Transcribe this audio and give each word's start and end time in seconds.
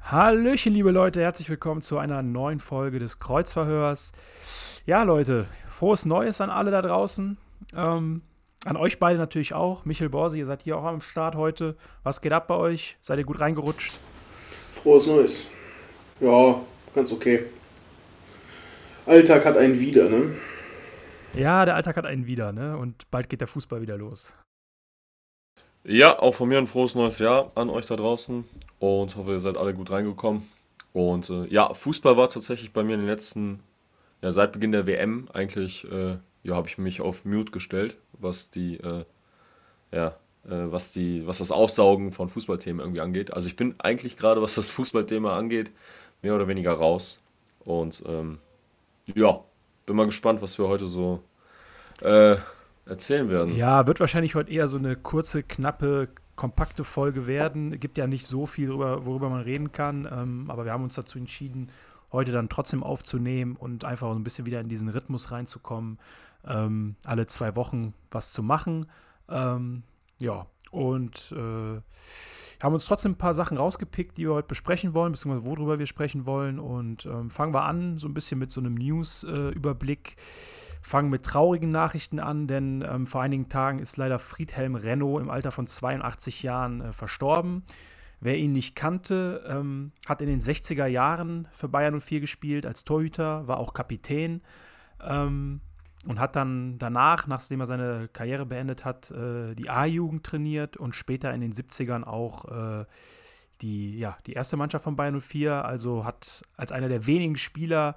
Hallöchen, 0.00 0.72
liebe 0.72 0.92
Leute, 0.92 1.20
herzlich 1.20 1.50
willkommen 1.50 1.82
zu 1.82 1.98
einer 1.98 2.22
neuen 2.22 2.60
Folge 2.60 3.00
des 3.00 3.18
Kreuzverhörs. 3.18 4.12
Ja, 4.86 5.02
Leute, 5.02 5.46
frohes 5.68 6.06
Neues 6.06 6.40
an 6.40 6.48
alle 6.48 6.70
da 6.70 6.80
draußen. 6.80 7.36
Ähm, 7.74 8.22
an 8.64 8.76
euch 8.76 8.98
beide 8.98 9.18
natürlich 9.18 9.52
auch. 9.52 9.84
Michel 9.84 10.08
Borsi, 10.08 10.38
ihr 10.38 10.46
seid 10.46 10.62
hier 10.62 10.78
auch 10.78 10.84
am 10.84 11.00
Start 11.00 11.34
heute. 11.34 11.76
Was 12.02 12.20
geht 12.20 12.32
ab 12.32 12.46
bei 12.46 12.54
euch? 12.54 12.96
Seid 13.00 13.18
ihr 13.18 13.24
gut 13.24 13.40
reingerutscht? 13.40 13.98
Frohes 14.76 15.06
Neues. 15.06 15.48
Ja, 16.20 16.60
ganz 16.94 17.12
okay. 17.12 17.46
Alltag 19.06 19.44
hat 19.44 19.56
einen 19.56 19.78
wieder, 19.78 20.08
ne? 20.08 20.36
Ja, 21.34 21.64
der 21.64 21.74
Alltag 21.74 21.96
hat 21.96 22.06
einen 22.06 22.26
wieder, 22.26 22.52
ne? 22.52 22.76
Und 22.78 23.10
bald 23.10 23.28
geht 23.28 23.40
der 23.40 23.48
Fußball 23.48 23.82
wieder 23.82 23.98
los. 23.98 24.32
Ja, 25.88 26.18
auch 26.18 26.34
von 26.34 26.48
mir 26.48 26.58
ein 26.58 26.66
frohes 26.66 26.96
neues 26.96 27.20
Jahr 27.20 27.52
an 27.54 27.70
euch 27.70 27.86
da 27.86 27.94
draußen 27.94 28.44
und 28.80 29.16
hoffe, 29.16 29.30
ihr 29.30 29.38
seid 29.38 29.56
alle 29.56 29.72
gut 29.72 29.92
reingekommen. 29.92 30.42
Und 30.92 31.30
äh, 31.30 31.46
ja, 31.46 31.72
Fußball 31.72 32.16
war 32.16 32.28
tatsächlich 32.28 32.72
bei 32.72 32.82
mir 32.82 32.94
in 32.94 33.02
den 33.02 33.08
letzten, 33.08 33.60
ja, 34.20 34.32
seit 34.32 34.50
Beginn 34.50 34.72
der 34.72 34.86
WM 34.86 35.28
eigentlich, 35.32 35.84
äh, 35.88 36.16
ja, 36.42 36.56
habe 36.56 36.66
ich 36.66 36.78
mich 36.78 37.00
auf 37.00 37.24
Mute 37.24 37.52
gestellt, 37.52 37.96
was 38.14 38.50
die, 38.50 38.78
äh, 38.78 39.04
ja, 39.92 40.08
äh, 40.44 40.72
was 40.72 40.92
die, 40.92 41.24
was 41.24 41.38
das 41.38 41.52
Aufsaugen 41.52 42.10
von 42.10 42.28
Fußballthemen 42.30 42.80
irgendwie 42.80 43.00
angeht. 43.00 43.32
Also 43.32 43.46
ich 43.46 43.54
bin 43.54 43.76
eigentlich 43.78 44.16
gerade, 44.16 44.42
was 44.42 44.56
das 44.56 44.68
Fußballthema 44.70 45.38
angeht, 45.38 45.70
mehr 46.20 46.34
oder 46.34 46.48
weniger 46.48 46.72
raus. 46.72 47.20
Und 47.64 48.02
ähm, 48.08 48.38
ja, 49.14 49.38
bin 49.86 49.94
mal 49.94 50.06
gespannt, 50.06 50.42
was 50.42 50.58
wir 50.58 50.66
heute 50.66 50.88
so 50.88 51.22
äh, 52.00 52.34
erzählen 52.86 53.30
werden. 53.30 53.54
Ja, 53.54 53.86
wird 53.86 54.00
wahrscheinlich 54.00 54.34
heute 54.34 54.50
eher 54.50 54.68
so 54.68 54.78
eine 54.78 54.96
kurze, 54.96 55.42
knappe, 55.42 56.08
kompakte 56.36 56.84
Folge 56.84 57.26
werden. 57.26 57.78
Gibt 57.80 57.98
ja 57.98 58.06
nicht 58.06 58.26
so 58.26 58.46
viel, 58.46 58.70
worüber, 58.70 59.28
man 59.28 59.42
reden 59.42 59.72
kann, 59.72 60.08
ähm, 60.10 60.46
aber 60.48 60.64
wir 60.64 60.72
haben 60.72 60.84
uns 60.84 60.94
dazu 60.94 61.18
entschieden, 61.18 61.70
heute 62.12 62.32
dann 62.32 62.48
trotzdem 62.48 62.82
aufzunehmen 62.82 63.56
und 63.56 63.84
einfach 63.84 64.10
ein 64.10 64.24
bisschen 64.24 64.46
wieder 64.46 64.60
in 64.60 64.68
diesen 64.68 64.88
Rhythmus 64.88 65.32
reinzukommen, 65.32 65.98
ähm, 66.46 66.96
alle 67.04 67.26
zwei 67.26 67.56
Wochen 67.56 67.94
was 68.10 68.32
zu 68.32 68.42
machen. 68.42 68.86
Ähm, 69.28 69.82
ja, 70.20 70.46
und 70.70 71.32
äh, 71.36 71.80
haben 72.62 72.74
uns 72.74 72.86
trotzdem 72.86 73.12
ein 73.12 73.18
paar 73.18 73.34
Sachen 73.34 73.58
rausgepickt, 73.58 74.16
die 74.16 74.26
wir 74.26 74.34
heute 74.34 74.48
besprechen 74.48 74.94
wollen, 74.94 75.12
beziehungsweise 75.12 75.46
worüber 75.46 75.78
wir 75.78 75.86
sprechen 75.86 76.26
wollen. 76.26 76.58
Und 76.58 77.06
ähm, 77.06 77.30
fangen 77.30 77.52
wir 77.52 77.64
an, 77.64 77.98
so 77.98 78.08
ein 78.08 78.14
bisschen 78.14 78.38
mit 78.38 78.50
so 78.50 78.60
einem 78.60 78.74
News-Überblick. 78.74 80.16
Äh, 80.16 80.20
fangen 80.86 81.10
mit 81.10 81.24
traurigen 81.24 81.70
Nachrichten 81.70 82.20
an, 82.20 82.46
denn 82.46 82.84
ähm, 82.88 83.06
vor 83.06 83.20
einigen 83.20 83.48
Tagen 83.48 83.80
ist 83.80 83.96
leider 83.96 84.20
Friedhelm 84.20 84.76
Renno 84.76 85.18
im 85.18 85.30
Alter 85.30 85.50
von 85.50 85.66
82 85.66 86.44
Jahren 86.44 86.80
äh, 86.80 86.92
verstorben. 86.92 87.64
Wer 88.20 88.38
ihn 88.38 88.52
nicht 88.52 88.76
kannte, 88.76 89.44
ähm, 89.48 89.92
hat 90.06 90.22
in 90.22 90.28
den 90.28 90.40
60er 90.40 90.86
Jahren 90.86 91.48
für 91.52 91.68
Bayern 91.68 92.00
04 92.00 92.20
gespielt 92.20 92.64
als 92.64 92.84
Torhüter, 92.84 93.46
war 93.48 93.58
auch 93.58 93.74
Kapitän 93.74 94.42
ähm, 95.04 95.60
und 96.06 96.20
hat 96.20 96.36
dann 96.36 96.78
danach, 96.78 97.26
nachdem 97.26 97.60
er 97.60 97.66
seine 97.66 98.08
Karriere 98.12 98.46
beendet 98.46 98.84
hat, 98.84 99.10
äh, 99.10 99.54
die 99.54 99.68
A-Jugend 99.68 100.24
trainiert 100.24 100.76
und 100.76 100.94
später 100.94 101.32
in 101.34 101.40
den 101.40 101.52
70ern 101.52 102.04
auch 102.04 102.44
äh, 102.46 102.84
die, 103.60 103.98
ja, 103.98 104.16
die 104.26 104.34
erste 104.34 104.56
Mannschaft 104.56 104.84
von 104.84 104.96
Bayern 104.96 105.20
04, 105.20 105.64
also 105.64 106.04
hat 106.04 106.42
als 106.56 106.72
einer 106.72 106.88
der 106.88 107.06
wenigen 107.06 107.36
Spieler 107.36 107.96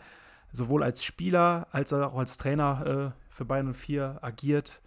sowohl 0.52 0.84
als 0.84 1.04
Spieler 1.04 1.68
als 1.72 1.94
auch 1.94 2.18
als 2.18 2.38
Trainer 2.38 3.14
äh, 3.16 3.34
für 3.34 3.46
Bayern 3.46 3.74
04 3.74 4.20
agiert 4.22 4.82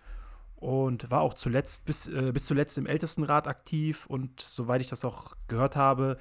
und 0.62 1.10
war 1.10 1.22
auch 1.22 1.34
zuletzt 1.34 1.84
bis, 1.86 2.06
äh, 2.06 2.30
bis 2.32 2.46
zuletzt 2.46 2.78
im 2.78 2.86
Ältestenrat 2.86 3.48
aktiv 3.48 4.06
und 4.06 4.40
soweit 4.40 4.80
ich 4.80 4.88
das 4.88 5.04
auch 5.04 5.34
gehört 5.48 5.74
habe, 5.74 6.18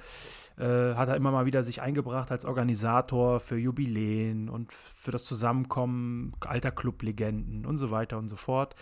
äh, 0.58 0.94
hat 0.94 1.08
er 1.08 1.14
immer 1.14 1.30
mal 1.30 1.46
wieder 1.46 1.62
sich 1.62 1.80
eingebracht 1.80 2.32
als 2.32 2.44
Organisator 2.44 3.38
für 3.38 3.56
Jubiläen 3.56 4.48
und 4.48 4.72
für 4.72 5.12
das 5.12 5.22
Zusammenkommen 5.24 6.34
alter 6.40 6.72
Clublegenden 6.72 7.64
und 7.64 7.76
so 7.76 7.92
weiter 7.92 8.18
und 8.18 8.26
so 8.26 8.36
fort. 8.36 8.74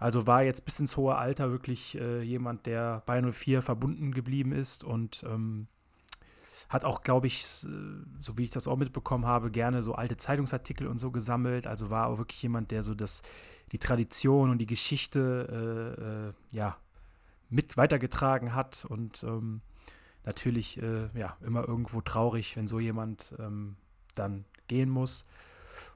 Also 0.00 0.26
war 0.26 0.42
jetzt 0.42 0.64
bis 0.64 0.80
ins 0.80 0.96
hohe 0.96 1.14
Alter 1.14 1.52
wirklich 1.52 1.96
äh, 1.96 2.22
jemand, 2.22 2.66
der 2.66 3.02
Bayern 3.06 3.30
04 3.32 3.62
verbunden 3.62 4.12
geblieben 4.12 4.50
ist 4.50 4.82
und 4.82 5.22
ähm, 5.24 5.68
hat 6.70 6.84
auch, 6.84 7.02
glaube 7.02 7.26
ich, 7.26 7.44
so 7.44 8.38
wie 8.38 8.44
ich 8.44 8.52
das 8.52 8.68
auch 8.68 8.76
mitbekommen 8.76 9.26
habe, 9.26 9.50
gerne 9.50 9.82
so 9.82 9.94
alte 9.96 10.16
Zeitungsartikel 10.16 10.86
und 10.86 10.98
so 10.98 11.10
gesammelt. 11.10 11.66
Also 11.66 11.90
war 11.90 12.06
auch 12.06 12.18
wirklich 12.18 12.40
jemand, 12.42 12.70
der 12.70 12.84
so 12.84 12.94
das, 12.94 13.22
die 13.72 13.78
Tradition 13.78 14.50
und 14.50 14.58
die 14.58 14.66
Geschichte 14.66 15.48
äh, 16.00 16.00
äh, 16.28 16.56
ja, 16.56 16.76
mit 17.48 17.76
weitergetragen 17.76 18.54
hat 18.54 18.86
und 18.88 19.24
ähm, 19.24 19.62
natürlich 20.24 20.80
äh, 20.80 21.08
ja, 21.18 21.36
immer 21.44 21.66
irgendwo 21.66 22.02
traurig, 22.02 22.56
wenn 22.56 22.68
so 22.68 22.78
jemand 22.78 23.34
ähm, 23.40 23.74
dann 24.14 24.44
gehen 24.68 24.90
muss. 24.90 25.24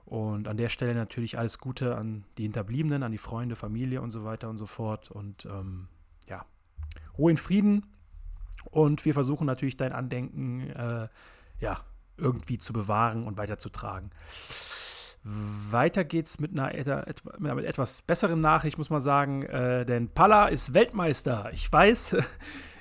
Und 0.07 0.49
an 0.49 0.57
der 0.57 0.71
Stelle 0.71 0.97
natürlich 0.97 1.39
alles 1.39 1.61
Gute 1.61 1.97
an 1.97 2.25
die 2.37 2.43
Hinterbliebenen, 2.43 3.05
an 3.05 3.13
die 3.13 3.19
Freunde, 3.19 3.55
Familie 3.55 4.03
und 4.03 4.11
so 4.11 4.25
weiter 4.25 4.51
und 4.51 4.59
so 4.59 4.67
fort. 4.67 5.13
Und 5.13 5.47
ähm, 5.47 5.87
ja, 6.29 6.45
Ruhe 7.17 7.31
in 7.31 7.37
Frieden 7.37 7.94
und 8.71 9.05
wir 9.05 9.15
versuchen 9.15 9.47
natürlich 9.47 9.77
dein 9.77 9.93
Andenken 9.93 10.71
äh, 10.71 11.09
ja, 11.61 11.81
irgendwie 12.17 12.59
zu 12.59 12.73
bewahren 12.73 13.27
und 13.27 13.39
weiterzutragen. 13.39 14.11
Weiter 15.25 16.05
geht's 16.05 16.39
mit 16.39 16.53
einer, 16.53 17.07
mit 17.39 17.65
etwas 17.65 18.03
besseren 18.03 18.41
Nachricht, 18.41 18.77
muss 18.77 18.91
man 18.91 19.01
sagen, 19.01 19.43
äh, 19.45 19.87
denn 19.87 20.11
Palla 20.11 20.49
ist 20.49 20.75
Weltmeister. 20.75 21.49
Ich 21.53 21.73
weiß, 21.73 22.17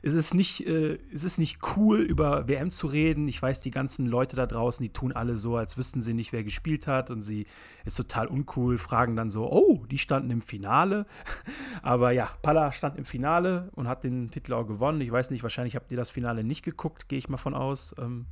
es 0.06 0.14
ist, 0.14 0.34
nicht, 0.34 0.68
äh, 0.68 1.00
es 1.14 1.24
ist 1.24 1.38
nicht 1.38 1.60
cool, 1.78 2.02
über 2.02 2.50
WM 2.50 2.72
zu 2.72 2.88
reden. 2.88 3.30
Ich 3.30 3.42
weiß, 3.42 3.62
die 3.62 3.72
ganzen 3.72 4.06
Leute 4.06 4.36
da 4.36 4.46
draußen, 4.46 4.84
die 4.84 4.92
tun 4.92 5.14
alle 5.14 5.38
so, 5.38 5.56
als 5.56 5.78
wüssten 5.78 6.02
sie 6.02 6.14
nicht, 6.14 6.34
wer 6.34 6.44
gespielt 6.44 6.88
hat 6.88 7.10
und 7.10 7.22
sie 7.22 7.48
ist 7.86 7.96
total 7.96 8.28
uncool, 8.28 8.78
fragen 8.78 9.16
dann 9.16 9.32
so, 9.32 9.50
oh, 9.50 9.86
die 9.90 9.98
standen 9.98 10.30
im 10.30 10.42
Finale. 10.42 11.06
Aber 11.82 12.12
ja, 12.12 12.30
Palla 12.42 12.74
stand 12.74 12.98
im 12.98 13.06
Finale 13.06 13.72
und 13.76 13.88
hat 13.88 14.04
den 14.04 14.30
Titel 14.30 14.54
auch 14.54 14.68
gewonnen. 14.68 15.00
Ich 15.00 15.12
weiß 15.12 15.32
nicht, 15.32 15.42
wahrscheinlich 15.42 15.78
habt 15.78 15.90
ihr 15.90 15.98
das 15.98 16.12
Finale 16.12 16.44
nicht 16.44 16.64
geguckt, 16.64 17.08
gehe 17.08 17.18
ich 17.18 17.30
mal 17.30 17.38
von 17.38 17.54
aus. 17.54 17.96
Ähm, 17.98 18.26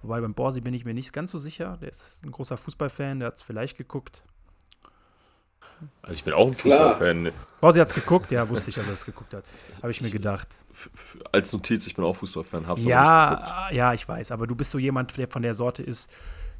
Wobei 0.00 0.20
beim 0.20 0.34
Borsi 0.34 0.60
bin 0.60 0.74
ich 0.74 0.84
mir 0.84 0.94
nicht 0.94 1.12
ganz 1.12 1.32
so 1.32 1.38
sicher. 1.38 1.76
Der 1.78 1.88
ist 1.88 2.24
ein 2.24 2.30
großer 2.30 2.56
Fußballfan, 2.56 3.18
der 3.18 3.28
hat 3.28 3.36
es 3.36 3.42
vielleicht 3.42 3.76
geguckt. 3.76 4.22
Also 6.02 6.12
ich 6.12 6.24
bin 6.24 6.34
auch 6.34 6.48
ein 6.48 6.54
Fußballfan. 6.54 7.30
Borsi 7.60 7.80
hat 7.80 7.88
es 7.88 7.94
geguckt, 7.94 8.30
ja, 8.30 8.48
wusste 8.48 8.70
ich, 8.70 8.76
dass 8.76 8.86
er 8.86 8.92
es 8.92 9.04
geguckt 9.04 9.34
hat. 9.34 9.44
Habe 9.82 9.90
ich 9.90 10.00
mir 10.00 10.10
gedacht. 10.10 10.48
Als 11.32 11.52
Notiz, 11.52 11.86
ich 11.86 11.96
bin 11.96 12.04
auch 12.04 12.14
Fußballfan, 12.14 12.66
hab's 12.66 12.84
ja, 12.84 13.70
Ja, 13.72 13.94
ich 13.94 14.08
weiß, 14.08 14.30
aber 14.30 14.46
du 14.46 14.54
bist 14.54 14.70
so 14.70 14.78
jemand, 14.78 15.16
der 15.16 15.28
von 15.28 15.42
der 15.42 15.54
Sorte 15.54 15.82
ist, 15.82 16.08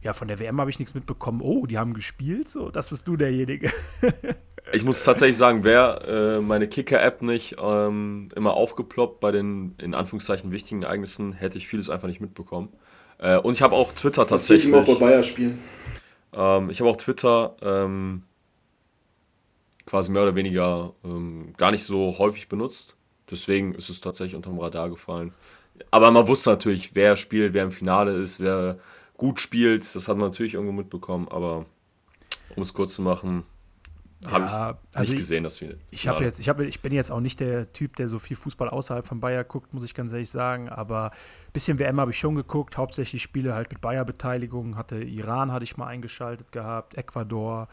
ja, 0.02 0.12
von 0.12 0.28
der 0.28 0.38
WM 0.38 0.60
habe 0.60 0.70
ich 0.70 0.78
nichts 0.78 0.94
mitbekommen. 0.94 1.40
Oh, 1.42 1.66
die 1.66 1.78
haben 1.78 1.94
gespielt, 1.94 2.48
so, 2.48 2.70
das 2.70 2.90
bist 2.90 3.08
du 3.08 3.16
derjenige. 3.16 3.70
ich 4.72 4.84
muss 4.84 5.02
tatsächlich 5.02 5.36
sagen, 5.36 5.64
wäre 5.64 6.38
äh, 6.38 6.42
meine 6.42 6.68
Kicker-App 6.68 7.22
nicht 7.22 7.56
ähm, 7.60 8.28
immer 8.36 8.54
aufgeploppt 8.54 9.20
bei 9.20 9.32
den 9.32 9.74
in 9.78 9.94
Anführungszeichen 9.94 10.52
wichtigen 10.52 10.82
Ereignissen, 10.82 11.32
hätte 11.32 11.58
ich 11.58 11.66
vieles 11.66 11.90
einfach 11.90 12.06
nicht 12.06 12.20
mitbekommen. 12.20 12.68
Äh, 13.18 13.38
und 13.38 13.54
ich 13.54 13.62
habe 13.62 13.74
auch 13.74 13.92
Twitter 13.92 14.26
tatsächlich. 14.26 14.72
Das 14.72 14.88
auch 14.88 14.98
bei 14.98 15.06
Bayer 15.06 15.22
spielen. 15.22 15.58
Ähm, 16.32 16.70
ich 16.70 16.80
habe 16.80 16.90
auch 16.90 16.96
Twitter 16.96 17.56
ähm, 17.62 18.22
quasi 19.88 20.12
mehr 20.12 20.22
oder 20.22 20.34
weniger 20.34 20.92
ähm, 21.02 21.54
gar 21.56 21.70
nicht 21.70 21.82
so 21.82 22.18
häufig 22.18 22.48
benutzt. 22.48 22.94
Deswegen 23.30 23.74
ist 23.74 23.88
es 23.88 24.02
tatsächlich 24.02 24.36
unterm 24.36 24.58
Radar 24.58 24.90
gefallen. 24.90 25.32
Aber 25.90 26.10
man 26.10 26.26
wusste 26.28 26.50
natürlich, 26.50 26.94
wer 26.94 27.16
spielt, 27.16 27.54
wer 27.54 27.64
im 27.64 27.72
Finale 27.72 28.12
ist, 28.12 28.38
wer 28.38 28.78
gut 29.16 29.40
spielt. 29.40 29.94
Das 29.94 30.06
hat 30.06 30.18
man 30.18 30.28
natürlich 30.28 30.54
irgendwo 30.54 30.74
mitbekommen. 30.74 31.26
Aber 31.28 31.64
um 32.54 32.62
es 32.62 32.74
kurz 32.74 32.94
zu 32.94 33.02
machen, 33.02 33.44
habe 34.26 34.44
ich 34.44 34.52
also 34.94 35.12
nicht 35.12 35.20
gesehen, 35.20 35.42
dass 35.42 35.58
wir. 35.62 35.78
Ich, 35.90 36.06
habe 36.06 36.22
jetzt, 36.22 36.38
ich, 36.38 36.50
hab, 36.50 36.60
ich 36.60 36.82
bin 36.82 36.92
jetzt 36.92 37.10
auch 37.10 37.20
nicht 37.20 37.40
der 37.40 37.72
Typ, 37.72 37.96
der 37.96 38.08
so 38.08 38.18
viel 38.18 38.36
Fußball 38.36 38.68
außerhalb 38.68 39.06
von 39.06 39.20
Bayer 39.20 39.44
guckt, 39.44 39.72
muss 39.72 39.84
ich 39.84 39.94
ganz 39.94 40.12
ehrlich 40.12 40.28
sagen. 40.28 40.68
Aber 40.68 41.12
ein 41.12 41.52
bisschen 41.54 41.78
WM 41.78 41.98
habe 41.98 42.10
ich 42.10 42.18
schon 42.18 42.34
geguckt, 42.34 42.76
hauptsächlich 42.76 43.22
Spiele 43.22 43.54
halt 43.54 43.70
mit 43.70 43.80
Bayer-Beteiligung. 43.80 44.76
Hatte 44.76 45.02
Iran 45.02 45.50
hatte 45.50 45.64
ich 45.64 45.78
mal 45.78 45.86
eingeschaltet 45.86 46.52
gehabt, 46.52 46.98
Ecuador. 46.98 47.68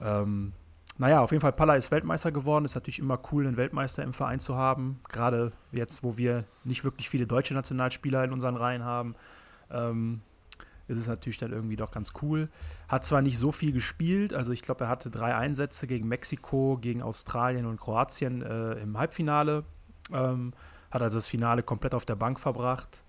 Ähm, 0.00 0.54
naja, 0.98 1.20
auf 1.20 1.30
jeden 1.30 1.40
Fall, 1.40 1.52
Palla 1.52 1.76
ist 1.76 1.90
Weltmeister 1.92 2.32
geworden. 2.32 2.64
Ist 2.64 2.74
natürlich 2.74 2.98
immer 2.98 3.20
cool, 3.32 3.46
einen 3.46 3.56
Weltmeister 3.56 4.02
im 4.02 4.12
Verein 4.12 4.40
zu 4.40 4.56
haben. 4.56 5.00
Gerade 5.08 5.52
jetzt, 5.70 6.02
wo 6.02 6.18
wir 6.18 6.44
nicht 6.64 6.82
wirklich 6.82 7.08
viele 7.08 7.26
deutsche 7.26 7.54
Nationalspieler 7.54 8.24
in 8.24 8.32
unseren 8.32 8.56
Reihen 8.56 8.84
haben, 8.84 9.14
ähm, 9.70 10.20
ist 10.88 10.98
es 10.98 11.06
natürlich 11.06 11.38
dann 11.38 11.52
irgendwie 11.52 11.76
doch 11.76 11.92
ganz 11.92 12.12
cool. 12.22 12.48
Hat 12.88 13.04
zwar 13.04 13.22
nicht 13.22 13.38
so 13.38 13.52
viel 13.52 13.72
gespielt, 13.72 14.32
also 14.32 14.52
ich 14.52 14.62
glaube, 14.62 14.84
er 14.84 14.90
hatte 14.90 15.10
drei 15.10 15.34
Einsätze 15.34 15.86
gegen 15.86 16.08
Mexiko, 16.08 16.78
gegen 16.80 17.02
Australien 17.02 17.66
und 17.66 17.78
Kroatien 17.78 18.42
äh, 18.42 18.72
im 18.74 18.98
Halbfinale. 18.98 19.64
Ähm, 20.12 20.52
hat 20.90 21.02
also 21.02 21.18
das 21.18 21.28
Finale 21.28 21.62
komplett 21.62 21.94
auf 21.94 22.06
der 22.06 22.16
Bank 22.16 22.40
verbracht. 22.40 23.04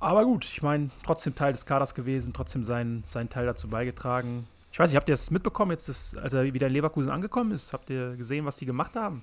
Aber 0.00 0.24
gut, 0.24 0.44
ich 0.44 0.62
meine, 0.62 0.90
trotzdem 1.04 1.36
Teil 1.36 1.52
des 1.52 1.64
Kaders 1.64 1.94
gewesen, 1.94 2.32
trotzdem 2.32 2.64
seinen, 2.64 3.04
seinen 3.06 3.30
Teil 3.30 3.46
dazu 3.46 3.68
beigetragen. 3.68 4.48
Ich 4.72 4.78
weiß 4.78 4.90
nicht, 4.90 4.96
habt 4.96 5.08
ihr 5.08 5.12
das 5.12 5.30
mitbekommen, 5.30 5.72
jetzt 5.72 5.88
ist, 5.88 6.16
als 6.16 6.32
er 6.32 6.44
wieder 6.44 6.66
in 6.66 6.72
Leverkusen 6.72 7.10
angekommen 7.10 7.52
ist? 7.52 7.74
Habt 7.74 7.90
ihr 7.90 8.16
gesehen, 8.16 8.46
was 8.46 8.56
die 8.56 8.64
gemacht 8.64 8.96
haben? 8.96 9.22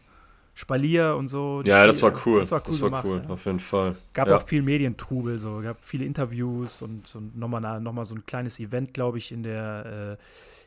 Spalier 0.54 1.16
und 1.16 1.28
so. 1.28 1.62
Ja, 1.64 1.88
das 1.88 2.04
war 2.04 2.12
cool. 2.26 2.40
Das 2.40 2.52
war 2.52 2.60
cool, 2.60 2.72
das 2.72 2.82
war 2.82 2.90
gemacht, 2.90 3.06
cool 3.06 3.22
ja. 3.24 3.30
auf 3.30 3.46
jeden 3.46 3.60
Fall. 3.60 3.96
Gab 4.14 4.28
ja. 4.28 4.36
auch 4.36 4.42
viel 4.42 4.62
Medientrubel, 4.62 5.40
so 5.40 5.62
gab 5.62 5.84
viele 5.84 6.06
Interviews 6.06 6.82
und, 6.82 7.16
und 7.16 7.36
nochmal 7.38 7.82
noch 7.82 7.94
mal 7.94 8.06
so 8.06 8.14
ein 8.14 8.26
kleines 8.26 8.60
Event, 8.60 8.94
glaube 8.94 9.18
ich, 9.18 9.32
in 9.32 9.42
der, 9.42 10.18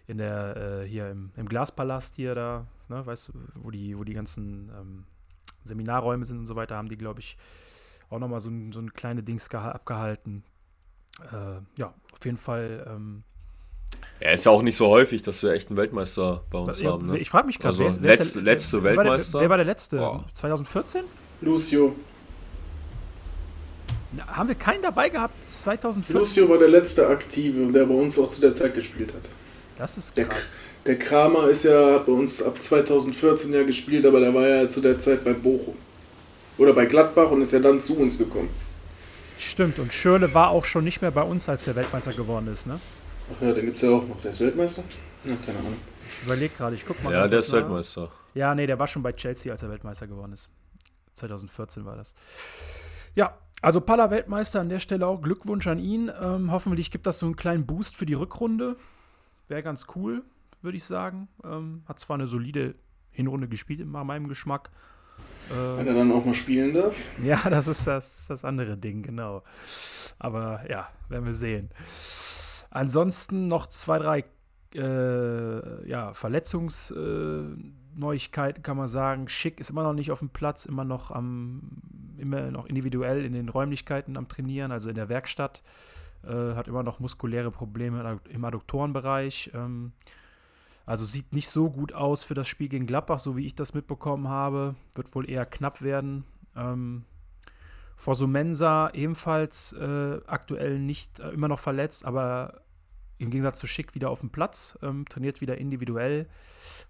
äh, 0.09 0.11
in 0.11 0.19
der 0.19 0.57
äh, 0.57 0.89
hier 0.89 1.11
im, 1.11 1.31
im 1.37 1.49
Glaspalast 1.49 2.17
hier 2.17 2.35
da, 2.35 2.67
ne, 2.89 3.05
weißt 3.07 3.29
du, 3.29 3.33
wo 3.55 3.71
die, 3.71 3.97
wo 3.97 4.03
die 4.03 4.15
ganzen 4.15 4.73
ähm, 4.81 5.05
Seminarräume 5.63 6.25
sind 6.25 6.39
und 6.39 6.47
so 6.47 6.57
weiter, 6.57 6.77
haben 6.77 6.89
die, 6.89 6.97
glaube 6.99 7.21
ich, 7.21 7.37
auch 8.11 8.19
nochmal 8.19 8.41
so 8.41 8.51
ein, 8.51 8.73
so 8.73 8.81
ein 8.81 8.93
kleine 8.95 9.23
Dings 9.23 9.49
geha- 9.49 9.73
abgehalten. 9.73 10.43
Äh, 11.31 11.61
ja, 11.79 11.95
auf 12.13 12.25
jeden 12.25 12.39
Fall. 12.39 12.85
Ähm, 12.89 13.23
Ja, 14.21 14.31
ist 14.31 14.45
ja 14.47 14.53
auch 14.53 14.63
nicht 14.63 14.77
so 14.77 14.87
häufig, 14.89 15.23
dass 15.23 15.43
wir 15.43 15.51
echt 15.51 15.69
einen 15.69 15.77
Weltmeister 15.77 16.43
bei 16.51 16.59
uns 16.59 16.81
ja, 16.81 16.93
haben. 16.93 17.07
Ne? 17.09 17.19
Ich 17.19 17.29
frage 17.31 17.47
mich 17.47 17.59
gerade, 17.59 17.69
Also 17.71 17.81
wer, 17.85 17.91
ist- 17.91 18.03
wer 18.03 18.13
ist 18.13 18.19
letzte- 18.19 18.35
der- 18.43 18.53
letzte 18.55 18.77
wer 18.77 18.83
war 18.83 18.91
der- 18.91 18.99
Weltmeister? 19.13 19.41
Wer 19.41 19.51
war 19.51 19.57
der 19.57 19.67
letzte? 19.67 19.97
Boah. 19.97 20.25
2014? 20.35 21.03
Lucio. 21.41 21.95
Na, 24.13 24.27
Haben 24.37 24.49
wir 24.49 24.55
keinen 24.55 24.83
dabei 24.83 25.09
gehabt? 25.09 25.35
2014? 25.51 26.17
Lucio 26.21 26.49
war 26.49 26.59
der 26.59 26.69
letzte 26.69 27.09
Aktive, 27.09 27.73
der 27.73 27.85
bei 27.87 27.95
uns 27.95 28.19
auch 28.19 28.29
zu 28.29 28.41
der 28.41 28.53
Zeit 28.53 28.75
gespielt 28.75 29.13
hat. 29.15 29.29
Das 29.77 29.97
ist 29.97 30.17
Der, 30.17 30.27
krass. 30.27 30.61
der 30.87 30.99
Kramer 30.99 31.49
ist 31.49 31.65
ja, 31.65 31.95
hat 31.95 32.07
bei 32.07 32.13
uns 32.13 32.43
ab 32.43 32.61
2014 32.63 33.53
ja 33.53 33.63
gespielt, 33.63 34.05
aber 34.05 34.21
der 34.21 34.33
war 34.35 34.47
ja 34.47 34.69
zu 34.69 34.81
der 34.81 34.99
Zeit 34.99 35.25
bei 35.25 35.33
Bochum. 35.33 35.75
Oder 36.59 36.75
bei 36.75 36.85
Gladbach 36.85 37.31
und 37.31 37.41
ist 37.41 37.53
ja 37.53 37.59
dann 37.59 37.81
zu 37.81 37.97
uns 37.99 38.19
gekommen. 38.19 38.51
Stimmt, 39.39 39.79
und 39.79 39.93
Schürle 39.93 40.33
war 40.35 40.51
auch 40.51 40.65
schon 40.67 40.85
nicht 40.85 41.01
mehr 41.01 41.11
bei 41.11 41.23
uns, 41.23 41.49
als 41.49 41.67
er 41.67 41.75
Weltmeister 41.75 42.13
geworden 42.13 42.47
ist, 42.53 42.67
ne? 42.67 42.79
Ach 43.31 43.43
ja, 43.43 43.53
den 43.53 43.67
gibt's 43.67 43.83
ja 43.83 43.91
auch 43.91 44.07
noch. 44.07 44.21
Der 44.21 44.31
ist 44.31 44.41
Weltmeister? 44.41 44.83
Na, 45.25 45.37
keine 45.45 45.59
Ahnung. 45.59 45.77
Ich 46.05 46.27
überleg 46.27 46.57
gerade, 46.57 46.75
ich 46.75 46.87
guck 46.87 47.03
mal. 47.03 47.13
Ja, 47.13 47.29
der 47.29 47.39
ist. 47.39 47.53
Weltmeister. 47.53 48.11
Ja, 48.35 48.55
nee, 48.55 48.67
der 48.67 48.79
war 48.79 48.87
schon 48.87 49.03
bei 49.03 49.13
Chelsea, 49.13 49.53
als 49.53 49.63
er 49.63 49.71
Weltmeister 49.71 50.07
geworden 50.07 50.33
ist. 50.33 50.49
2014 51.15 51.85
war 51.85 51.97
das. 51.97 52.15
Ja, 53.15 53.37
also 53.61 53.81
Palla 53.81 54.11
Weltmeister 54.11 54.61
an 54.61 54.69
der 54.69 54.79
Stelle 54.79 55.07
auch. 55.07 55.21
Glückwunsch 55.21 55.67
an 55.67 55.79
ihn. 55.79 56.11
Ähm, 56.21 56.51
hoffentlich 56.51 56.91
gibt 56.91 57.07
das 57.07 57.19
so 57.19 57.27
einen 57.27 57.37
kleinen 57.37 57.67
Boost 57.67 57.97
für 57.97 58.07
die 58.07 58.15
Rückrunde. 58.15 58.77
Wäre 59.49 59.63
ganz 59.63 59.87
cool, 59.95 60.23
würde 60.63 60.77
ich 60.77 60.85
sagen. 60.85 61.29
Ähm, 61.45 61.83
hat 61.87 62.01
zwar 62.01 62.15
eine 62.15 62.27
solide 62.27 62.75
Hinrunde 63.11 63.49
gespielt, 63.49 63.87
nach 63.87 64.05
meinem 64.05 64.29
Geschmack. 64.29 64.71
Wenn 65.77 65.87
er 65.87 65.95
dann 65.95 66.13
auch 66.13 66.25
mal 66.25 66.35
spielen 66.35 66.73
darf. 66.73 66.97
Ja, 67.23 67.51
das 67.51 67.69
ist 67.69 67.87
das, 67.87 68.21
ist 68.21 68.31
das 68.31 68.45
andere 68.45 68.77
Ding, 68.77 69.03
genau. 69.03 69.43
Aber 70.19 70.65
ja, 70.71 70.89
werden 71.09 71.27
wir 71.27 71.35
sehen. 71.35 71.71
Ansonsten 72.73 73.47
noch 73.49 73.67
zwei, 73.67 73.99
drei 73.99 74.25
äh, 74.75 75.89
ja, 75.89 76.15
Verletzungsneuigkeiten, 76.15 78.63
kann 78.63 78.79
man 78.79 78.87
sagen. 78.87 79.29
Schick 79.29 79.61
ist 79.61 79.69
immer 79.69 79.83
noch 79.83 79.93
nicht 79.93 80.11
auf 80.11 80.21
dem 80.21 80.31
Platz, 80.31 80.65
immer 80.65 80.85
noch 80.85 81.11
am, 81.11 81.83
immer 82.17 82.51
noch 82.51 82.65
individuell 82.65 83.27
in 83.27 83.35
den 83.35 83.51
Räumlichkeiten 83.51 84.17
am 84.17 84.27
Trainieren, 84.27 84.73
also 84.73 84.89
in 84.89 84.97
der 84.97 85.11
Werkstatt. 85.11 85.63
Äh, 86.25 86.55
hat 86.55 86.67
immer 86.67 86.83
noch 86.83 86.99
muskuläre 86.99 87.51
Probleme 87.51 88.21
im 88.31 88.43
Adduktorenbereich. 88.43 89.51
Ähm, 89.55 89.93
also 90.87 91.05
sieht 91.05 91.35
nicht 91.35 91.49
so 91.49 91.71
gut 91.71 91.93
aus 91.93 92.25
für 92.25 92.33
das 92.33 92.49
Spiel 92.49 92.71
gegen 92.71 92.87
Gladbach, 92.87 93.19
so 93.19 93.37
wie 93.37 93.45
ich 93.45 93.55
das 93.55 93.75
mitbekommen 93.75 94.29
habe. 94.29 94.77
Wird 94.95 95.15
wohl 95.15 95.29
eher 95.29 95.45
knapp 95.45 95.83
werden. 95.83 96.25
Ähm, 96.57 97.05
Forsumensa 97.97 98.91
ebenfalls 98.95 99.75
äh, 99.75 100.21
aktuell 100.27 100.79
nicht 100.79 101.21
äh, 101.21 101.31
immer 101.31 101.49
noch 101.49 101.61
verletzt, 101.61 102.05
aber 102.05 102.62
im 103.23 103.31
Gegensatz 103.31 103.59
zu 103.59 103.67
Schick 103.67 103.95
wieder 103.95 104.11
auf 104.11 104.21
dem 104.21 104.31
Platz, 104.31 104.79
ähm, 104.83 105.07
trainiert 105.09 105.41
wieder 105.41 105.59
individuell. 105.59 106.29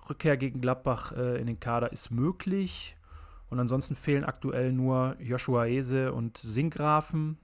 Rückkehr 0.08 0.36
gegen 0.36 0.60
Gladbach 0.60 1.12
äh, 1.12 1.40
in 1.40 1.46
den 1.46 1.60
Kader 1.60 1.92
ist 1.92 2.10
möglich. 2.10 2.96
Und 3.50 3.60
ansonsten 3.60 3.96
fehlen 3.96 4.24
aktuell 4.24 4.72
nur 4.72 5.16
Joshua 5.20 5.66
Ese 5.66 6.12
und 6.12 6.38
Singrafen. 6.38 7.36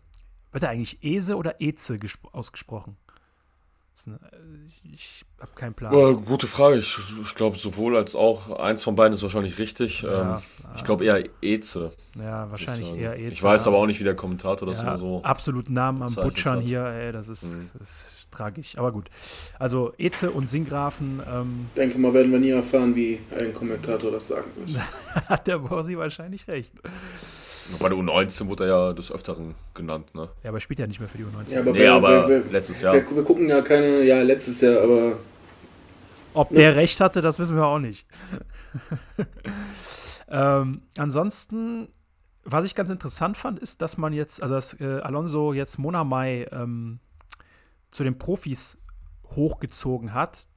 Wird 0.52 0.64
er 0.64 0.70
eigentlich 0.70 1.05
Ese 1.05 1.37
oder 1.37 1.61
Eze 1.61 1.96
gespro- 1.96 2.32
ausgesprochen? 2.32 2.96
Das 2.96 3.06
ist 3.06 3.17
eine, 3.76 3.87
äh, 3.87 3.88
ich 4.67 4.83
ich 4.93 5.25
habe 5.41 5.53
keinen 5.55 5.75
Plan. 5.75 5.93
Äh, 5.93 6.15
gute 6.15 6.47
Frage. 6.47 6.77
Ich, 6.79 6.99
ich 7.23 7.35
glaube, 7.35 7.56
sowohl 7.59 7.97
als 7.97 8.15
auch 8.15 8.59
eins 8.59 8.85
von 8.85 8.95
beiden 8.97 9.12
ist 9.15 9.23
wahrscheinlich 9.23 9.59
richtig. 9.59 10.03
Ja, 10.03 10.37
ähm, 10.37 10.43
ich 10.77 10.85
glaube 10.85 11.05
eher 11.05 11.25
Eze. 11.41 11.91
ja, 12.19 12.50
wahrscheinlich 12.50 12.93
eher 12.95 13.19
Eze. 13.19 13.29
Ich 13.33 13.43
weiß 13.43 13.65
ja. 13.65 13.71
aber 13.71 13.81
auch 13.81 13.87
nicht, 13.87 14.00
wie 14.00 14.05
der 14.05 14.15
Kommentator 14.17 14.67
das 14.67 14.79
ja, 14.83 14.89
immer 14.89 14.97
so. 14.97 15.23
absolut 15.23 15.71
Namen 15.71 16.03
am 16.03 16.15
Butchern 16.15 16.59
hat. 16.59 16.65
hier, 16.65 16.85
ey, 16.85 17.12
das 17.12 17.29
ist, 17.29 17.55
Mhm. 17.55 17.79
das 17.79 17.89
ist 17.91 18.29
tragisch. 18.31 18.77
Aber 18.79 18.93
gut. 18.93 19.09
Also 19.59 19.93
Eze 19.99 20.31
und 20.31 20.49
Singrafen 20.50 21.23
ähm, 21.29 21.67
Denke 21.77 21.99
mal, 21.99 22.12
werden 22.15 22.31
wir 22.33 22.39
nie 22.39 22.50
erfahren, 22.50 22.95
wie 22.95 23.21
ein 23.39 23.53
Kommentator 23.55 24.11
das 24.11 24.29
sagen 24.29 24.50
wird. 24.56 24.79
hat 25.29 25.47
der 25.47 25.59
Borsi 25.59 25.97
wahrscheinlich 25.97 26.47
recht. 26.49 26.73
Bei 27.79 27.88
der 27.88 27.99
U19 27.99 28.49
wurde 28.49 28.65
er 28.65 28.69
ja 28.69 28.93
des 28.93 29.12
Öfteren 29.12 29.55
genannt, 29.75 30.15
ne? 30.15 30.29
Ja, 30.43 30.50
aber 30.50 30.59
er 30.59 30.61
spielt 30.61 30.79
ja 30.79 30.87
nicht 30.87 31.00
mehr 31.00 31.09
für 31.09 31.19
die 31.19 31.25
U19. 31.25 31.53
Ja, 31.53 31.61
aber 31.61 31.73
Nee, 31.73 31.79
wir, 31.79 31.93
aber 31.93 32.29
wir, 32.29 32.44
wir, 32.44 32.53
letztes 32.53 32.81
Jahr. 32.81 32.94
Wir, 32.94 33.05
wir 33.11 33.25
gucken 33.25 33.49
ja 33.49 33.61
keine, 33.62 34.03
ja, 34.03 34.23
letztes 34.23 34.61
Jahr, 34.61 34.82
aber 34.82 35.19
Ob 36.35 36.50
der 36.50 36.76
recht 36.76 37.00
hatte, 37.00 37.20
das 37.20 37.38
wissen 37.38 37.56
wir 37.56 37.67
auch 37.67 37.79
nicht. 37.79 38.06
ähm, 40.29 40.82
ansonsten, 40.97 41.88
was 42.44 42.65
ich 42.65 42.75
ganz 42.75 42.91
interessant 42.91 43.37
fand, 43.37 43.59
ist, 43.59 43.82
dass 43.82 43.99
man 43.99 44.12
jetzt, 44.12 44.43
also 44.43 44.55
dass 44.55 44.81
äh, 44.81 45.00
Alonso 45.00 45.53
jetzt 45.53 45.79
Monamai 45.79 46.47
ähm, 46.50 47.00
zu 47.91 48.05
den 48.05 48.19
Profis 48.19 48.79
hochgezogen 49.37 50.14
hat. 50.14 50.48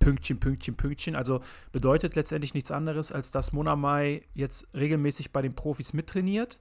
Pünktchen, 0.00 0.40
Pünktchen, 0.40 0.76
Pünktchen. 0.76 1.14
Also 1.14 1.40
bedeutet 1.70 2.16
letztendlich 2.16 2.54
nichts 2.54 2.72
anderes, 2.72 3.12
als 3.12 3.30
dass 3.30 3.52
Monamai 3.52 4.22
jetzt 4.34 4.66
regelmäßig 4.74 5.32
bei 5.32 5.42
den 5.42 5.54
Profis 5.54 5.92
mittrainiert, 5.92 6.58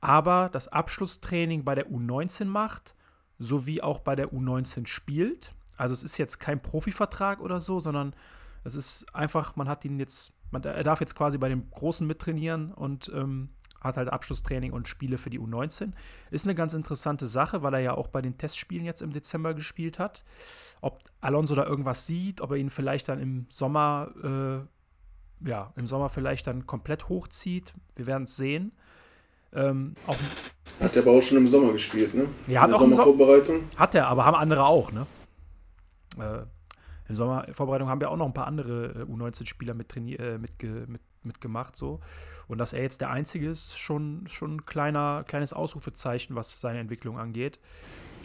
aber 0.00 0.48
das 0.50 0.68
Abschlusstraining 0.68 1.64
bei 1.64 1.74
der 1.74 1.90
U19 1.90 2.46
macht, 2.46 2.94
sowie 3.38 3.82
auch 3.82 4.00
bei 4.00 4.16
der 4.16 4.32
U19 4.32 4.86
spielt. 4.86 5.52
Also 5.76 5.92
es 5.92 6.02
ist 6.02 6.16
jetzt 6.16 6.38
kein 6.40 6.62
Profivertrag 6.62 7.40
oder 7.40 7.60
so, 7.60 7.78
sondern 7.78 8.14
es 8.64 8.74
ist 8.74 9.14
einfach, 9.14 9.56
man 9.56 9.68
hat 9.68 9.84
ihn 9.84 9.98
jetzt, 9.98 10.32
man, 10.50 10.62
er 10.62 10.82
darf 10.82 11.00
jetzt 11.00 11.14
quasi 11.14 11.36
bei 11.36 11.48
dem 11.48 11.70
Großen 11.70 12.06
mittrainieren 12.06 12.72
und 12.72 13.10
ähm, 13.14 13.50
hat 13.80 13.96
halt 13.96 14.08
Abschlusstraining 14.08 14.72
und 14.72 14.88
Spiele 14.88 15.18
für 15.18 15.30
die 15.30 15.38
U19. 15.40 15.92
Ist 16.30 16.44
eine 16.46 16.54
ganz 16.54 16.74
interessante 16.74 17.26
Sache, 17.26 17.62
weil 17.62 17.74
er 17.74 17.80
ja 17.80 17.94
auch 17.94 18.08
bei 18.08 18.20
den 18.22 18.36
Testspielen 18.38 18.84
jetzt 18.84 19.02
im 19.02 19.12
Dezember 19.12 19.54
gespielt 19.54 19.98
hat. 19.98 20.24
Ob 20.80 21.00
Alonso 21.20 21.54
da 21.54 21.64
irgendwas 21.64 22.06
sieht, 22.06 22.40
ob 22.40 22.50
er 22.50 22.56
ihn 22.56 22.70
vielleicht 22.70 23.08
dann 23.08 23.20
im 23.20 23.46
Sommer, 23.50 24.08
äh, 25.42 25.48
ja, 25.48 25.72
im 25.76 25.86
Sommer 25.86 26.08
vielleicht 26.08 26.46
dann 26.46 26.66
komplett 26.66 27.08
hochzieht. 27.08 27.72
Wir 27.94 28.06
werden 28.06 28.24
es 28.24 28.36
sehen. 28.36 28.72
Ähm, 29.52 29.94
auch 30.06 30.16
hat 30.80 30.94
er 30.94 31.02
aber 31.02 31.12
auch 31.12 31.22
schon 31.22 31.38
im 31.38 31.46
Sommer 31.46 31.72
gespielt, 31.72 32.14
ne? 32.14 32.26
Ja, 32.48 32.60
hat 32.62 32.68
In 32.68 32.72
der 32.74 32.80
auch 32.80 32.84
im 32.84 32.94
So- 32.94 33.02
Sommervorbereitung. 33.02 33.60
Hat 33.76 33.94
er, 33.94 34.06
aber 34.08 34.24
haben 34.24 34.34
andere 34.36 34.66
auch, 34.66 34.92
ne? 34.92 35.06
Äh, 36.18 36.42
in 37.08 37.14
Sommervorbereitung 37.14 37.88
haben 37.88 38.00
wir 38.00 38.10
auch 38.10 38.16
noch 38.18 38.26
ein 38.26 38.34
paar 38.34 38.46
andere 38.46 38.88
äh, 38.88 39.10
U19-Spieler 39.10 39.72
mit, 39.72 39.96
äh, 39.96 40.36
mitge 40.36 40.84
mit, 40.86 41.00
mitgemacht, 41.24 41.76
so. 41.76 42.00
Und 42.46 42.58
dass 42.58 42.72
er 42.72 42.82
jetzt 42.82 43.00
der 43.00 43.10
Einzige 43.10 43.50
ist, 43.50 43.78
schon, 43.78 44.26
schon 44.26 44.56
ein 44.56 44.66
kleiner, 44.66 45.24
kleines 45.26 45.52
Ausrufezeichen, 45.52 46.34
was 46.36 46.60
seine 46.60 46.78
Entwicklung 46.80 47.18
angeht. 47.18 47.58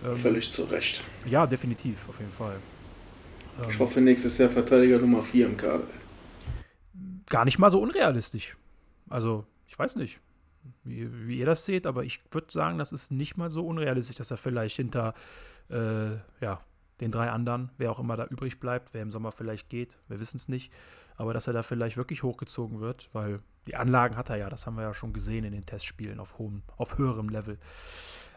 Ähm, 0.05 0.15
Völlig 0.15 0.51
zu 0.51 0.63
Recht. 0.63 1.01
Ja, 1.25 1.45
definitiv, 1.47 2.07
auf 2.09 2.19
jeden 2.19 2.31
Fall. 2.31 2.55
Ähm, 3.61 3.69
Ich 3.69 3.79
hoffe, 3.79 4.01
nächstes 4.01 4.37
Jahr 4.37 4.49
Verteidiger 4.49 4.99
Nummer 4.99 5.21
4 5.21 5.45
im 5.47 5.57
Kader. 5.57 5.83
gar 7.29 7.45
nicht 7.45 7.59
mal 7.59 7.69
so 7.69 7.81
unrealistisch. 7.81 8.55
Also, 9.09 9.45
ich 9.67 9.77
weiß 9.77 9.95
nicht, 9.97 10.19
wie, 10.83 11.27
wie 11.27 11.39
ihr 11.39 11.45
das 11.45 11.65
seht, 11.65 11.85
aber 11.87 12.03
ich 12.03 12.21
würde 12.31 12.47
sagen, 12.51 12.77
das 12.77 12.91
ist 12.91 13.11
nicht 13.11 13.37
mal 13.37 13.49
so 13.49 13.65
unrealistisch, 13.65 14.17
dass 14.17 14.31
er 14.31 14.37
vielleicht 14.37 14.75
hinter 14.75 15.13
äh, 15.69 16.11
ja, 16.41 16.61
den 17.01 17.11
drei 17.11 17.29
anderen, 17.29 17.69
wer 17.77 17.91
auch 17.91 17.99
immer 17.99 18.15
da 18.15 18.25
übrig 18.25 18.59
bleibt, 18.59 18.93
wer 18.93 19.01
im 19.01 19.11
Sommer 19.11 19.31
vielleicht 19.31 19.69
geht, 19.69 19.97
wir 20.07 20.19
wissen 20.19 20.37
es 20.37 20.47
nicht, 20.47 20.71
aber 21.15 21.33
dass 21.33 21.47
er 21.47 21.53
da 21.53 21.63
vielleicht 21.63 21.97
wirklich 21.97 22.23
hochgezogen 22.23 22.79
wird, 22.79 23.09
weil 23.13 23.39
die 23.67 23.75
Anlagen 23.75 24.17
hat 24.17 24.29
er 24.29 24.37
ja, 24.37 24.49
das 24.49 24.65
haben 24.65 24.75
wir 24.75 24.83
ja 24.83 24.93
schon 24.93 25.13
gesehen 25.13 25.45
in 25.45 25.53
den 25.53 25.65
Testspielen 25.65 26.19
auf 26.19 26.37
hohem, 26.37 26.63
auf 26.77 26.97
höherem 26.97 27.29
Level. 27.29 27.57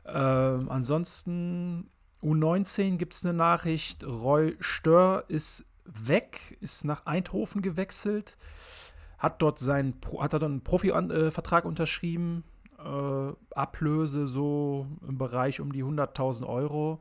Ähm, 0.04 0.68
ansonsten 0.68 1.90
U19 2.22 2.96
gibt 2.96 3.14
es 3.14 3.24
eine 3.24 3.34
Nachricht, 3.34 4.04
Roy 4.04 4.56
Stör 4.60 5.24
ist 5.28 5.64
weg, 5.84 6.56
ist 6.60 6.84
nach 6.84 7.06
Eindhoven 7.06 7.62
gewechselt, 7.62 8.36
hat 9.18 9.42
dort 9.42 9.58
seinen, 9.58 9.94
hat 10.18 10.32
er 10.32 10.38
dann 10.38 10.52
einen 10.52 10.64
Profivertrag 10.64 11.64
unterschrieben, 11.64 12.44
äh, 12.78 13.32
Ablöse 13.54 14.26
so 14.26 14.86
im 15.06 15.18
Bereich 15.18 15.60
um 15.60 15.72
die 15.72 15.84
100.000 15.84 16.46
Euro. 16.46 17.00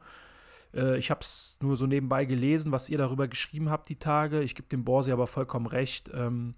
Äh, 0.76 0.98
ich 0.98 1.10
habe 1.10 1.22
es 1.22 1.58
nur 1.62 1.78
so 1.78 1.88
nebenbei 1.88 2.26
gelesen, 2.26 2.72
was 2.72 2.90
ihr 2.90 2.98
darüber 2.98 3.28
geschrieben 3.28 3.70
habt 3.70 3.90
die 3.90 3.98
Tage. 3.98 4.42
Ich 4.42 4.56
gebe 4.56 4.68
dem 4.68 4.84
Borsi 4.84 5.12
aber 5.12 5.28
vollkommen 5.28 5.66
recht. 5.66 6.12
Ähm, 6.14 6.56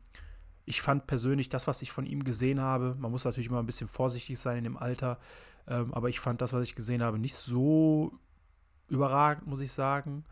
ich 0.66 0.82
fand 0.82 1.08
persönlich 1.08 1.48
das, 1.48 1.68
was 1.68 1.82
ich 1.82 1.92
von 1.92 2.06
ihm 2.06 2.24
gesehen 2.26 2.60
habe, 2.60 2.96
man 3.00 3.10
muss 3.10 3.24
natürlich 3.24 3.48
immer 3.48 3.60
ein 3.60 3.66
bisschen 3.66 3.88
vorsichtig 3.88 4.38
sein 4.38 4.58
in 4.58 4.66
dem 4.66 4.76
Alter, 4.76 5.18
ähm, 5.66 5.94
aber 5.94 6.10
ich 6.10 6.20
fand 6.20 6.42
das, 6.42 6.52
was 6.52 6.64
ich 6.64 6.76
gesehen 6.76 7.02
habe, 7.02 7.18
nicht 7.18 7.36
so 7.36 8.12
überragend, 8.90 9.48
muss 9.48 9.62
ich 9.62 9.72
sagen. 9.72 10.26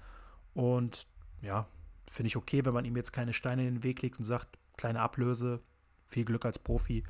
Und 0.53 1.07
ja, 1.41 1.67
finde 2.09 2.27
ich 2.27 2.35
okay, 2.35 2.65
wenn 2.65 2.73
man 2.73 2.83
ihm 2.83 2.97
jetzt 2.97 3.13
keine 3.13 3.31
Steine 3.31 3.65
in 3.65 3.75
den 3.75 3.83
Weg 3.83 4.01
legt 4.01 4.19
und 4.19 4.25
sagt, 4.25 4.57
kleine 4.75 4.99
Ablöse, 4.99 5.61
viel 6.07 6.25
Glück 6.25 6.45
als 6.45 6.59
Profi. 6.59 7.03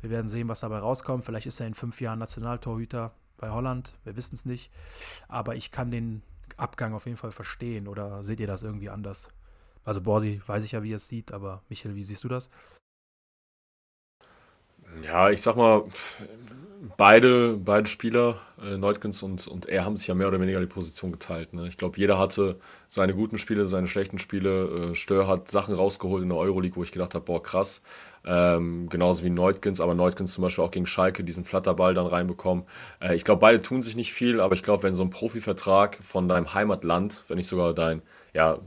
Wir 0.00 0.10
werden 0.10 0.28
sehen, 0.28 0.48
was 0.48 0.60
dabei 0.60 0.78
rauskommt. 0.78 1.24
Vielleicht 1.24 1.46
ist 1.46 1.60
er 1.60 1.68
in 1.68 1.74
fünf 1.74 2.00
Jahren 2.00 2.18
Nationaltorhüter 2.18 3.14
bei 3.42 3.50
Holland. 3.50 3.92
Wir 4.04 4.16
wissen 4.16 4.36
es 4.36 4.46
nicht. 4.46 4.70
Aber 5.28 5.56
ich 5.56 5.72
kann 5.72 5.90
den 5.90 6.22
Abgang 6.56 6.94
auf 6.94 7.06
jeden 7.06 7.18
Fall 7.18 7.32
verstehen. 7.32 7.88
Oder 7.88 8.22
seht 8.24 8.40
ihr 8.40 8.46
das 8.46 8.62
irgendwie 8.62 8.88
anders? 8.88 9.28
Also 9.84 10.00
Borsi 10.00 10.40
weiß 10.46 10.64
ich 10.64 10.72
ja, 10.72 10.82
wie 10.84 10.92
er 10.92 10.96
es 10.96 11.08
sieht, 11.08 11.32
aber 11.32 11.62
Michael, 11.68 11.96
wie 11.96 12.04
siehst 12.04 12.22
du 12.22 12.28
das? 12.28 12.48
Ja, 15.00 15.30
ich 15.30 15.40
sag 15.40 15.56
mal, 15.56 15.84
beide, 16.96 17.56
beide 17.56 17.88
Spieler, 17.88 18.40
äh, 18.60 18.74
und, 18.74 19.48
und 19.48 19.66
er, 19.66 19.84
haben 19.84 19.96
sich 19.96 20.06
ja 20.06 20.14
mehr 20.14 20.28
oder 20.28 20.40
weniger 20.40 20.60
die 20.60 20.66
Position 20.66 21.12
geteilt. 21.12 21.52
Ne? 21.52 21.66
Ich 21.68 21.76
glaube, 21.76 21.98
jeder 21.98 22.18
hatte 22.18 22.58
seine 22.88 23.14
guten 23.14 23.38
Spiele, 23.38 23.66
seine 23.66 23.88
schlechten 23.88 24.18
Spiele. 24.18 24.90
Äh, 24.92 24.94
Stör 24.94 25.26
hat 25.26 25.50
Sachen 25.50 25.74
rausgeholt 25.74 26.22
in 26.22 26.28
der 26.28 26.38
Euroleague, 26.38 26.76
wo 26.76 26.82
ich 26.82 26.92
gedacht 26.92 27.14
habe, 27.14 27.24
boah, 27.24 27.42
krass. 27.42 27.82
Ähm, 28.24 28.88
genauso 28.88 29.24
wie 29.24 29.30
Neutkens, 29.30 29.80
aber 29.80 29.94
Neutkens 29.94 30.32
zum 30.34 30.42
Beispiel 30.42 30.64
auch 30.64 30.70
gegen 30.70 30.86
Schalke 30.86 31.24
diesen 31.24 31.44
Flatterball 31.44 31.94
dann 31.94 32.06
reinbekommen. 32.06 32.64
Äh, 33.00 33.16
ich 33.16 33.24
glaube, 33.24 33.40
beide 33.40 33.62
tun 33.62 33.82
sich 33.82 33.96
nicht 33.96 34.12
viel, 34.12 34.40
aber 34.40 34.54
ich 34.54 34.62
glaube, 34.62 34.84
wenn 34.84 34.94
so 34.94 35.02
ein 35.02 35.10
Profivertrag 35.10 35.98
von 36.02 36.28
deinem 36.28 36.54
Heimatland, 36.54 37.24
wenn 37.28 37.36
nicht 37.36 37.48
sogar 37.48 37.74
dein, 37.74 38.02
ja, 38.34 38.58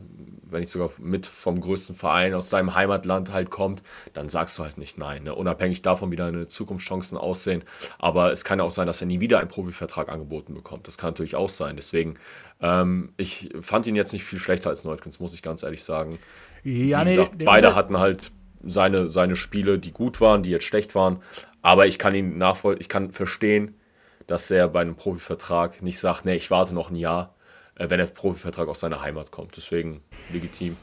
wenn 0.50 0.62
nicht 0.62 0.70
sogar 0.70 0.92
mit 0.98 1.26
vom 1.26 1.60
größten 1.60 1.96
Verein 1.96 2.34
aus 2.34 2.50
seinem 2.50 2.76
Heimatland 2.76 3.32
halt 3.32 3.50
kommt, 3.50 3.84
dann 4.14 4.30
sagst 4.30 4.58
du 4.58 4.64
halt 4.64 4.78
nicht 4.78 4.98
nein. 4.98 5.24
Ne? 5.24 5.36
Unabhängig 5.36 5.82
davon, 5.82 6.12
wie 6.12 6.16
deine 6.16 6.48
Zukunftschancen 6.48 7.18
aussehen. 7.18 7.64
Aber 8.00 8.32
es 8.32 8.44
kann 8.44 8.60
ja 8.60 8.66
auch 8.66 8.72
sein, 8.72 8.88
dass 8.88 9.02
er 9.02 9.08
nie 9.08 9.20
wieder 9.20 9.40
einen 9.40 9.50
Profivertrag 9.50 10.10
angeboten 10.10 10.54
bekommt. 10.54 10.88
Das 10.88 10.98
kann 10.98 11.10
natürlich 11.10 11.36
auch 11.36 11.50
sein. 11.50 11.76
Deswegen, 11.76 12.16
ähm, 12.62 13.14
ich 13.18 13.50
fand 13.62 13.88
ihn 13.88 13.96
jetzt 13.96 14.14
nicht 14.14 14.24
viel 14.24 14.40
schlechter 14.40 14.70
als 14.70 14.84
Neutkens, 14.84 15.20
muss 15.20 15.34
ich 15.34 15.42
ganz 15.42 15.64
ehrlich 15.64 15.84
sagen. 15.84 16.20
Ja, 16.64 17.02
wie 17.02 17.06
nee, 17.06 17.16
gesagt, 17.16 17.34
beide 17.44 17.76
hatten 17.76 18.00
halt 18.00 18.32
seine, 18.64 19.10
seine 19.10 19.36
Spiele, 19.36 19.80
die 19.80 19.92
gut 19.92 20.22
waren, 20.22 20.44
die 20.44 20.50
jetzt 20.50 20.66
schlecht 20.66 20.96
waren. 20.96 21.22
Aber 21.62 21.88
ich 21.88 21.98
kann 21.98 22.14
ihn 22.14 22.38
nachvoll 22.38 22.78
ich 22.80 22.90
kann 22.90 23.12
verstehen, 23.12 23.76
dass 24.28 24.50
er 24.52 24.68
bei 24.68 24.82
einem 24.82 24.96
Profivertrag 24.96 25.82
nicht 25.82 26.00
sagt, 26.00 26.26
nee, 26.26 26.36
ich 26.36 26.52
warte 26.52 26.74
noch 26.74 26.90
ein 26.90 26.96
Jahr, 26.96 27.36
wenn 27.78 27.98
der 27.98 28.06
Profivertrag 28.06 28.68
aus 28.68 28.80
seiner 28.80 29.02
Heimat 29.02 29.32
kommt. 29.32 29.56
Deswegen 29.56 30.02
legitim. 30.32 30.78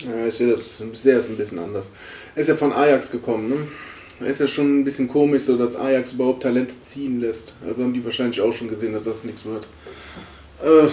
Ja, 0.00 0.26
ich 0.26 0.34
sehe 0.34 0.50
das, 0.50 0.82
sehe 0.92 1.14
das 1.14 1.28
ein 1.28 1.36
bisschen 1.36 1.58
anders. 1.58 1.90
Er 2.34 2.42
ist 2.42 2.48
ja 2.48 2.56
von 2.56 2.72
Ajax 2.72 3.10
gekommen, 3.10 3.48
ne? 3.48 4.28
Ist 4.28 4.40
ja 4.40 4.46
schon 4.46 4.80
ein 4.80 4.84
bisschen 4.84 5.08
komisch, 5.08 5.42
so 5.42 5.56
dass 5.56 5.74
Ajax 5.74 6.12
überhaupt 6.12 6.44
Talente 6.44 6.80
ziehen 6.80 7.20
lässt. 7.20 7.54
Also 7.66 7.82
haben 7.82 7.92
die 7.92 8.04
wahrscheinlich 8.04 8.40
auch 8.40 8.52
schon 8.52 8.68
gesehen, 8.68 8.92
dass 8.92 9.04
das 9.04 9.24
nichts 9.24 9.44
wird. 9.44 9.66
Äh, 10.64 10.86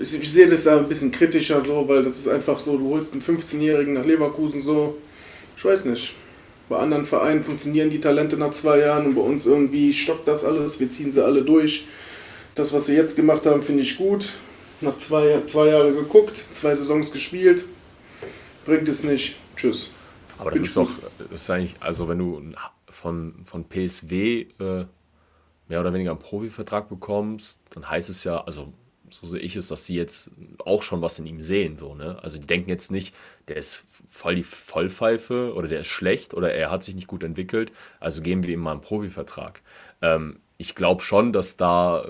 ich, 0.00 0.20
ich, 0.20 0.32
sehe 0.32 0.48
das 0.48 0.64
da 0.64 0.76
ein 0.76 0.88
bisschen 0.88 1.12
kritischer 1.12 1.64
so, 1.64 1.86
weil 1.86 2.02
das 2.02 2.18
ist 2.18 2.26
einfach 2.26 2.58
so, 2.58 2.76
du 2.76 2.90
holst 2.90 3.12
einen 3.12 3.22
15-Jährigen 3.22 3.94
nach 3.94 4.04
Leverkusen 4.04 4.60
so. 4.60 4.98
Ich 5.56 5.64
weiß 5.64 5.84
nicht. 5.84 6.14
Bei 6.68 6.78
anderen 6.78 7.06
Vereinen 7.06 7.44
funktionieren 7.44 7.90
die 7.90 8.00
Talente 8.00 8.36
nach 8.36 8.50
zwei 8.50 8.80
Jahren 8.80 9.06
und 9.06 9.14
bei 9.14 9.22
uns 9.22 9.46
irgendwie 9.46 9.92
stockt 9.92 10.26
das 10.26 10.44
alles. 10.44 10.80
Wir 10.80 10.90
ziehen 10.90 11.12
sie 11.12 11.24
alle 11.24 11.42
durch. 11.42 11.86
Das, 12.56 12.72
was 12.72 12.86
sie 12.86 12.94
jetzt 12.94 13.14
gemacht 13.14 13.46
haben, 13.46 13.62
finde 13.62 13.84
ich 13.84 13.96
gut 13.96 14.32
nach 14.80 14.96
zwei, 14.98 15.42
zwei 15.44 15.68
Jahren 15.68 15.94
geguckt, 15.94 16.44
zwei 16.50 16.74
Saisons 16.74 17.12
gespielt, 17.12 17.64
bringt 18.64 18.88
es 18.88 19.04
nicht. 19.04 19.36
Tschüss. 19.56 19.92
Aber 20.38 20.52
das 20.52 20.60
ist 20.60 20.76
doch, 20.76 20.90
das 21.30 21.42
ist 21.42 21.50
eigentlich, 21.50 21.74
also 21.80 22.08
wenn 22.08 22.18
du 22.18 22.42
von, 22.88 23.34
von 23.44 23.64
PSW 23.64 24.46
äh, 24.60 24.84
mehr 25.68 25.80
oder 25.80 25.92
weniger 25.92 26.12
einen 26.12 26.20
Profivertrag 26.20 26.88
bekommst, 26.88 27.60
dann 27.70 27.88
heißt 27.88 28.08
es 28.08 28.24
ja, 28.24 28.44
also 28.44 28.72
so 29.10 29.26
sehe 29.26 29.40
ich 29.40 29.56
es, 29.56 29.68
dass 29.68 29.86
sie 29.86 29.96
jetzt 29.96 30.30
auch 30.64 30.82
schon 30.82 31.02
was 31.02 31.18
in 31.18 31.26
ihm 31.26 31.40
sehen. 31.40 31.76
So, 31.76 31.94
ne? 31.94 32.18
Also 32.22 32.38
die 32.38 32.46
denken 32.46 32.70
jetzt 32.70 32.90
nicht, 32.90 33.14
der 33.48 33.56
ist 33.56 33.84
voll 34.08 34.36
die 34.36 34.42
Vollpfeife 34.42 35.54
oder 35.54 35.68
der 35.68 35.80
ist 35.80 35.88
schlecht 35.88 36.34
oder 36.34 36.52
er 36.52 36.70
hat 36.70 36.84
sich 36.84 36.94
nicht 36.94 37.06
gut 37.06 37.22
entwickelt, 37.22 37.72
also 38.00 38.22
geben 38.22 38.42
wir 38.42 38.54
ihm 38.54 38.60
mal 38.60 38.72
einen 38.72 38.80
Profivertrag. 38.80 39.62
Ähm, 40.02 40.40
ich 40.58 40.74
glaube 40.74 41.02
schon, 41.02 41.32
dass 41.32 41.56
da 41.56 42.04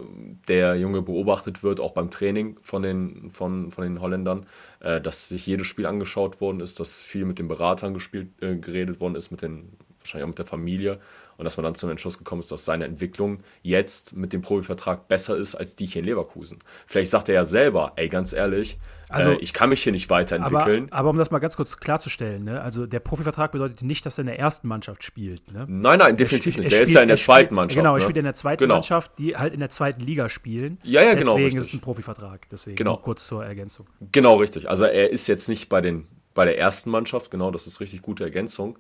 der 0.48 0.76
Junge 0.76 1.02
beobachtet 1.02 1.62
wird, 1.62 1.80
auch 1.80 1.92
beim 1.92 2.10
Training 2.10 2.58
von 2.62 2.82
den, 2.82 3.30
von, 3.30 3.70
von 3.70 3.84
den 3.84 4.00
Holländern, 4.00 4.46
äh, 4.80 5.00
dass 5.02 5.28
sich 5.28 5.46
jedes 5.46 5.66
Spiel 5.66 5.84
angeschaut 5.86 6.40
worden 6.40 6.60
ist, 6.60 6.80
dass 6.80 7.00
viel 7.00 7.26
mit 7.26 7.38
den 7.38 7.46
Beratern 7.48 7.92
gespielt, 7.92 8.30
äh, 8.42 8.56
geredet 8.56 9.00
worden 9.00 9.16
ist, 9.16 9.30
mit 9.30 9.42
den, 9.42 9.76
wahrscheinlich 10.08 10.24
auch 10.24 10.28
mit 10.28 10.38
der 10.38 10.46
Familie 10.46 10.98
und 11.36 11.44
dass 11.44 11.56
man 11.56 11.64
dann 11.64 11.74
zum 11.76 11.88
Entschluss 11.90 12.18
gekommen 12.18 12.40
ist, 12.40 12.50
dass 12.50 12.64
seine 12.64 12.84
Entwicklung 12.84 13.40
jetzt 13.62 14.12
mit 14.12 14.32
dem 14.32 14.42
Profivertrag 14.42 15.06
besser 15.06 15.36
ist 15.36 15.54
als 15.54 15.76
die 15.76 15.86
hier 15.86 16.00
in 16.00 16.06
Leverkusen. 16.06 16.58
Vielleicht 16.86 17.10
sagt 17.10 17.28
er 17.28 17.36
ja 17.36 17.44
selber, 17.44 17.92
ey, 17.96 18.08
ganz 18.08 18.32
ehrlich, 18.32 18.78
also, 19.08 19.30
äh, 19.30 19.36
ich 19.36 19.52
kann 19.52 19.70
mich 19.70 19.82
hier 19.82 19.92
nicht 19.92 20.10
weiterentwickeln. 20.10 20.88
Aber, 20.90 20.98
aber, 20.98 21.10
um 21.10 21.16
das 21.16 21.30
mal 21.30 21.38
ganz 21.38 21.56
kurz 21.56 21.78
klarzustellen, 21.78 22.44
ne? 22.44 22.60
also 22.60 22.86
der 22.86 23.00
Profivertrag 23.00 23.52
bedeutet 23.52 23.82
nicht, 23.82 24.04
dass 24.04 24.18
er 24.18 24.22
in 24.22 24.26
der 24.26 24.38
ersten 24.38 24.68
Mannschaft 24.68 25.02
spielt. 25.04 25.50
Ne? 25.52 25.64
Nein, 25.68 26.00
nein, 26.00 26.16
definitiv 26.16 26.56
nicht. 26.56 26.66
Der 26.66 26.70
spielt, 26.70 26.88
ist 26.88 26.94
ja 26.94 27.02
in 27.02 27.08
der 27.08 27.16
zweiten 27.16 27.54
Mannschaft. 27.54 27.78
Genau, 27.78 27.92
er 27.92 27.98
ne? 27.98 28.02
spielt 28.02 28.16
in 28.18 28.24
der 28.24 28.34
zweiten 28.34 28.64
genau. 28.64 28.74
Mannschaft, 28.74 29.12
die 29.18 29.36
halt 29.36 29.54
in 29.54 29.60
der 29.60 29.70
zweiten 29.70 30.00
Liga 30.00 30.28
spielen. 30.28 30.78
Ja, 30.82 31.02
ja, 31.02 31.14
genau. 31.14 31.32
Deswegen 31.32 31.44
richtig. 31.44 31.60
ist 31.60 31.66
es 31.68 31.74
ein 31.74 31.80
Profivertrag. 31.80 32.48
Deswegen 32.50 32.76
genau. 32.76 32.96
kurz 32.96 33.26
zur 33.26 33.44
Ergänzung. 33.44 33.86
Genau, 34.12 34.34
richtig. 34.36 34.68
Also 34.68 34.84
er 34.84 35.10
ist 35.10 35.26
jetzt 35.28 35.48
nicht 35.48 35.68
bei, 35.68 35.80
den, 35.80 36.06
bei 36.34 36.44
der 36.44 36.58
ersten 36.58 36.90
Mannschaft, 36.90 37.30
genau, 37.30 37.50
das 37.50 37.66
ist 37.66 37.80
richtig 37.80 38.02
gute 38.02 38.24
Ergänzung. 38.24 38.78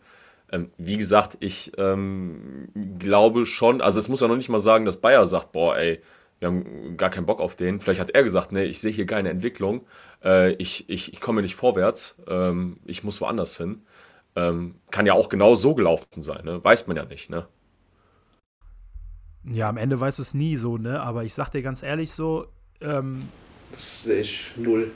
Ähm, 0.50 0.70
wie 0.78 0.96
gesagt, 0.96 1.36
ich 1.40 1.72
ähm, 1.76 2.68
glaube 2.98 3.46
schon, 3.46 3.80
also 3.80 3.98
es 3.98 4.08
muss 4.08 4.20
ja 4.20 4.28
noch 4.28 4.36
nicht 4.36 4.48
mal 4.48 4.60
sagen, 4.60 4.84
dass 4.84 5.00
Bayer 5.00 5.26
sagt, 5.26 5.52
boah, 5.52 5.76
ey, 5.76 6.00
wir 6.38 6.48
haben 6.48 6.96
gar 6.96 7.10
keinen 7.10 7.26
Bock 7.26 7.40
auf 7.40 7.56
den. 7.56 7.80
Vielleicht 7.80 8.00
hat 8.00 8.10
er 8.10 8.22
gesagt, 8.22 8.52
nee, 8.52 8.64
ich 8.64 8.80
sehe 8.80 8.92
hier 8.92 9.06
keine 9.06 9.30
Entwicklung, 9.30 9.86
äh, 10.24 10.52
ich, 10.52 10.88
ich, 10.88 11.12
ich 11.12 11.20
komme 11.20 11.42
nicht 11.42 11.56
vorwärts, 11.56 12.16
ähm, 12.28 12.78
ich 12.84 13.04
muss 13.04 13.20
woanders 13.20 13.56
hin. 13.56 13.82
Ähm, 14.36 14.76
kann 14.90 15.06
ja 15.06 15.14
auch 15.14 15.28
genau 15.28 15.54
so 15.54 15.74
gelaufen 15.74 16.22
sein, 16.22 16.44
ne? 16.44 16.62
weiß 16.62 16.86
man 16.86 16.96
ja 16.96 17.04
nicht. 17.04 17.28
Ne? 17.28 17.46
Ja, 19.44 19.68
am 19.68 19.76
Ende 19.76 19.98
weißt 19.98 20.18
du 20.18 20.22
es 20.22 20.34
nie 20.34 20.56
so, 20.56 20.78
ne? 20.78 21.00
aber 21.00 21.24
ich 21.24 21.34
sag 21.34 21.50
dir 21.50 21.62
ganz 21.62 21.82
ehrlich 21.82 22.12
so, 22.12 22.46
ähm, 22.80 23.28
das 23.72 24.04
sehe 24.04 24.20
ich 24.20 24.52
null. 24.56 24.92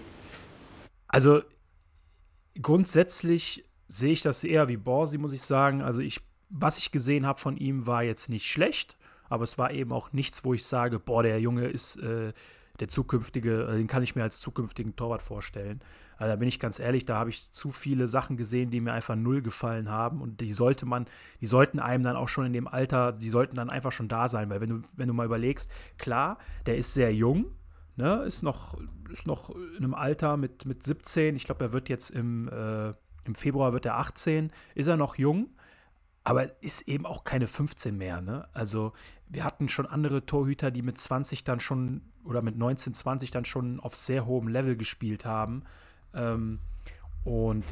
Also 1.08 1.42
grundsätzlich 2.60 3.64
sehe 3.92 4.12
ich 4.12 4.22
das 4.22 4.42
eher 4.42 4.68
wie 4.68 4.78
Borsi, 4.78 5.18
muss 5.18 5.34
ich 5.34 5.42
sagen. 5.42 5.82
Also 5.82 6.00
ich, 6.00 6.20
was 6.48 6.78
ich 6.78 6.92
gesehen 6.92 7.26
habe 7.26 7.38
von 7.38 7.56
ihm, 7.56 7.86
war 7.86 8.02
jetzt 8.02 8.30
nicht 8.30 8.46
schlecht, 8.50 8.96
aber 9.28 9.44
es 9.44 9.58
war 9.58 9.70
eben 9.70 9.92
auch 9.92 10.12
nichts, 10.12 10.44
wo 10.44 10.54
ich 10.54 10.64
sage, 10.64 10.98
boah, 10.98 11.22
der 11.22 11.40
Junge 11.40 11.66
ist 11.66 11.96
äh, 11.96 12.32
der 12.80 12.88
zukünftige, 12.88 13.64
äh, 13.64 13.76
den 13.76 13.88
kann 13.88 14.02
ich 14.02 14.16
mir 14.16 14.22
als 14.22 14.40
zukünftigen 14.40 14.96
Torwart 14.96 15.20
vorstellen. 15.20 15.80
Also 16.16 16.32
da 16.32 16.36
bin 16.36 16.48
ich 16.48 16.58
ganz 16.58 16.78
ehrlich, 16.78 17.04
da 17.04 17.18
habe 17.18 17.30
ich 17.30 17.52
zu 17.52 17.70
viele 17.70 18.08
Sachen 18.08 18.36
gesehen, 18.36 18.70
die 18.70 18.80
mir 18.80 18.92
einfach 18.92 19.16
null 19.16 19.42
gefallen 19.42 19.90
haben 19.90 20.22
und 20.22 20.40
die 20.40 20.52
sollte 20.52 20.86
man, 20.86 21.06
die 21.40 21.46
sollten 21.46 21.78
einem 21.78 22.04
dann 22.04 22.16
auch 22.16 22.28
schon 22.28 22.46
in 22.46 22.52
dem 22.52 22.68
Alter, 22.68 23.12
die 23.12 23.28
sollten 23.28 23.56
dann 23.56 23.68
einfach 23.68 23.92
schon 23.92 24.08
da 24.08 24.28
sein, 24.28 24.48
weil 24.48 24.60
wenn 24.60 24.70
du, 24.70 24.82
wenn 24.96 25.08
du 25.08 25.14
mal 25.14 25.26
überlegst, 25.26 25.70
klar, 25.98 26.38
der 26.64 26.78
ist 26.78 26.94
sehr 26.94 27.14
jung, 27.14 27.46
ne, 27.96 28.22
ist 28.22 28.42
noch, 28.42 28.78
ist 29.10 29.26
noch 29.26 29.50
in 29.50 29.78
einem 29.78 29.94
Alter 29.94 30.36
mit, 30.38 30.64
mit 30.64 30.82
17, 30.82 31.36
ich 31.36 31.44
glaube, 31.44 31.64
er 31.64 31.72
wird 31.72 31.88
jetzt 31.88 32.10
im 32.10 32.48
äh, 32.48 32.94
im 33.24 33.34
Februar 33.34 33.72
wird 33.72 33.86
er 33.86 33.98
18, 33.98 34.52
ist 34.74 34.86
er 34.86 34.96
noch 34.96 35.16
jung, 35.16 35.48
aber 36.24 36.62
ist 36.62 36.88
eben 36.88 37.06
auch 37.06 37.24
keine 37.24 37.46
15 37.46 37.96
mehr. 37.96 38.20
Ne? 38.20 38.48
Also 38.52 38.92
wir 39.28 39.44
hatten 39.44 39.68
schon 39.68 39.86
andere 39.86 40.26
Torhüter, 40.26 40.70
die 40.70 40.82
mit 40.82 40.98
20 40.98 41.44
dann 41.44 41.60
schon 41.60 42.02
oder 42.24 42.42
mit 42.42 42.56
19, 42.56 42.94
20 42.94 43.30
dann 43.30 43.44
schon 43.44 43.80
auf 43.80 43.96
sehr 43.96 44.26
hohem 44.26 44.48
Level 44.48 44.76
gespielt 44.76 45.24
haben. 45.24 45.64
Ähm, 46.14 46.60
und 47.24 47.64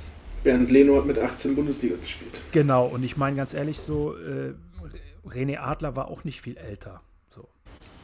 Bernd 0.42 0.70
Leno 0.70 0.96
hat 0.96 1.06
mit 1.06 1.18
18 1.18 1.54
Bundesliga 1.54 1.96
gespielt. 1.96 2.40
Genau, 2.52 2.86
und 2.86 3.04
ich 3.04 3.16
meine 3.16 3.36
ganz 3.36 3.54
ehrlich 3.54 3.78
so, 3.78 4.16
äh, 4.16 4.54
René 5.26 5.58
Adler 5.58 5.96
war 5.96 6.08
auch 6.08 6.24
nicht 6.24 6.40
viel 6.40 6.56
älter. 6.56 7.02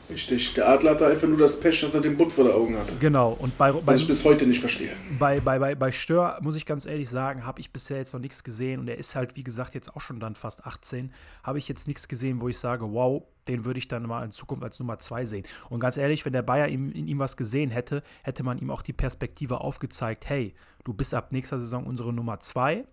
Richtig. 0.08 0.54
Der 0.54 0.68
Adler 0.68 0.92
hatte 0.92 1.06
einfach 1.06 1.26
nur 1.26 1.38
das 1.38 1.58
Pech, 1.58 1.80
dass 1.80 1.94
er 1.94 2.00
den 2.00 2.16
Butt 2.16 2.32
vor 2.32 2.44
der 2.44 2.54
Augen 2.54 2.78
hatte. 2.78 2.94
Genau. 3.00 3.36
Und 3.38 3.56
bei, 3.58 3.72
bei, 3.72 3.80
Was 3.86 4.00
ich 4.00 4.06
bis 4.06 4.24
heute 4.24 4.46
nicht 4.46 4.60
verstehe. 4.60 4.90
bei, 5.18 5.40
bei, 5.40 5.58
bei, 5.58 5.74
bei 5.74 5.92
Stör, 5.92 6.38
muss 6.42 6.56
ich 6.56 6.64
ganz 6.64 6.86
ehrlich 6.86 7.08
sagen, 7.08 7.44
habe 7.44 7.60
ich 7.60 7.72
bisher 7.72 7.98
jetzt 7.98 8.12
noch 8.12 8.20
nichts 8.20 8.44
gesehen. 8.44 8.80
Und 8.80 8.88
er 8.88 8.98
ist 8.98 9.14
halt, 9.16 9.36
wie 9.36 9.42
gesagt, 9.42 9.74
jetzt 9.74 9.94
auch 9.96 10.00
schon 10.00 10.20
dann 10.20 10.34
fast 10.34 10.64
18. 10.64 11.12
Habe 11.42 11.58
ich 11.58 11.68
jetzt 11.68 11.88
nichts 11.88 12.08
gesehen, 12.08 12.40
wo 12.40 12.48
ich 12.48 12.58
sage, 12.58 12.92
wow, 12.92 13.22
den 13.48 13.64
würde 13.64 13.78
ich 13.78 13.88
dann 13.88 14.04
mal 14.04 14.24
in 14.24 14.30
Zukunft 14.30 14.62
als 14.62 14.78
Nummer 14.78 14.98
2 14.98 15.24
sehen. 15.24 15.44
Und 15.70 15.80
ganz 15.80 15.96
ehrlich, 15.96 16.24
wenn 16.24 16.32
der 16.32 16.42
Bayer 16.42 16.68
ihm, 16.68 16.92
in 16.92 17.08
ihm 17.08 17.18
was 17.18 17.36
gesehen 17.36 17.70
hätte, 17.70 18.02
hätte 18.22 18.42
man 18.42 18.58
ihm 18.58 18.70
auch 18.70 18.82
die 18.82 18.92
Perspektive 18.92 19.60
aufgezeigt, 19.60 20.28
hey, 20.28 20.54
du 20.84 20.94
bist 20.94 21.14
ab 21.14 21.32
nächster 21.32 21.58
Saison 21.58 21.84
unsere 21.84 22.12
Nummer 22.12 22.40
2. 22.40 22.84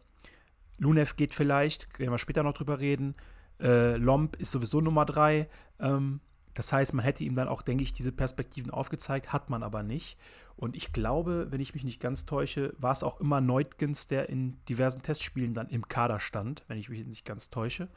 Lunev 0.80 1.16
geht 1.16 1.34
vielleicht, 1.34 1.88
werden 2.00 2.12
wir 2.12 2.18
später 2.18 2.44
noch 2.44 2.54
drüber 2.54 2.80
reden. 2.80 3.16
Äh, 3.62 3.98
Lomb 3.98 4.36
ist 4.38 4.52
sowieso 4.52 4.82
Nummer 4.82 5.06
3. 5.06 5.48
Ähm, 5.80 6.20
das 6.54 6.72
heißt, 6.72 6.94
man 6.94 7.04
hätte 7.04 7.24
ihm 7.24 7.36
dann 7.36 7.48
auch, 7.48 7.62
denke 7.62 7.84
ich, 7.84 7.94
diese 7.94 8.12
Perspektiven 8.12 8.72
aufgezeigt, 8.72 9.34
hat 9.34 9.50
man 9.50 9.64
aber 9.64 9.84
nicht. 9.84 10.18
Und 10.56 10.76
ich 10.76 10.94
glaube, 10.94 11.48
wenn 11.50 11.62
ich 11.62 11.74
mich 11.74 11.84
nicht 11.84 12.00
ganz 12.00 12.26
täusche, 12.26 12.74
war 12.78 12.92
es 12.92 13.04
auch 13.04 13.20
immer 13.20 13.42
Neutgens, 13.42 14.08
der 14.08 14.30
in 14.30 14.58
diversen 14.70 15.02
Testspielen 15.02 15.54
dann 15.54 15.70
im 15.70 15.88
Kader 15.88 16.20
stand, 16.20 16.64
wenn 16.68 16.78
ich 16.78 16.90
mich 16.90 17.06
nicht 17.06 17.26
ganz 17.26 17.50
täusche. 17.50 17.88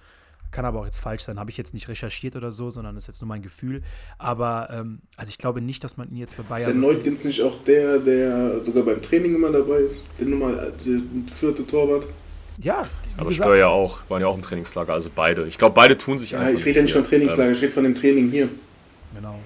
Kann 0.52 0.64
aber 0.64 0.80
auch 0.80 0.84
jetzt 0.86 1.00
falsch 1.00 1.24
sein, 1.24 1.40
habe 1.40 1.50
ich 1.50 1.56
jetzt 1.56 1.74
nicht 1.74 1.88
recherchiert 1.88 2.36
oder 2.36 2.52
so, 2.52 2.70
sondern 2.70 2.94
das 2.94 3.04
ist 3.04 3.08
jetzt 3.08 3.20
nur 3.20 3.28
mein 3.28 3.42
Gefühl. 3.42 3.82
Aber 4.16 4.70
ähm, 4.70 5.00
also 5.16 5.30
ich 5.30 5.38
glaube 5.38 5.60
nicht, 5.60 5.82
dass 5.84 5.96
man 5.96 6.08
ihn 6.10 6.16
jetzt 6.16 6.36
bei 6.36 6.42
Ist 6.56 6.66
der 6.66 6.72
Bayern. 6.72 6.80
Neutgens 6.80 7.24
nicht 7.24 7.42
auch 7.42 7.62
der, 7.64 7.98
der 7.98 8.62
sogar 8.62 8.84
beim 8.84 9.02
Training 9.02 9.34
immer 9.34 9.50
dabei 9.50 9.78
ist? 9.78 10.06
Der 10.18 10.26
Nummer, 10.26 10.52
der 10.52 11.00
vierte 11.34 11.66
Torwart? 11.66 12.06
Ja, 12.60 12.86
Aber 13.16 13.28
gesagt, 13.28 13.44
Steuer 13.44 13.56
ja 13.56 13.68
auch, 13.68 14.00
waren 14.08 14.20
ja 14.20 14.26
auch 14.28 14.34
im 14.34 14.42
Trainingslager, 14.42 14.92
also 14.92 15.10
beide. 15.14 15.46
Ich 15.46 15.58
glaube, 15.58 15.74
beide 15.74 15.98
tun 15.98 16.18
sich 16.18 16.32
Ja, 16.32 16.40
einfach. 16.40 16.58
ich 16.60 16.64
rede 16.64 16.76
ja 16.78 16.82
nicht 16.82 16.92
von. 16.92 17.04
Trainingslager, 17.04 17.50
ich 17.50 17.62
rede 17.62 17.72
von 17.72 17.84
dem 17.84 17.94
Training 17.94 18.30
hier. 18.30 18.48
genau. 19.14 19.38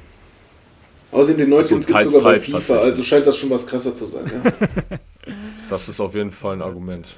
Außerdem 1.13 1.39
den 1.39 1.51
Neutgens 1.51 1.87
gibt 1.87 2.01
es 2.01 2.13
sogar 2.13 2.33
bei 2.33 2.41
FIFA, 2.41 2.79
also 2.79 3.03
scheint 3.03 3.27
das 3.27 3.37
schon 3.37 3.51
was 3.51 3.67
krasser 3.67 3.93
zu 3.93 4.07
sein. 4.07 4.27
Ja. 4.27 4.53
Ähm, 5.27 5.39
das 5.71 5.89
ist 5.89 6.01
auf 6.01 6.15
jeden 6.15 6.31
Fall 6.31 6.55
ein 6.55 6.63
Argument. 6.63 7.17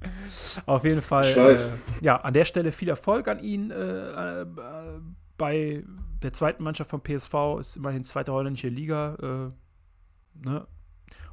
Auf 0.64 0.84
jeden 0.84 1.02
Fall. 1.02 1.26
Ich 1.26 1.36
weiß. 1.36 1.66
Äh, 1.66 1.70
ja, 2.00 2.16
an 2.16 2.32
der 2.32 2.46
Stelle 2.46 2.72
viel 2.72 2.88
Erfolg 2.88 3.28
an 3.28 3.38
ihn. 3.42 3.70
Äh, 3.70 4.40
äh, 4.40 4.46
bei 5.36 5.84
der 6.22 6.32
zweiten 6.32 6.62
Mannschaft 6.62 6.90
vom 6.90 7.02
PSV 7.02 7.34
ist 7.60 7.76
immerhin 7.76 8.02
zweite 8.02 8.32
holländische 8.32 8.68
Liga. 8.68 9.16
Äh, 9.20 10.46
ne? 10.48 10.66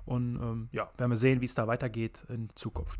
Und 0.07 0.37
ähm, 0.41 0.69
ja, 0.71 0.89
werden 0.97 1.11
wir 1.11 1.17
sehen, 1.17 1.41
wie 1.41 1.45
es 1.45 1.53
da 1.53 1.67
weitergeht 1.67 2.19
in 2.29 2.49
Zukunft. 2.55 2.99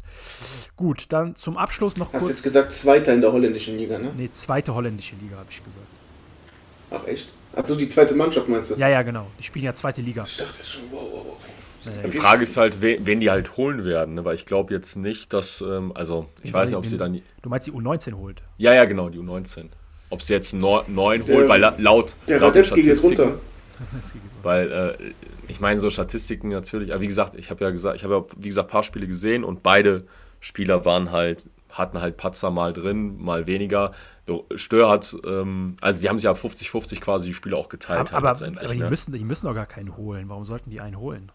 Gut, 0.75 1.05
dann 1.09 1.35
zum 1.35 1.57
Abschluss 1.57 1.97
noch 1.97 2.13
Hast 2.13 2.19
kurz. 2.23 2.31
jetzt 2.33 2.43
gesagt, 2.43 2.71
Zweiter 2.71 3.13
in 3.13 3.21
der 3.21 3.31
holländischen 3.31 3.77
Liga, 3.77 3.97
ne? 3.97 4.11
nee, 4.15 4.29
zweite 4.31 4.75
holländische 4.75 5.15
Liga, 5.15 5.37
habe 5.37 5.47
ich 5.49 5.63
gesagt. 5.63 5.85
Ach 6.91 7.07
echt? 7.07 7.29
Achso, 7.55 7.75
die 7.75 7.87
zweite 7.87 8.13
Mannschaft 8.13 8.47
meinst 8.49 8.71
du? 8.71 8.75
Ja, 8.75 8.87
ja, 8.89 9.01
genau. 9.01 9.27
Die 9.39 9.43
spielen 9.43 9.65
ja 9.65 9.73
zweite 9.73 10.01
Liga. 10.01 10.23
Ich 10.25 10.37
dachte 10.37 10.63
schon, 10.63 10.83
wow, 10.91 11.01
wow, 11.11 11.25
wow. 11.27 11.47
Die 12.05 12.17
Frage 12.17 12.43
ist 12.43 12.57
halt, 12.57 12.81
wen, 12.81 13.19
die 13.21 13.29
halt 13.29 13.55
holen 13.55 13.85
werden, 13.85 14.15
ne? 14.15 14.25
weil 14.25 14.35
ich 14.35 14.45
glaube 14.45 14.73
jetzt 14.73 14.97
nicht, 14.97 15.31
dass, 15.31 15.61
ähm, 15.61 15.91
also 15.95 16.27
ich 16.43 16.53
weiß 16.53 16.69
nicht, 16.71 16.77
ob 16.77 16.85
sie 16.85 16.97
dann, 16.97 17.21
Du 17.41 17.49
meinst, 17.49 17.67
die 17.67 17.71
U19 17.71 18.13
holt. 18.15 18.41
ja, 18.57 18.73
ja, 18.73 18.83
genau, 18.85 19.07
die 19.09 19.19
U19. 19.19 19.69
Ob 20.09 20.21
sie 20.21 20.33
jetzt 20.33 20.53
einen 20.53 20.61
neu- 20.61 20.81
neuen 20.87 21.25
Der- 21.25 21.35
holt, 21.37 21.47
weil 21.47 21.61
la- 21.61 21.75
laut, 21.77 22.15
Der 22.27 22.39
laut 22.39 22.49
Radetzky 22.55 22.81
geht 22.81 23.01
runter. 23.03 23.35
Weil, 24.43 24.71
äh, 24.71 25.13
ich 25.47 25.59
meine, 25.59 25.79
so 25.79 25.89
Statistiken 25.89 26.49
natürlich, 26.49 26.91
aber 26.91 27.01
wie 27.01 27.07
gesagt, 27.07 27.35
ich 27.35 27.49
habe 27.49 27.63
ja 27.63 27.71
gesagt, 27.71 27.95
ich 27.95 28.03
habe 28.03 28.15
ja, 28.15 28.25
wie 28.37 28.47
gesagt, 28.47 28.69
ein 28.69 28.71
paar 28.71 28.83
Spiele 28.83 29.07
gesehen 29.07 29.43
und 29.43 29.63
beide 29.63 30.05
Spieler 30.39 30.85
waren 30.85 31.11
halt, 31.11 31.49
hatten 31.69 31.99
halt 32.01 32.17
Patzer 32.17 32.51
mal 32.51 32.73
drin, 32.73 33.21
mal 33.21 33.47
weniger. 33.47 33.91
Stör 34.55 34.89
hat, 34.89 35.15
ähm, 35.25 35.77
also 35.81 36.01
die 36.01 36.09
haben 36.09 36.17
sich 36.17 36.25
ja 36.25 36.31
50-50 36.31 36.99
quasi 36.99 37.29
die 37.29 37.33
Spiele 37.33 37.55
auch 37.55 37.69
geteilt. 37.69 37.99
Aber, 37.99 38.11
halt 38.11 38.17
aber, 38.17 38.29
letztendlich, 38.31 38.65
aber 38.65 38.73
die, 38.73 38.81
ne? 38.81 38.89
müssen, 38.89 39.11
die 39.13 39.23
müssen 39.23 39.47
doch 39.47 39.53
gar 39.55 39.65
keinen 39.65 39.95
holen. 39.95 40.29
Warum 40.29 40.45
sollten 40.45 40.69
die 40.69 40.81
einen 40.81 40.99
holen? 40.99 41.31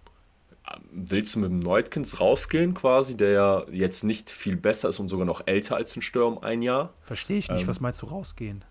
Willst 0.91 1.35
du 1.35 1.41
mit 1.41 1.51
dem 1.51 1.59
Neutkins 1.59 2.21
rausgehen 2.21 2.75
quasi, 2.75 3.17
der 3.17 3.31
ja 3.31 3.63
jetzt 3.71 4.05
nicht 4.05 4.31
viel 4.31 4.57
besser 4.57 4.89
ist 4.89 5.01
und 5.01 5.09
sogar 5.09 5.27
noch 5.27 5.43
älter 5.47 5.77
als 5.77 5.97
ein 5.97 6.03
Stör 6.03 6.27
um 6.27 6.39
ein 6.43 6.63
Jahr? 6.63 6.93
Verstehe 7.03 7.39
ich 7.39 7.51
nicht. 7.51 7.63
Ähm, 7.63 7.69
Was 7.69 7.81
meinst 7.81 8.01
du 8.03 8.07
rausgehen? 8.07 8.65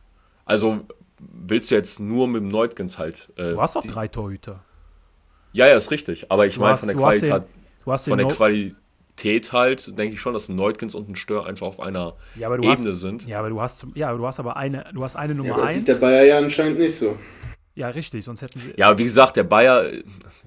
Also 0.45 0.81
willst 1.19 1.69
du 1.71 1.75
jetzt 1.75 1.99
nur 1.99 2.27
mit 2.27 2.41
dem 2.41 2.47
Neutkins 2.47 2.97
halt. 2.97 3.31
Äh, 3.35 3.53
Du 3.53 3.61
hast 3.61 3.75
doch 3.75 3.85
drei 3.85 4.07
Torhüter. 4.07 4.63
Ja, 5.53 5.67
ja, 5.67 5.75
ist 5.75 5.91
richtig. 5.91 6.25
Aber 6.31 6.45
ich 6.45 6.57
meine 6.59 6.77
von 6.77 6.87
der 6.87 6.95
du 6.95 7.05
hast 7.05 7.19
Qualität, 7.19 7.43
den- 7.43 7.61
Du 7.85 7.91
hast 7.91 8.07
den 8.07 8.11
von 8.11 8.17
der 8.19 8.27
No- 8.27 8.33
Qualität 8.33 9.51
halt, 9.53 9.97
denke 9.97 10.13
ich 10.15 10.21
schon, 10.21 10.33
dass 10.33 10.49
ein 10.49 10.55
Neutkins 10.55 10.95
und 10.95 11.09
ein 11.09 11.15
Stör 11.15 11.45
einfach 11.45 11.67
auf 11.67 11.79
einer 11.79 12.15
Ja, 12.35 12.47
aber 12.47 12.57
du 12.57 12.63
Ebene 12.63 12.91
hast, 12.91 12.99
sind. 13.01 13.27
Ja, 13.27 13.39
aber 13.39 13.49
du 13.49 13.59
hast, 13.61 13.79
zum- 13.79 13.91
ja, 13.95 14.09
aber 14.09 14.17
du 14.17 14.25
hast 14.27 14.39
aber 14.39 14.55
eine, 14.57 14.85
du 14.93 15.03
hast 15.03 15.15
eine 15.15 15.33
Ja, 15.33 15.37
Nummer 15.37 15.53
aber 15.55 15.65
das 15.67 15.75
sieht 15.75 15.89
eins. 15.89 15.99
der 15.99 16.05
Bayer 16.07 16.23
ja 16.25 16.37
anscheinend 16.37 16.79
nicht 16.79 16.95
so. 16.95 17.17
ja, 17.75 17.89
richtig, 17.89 18.23
sonst 18.23 18.41
hätten 18.41 18.59
sie. 18.59 18.73
Ja, 18.77 18.97
wie 18.97 19.03
gesagt, 19.03 19.37
der 19.37 19.43
Bayer, 19.43 19.91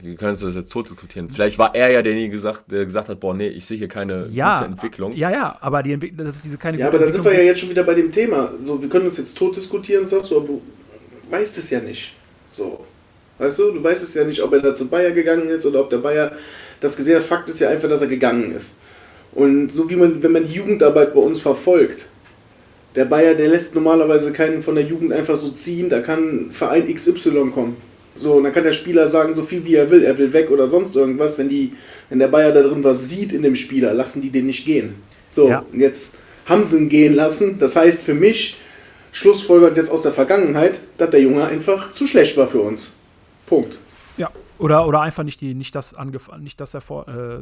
wir 0.00 0.14
können 0.16 0.30
uns 0.30 0.40
das 0.40 0.54
jetzt 0.54 0.70
tot 0.72 0.88
diskutieren. 0.88 1.26
Vielleicht 1.28 1.58
war 1.58 1.74
er 1.74 1.90
ja 1.90 2.00
derjenige, 2.02 2.30
gesagt, 2.32 2.70
der 2.70 2.84
gesagt 2.84 3.08
hat, 3.08 3.18
boah, 3.20 3.34
nee, 3.34 3.48
ich 3.48 3.64
sehe 3.66 3.78
hier 3.78 3.88
keine 3.88 4.28
ja, 4.30 4.54
gute 4.54 4.66
Entwicklung. 4.66 5.12
Ja, 5.14 5.30
ja, 5.30 5.56
aber 5.60 5.82
die 5.82 5.92
Entwicklung, 5.92 6.24
das 6.24 6.36
ist 6.36 6.44
diese 6.44 6.58
keine 6.58 6.78
Ja, 6.78 6.88
aber 6.88 6.98
da 6.98 7.10
sind 7.10 7.24
wir 7.24 7.32
ja 7.34 7.40
jetzt 7.42 7.60
schon 7.60 7.70
wieder 7.70 7.82
bei 7.82 7.94
dem 7.94 8.12
Thema. 8.12 8.52
So, 8.60 8.80
wir 8.80 8.88
können 8.88 9.06
uns 9.06 9.16
jetzt 9.16 9.36
tot 9.36 9.56
diskutieren, 9.56 10.04
sagst 10.04 10.30
du, 10.30 10.36
aber 10.36 10.46
du 10.46 10.62
weißt 11.30 11.58
es 11.58 11.70
ja 11.70 11.80
nicht. 11.80 12.14
So. 12.48 12.86
Weißt 13.38 13.58
du, 13.58 13.72
du 13.72 13.82
weißt 13.82 14.02
es 14.02 14.14
ja 14.14 14.24
nicht, 14.24 14.42
ob 14.42 14.52
er 14.52 14.60
da 14.60 14.74
zu 14.74 14.86
Bayer 14.88 15.10
gegangen 15.10 15.48
ist 15.48 15.66
oder 15.66 15.80
ob 15.80 15.90
der 15.90 15.98
Bayer 15.98 16.32
das 16.80 16.96
gesehen 16.96 17.16
hat. 17.16 17.24
Fakt 17.24 17.48
ist 17.50 17.60
ja 17.60 17.68
einfach, 17.68 17.88
dass 17.88 18.00
er 18.00 18.06
gegangen 18.06 18.52
ist. 18.52 18.76
Und 19.32 19.72
so 19.72 19.90
wie 19.90 19.96
man, 19.96 20.22
wenn 20.22 20.32
man 20.32 20.44
die 20.44 20.52
Jugendarbeit 20.52 21.12
bei 21.14 21.20
uns 21.20 21.40
verfolgt, 21.40 22.06
der 22.94 23.06
Bayer, 23.06 23.34
der 23.34 23.48
lässt 23.48 23.74
normalerweise 23.74 24.32
keinen 24.32 24.62
von 24.62 24.76
der 24.76 24.84
Jugend 24.84 25.12
einfach 25.12 25.34
so 25.34 25.48
ziehen, 25.50 25.88
da 25.88 26.00
kann 26.00 26.50
Verein 26.50 26.92
XY 26.94 27.50
kommen. 27.52 27.76
So, 28.14 28.34
und 28.34 28.44
dann 28.44 28.52
kann 28.52 28.62
der 28.62 28.72
Spieler 28.72 29.08
sagen, 29.08 29.34
so 29.34 29.42
viel 29.42 29.64
wie 29.64 29.74
er 29.74 29.90
will, 29.90 30.04
er 30.04 30.16
will 30.16 30.32
weg 30.32 30.50
oder 30.52 30.68
sonst 30.68 30.94
irgendwas. 30.94 31.36
Wenn, 31.36 31.48
die, 31.48 31.72
wenn 32.10 32.20
der 32.20 32.28
Bayer 32.28 32.52
da 32.52 32.62
drin 32.62 32.84
was 32.84 33.08
sieht 33.10 33.32
in 33.32 33.42
dem 33.42 33.56
Spieler, 33.56 33.92
lassen 33.92 34.22
die 34.22 34.30
den 34.30 34.46
nicht 34.46 34.64
gehen. 34.64 34.94
So, 35.28 35.48
Ja. 35.48 35.64
und 35.72 35.80
jetzt 35.80 36.14
haben 36.46 36.62
sie 36.62 36.76
ihn 36.76 36.88
gehen 36.88 37.14
lassen. 37.16 37.58
Das 37.58 37.74
heißt 37.74 38.00
für 38.02 38.14
mich, 38.14 38.56
schlussfolgernd 39.10 39.76
jetzt 39.76 39.90
aus 39.90 40.02
der 40.02 40.12
Vergangenheit, 40.12 40.78
dass 40.98 41.10
der 41.10 41.20
Junge 41.20 41.44
einfach 41.46 41.90
zu 41.90 42.06
schlecht 42.06 42.36
war 42.36 42.46
für 42.46 42.60
uns. 42.60 42.92
Punkt. 43.46 43.78
Ja, 44.16 44.30
oder, 44.58 44.86
oder 44.86 45.00
einfach 45.00 45.24
nicht, 45.24 45.40
die, 45.40 45.54
nicht 45.54 45.74
das 45.74 45.96
nicht 46.38 46.60
das, 46.60 46.74
äh, 46.74 46.80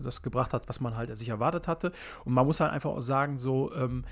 das 0.02 0.22
gebracht 0.22 0.52
hat, 0.52 0.68
was 0.68 0.80
man 0.80 0.96
halt 0.96 1.16
sich 1.18 1.28
erwartet 1.28 1.68
hatte. 1.68 1.92
Und 2.24 2.32
man 2.32 2.46
muss 2.46 2.60
halt 2.60 2.72
einfach 2.72 2.90
auch 2.90 3.02
sagen, 3.02 3.36
so, 3.36 3.72
ähm, 3.74 4.04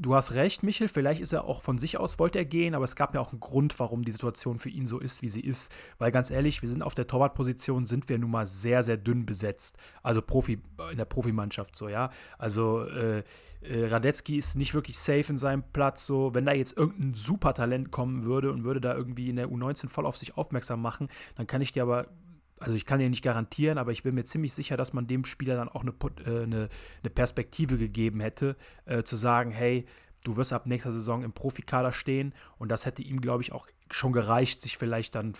du 0.00 0.14
hast 0.14 0.32
recht, 0.32 0.62
Michel, 0.62 0.88
vielleicht 0.88 1.20
ist 1.20 1.32
er 1.32 1.44
auch 1.44 1.62
von 1.62 1.78
sich 1.78 1.98
aus, 1.98 2.18
wollte 2.18 2.38
er 2.38 2.44
gehen, 2.44 2.74
aber 2.74 2.84
es 2.84 2.96
gab 2.96 3.14
ja 3.14 3.20
auch 3.20 3.32
einen 3.32 3.40
Grund, 3.40 3.78
warum 3.78 4.04
die 4.04 4.12
Situation 4.12 4.58
für 4.58 4.70
ihn 4.70 4.86
so 4.86 4.98
ist, 4.98 5.20
wie 5.22 5.28
sie 5.28 5.42
ist. 5.42 5.70
Weil 5.98 6.10
ganz 6.10 6.30
ehrlich, 6.30 6.62
wir 6.62 6.68
sind 6.68 6.82
auf 6.82 6.94
der 6.94 7.06
Torwartposition, 7.06 7.86
sind 7.86 8.08
wir 8.08 8.18
nun 8.18 8.30
mal 8.30 8.46
sehr, 8.46 8.82
sehr 8.82 8.96
dünn 8.96 9.26
besetzt. 9.26 9.76
Also 10.02 10.22
Profi, 10.22 10.60
in 10.90 10.96
der 10.96 11.04
Profimannschaft 11.04 11.76
so, 11.76 11.88
ja. 11.88 12.10
Also 12.38 12.84
äh, 12.84 13.22
äh, 13.60 13.86
Radetzky 13.88 14.36
ist 14.36 14.56
nicht 14.56 14.72
wirklich 14.74 14.98
safe 14.98 15.26
in 15.28 15.36
seinem 15.36 15.62
Platz. 15.72 16.06
So, 16.06 16.34
wenn 16.34 16.46
da 16.46 16.52
jetzt 16.52 16.76
irgendein 16.76 17.14
Supertalent 17.14 17.90
kommen 17.90 18.24
würde 18.24 18.50
und 18.52 18.64
würde 18.64 18.80
da 18.80 18.94
irgendwie 18.96 19.28
in 19.28 19.36
der 19.36 19.48
U19 19.48 19.88
voll 19.88 20.06
auf 20.06 20.16
sich 20.16 20.36
aufmerksam 20.36 20.80
machen, 20.80 21.08
dann 21.36 21.46
kann 21.46 21.60
ich 21.60 21.72
dir 21.72 21.82
aber 21.82 22.06
also 22.60 22.76
ich 22.76 22.84
kann 22.86 22.98
dir 22.98 23.08
nicht 23.08 23.24
garantieren, 23.24 23.78
aber 23.78 23.90
ich 23.90 24.02
bin 24.02 24.14
mir 24.14 24.24
ziemlich 24.24 24.52
sicher, 24.52 24.76
dass 24.76 24.92
man 24.92 25.06
dem 25.06 25.24
Spieler 25.24 25.56
dann 25.56 25.68
auch 25.68 25.82
eine, 25.82 25.92
äh, 26.24 26.42
eine, 26.42 26.68
eine 27.02 27.10
Perspektive 27.10 27.78
gegeben 27.78 28.20
hätte, 28.20 28.54
äh, 28.84 29.02
zu 29.02 29.16
sagen, 29.16 29.50
hey, 29.50 29.86
du 30.24 30.36
wirst 30.36 30.52
ab 30.52 30.66
nächster 30.66 30.92
Saison 30.92 31.24
im 31.24 31.32
Profikader 31.32 31.92
stehen 31.92 32.34
und 32.58 32.70
das 32.70 32.84
hätte 32.84 33.02
ihm, 33.02 33.22
glaube 33.22 33.42
ich, 33.42 33.52
auch 33.52 33.66
schon 33.90 34.12
gereicht, 34.12 34.60
sich 34.60 34.76
vielleicht 34.76 35.14
dann 35.14 35.32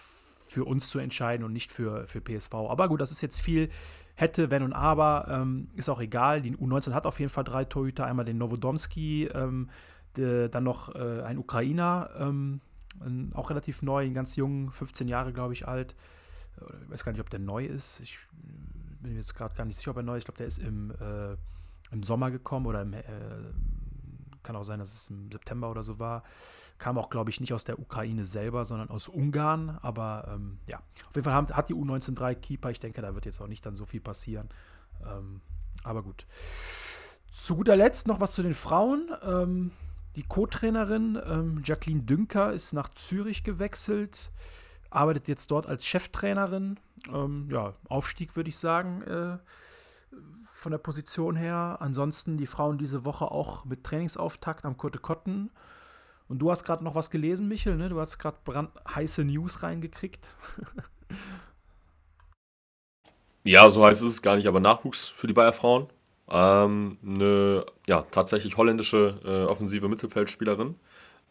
für 0.49 0.65
uns 0.65 0.89
zu 0.89 0.99
entscheiden 0.99 1.45
und 1.45 1.53
nicht 1.53 1.71
für, 1.71 2.07
für 2.09 2.21
PSV. 2.21 2.55
Aber 2.55 2.89
gut, 2.89 3.01
das 3.01 3.13
ist 3.13 3.21
jetzt 3.21 3.41
viel 3.41 3.69
hätte, 4.17 4.51
wenn 4.51 4.63
und 4.63 4.73
aber, 4.73 5.27
ähm, 5.31 5.69
ist 5.77 5.89
auch 5.89 6.01
egal. 6.01 6.41
Die 6.41 6.57
U19 6.57 6.93
hat 6.93 7.07
auf 7.07 7.21
jeden 7.21 7.31
Fall 7.31 7.45
drei 7.45 7.65
Torhüter, 7.65 8.07
einmal 8.07 8.25
den 8.25 8.39
Novodomski, 8.39 9.27
ähm, 9.27 9.69
de, 10.17 10.49
dann 10.49 10.65
noch 10.65 10.95
äh, 10.95 11.23
ein 11.23 11.39
Ukrainer, 11.39 12.11
ähm, 12.19 12.61
auch 13.35 13.51
relativ 13.51 13.83
neu, 13.83 14.03
einen 14.05 14.15
ganz 14.15 14.37
jungen, 14.37 14.71
15 14.73 15.07
Jahre, 15.07 15.33
glaube 15.33 15.53
ich, 15.53 15.69
alt 15.69 15.95
ich 16.85 16.91
weiß 16.91 17.05
gar 17.05 17.13
nicht, 17.13 17.21
ob 17.21 17.31
der 17.31 17.41
neu 17.41 17.65
ist. 17.65 18.01
Ich 18.01 18.19
bin 19.01 19.13
mir 19.13 19.19
jetzt 19.19 19.35
gerade 19.35 19.55
gar 19.55 19.65
nicht 19.65 19.77
sicher, 19.77 19.91
ob 19.91 19.97
er 19.97 20.03
neu 20.03 20.17
ist. 20.17 20.23
Ich 20.23 20.25
glaube, 20.27 20.39
der 20.39 20.47
ist 20.47 20.59
im, 20.59 20.91
äh, 20.91 21.37
im 21.91 22.03
Sommer 22.03 22.31
gekommen 22.31 22.67
oder 22.67 22.83
im, 22.83 22.93
äh, 22.93 23.03
kann 24.43 24.57
auch 24.57 24.65
sein, 24.65 24.79
dass 24.79 24.95
es 24.95 25.09
im 25.09 25.31
September 25.31 25.71
oder 25.71 25.83
so 25.83 25.99
war. 25.99 26.23
Kam 26.79 26.97
auch, 26.97 27.11
glaube 27.11 27.31
ich, 27.31 27.41
nicht 27.41 27.53
aus 27.53 27.65
der 27.65 27.79
Ukraine 27.79 28.25
selber, 28.25 28.65
sondern 28.65 28.89
aus 28.89 29.09
Ungarn. 29.09 29.79
Aber 29.83 30.31
ähm, 30.35 30.59
ja, 30.67 30.79
auf 31.09 31.15
jeden 31.15 31.25
Fall 31.25 31.35
haben, 31.35 31.49
hat 31.49 31.69
die 31.69 31.75
U19 31.75 32.15
drei 32.15 32.35
Keeper. 32.35 32.71
Ich 32.71 32.79
denke, 32.79 33.03
da 33.03 33.15
wird 33.15 33.27
jetzt 33.27 33.41
auch 33.41 33.49
nicht 33.49 33.65
dann 33.67 33.77
so 33.77 33.85
viel 33.85 34.01
passieren. 34.01 34.49
Ähm, 35.07 35.41
aber 35.85 36.03
gut. 36.03 36.27
Zu 37.33 37.57
guter 37.57 37.77
Letzt 37.77 38.07
noch 38.07 38.21
was 38.21 38.33
zu 38.33 38.43
den 38.43 38.55
Frauen. 38.55 39.11
Ähm, 39.23 39.73
die 40.17 40.25
Co-Trainerin 40.25 41.21
ähm, 41.25 41.63
Jacqueline 41.65 42.03
Dünker 42.03 42.53
ist 42.53 42.73
nach 42.73 42.89
Zürich 42.89 43.45
gewechselt 43.45 44.33
arbeitet 44.91 45.29
jetzt 45.29 45.51
dort 45.51 45.67
als 45.67 45.87
Cheftrainerin. 45.87 46.79
Ähm, 47.13 47.49
ja, 47.51 47.75
Aufstieg 47.89 48.37
würde 48.37 48.51
ich 48.51 48.59
sagen, 48.59 49.03
äh, 49.03 49.39
von 50.45 50.73
der 50.73 50.79
Position 50.79 51.37
her. 51.37 51.79
Ansonsten 51.81 52.37
die 52.37 52.47
Frauen 52.47 52.79
diese 52.79 53.05
Woche 53.05 53.31
auch 53.31 53.65
mit 53.65 53.85
Trainingsauftakt 53.85 54.65
am 54.65 54.77
Kurte 54.77 54.99
Kotten. 54.99 55.51
Und 56.29 56.39
du 56.39 56.51
hast 56.51 56.65
gerade 56.65 56.85
noch 56.85 56.95
was 56.95 57.11
gelesen, 57.11 57.49
Michel, 57.49 57.77
ne? 57.77 57.89
Du 57.89 58.01
hast 58.01 58.19
gerade 58.19 58.39
heiße 58.95 59.25
News 59.25 59.63
reingekriegt. 59.63 60.37
ja, 63.45 63.69
so 63.69 63.85
heißt 63.85 64.03
es 64.03 64.23
gar 64.23 64.37
nicht, 64.37 64.47
aber 64.47 64.61
Nachwuchs 64.61 65.09
für 65.09 65.27
die 65.27 65.33
Bayer 65.33 65.53
Frauen. 65.53 65.89
Ähm, 66.29 66.99
eine 67.05 67.67
ja, 67.89 68.03
tatsächlich 68.13 68.57
holländische 68.57 69.21
äh, 69.25 69.51
offensive 69.51 69.89
Mittelfeldspielerin. 69.89 70.77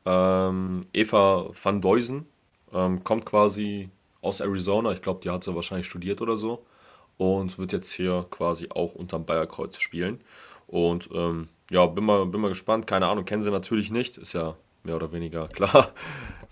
Ähm, 0.06 0.82
Eva 0.91 1.50
van 1.54 1.82
Deusen 1.82 2.26
ähm, 2.74 3.04
kommt 3.04 3.26
quasi 3.26 3.90
aus 4.22 4.42
Arizona. 4.42 4.92
Ich 4.92 5.02
glaube, 5.02 5.22
die 5.24 5.30
hat 5.30 5.44
sie 5.44 5.56
wahrscheinlich 5.56 5.88
studiert 5.88 6.22
oder 6.22 6.38
so. 6.38 6.66
Und 7.18 7.60
wird 7.60 7.74
jetzt 7.74 7.92
hier 7.92 8.26
quasi 8.30 8.70
auch 8.70 8.96
unterm 8.96 9.26
Bayerkreuz 9.26 9.80
spielen. 9.80 10.22
Und 10.68 11.10
ähm, 11.14 11.50
ja, 11.70 11.86
bin 11.86 12.06
mal, 12.06 12.26
bin 12.26 12.42
mal 12.42 12.48
gespannt. 12.48 12.88
Keine 12.88 13.08
Ahnung, 13.08 13.26
kennen 13.26 13.42
sie 13.42 13.52
natürlich 13.52 13.92
nicht. 13.92 14.18
Ist 14.18 14.34
ja 14.34 14.56
mehr 14.84 14.96
oder 14.96 15.12
weniger 15.12 15.48
klar, 15.54 15.92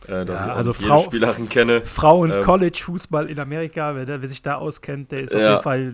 äh, 0.07 0.25
dass 0.25 0.41
ja, 0.41 0.47
ich 0.47 0.53
also 0.53 0.73
Frau, 0.73 0.99
Spielerin 0.99 1.49
kenne. 1.49 1.85
Frauen 1.85 2.31
ähm, 2.31 3.29
in 3.29 3.39
Amerika, 3.39 3.95
wer, 3.95 4.21
wer, 4.21 4.27
sich 4.27 4.41
da 4.41 4.55
auskennt, 4.55 5.11
der 5.11 5.21
ist 5.21 5.33
ja, 5.33 5.39
auf 5.39 5.51
jeden 5.51 5.63
Fall. 5.63 5.93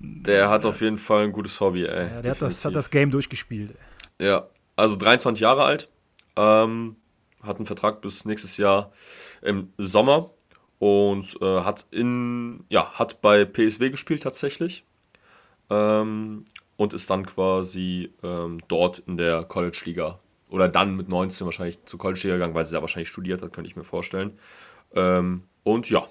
Der 0.00 0.50
hat 0.50 0.66
auf 0.66 0.80
jeden 0.80 0.96
Fall 0.96 1.24
ein 1.24 1.32
gutes 1.32 1.60
Hobby, 1.60 1.84
ey. 1.84 2.08
Ja, 2.08 2.22
der 2.22 2.30
hat 2.32 2.42
das, 2.42 2.64
hat 2.64 2.74
das, 2.74 2.90
Game 2.90 3.10
durchgespielt. 3.10 3.74
Ja, 4.20 4.48
also 4.76 4.96
23 4.96 5.40
Jahre 5.40 5.64
alt, 5.64 5.88
ähm, 6.36 6.96
hat 7.42 7.56
einen 7.56 7.66
Vertrag 7.66 8.00
bis 8.00 8.24
nächstes 8.24 8.56
Jahr 8.56 8.92
im 9.42 9.72
Sommer 9.78 10.30
und 10.78 11.36
äh, 11.40 11.60
hat 11.60 11.86
in 11.90 12.64
ja 12.68 12.92
hat 12.92 13.20
bei 13.20 13.44
PSW 13.44 13.90
gespielt 13.90 14.22
tatsächlich 14.22 14.84
ähm, 15.70 16.44
und 16.76 16.94
ist 16.94 17.10
dann 17.10 17.26
quasi 17.26 18.12
ähm, 18.22 18.58
dort 18.68 19.00
in 19.00 19.16
der 19.16 19.44
College 19.44 19.82
Liga 19.84 20.18
oder 20.48 20.68
dann 20.68 20.96
mit 20.96 21.08
19 21.08 21.46
wahrscheinlich 21.46 21.84
zur 21.84 21.98
College 21.98 22.20
gegangen, 22.28 22.54
weil 22.54 22.66
sie 22.66 22.74
da 22.74 22.82
wahrscheinlich 22.82 23.08
studiert 23.08 23.42
hat, 23.42 23.52
könnte 23.52 23.70
ich 23.70 23.76
mir 23.76 23.84
vorstellen. 23.84 24.38
Ähm, 24.94 25.44
und 25.64 25.88
ja, 25.88 26.06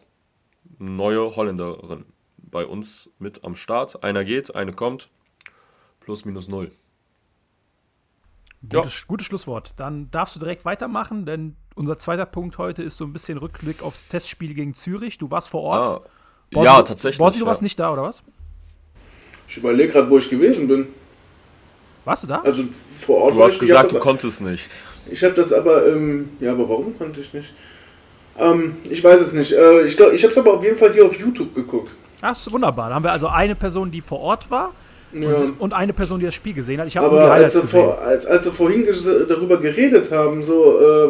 neue 0.80 1.36
Holländerin 1.36 2.06
bei 2.38 2.66
uns 2.66 3.12
mit 3.20 3.44
am 3.44 3.56
Start. 3.56 4.04
Einer 4.04 4.24
geht, 4.24 4.56
eine 4.56 4.74
kommt. 4.74 5.10
Plus, 6.00 6.26
minus 6.26 6.48
null. 6.48 6.72
Gutes, 8.70 9.08
gutes 9.08 9.28
Schlusswort. 9.28 9.74
Dann 9.78 10.10
darfst 10.12 10.36
du 10.36 10.40
direkt 10.40 10.66
weitermachen, 10.66 11.26
denn 11.26 11.56
unser 11.76 11.98
zweiter 11.98 12.26
Punkt 12.26 12.58
heute 12.58 12.84
ist 12.84 12.98
so 12.98 13.06
ein 13.06 13.14
bisschen 13.14 13.38
Rückblick 13.38 13.82
aufs 13.82 14.08
Testspiel 14.08 14.54
gegen 14.54 14.76
Zürich. 14.76 15.18
Du 15.18 15.32
warst 15.32 15.50
vor 15.50 15.62
Ort. 15.62 15.90
Ah, 15.90 16.10
Borsi, 16.52 16.66
ja, 16.66 16.82
tatsächlich. 16.84 17.18
Borsi, 17.18 17.40
du 17.40 17.46
ja. 17.46 17.50
warst 17.50 17.62
nicht 17.62 17.80
da, 17.80 17.92
oder 17.92 18.04
was? 18.04 18.24
Ich 19.48 19.58
überlege 19.58 19.92
gerade, 19.92 20.10
wo 20.10 20.18
ich 20.18 20.30
gewesen 20.30 20.68
bin. 20.68 20.88
Warst 22.06 22.24
du 22.24 22.28
da? 22.28 22.42
Also 22.42 22.64
vor 23.00 23.18
Ort. 23.18 23.36
Du 23.36 23.44
hast 23.44 23.60
gesagt, 23.60 23.86
das, 23.86 23.94
du 23.94 24.00
konntest 24.00 24.42
nicht. 24.42 24.78
Ich 25.10 25.24
habe 25.24 25.34
das 25.34 25.52
aber, 25.52 25.88
ähm, 25.88 26.30
ja, 26.40 26.52
aber 26.52 26.70
warum 26.70 26.96
konnte 26.98 27.20
ich 27.20 27.34
nicht? 27.34 27.54
Ähm, 28.38 28.78
ich 28.90 29.04
weiß 29.04 29.20
es 29.22 29.34
nicht. 29.34 29.54
Äh, 29.54 29.86
ich 29.86 29.98
glaube, 29.98 30.14
ich 30.14 30.24
habe 30.24 30.32
es 30.32 30.38
aber 30.38 30.54
auf 30.54 30.64
jeden 30.64 30.78
Fall 30.78 30.94
hier 30.94 31.06
auf 31.06 31.16
YouTube 31.16 31.56
geguckt. 31.56 31.94
Ach, 32.22 32.32
ist 32.32 32.52
wunderbar. 32.52 32.90
Da 32.90 32.96
haben 32.96 33.04
wir 33.04 33.12
also 33.12 33.28
eine 33.28 33.56
Person, 33.56 33.90
die 33.90 34.02
vor 34.02 34.20
Ort 34.20 34.52
war 34.52 34.74
ja. 35.14 35.52
und, 35.60 35.74
eine 35.74 35.94
Person, 35.94 36.20
die 36.20 36.26
das 36.26 36.36
Spiel 36.36 36.54
gesehen 36.54 36.80
hat. 36.80 36.88
Ich 36.88 36.98
habe 36.98 37.08
aber 37.08 37.32
als 37.32 37.56
wir, 37.56 37.64
vor, 37.64 38.02
als, 38.02 38.26
als 38.26 38.46
wir 38.46 38.52
vorhin 38.52 38.86
darüber 39.28 39.58
geredet 39.58 40.12
haben, 40.12 40.44
so 40.44 40.80
äh, 40.80 41.10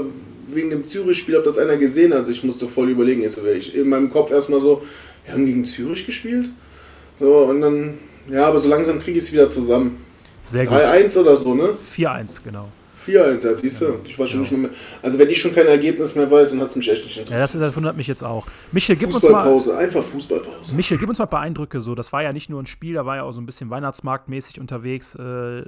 wegen 0.55 0.69
dem 0.69 0.85
Zürich-Spiel, 0.85 1.37
ob 1.37 1.43
das 1.43 1.57
einer 1.57 1.77
gesehen 1.77 2.13
hat, 2.13 2.27
ich 2.29 2.43
musste 2.43 2.67
voll 2.67 2.89
überlegen, 2.89 3.21
jetzt 3.21 3.43
wäre 3.43 3.55
ich 3.55 3.75
in 3.75 3.89
meinem 3.89 4.09
Kopf 4.09 4.31
erstmal 4.31 4.59
so, 4.59 4.81
wir 5.25 5.33
haben 5.33 5.45
gegen 5.45 5.65
Zürich 5.65 6.05
gespielt. 6.05 6.49
So, 7.19 7.35
und 7.37 7.61
dann, 7.61 7.97
ja, 8.29 8.45
aber 8.45 8.59
so 8.59 8.69
langsam 8.69 8.99
kriege 8.99 9.17
ich 9.17 9.25
es 9.25 9.33
wieder 9.33 9.47
zusammen. 9.47 10.03
Sehr 10.45 10.65
gut. 10.65 10.77
3-1 10.77 11.19
oder 11.19 11.35
so, 11.35 11.53
ne? 11.53 11.69
4-1, 11.95 12.43
genau. 12.43 12.67
4-1, 13.05 13.45
ja, 13.45 13.53
siehst 13.53 13.81
du. 13.81 13.85
Ja, 13.85 13.91
ich 14.05 14.17
weiß 14.17 14.29
schon 14.29 14.41
nicht 14.41 14.51
mehr. 14.51 14.69
Also, 15.01 15.17
wenn 15.17 15.29
ich 15.29 15.41
schon 15.41 15.53
kein 15.53 15.67
Ergebnis 15.67 16.15
mehr 16.15 16.29
weiß, 16.29 16.51
dann 16.51 16.61
hat 16.61 16.69
es 16.69 16.75
mich 16.75 16.89
echt 16.89 17.03
nicht 17.03 17.17
interessiert. 17.17 17.39
Ja, 17.39 17.45
das, 17.45 17.53
das, 17.53 17.75
wundert 17.75 17.97
mich 17.97 18.07
jetzt 18.07 18.23
auch. 18.23 18.47
Michel, 18.71 18.95
gib 18.95 19.13
uns 19.13 19.27
mal. 19.27 19.47
einfach 19.77 20.03
Fußballpause. 20.03 20.75
Michel, 20.75 20.97
gib 20.97 21.09
uns 21.09 21.19
mal 21.19 21.25
ein 21.25 21.29
paar 21.29 21.41
Eindrücke. 21.41 21.81
So, 21.81 21.95
das 21.95 22.13
war 22.13 22.23
ja 22.23 22.33
nicht 22.33 22.49
nur 22.49 22.61
ein 22.61 22.67
Spiel, 22.67 22.93
da 22.95 23.05
war 23.05 23.17
ja 23.17 23.23
auch 23.23 23.31
so 23.31 23.41
ein 23.41 23.45
bisschen 23.45 23.69
Weihnachtsmarktmäßig 23.69 24.59
unterwegs, 24.59 25.15
äh, 25.15 25.63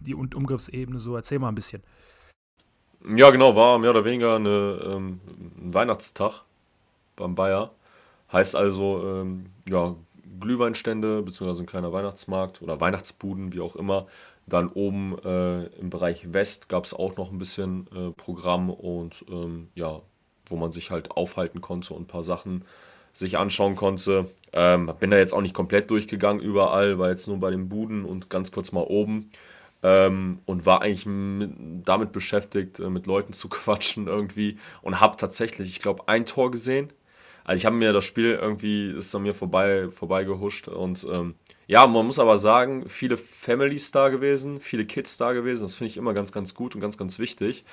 die 0.00 0.14
Umgriffsebene. 0.14 0.98
So, 0.98 1.16
erzähl 1.16 1.38
mal 1.38 1.48
ein 1.48 1.54
bisschen. 1.54 1.82
Ja, 3.14 3.30
genau, 3.30 3.54
war 3.54 3.78
mehr 3.78 3.90
oder 3.90 4.04
weniger 4.04 4.36
eine, 4.36 4.80
ähm, 4.86 5.20
ein 5.58 5.74
Weihnachtstag 5.74 6.42
beim 7.16 7.34
Bayer. 7.34 7.70
Heißt 8.32 8.56
also, 8.56 9.02
ähm, 9.06 9.46
ja, 9.68 9.94
Glühweinstände, 10.40 11.22
beziehungsweise 11.22 11.62
ein 11.62 11.66
kleiner 11.66 11.92
Weihnachtsmarkt 11.92 12.62
oder 12.62 12.80
Weihnachtsbuden, 12.80 13.52
wie 13.52 13.60
auch 13.60 13.76
immer. 13.76 14.06
Dann 14.46 14.68
oben 14.68 15.16
äh, 15.24 15.64
im 15.78 15.90
Bereich 15.90 16.32
West 16.32 16.68
gab 16.68 16.84
es 16.84 16.94
auch 16.94 17.16
noch 17.16 17.32
ein 17.32 17.38
bisschen 17.38 17.86
äh, 17.94 18.10
Programm 18.10 18.70
und 18.70 19.24
ähm, 19.30 19.68
ja, 19.74 20.02
wo 20.46 20.56
man 20.56 20.72
sich 20.72 20.90
halt 20.90 21.10
aufhalten 21.12 21.60
konnte 21.60 21.94
und 21.94 22.02
ein 22.02 22.06
paar 22.06 22.22
Sachen 22.22 22.64
sich 23.12 23.38
anschauen 23.38 23.76
konnte. 23.76 24.28
Ähm, 24.52 24.92
bin 25.00 25.10
da 25.10 25.16
jetzt 25.16 25.32
auch 25.32 25.40
nicht 25.40 25.54
komplett 25.54 25.90
durchgegangen 25.90 26.42
überall, 26.42 26.98
war 26.98 27.10
jetzt 27.10 27.28
nur 27.28 27.38
bei 27.38 27.50
den 27.50 27.68
Buden 27.68 28.04
und 28.04 28.28
ganz 28.28 28.52
kurz 28.52 28.72
mal 28.72 28.82
oben. 28.82 29.30
Ähm, 29.82 30.40
und 30.46 30.64
war 30.64 30.82
eigentlich 30.82 31.06
mit, 31.06 31.50
damit 31.86 32.12
beschäftigt, 32.12 32.80
äh, 32.80 32.88
mit 32.88 33.06
Leuten 33.06 33.32
zu 33.32 33.48
quatschen 33.50 34.06
irgendwie 34.06 34.58
und 34.82 35.00
habe 35.00 35.16
tatsächlich, 35.16 35.68
ich 35.68 35.80
glaube, 35.80 36.08
ein 36.08 36.26
Tor 36.26 36.50
gesehen 36.50 36.92
also 37.44 37.60
ich 37.60 37.66
habe 37.66 37.76
mir 37.76 37.92
das 37.92 38.04
Spiel 38.06 38.38
irgendwie, 38.40 38.90
ist 38.90 39.14
an 39.14 39.22
mir 39.22 39.34
vorbei, 39.34 39.90
vorbei 39.90 40.26
und 40.26 41.06
ähm, 41.10 41.34
ja, 41.66 41.86
man 41.86 42.06
muss 42.06 42.18
aber 42.18 42.38
sagen, 42.38 42.88
viele 42.88 43.16
Families 43.16 43.90
da 43.90 44.08
gewesen, 44.08 44.60
viele 44.60 44.84
Kids 44.84 45.16
da 45.16 45.32
gewesen, 45.32 45.62
das 45.62 45.76
finde 45.76 45.90
ich 45.90 45.96
immer 45.96 46.14
ganz, 46.14 46.32
ganz 46.32 46.54
gut 46.54 46.74
und 46.74 46.80
ganz, 46.80 46.98
ganz 46.98 47.18
wichtig, 47.18 47.64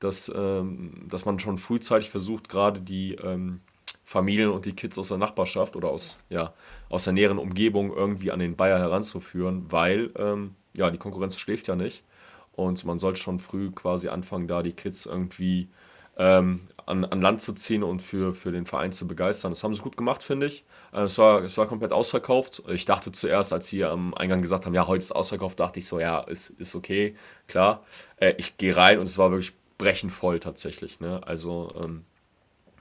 dass, 0.00 0.32
ähm, 0.34 1.06
dass 1.08 1.24
man 1.24 1.38
schon 1.38 1.58
frühzeitig 1.58 2.10
versucht, 2.10 2.48
gerade 2.48 2.80
die 2.80 3.14
ähm, 3.14 3.60
Familien 4.04 4.50
und 4.50 4.66
die 4.66 4.74
Kids 4.74 4.98
aus 4.98 5.08
der 5.08 5.18
Nachbarschaft 5.18 5.76
oder 5.76 5.88
aus, 5.88 6.18
ja, 6.28 6.54
aus 6.88 7.04
der 7.04 7.12
näheren 7.12 7.38
Umgebung 7.38 7.92
irgendwie 7.92 8.30
an 8.30 8.38
den 8.38 8.56
Bayer 8.56 8.78
heranzuführen, 8.78 9.66
weil 9.70 10.10
ähm, 10.16 10.54
ja, 10.76 10.90
die 10.90 10.98
Konkurrenz 10.98 11.36
schläft 11.36 11.66
ja 11.66 11.76
nicht. 11.76 12.04
Und 12.52 12.84
man 12.84 12.98
sollte 12.98 13.20
schon 13.20 13.38
früh 13.38 13.70
quasi 13.70 14.08
anfangen, 14.08 14.48
da 14.48 14.62
die 14.62 14.72
Kids 14.72 15.06
irgendwie 15.06 15.68
ähm, 16.16 16.68
an, 16.86 17.04
an 17.04 17.20
Land 17.20 17.42
zu 17.42 17.52
ziehen 17.52 17.82
und 17.82 18.00
für, 18.00 18.32
für 18.32 18.52
den 18.52 18.64
Verein 18.64 18.92
zu 18.92 19.08
begeistern. 19.08 19.50
Das 19.50 19.64
haben 19.64 19.74
sie 19.74 19.82
gut 19.82 19.96
gemacht, 19.96 20.22
finde 20.22 20.46
ich. 20.46 20.64
Äh, 20.92 21.02
es, 21.02 21.18
war, 21.18 21.42
es 21.42 21.58
war 21.58 21.66
komplett 21.66 21.92
ausverkauft. 21.92 22.62
Ich 22.68 22.84
dachte 22.84 23.12
zuerst, 23.12 23.52
als 23.52 23.68
sie 23.68 23.84
am 23.84 24.14
Eingang 24.14 24.40
gesagt 24.42 24.66
haben, 24.66 24.74
ja, 24.74 24.86
heute 24.86 25.02
ist 25.02 25.12
ausverkauft, 25.12 25.58
dachte 25.60 25.80
ich 25.80 25.86
so, 25.86 25.98
ja, 25.98 26.20
ist, 26.20 26.50
ist 26.50 26.74
okay, 26.74 27.16
klar. 27.48 27.84
Äh, 28.18 28.34
ich 28.38 28.56
gehe 28.56 28.76
rein 28.76 28.98
und 28.98 29.06
es 29.06 29.18
war 29.18 29.30
wirklich 29.30 29.52
brechend 29.78 30.12
voll 30.12 30.40
tatsächlich. 30.40 31.00
Ne? 31.00 31.20
Also 31.26 31.72
ähm, 31.76 32.04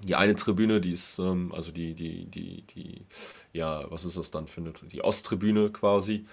die 0.03 0.15
eine 0.15 0.35
Tribüne, 0.35 0.81
die 0.81 0.91
ist, 0.91 1.19
ähm, 1.19 1.51
also 1.53 1.71
die, 1.71 1.93
die, 1.95 2.25
die, 2.25 2.63
die, 2.75 3.05
ja, 3.53 3.89
was 3.89 4.05
ist 4.05 4.17
das 4.17 4.31
dann 4.31 4.47
für 4.47 4.61
die 4.61 5.03
Osttribüne 5.03 5.71
quasi, 5.71 6.25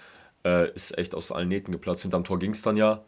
äh, 0.45 0.71
ist 0.73 0.97
echt 0.97 1.15
aus 1.15 1.31
allen 1.31 1.49
Nähten 1.49 1.71
geplatzt. 1.71 2.03
Hinterm 2.03 2.23
Tor 2.23 2.39
ging 2.39 2.51
es 2.51 2.61
dann 2.61 2.77
ja. 2.77 3.03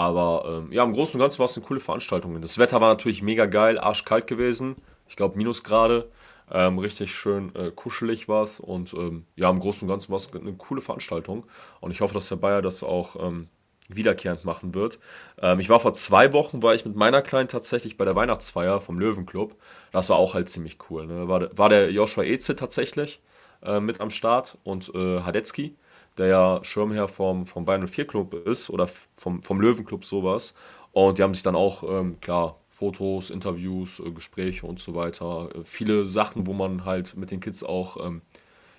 Aber 0.00 0.44
ähm, 0.46 0.72
ja, 0.72 0.82
im 0.82 0.94
Großen 0.94 1.20
und 1.20 1.22
Ganzen 1.22 1.40
war 1.40 1.44
es 1.44 1.58
eine 1.58 1.66
coole 1.66 1.78
Veranstaltung. 1.78 2.40
Das 2.40 2.56
Wetter 2.56 2.80
war 2.80 2.88
natürlich 2.88 3.20
mega 3.20 3.44
geil, 3.44 3.78
arschkalt 3.78 4.26
gewesen. 4.26 4.74
Ich 5.06 5.14
glaube, 5.14 5.36
Minusgrade. 5.36 6.08
Ähm, 6.50 6.78
richtig 6.78 7.14
schön 7.14 7.54
äh, 7.54 7.70
kuschelig 7.70 8.26
war 8.26 8.44
es. 8.44 8.60
Und 8.60 8.94
ähm, 8.94 9.26
ja, 9.36 9.50
im 9.50 9.60
Großen 9.60 9.86
und 9.86 9.92
Ganzen 9.92 10.08
war 10.10 10.16
es 10.16 10.34
eine 10.34 10.54
coole 10.54 10.80
Veranstaltung. 10.80 11.44
Und 11.80 11.90
ich 11.90 12.00
hoffe, 12.00 12.14
dass 12.14 12.30
der 12.30 12.36
Bayer 12.36 12.62
das 12.62 12.82
auch 12.82 13.14
ähm, 13.22 13.48
wiederkehrend 13.90 14.46
machen 14.46 14.74
wird. 14.74 14.98
Ähm, 15.38 15.60
ich 15.60 15.68
war 15.68 15.80
vor 15.80 15.92
zwei 15.92 16.32
Wochen, 16.32 16.62
war 16.62 16.74
ich 16.74 16.86
mit 16.86 16.96
meiner 16.96 17.20
Kleinen 17.20 17.48
tatsächlich 17.50 17.98
bei 17.98 18.06
der 18.06 18.16
Weihnachtsfeier 18.16 18.80
vom 18.80 18.98
Löwenclub. 18.98 19.54
Das 19.92 20.08
war 20.08 20.16
auch 20.16 20.32
halt 20.32 20.48
ziemlich 20.48 20.78
cool. 20.88 21.06
Ne? 21.08 21.28
War, 21.28 21.58
war 21.58 21.68
der 21.68 21.92
Joshua 21.92 22.24
Eze 22.24 22.56
tatsächlich 22.56 23.20
äh, 23.62 23.80
mit 23.80 24.00
am 24.00 24.08
Start 24.08 24.56
und 24.64 24.90
äh, 24.94 25.20
Hadetzky 25.20 25.76
der 26.20 26.28
ja 26.28 26.60
Schirmherr 26.62 27.08
vom, 27.08 27.46
vom 27.46 27.64
Bayern 27.64 27.88
04 27.88 28.06
Club 28.06 28.34
ist 28.46 28.68
oder 28.68 28.86
vom, 29.16 29.42
vom 29.42 29.60
Löwenclub 29.60 30.04
sowas. 30.04 30.54
Und 30.92 31.18
die 31.18 31.22
haben 31.22 31.34
sich 31.34 31.42
dann 31.42 31.56
auch, 31.56 31.82
ähm, 31.82 32.20
klar, 32.20 32.58
Fotos, 32.68 33.30
Interviews, 33.30 34.00
äh, 34.00 34.10
Gespräche 34.10 34.66
und 34.66 34.78
so 34.78 34.94
weiter. 34.94 35.48
Äh, 35.54 35.64
viele 35.64 36.04
Sachen, 36.04 36.46
wo 36.46 36.52
man 36.52 36.84
halt 36.84 37.16
mit 37.16 37.30
den 37.30 37.40
Kids 37.40 37.64
auch 37.64 37.96
ähm, 38.04 38.20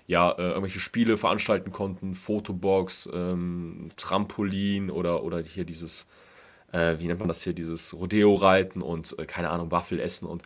ja, 0.06 0.32
äh, 0.34 0.50
irgendwelche 0.50 0.80
Spiele 0.80 1.18
veranstalten 1.18 1.72
konnten. 1.72 2.14
Fotobox, 2.14 3.10
ähm, 3.12 3.90
Trampolin 3.98 4.92
oder, 4.92 5.24
oder 5.24 5.42
hier 5.42 5.66
dieses, 5.66 6.06
äh, 6.72 7.00
wie 7.00 7.08
nennt 7.08 7.20
man 7.20 7.28
das 7.28 7.44
hier, 7.44 7.54
dieses 7.54 8.00
Rodeo-Reiten 8.00 8.84
und 8.84 9.18
äh, 9.18 9.26
keine 9.26 9.50
Ahnung, 9.50 9.72
Waffel 9.72 10.00
essen 10.00 10.28
und 10.28 10.44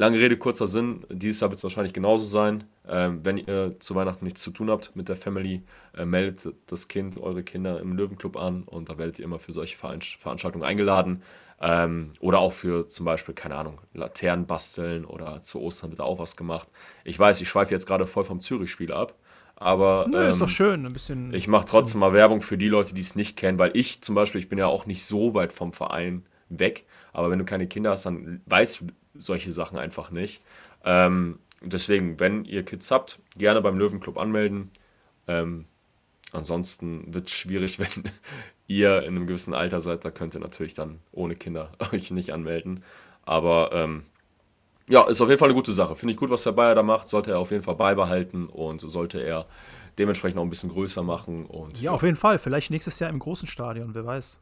Lange 0.00 0.18
Rede, 0.18 0.38
kurzer 0.38 0.66
Sinn. 0.66 1.04
Dieses 1.10 1.42
Jahr 1.42 1.50
wird 1.50 1.58
es 1.58 1.62
wahrscheinlich 1.62 1.92
genauso 1.92 2.24
sein. 2.24 2.64
Ähm, 2.88 3.20
wenn 3.22 3.36
ihr 3.36 3.78
zu 3.80 3.94
Weihnachten 3.94 4.24
nichts 4.24 4.40
zu 4.40 4.50
tun 4.50 4.70
habt 4.70 4.96
mit 4.96 5.10
der 5.10 5.16
Family, 5.16 5.62
äh, 5.94 6.06
meldet 6.06 6.54
das 6.68 6.88
Kind, 6.88 7.18
eure 7.18 7.42
Kinder 7.42 7.78
im 7.80 7.94
Löwenclub 7.94 8.38
an 8.38 8.62
und 8.62 8.88
da 8.88 8.96
werdet 8.96 9.18
ihr 9.18 9.26
immer 9.26 9.38
für 9.38 9.52
solche 9.52 9.76
Veranstaltungen 9.76 10.64
eingeladen. 10.64 11.22
Ähm, 11.60 12.12
oder 12.20 12.38
auch 12.38 12.54
für 12.54 12.88
zum 12.88 13.04
Beispiel, 13.04 13.34
keine 13.34 13.56
Ahnung, 13.56 13.78
Laternen 13.92 14.46
basteln 14.46 15.04
oder 15.04 15.42
zu 15.42 15.60
Ostern 15.60 15.90
wird 15.90 16.00
da 16.00 16.04
auch 16.04 16.18
was 16.18 16.34
gemacht. 16.34 16.68
Ich 17.04 17.18
weiß, 17.18 17.38
ich 17.42 17.50
schweife 17.50 17.72
jetzt 17.72 17.86
gerade 17.86 18.06
voll 18.06 18.24
vom 18.24 18.40
Zürich-Spiel 18.40 18.94
ab. 18.94 19.16
Aber 19.54 20.06
Nö, 20.08 20.16
ähm, 20.16 20.30
ist 20.30 20.40
doch 20.40 20.48
schön, 20.48 20.86
ein 20.86 20.94
bisschen. 20.94 21.34
Ich 21.34 21.46
mache 21.46 21.66
trotzdem 21.66 22.00
mal 22.00 22.14
Werbung 22.14 22.40
für 22.40 22.56
die 22.56 22.68
Leute, 22.68 22.94
die 22.94 23.02
es 23.02 23.16
nicht 23.16 23.36
kennen, 23.36 23.58
weil 23.58 23.72
ich 23.74 24.00
zum 24.00 24.14
Beispiel, 24.14 24.40
ich 24.40 24.48
bin 24.48 24.58
ja 24.58 24.66
auch 24.66 24.86
nicht 24.86 25.04
so 25.04 25.34
weit 25.34 25.52
vom 25.52 25.74
Verein 25.74 26.24
weg. 26.48 26.86
Aber 27.12 27.30
wenn 27.30 27.38
du 27.38 27.44
keine 27.44 27.66
Kinder 27.66 27.90
hast, 27.90 28.06
dann 28.06 28.40
weißt 28.46 28.80
du 28.80 28.86
solche 29.14 29.52
Sachen 29.52 29.78
einfach 29.78 30.10
nicht. 30.10 30.40
Ähm, 30.84 31.38
deswegen, 31.62 32.18
wenn 32.20 32.44
ihr 32.44 32.64
Kids 32.64 32.90
habt, 32.90 33.20
gerne 33.36 33.60
beim 33.60 33.78
Löwenclub 33.78 34.18
anmelden. 34.18 34.70
Ähm, 35.26 35.66
ansonsten 36.32 37.12
wird 37.12 37.28
es 37.28 37.34
schwierig, 37.34 37.78
wenn 37.78 38.04
ihr 38.66 39.02
in 39.02 39.16
einem 39.16 39.26
gewissen 39.26 39.54
Alter 39.54 39.80
seid. 39.80 40.04
Da 40.04 40.10
könnt 40.10 40.34
ihr 40.34 40.40
natürlich 40.40 40.74
dann 40.74 41.00
ohne 41.12 41.36
Kinder 41.36 41.72
euch 41.92 42.10
nicht 42.10 42.32
anmelden. 42.32 42.82
Aber 43.24 43.70
ähm, 43.72 44.04
ja, 44.88 45.06
ist 45.06 45.20
auf 45.20 45.28
jeden 45.28 45.38
Fall 45.38 45.48
eine 45.48 45.54
gute 45.54 45.72
Sache. 45.72 45.94
Finde 45.94 46.12
ich 46.12 46.18
gut, 46.18 46.30
was 46.30 46.42
der 46.42 46.52
Bayer 46.52 46.74
da 46.74 46.82
macht. 46.82 47.08
Sollte 47.08 47.30
er 47.30 47.38
auf 47.38 47.50
jeden 47.52 47.62
Fall 47.62 47.76
beibehalten 47.76 48.46
und 48.46 48.80
sollte 48.80 49.20
er 49.20 49.46
dementsprechend 49.98 50.38
auch 50.38 50.42
ein 50.42 50.50
bisschen 50.50 50.70
größer 50.70 51.02
machen. 51.02 51.46
Und, 51.46 51.80
ja, 51.80 51.92
auf 51.92 52.02
jeden 52.02 52.16
Fall. 52.16 52.38
Vielleicht 52.38 52.70
nächstes 52.70 52.98
Jahr 52.98 53.10
im 53.10 53.18
großen 53.18 53.46
Stadion, 53.46 53.94
wer 53.94 54.04
weiß. 54.04 54.40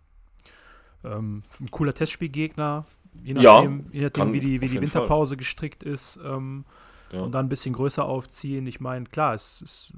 Ähm, 1.05 1.43
ein 1.61 1.71
cooler 1.71 1.93
Testspielgegner, 1.93 2.87
je 3.23 3.35
nachdem, 3.35 3.85
ja, 3.87 3.93
je 3.93 4.03
nachdem 4.05 4.33
wie 4.33 4.41
die, 4.41 4.61
wie 4.61 4.69
die 4.69 4.81
Winterpause 4.81 5.31
Fall. 5.31 5.39
gestrickt 5.39 5.83
ist. 5.83 6.19
Ähm, 6.25 6.65
ja. 7.13 7.21
Und 7.21 7.33
dann 7.33 7.47
ein 7.47 7.49
bisschen 7.49 7.75
größer 7.75 8.05
aufziehen. 8.05 8.67
Ich 8.67 8.81
meine, 8.81 9.07
klar, 9.07 9.35
es 9.35 9.63
ist, 9.63 9.93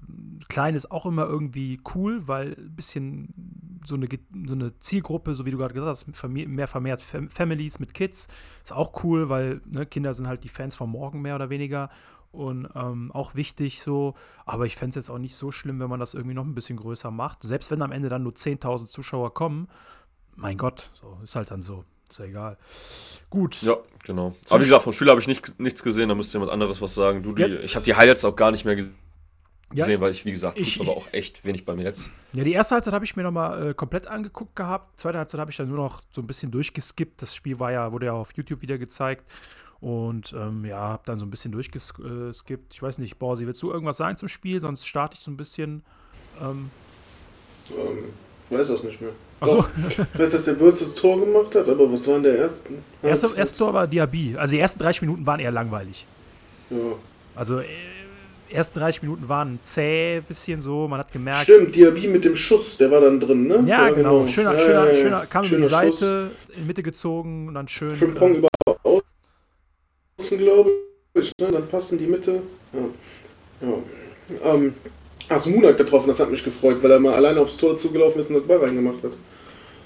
klein 0.49 0.75
ist 0.75 0.91
auch 0.93 1.07
immer 1.07 1.25
irgendwie 1.25 1.81
cool, 1.95 2.29
weil 2.29 2.55
ein 2.57 2.77
bisschen 2.77 3.81
so 3.85 3.97
eine, 3.97 4.07
so 4.47 4.55
eine 4.55 4.79
Zielgruppe, 4.79 5.35
so 5.35 5.45
wie 5.45 5.51
du 5.51 5.59
gerade 5.59 5.75
gesagt 5.75 6.07
hast, 6.07 6.33
mehr 6.33 6.69
vermehrt 6.69 7.03
Families 7.03 7.81
mit 7.81 7.95
Kids, 7.95 8.29
ist 8.63 8.73
auch 8.73 9.03
cool, 9.03 9.29
weil 9.29 9.61
ne, 9.67 9.87
Kinder 9.87 10.15
sind 10.15 10.29
halt 10.29 10.45
die 10.45 10.49
Fans 10.49 10.77
von 10.77 10.91
morgen 10.91 11.21
mehr 11.21 11.35
oder 11.35 11.51
weniger 11.51 11.91
und 12.31 12.69
ähm, 12.75 13.11
auch 13.13 13.35
wichtig 13.35 13.83
so. 13.83 14.15
Aber 14.45 14.67
ich 14.67 14.77
fände 14.77 14.91
es 14.91 15.07
jetzt 15.07 15.11
auch 15.11 15.19
nicht 15.19 15.35
so 15.35 15.51
schlimm, 15.51 15.81
wenn 15.81 15.91
man 15.91 16.01
das 16.01 16.15
irgendwie 16.15 16.35
noch 16.35 16.45
ein 16.45 16.55
bisschen 16.55 16.77
größer 16.77 17.11
macht. 17.11 17.43
Selbst 17.43 17.71
wenn 17.71 17.83
am 17.83 17.93
Ende 17.93 18.09
dann 18.09 18.23
nur 18.23 18.33
10.000 18.33 18.87
Zuschauer 18.87 19.35
kommen, 19.35 19.69
mein 20.37 20.57
Gott, 20.57 20.91
so 20.95 21.19
ist 21.23 21.35
halt 21.35 21.51
dann 21.51 21.63
so. 21.63 21.85
Ist 22.11 22.19
ja 22.19 22.25
egal. 22.27 22.57
Gut. 23.29 23.63
Ja, 23.63 23.77
genau. 24.05 24.35
Aber 24.49 24.61
wie 24.61 24.65
gesagt, 24.65 24.83
vom 24.83 24.93
Spiel 24.93 25.09
habe 25.09 25.21
ich 25.21 25.29
nicht, 25.29 25.59
nichts 25.61 25.83
gesehen, 25.83 26.09
da 26.09 26.15
müsste 26.15 26.39
jemand 26.39 26.53
anderes 26.53 26.81
was 26.83 26.95
sagen. 26.95 27.23
Du, 27.23 27.33
die, 27.33 27.43
ja. 27.43 27.61
Ich 27.61 27.77
habe 27.77 27.85
die 27.85 27.95
Highlights 27.95 28.25
auch 28.25 28.37
gar 28.37 28.51
nicht 28.51 28.65
mehr 28.65 28.77
gesehen. 28.77 28.97
Ja, 29.73 30.01
weil 30.01 30.11
ich, 30.11 30.25
wie 30.25 30.33
gesagt, 30.33 30.59
ich, 30.59 30.81
aber 30.81 30.97
auch 30.97 31.07
echt 31.13 31.45
wenig 31.45 31.65
bei 31.65 31.77
mir 31.77 31.85
jetzt. 31.85 32.11
Ja, 32.33 32.43
die 32.43 32.53
erste 32.53 32.75
Halbzeit 32.75 32.93
habe 32.93 33.05
ich 33.05 33.15
mir 33.15 33.23
nochmal 33.23 33.69
äh, 33.69 33.75
komplett 33.75 34.09
angeguckt 34.09 34.57
gehabt. 34.57 34.99
Zweite 34.99 35.19
Halbzeit 35.19 35.39
habe 35.41 35.53
ich 35.53 35.57
dann 35.57 35.69
nur 35.69 35.77
noch 35.77 36.03
so 36.11 36.21
ein 36.21 36.27
bisschen 36.27 36.51
durchgeskippt. 36.51 37.23
Das 37.23 37.37
Spiel 37.37 37.61
war 37.61 37.71
ja, 37.71 37.93
wurde 37.93 38.07
ja 38.07 38.13
auf 38.13 38.33
YouTube 38.35 38.63
wieder 38.63 38.79
gezeigt. 38.79 39.31
Und 39.81 40.35
ähm, 40.37 40.65
ja, 40.65 40.79
habe 40.79 41.03
dann 41.07 41.21
so 41.21 41.25
ein 41.25 41.31
bisschen 41.31 41.53
durchgeskippt. 41.53 42.75
Ich 42.75 42.83
weiß 42.83 42.99
nicht, 42.99 43.19
Borsi, 43.21 43.47
willst 43.47 43.63
du 43.63 43.71
irgendwas 43.71 43.97
sagen 43.97 44.17
zum 44.17 44.29
Spiel? 44.29 44.59
Sonst 44.59 44.87
starte 44.87 45.17
ich 45.17 45.25
so 45.25 45.31
ein 45.31 45.37
bisschen. 45.37 45.85
Ähm. 46.41 46.71
Ähm, 47.71 47.99
ich 48.09 48.30
weiß 48.51 48.69
das 48.69 48.83
nicht 48.83 49.01
mehr. 49.01 49.13
Achso. 49.41 49.65
Ich 49.89 49.99
weiß, 49.99 50.33
dass 50.33 50.45
der 50.45 50.61
Würz 50.61 50.81
das 50.81 50.95
Tor 50.95 51.19
gemacht 51.19 51.55
hat, 51.55 51.69
aber 51.69 51.91
was 51.91 52.07
war 52.07 52.17
in 52.17 52.23
der 52.23 52.39
ersten? 52.39 52.79
Erste, 53.03 53.31
erste 53.37 53.59
Tor 53.59 53.73
war 53.73 53.87
Diaby. 53.87 54.37
Also 54.37 54.53
die 54.53 54.61
ersten 54.61 54.81
30 54.81 55.03
Minuten 55.03 55.27
waren 55.27 55.41
eher 55.41 55.51
langweilig. 55.51 56.07
Ja. 56.69 56.77
Also 57.35 57.61
äh, 57.61 57.67
ersten 58.51 58.79
30 58.79 59.03
Minuten 59.03 59.29
waren 59.29 59.59
zäh, 59.63 60.21
bisschen 60.27 60.61
so, 60.61 60.89
man 60.89 61.01
hat 61.01 61.13
gemerkt. 61.13 61.45
Stimmt, 61.45 61.75
Diaby 61.75 62.09
mit 62.09 62.25
dem 62.25 62.37
Schuss, 62.37 62.77
der 62.77 62.91
war 62.91 63.01
dann 63.01 63.21
drin, 63.21 63.47
ne? 63.47 63.65
Ja, 63.67 63.89
ja 63.89 63.91
genau. 63.91 64.21
genau. 64.21 64.29
Schöner, 64.29 64.53
ja, 64.53 64.59
schöner, 64.59 64.89
ja, 64.89 64.95
schöner, 64.95 65.27
kam 65.27 65.45
schöner 65.45 65.57
über 65.57 65.67
die 65.67 65.71
Seite, 65.71 66.31
Schuss. 66.47 66.57
in 66.57 66.63
die 66.63 66.67
Mitte 66.67 66.83
gezogen 66.83 67.49
und 67.49 67.55
dann 67.55 67.69
schön. 67.69 67.91
Frimpong 67.91 68.35
äh, 68.35 68.39
über 68.39 68.49
außen, 68.83 70.39
glaube 70.39 70.71
ich, 71.15 71.33
ne? 71.41 71.51
Dann 71.51 71.69
passen 71.69 71.99
die 71.99 72.07
Mitte. 72.07 72.43
Ja. 72.73 73.69
ja. 73.69 74.55
Ähm, 74.55 74.75
hast 75.31 75.47
Munak 75.47 75.79
getroffen, 75.79 76.09
das 76.09 76.21
hat 76.21 76.31
mich 76.31 76.43
gefreut, 76.43 76.83
weil 76.83 76.91
er 76.91 77.01
mal 77.01 77.15
alleine 77.15 77.41
aufs 77.41 77.57
Tor 77.57 77.77
zugelaufen 77.77 78.21
ist 78.21 78.31
und 78.31 78.37
das 78.37 78.47
Ball 78.47 78.59
reingemacht 78.59 79.03
hat. 79.03 79.13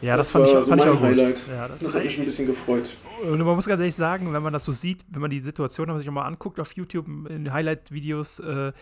Ja, 0.00 0.16
das, 0.16 0.26
das 0.26 0.32
fand, 0.32 0.46
ich, 0.46 0.68
fand 0.68 0.82
so 0.82 0.90
ich 0.90 0.96
auch 0.96 1.00
Highlight. 1.00 1.42
Ja, 1.48 1.68
das, 1.68 1.78
das 1.78 1.94
hat 1.94 2.04
mich 2.04 2.18
ein 2.18 2.24
bisschen 2.24 2.46
gefreut. 2.46 2.94
Und 3.22 3.38
man 3.38 3.56
muss 3.56 3.66
ganz 3.66 3.80
ehrlich 3.80 3.94
sagen, 3.94 4.32
wenn 4.32 4.42
man 4.42 4.52
das 4.52 4.64
so 4.64 4.72
sieht, 4.72 5.04
wenn 5.08 5.22
man 5.22 5.30
die 5.30 5.40
Situation 5.40 5.96
sich 5.96 6.06
nochmal 6.06 6.26
anguckt 6.26 6.60
auf 6.60 6.72
YouTube 6.72 7.06
in 7.30 7.52
Highlight-Videos, 7.52 8.40
äh, 8.40 8.72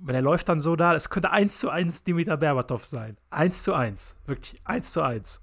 wenn 0.00 0.14
er 0.14 0.22
läuft 0.22 0.48
dann 0.48 0.60
so 0.60 0.76
da, 0.76 0.94
es 0.94 1.10
könnte 1.10 1.30
eins 1.30 1.58
zu 1.58 1.70
eins 1.70 2.04
Dimitar 2.04 2.36
Berbatov 2.36 2.84
sein. 2.84 3.16
Eins 3.30 3.62
zu 3.62 3.74
eins. 3.74 4.16
Wirklich, 4.26 4.60
eins 4.64 4.92
zu 4.92 5.02
eins. 5.02 5.42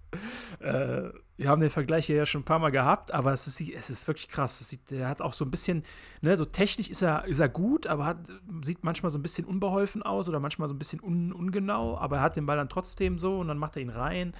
Äh, 0.59 1.09
wir 1.37 1.49
haben 1.49 1.59
den 1.59 1.69
Vergleich 1.69 2.05
hier 2.05 2.15
ja 2.15 2.25
schon 2.25 2.41
ein 2.41 2.45
paar 2.45 2.59
Mal 2.59 2.71
gehabt, 2.71 3.13
aber 3.13 3.33
es 3.33 3.45
ist, 3.45 3.59
es 3.59 3.89
ist 3.89 4.07
wirklich 4.07 4.29
krass. 4.29 4.57
Sieht, 4.59 4.91
er 4.91 5.09
hat 5.09 5.21
auch 5.21 5.33
so 5.33 5.43
ein 5.43 5.51
bisschen, 5.51 5.83
ne, 6.21 6.35
so 6.37 6.45
technisch 6.45 6.89
ist 6.89 7.01
er, 7.01 7.25
ist 7.25 7.39
er 7.39 7.49
gut, 7.49 7.87
aber 7.87 8.05
hat, 8.05 8.17
sieht 8.61 8.83
manchmal 8.83 9.11
so 9.11 9.19
ein 9.19 9.21
bisschen 9.21 9.45
unbeholfen 9.45 10.01
aus 10.01 10.29
oder 10.29 10.39
manchmal 10.39 10.69
so 10.69 10.73
ein 10.73 10.79
bisschen 10.79 11.01
un, 11.01 11.33
ungenau, 11.33 11.97
aber 11.97 12.17
er 12.17 12.21
hat 12.21 12.37
den 12.37 12.45
Ball 12.45 12.55
dann 12.55 12.69
trotzdem 12.69 13.19
so 13.19 13.39
und 13.39 13.49
dann 13.49 13.57
macht 13.57 13.75
er 13.75 13.81
ihn 13.81 13.89
rein. 13.89 14.33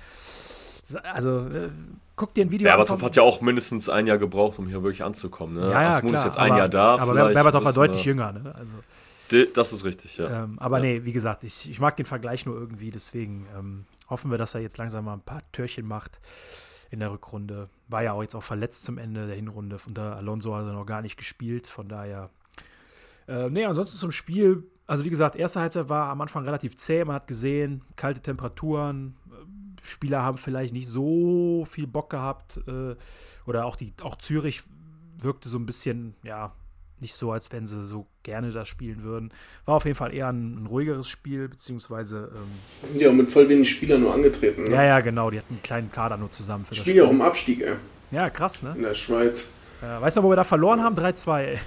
Also, 1.04 1.48
äh, 1.48 1.70
guck 2.16 2.34
dir 2.34 2.46
ein 2.46 2.52
Video 2.52 2.66
Berbatov 2.66 3.00
an. 3.00 3.06
hat 3.08 3.16
ja 3.16 3.24
auch 3.24 3.42
mindestens 3.42 3.90
ein 3.90 4.08
Jahr 4.08 4.20
gebraucht, 4.20 4.60
um 4.60 4.68
hier 4.68 4.84
wirklich 4.84 5.04
anzukommen. 5.04 5.56
Ne? 5.56 5.72
Ja, 5.72 5.82
ja, 5.82 5.90
Asmun 5.90 6.14
ist 6.14 6.24
jetzt 6.24 6.38
ein 6.38 6.52
aber, 6.52 6.60
Jahr 6.60 6.70
da. 6.70 6.98
Aber 6.98 7.34
Berbatov 7.34 7.66
war 7.66 7.74
deutlich 7.74 8.06
jünger. 8.06 8.32
Ne? 8.32 8.54
Also, 8.56 8.74
das 9.56 9.74
ist 9.74 9.84
richtig, 9.84 10.18
ja. 10.18 10.44
Ähm, 10.44 10.60
aber 10.60 10.78
ja. 10.78 10.84
nee, 10.84 11.02
wie 11.04 11.12
gesagt, 11.12 11.44
ich, 11.44 11.70
ich 11.70 11.80
mag 11.80 11.98
den 11.98 12.06
Vergleich 12.06 12.46
nur 12.46 12.56
irgendwie, 12.56 12.92
deswegen 12.92 13.48
ähm, 13.58 13.86
hoffen 14.08 14.30
wir, 14.30 14.38
dass 14.38 14.54
er 14.54 14.62
jetzt 14.62 14.78
langsam 14.78 15.06
mal 15.06 15.14
ein 15.14 15.22
paar 15.22 15.42
Türchen 15.52 15.88
macht 15.88 16.20
in 16.90 17.00
der 17.00 17.12
Rückrunde. 17.12 17.70
War 17.88 18.04
ja 18.04 18.14
auch 18.14 18.22
jetzt 18.22 18.36
auch 18.36 18.44
verletzt 18.44 18.84
zum 18.86 18.98
Ende 18.98 19.28
der 19.28 19.36
Hinrunde. 19.36 19.80
Von 19.80 19.94
da 19.94 20.14
Alonso 20.14 20.56
hat 20.56 20.66
er 20.66 20.74
noch 20.74 20.86
gar 20.86 21.02
nicht 21.02 21.18
gespielt. 21.18 21.68
Von 21.68 21.88
daher. 21.88 22.30
Äh, 23.28 23.50
nee, 23.50 23.66
ansonsten 23.66 23.98
zum 23.98 24.12
Spiel. 24.12 24.64
Also 24.88 25.04
wie 25.06 25.10
gesagt, 25.10 25.36
erste 25.36 25.62
Halbzeit 25.62 25.90
war 25.90 26.10
am 26.10 26.22
Anfang 26.22 26.46
relativ 26.46 26.78
zäh. 26.78 27.04
Man 27.06 27.16
hat 27.16 27.28
gesehen, 27.28 27.82
kalte 27.96 28.22
Temperaturen. 28.22 29.16
Spieler 29.84 30.24
haben 30.24 30.38
vielleicht 30.38 30.74
nicht 30.74 30.88
so 30.88 31.66
viel 31.66 31.88
Bock 31.88 32.10
gehabt. 32.10 32.60
Äh, 32.68 32.96
oder 33.46 33.66
auch, 33.66 33.76
die, 33.76 33.94
auch 34.02 34.16
Zürich 34.16 34.64
wirkte 35.18 35.50
so 35.50 35.58
ein 35.58 35.66
bisschen, 35.66 36.16
ja, 36.24 36.54
nicht 37.02 37.14
so, 37.14 37.32
als 37.32 37.52
wenn 37.52 37.66
sie 37.66 37.86
so 37.86 38.08
gerne 38.24 38.52
das 38.52 38.68
spielen 38.68 39.04
würden. 39.04 39.32
War 39.66 39.76
auf 39.76 39.86
jeden 39.86 39.98
Fall 39.98 40.14
eher 40.14 40.30
ein, 40.30 40.64
ein 40.64 40.66
ruhigeres 40.68 41.08
Spiel, 41.08 41.48
beziehungsweise. 41.48 42.32
Ähm, 42.34 43.00
ja, 43.00 43.12
mit 43.12 43.30
voll 43.30 43.50
wenig 43.50 43.70
Spielern 43.70 44.02
nur 44.02 44.14
angetreten. 44.14 44.64
Ne? 44.64 44.72
Ja, 44.72 44.84
ja, 44.84 45.00
genau. 45.02 45.30
Die 45.30 45.38
hatten 45.38 45.54
einen 45.54 45.64
kleinen 45.64 45.92
Kader 45.92 46.18
nur 46.18 46.32
zusammen 46.32 46.66
für 46.66 46.76
Spiel 46.76 46.84
das 46.84 46.90
Spiel. 46.92 47.02
ja 47.02 47.08
auch 47.08 47.12
im 47.12 47.22
Abstieg, 47.22 47.62
ey. 47.62 47.76
Ja, 48.12 48.30
krass, 48.30 48.64
ne? 48.64 48.74
In 48.76 48.84
der 48.84 48.94
Schweiz. 48.94 49.50
Ja, 49.82 50.02
weißt 50.02 50.16
du 50.16 50.22
noch, 50.22 50.28
wo 50.28 50.32
wir 50.32 50.36
da 50.38 50.44
verloren 50.44 50.82
haben? 50.82 50.96
3-2, 50.96 51.40
ey. 51.42 51.60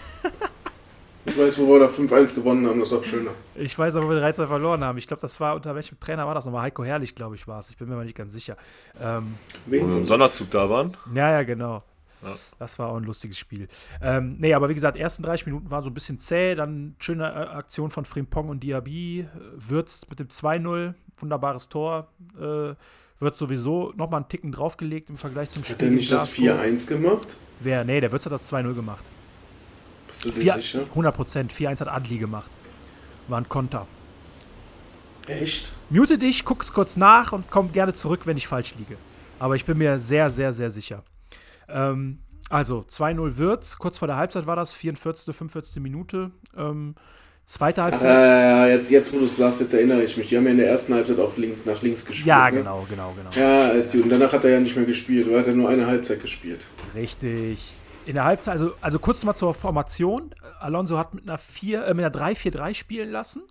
ich 1.27 1.39
weiß, 1.39 1.59
wo 1.59 1.67
wir 1.67 1.81
da 1.81 1.87
5-1 1.87 2.35
gewonnen 2.35 2.67
haben, 2.67 2.81
das 2.81 2.91
ist 2.91 2.99
auch 2.99 3.05
schöner. 3.05 3.33
Ich 3.55 3.79
weiß 3.79 3.97
aber, 3.97 4.07
wo 4.07 4.11
wir 4.11 4.23
3-2 4.23 4.47
verloren 4.47 4.83
haben. 4.83 4.99
Ich 4.99 5.07
glaube, 5.07 5.21
das 5.21 5.39
war, 5.41 5.55
unter 5.55 5.75
welchem 5.75 6.01
Trainer 6.01 6.27
war 6.27 6.35
das 6.35 6.47
nochmal? 6.47 6.63
Heiko 6.63 6.85
Herrlich, 6.85 7.15
glaube 7.15 7.35
ich, 7.35 7.47
war 7.47 7.59
es. 7.59 7.71
Ich 7.71 7.77
bin 7.77 7.89
mir 7.89 7.97
mal 7.97 8.05
nicht 8.05 8.17
ganz 8.17 8.33
sicher. 8.33 8.57
Ähm, 9.01 9.35
Wen 9.67 9.85
wo 9.85 9.89
wir 9.89 9.97
im 9.99 10.05
Sonderzug 10.05 10.51
da 10.51 10.71
waren? 10.71 10.97
Ja, 11.15 11.31
ja, 11.33 11.43
genau. 11.43 11.83
Ja. 12.23 12.37
Das 12.59 12.79
war 12.79 12.91
auch 12.91 12.97
ein 12.97 13.05
lustiges 13.05 13.39
Spiel. 13.39 13.69
Ähm, 14.03 14.37
nee, 14.39 14.55
aber 14.55 14.69
wie 14.69 14.75
gesagt, 14.75 14.99
ersten 14.99 15.23
30 15.23 15.47
Minuten 15.47 15.71
waren 15.71 15.83
so 15.83 15.91
ein 15.91 15.95
bisschen 15.95 16.19
zäh. 16.19 16.55
Dann 16.55 16.97
schöne 16.99 17.25
äh, 17.25 17.57
Aktion 17.57 17.91
von 17.91 18.05
Frimpong 18.05 18.49
und 18.49 18.63
Diaby. 18.63 19.21
Äh, 19.21 19.27
Würz 19.57 20.07
mit 20.11 20.19
dem 20.19 20.29
2-0. 20.29 20.95
Wunderbares 21.19 21.69
Tor. 21.69 22.09
Äh, 22.39 22.75
wird 23.21 23.37
sowieso 23.37 23.93
nochmal 23.97 24.21
einen 24.21 24.29
Ticken 24.29 24.53
draufgelegt 24.53 25.11
im 25.11 25.17
Vergleich 25.17 25.51
zum 25.51 25.65
Spiel. 25.65 25.75
Hat 25.75 25.81
der 25.81 25.91
nicht 25.91 26.13
das 26.13 26.33
4-1 26.33 26.89
gemacht? 26.89 27.37
Wer? 27.61 27.85
Nee, 27.85 28.01
der 28.01 28.13
Würz 28.13 28.25
hat 28.27 28.33
das 28.33 28.53
2-0 28.53 28.75
gemacht. 28.75 29.05
Bist 30.09 30.25
du 30.25 30.31
dir 30.31 30.53
sicher? 30.55 30.83
100 30.91 31.15
Prozent. 31.15 31.53
4-1 31.53 31.81
hat 31.81 31.89
Adli 31.89 32.19
gemacht. 32.19 32.51
War 33.27 33.41
ein 33.41 33.49
Konter. 33.49 33.87
Echt? 35.27 35.75
Mute 35.91 36.17
dich, 36.17 36.45
guck's 36.45 36.73
kurz 36.73 36.97
nach 36.97 37.33
und 37.33 37.51
komm 37.51 37.73
gerne 37.73 37.93
zurück, 37.93 38.21
wenn 38.25 38.37
ich 38.37 38.47
falsch 38.49 38.75
liege. 38.77 38.97
Aber 39.39 39.57
ich 39.57 39.65
bin 39.65 39.77
mir 39.77 39.99
sehr, 39.99 40.31
sehr, 40.31 40.53
sehr 40.53 40.71
sicher. 40.71 41.03
Ähm, 41.69 42.19
also 42.51 42.85
2-0 42.89 43.37
Würz, 43.37 43.79
kurz 43.79 43.99
vor 43.99 44.09
der 44.09 44.17
Halbzeit 44.17 44.47
war 44.47 44.57
das, 44.57 44.73
44., 44.73 45.35
45. 45.35 45.83
Minute. 45.83 46.31
Ähm, 46.57 46.95
zweite 47.45 47.83
Halbzeit. 47.83 48.11
Ah, 48.11 48.69
jetzt, 48.69 48.91
jetzt, 48.91 49.13
wo 49.13 49.19
du 49.19 49.25
es 49.25 49.37
sagst, 49.37 49.61
jetzt 49.61 49.75
erinnere 49.75 50.03
ich 50.03 50.17
mich. 50.17 50.29
Die 50.29 50.37
haben 50.37 50.45
ja 50.45 50.53
in 50.53 50.59
der 50.59 50.69
ersten 50.71 50.95
Halbzeit 50.95 51.19
auf 51.19 51.37
links, 51.37 51.65
nach 51.67 51.83
links 51.83 52.07
gespielt. 52.07 52.27
Ja, 52.27 52.51
ne? 52.51 52.59
genau, 52.59 52.87
genau, 52.89 53.15
genau. 53.15 53.31
Ja, 53.35 53.69
ist 53.69 53.93
gut. 53.93 54.05
Und 54.05 54.11
danach 54.11 54.33
hat 54.33 54.45
er 54.45 54.51
ja 54.51 54.61
nicht 54.61 54.77
mehr 54.77 54.87
gespielt. 54.87 55.29
Er 55.29 55.41
hat 55.41 55.47
ja 55.47 55.53
nur 55.53 55.69
eine 55.69 55.87
Halbzeit 55.87 56.21
gespielt. 56.21 56.67
Richtig. 56.95 57.75
In 58.07 58.15
der 58.15 58.25
Halbzeit, 58.25 58.55
also, 58.55 58.73
also 58.81 58.99
kurz 58.99 59.23
mal 59.25 59.35
zur 59.35 59.53
Formation. 59.53 60.35
Alonso 60.61 60.97
hat 60.97 61.13
mit 61.13 61.29
einer, 61.29 61.39
äh, 61.39 61.77
einer 61.77 62.11
3-4-3 62.11 62.75
spielen 62.75 63.11
lassen. 63.11 63.43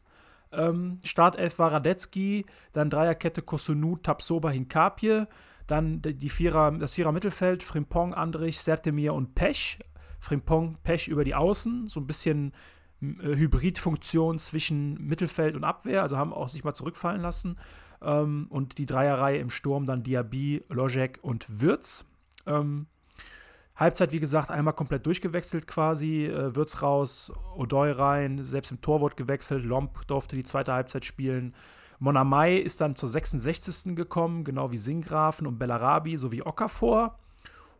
Ähm, 0.52 0.98
Startelf 1.04 1.60
war 1.60 1.72
Radetzky, 1.72 2.46
dann 2.72 2.90
Dreierkette 2.90 3.44
Kosunu, 3.44 3.98
Tapsoba, 3.98 4.50
Hinkapie. 4.50 5.26
Dann 5.68 6.02
die 6.02 6.30
Vierer, 6.30 6.72
das 6.72 6.96
Vierer 6.96 7.12
Mittelfeld, 7.12 7.62
Frimpong, 7.62 8.14
Andrich, 8.14 8.60
Sertemir 8.60 9.14
und 9.14 9.36
Pech. 9.36 9.80
Frimpong, 10.20 10.78
Pech 10.84 11.08
über 11.08 11.24
die 11.24 11.36
Außen, 11.36 11.88
so 11.88 12.00
ein 12.00 12.08
bisschen 12.08 12.54
äh, 13.02 13.36
Hybridfunktion 13.36 14.40
zwischen 14.40 14.96
Mittelfeld 15.06 15.56
und 15.56 15.64
Abwehr, 15.64 16.02
also 16.02 16.18
haben 16.18 16.34
auch 16.34 16.50
sich 16.50 16.64
mal 16.64 16.74
zurückfallen 16.74 17.22
lassen. 17.22 17.58
Ähm, 18.02 18.48
und 18.50 18.78
die 18.78 18.86
Dreierreihe 18.86 19.38
im 19.38 19.50
Sturm 19.50 19.86
dann 19.86 20.04
Diaby, 20.04 20.64
Lojek 20.70 21.20
und 21.22 21.62
Würz. 21.62 22.06
Ähm, 22.46 22.88
Halbzeit, 23.76 24.12
wie 24.12 24.20
gesagt, 24.20 24.50
einmal 24.50 24.74
komplett 24.74 25.06
durchgewechselt 25.06 25.68
quasi. 25.68 26.26
Äh, 26.26 26.56
Würz 26.56 26.82
raus, 26.82 27.32
Odoi 27.56 27.92
rein, 27.92 28.44
selbst 28.44 28.72
im 28.72 28.82
Tor 28.82 29.02
wurde 29.02 29.16
gewechselt. 29.16 29.64
Lomp 29.64 30.08
durfte 30.08 30.36
die 30.36 30.44
zweite 30.44 30.74
Halbzeit 30.74 31.06
spielen. 31.06 31.54
Monamai 32.00 32.58
ist 32.58 32.82
dann 32.82 32.96
zur 32.96 33.10
66. 33.10 33.96
gekommen, 33.96 34.44
genau 34.44 34.72
wie 34.72 34.78
Singrafen 34.78 35.48
und 35.48 35.58
Bellarabi 35.58 36.18
sowie 36.18 36.44
Okafor. 36.44 37.18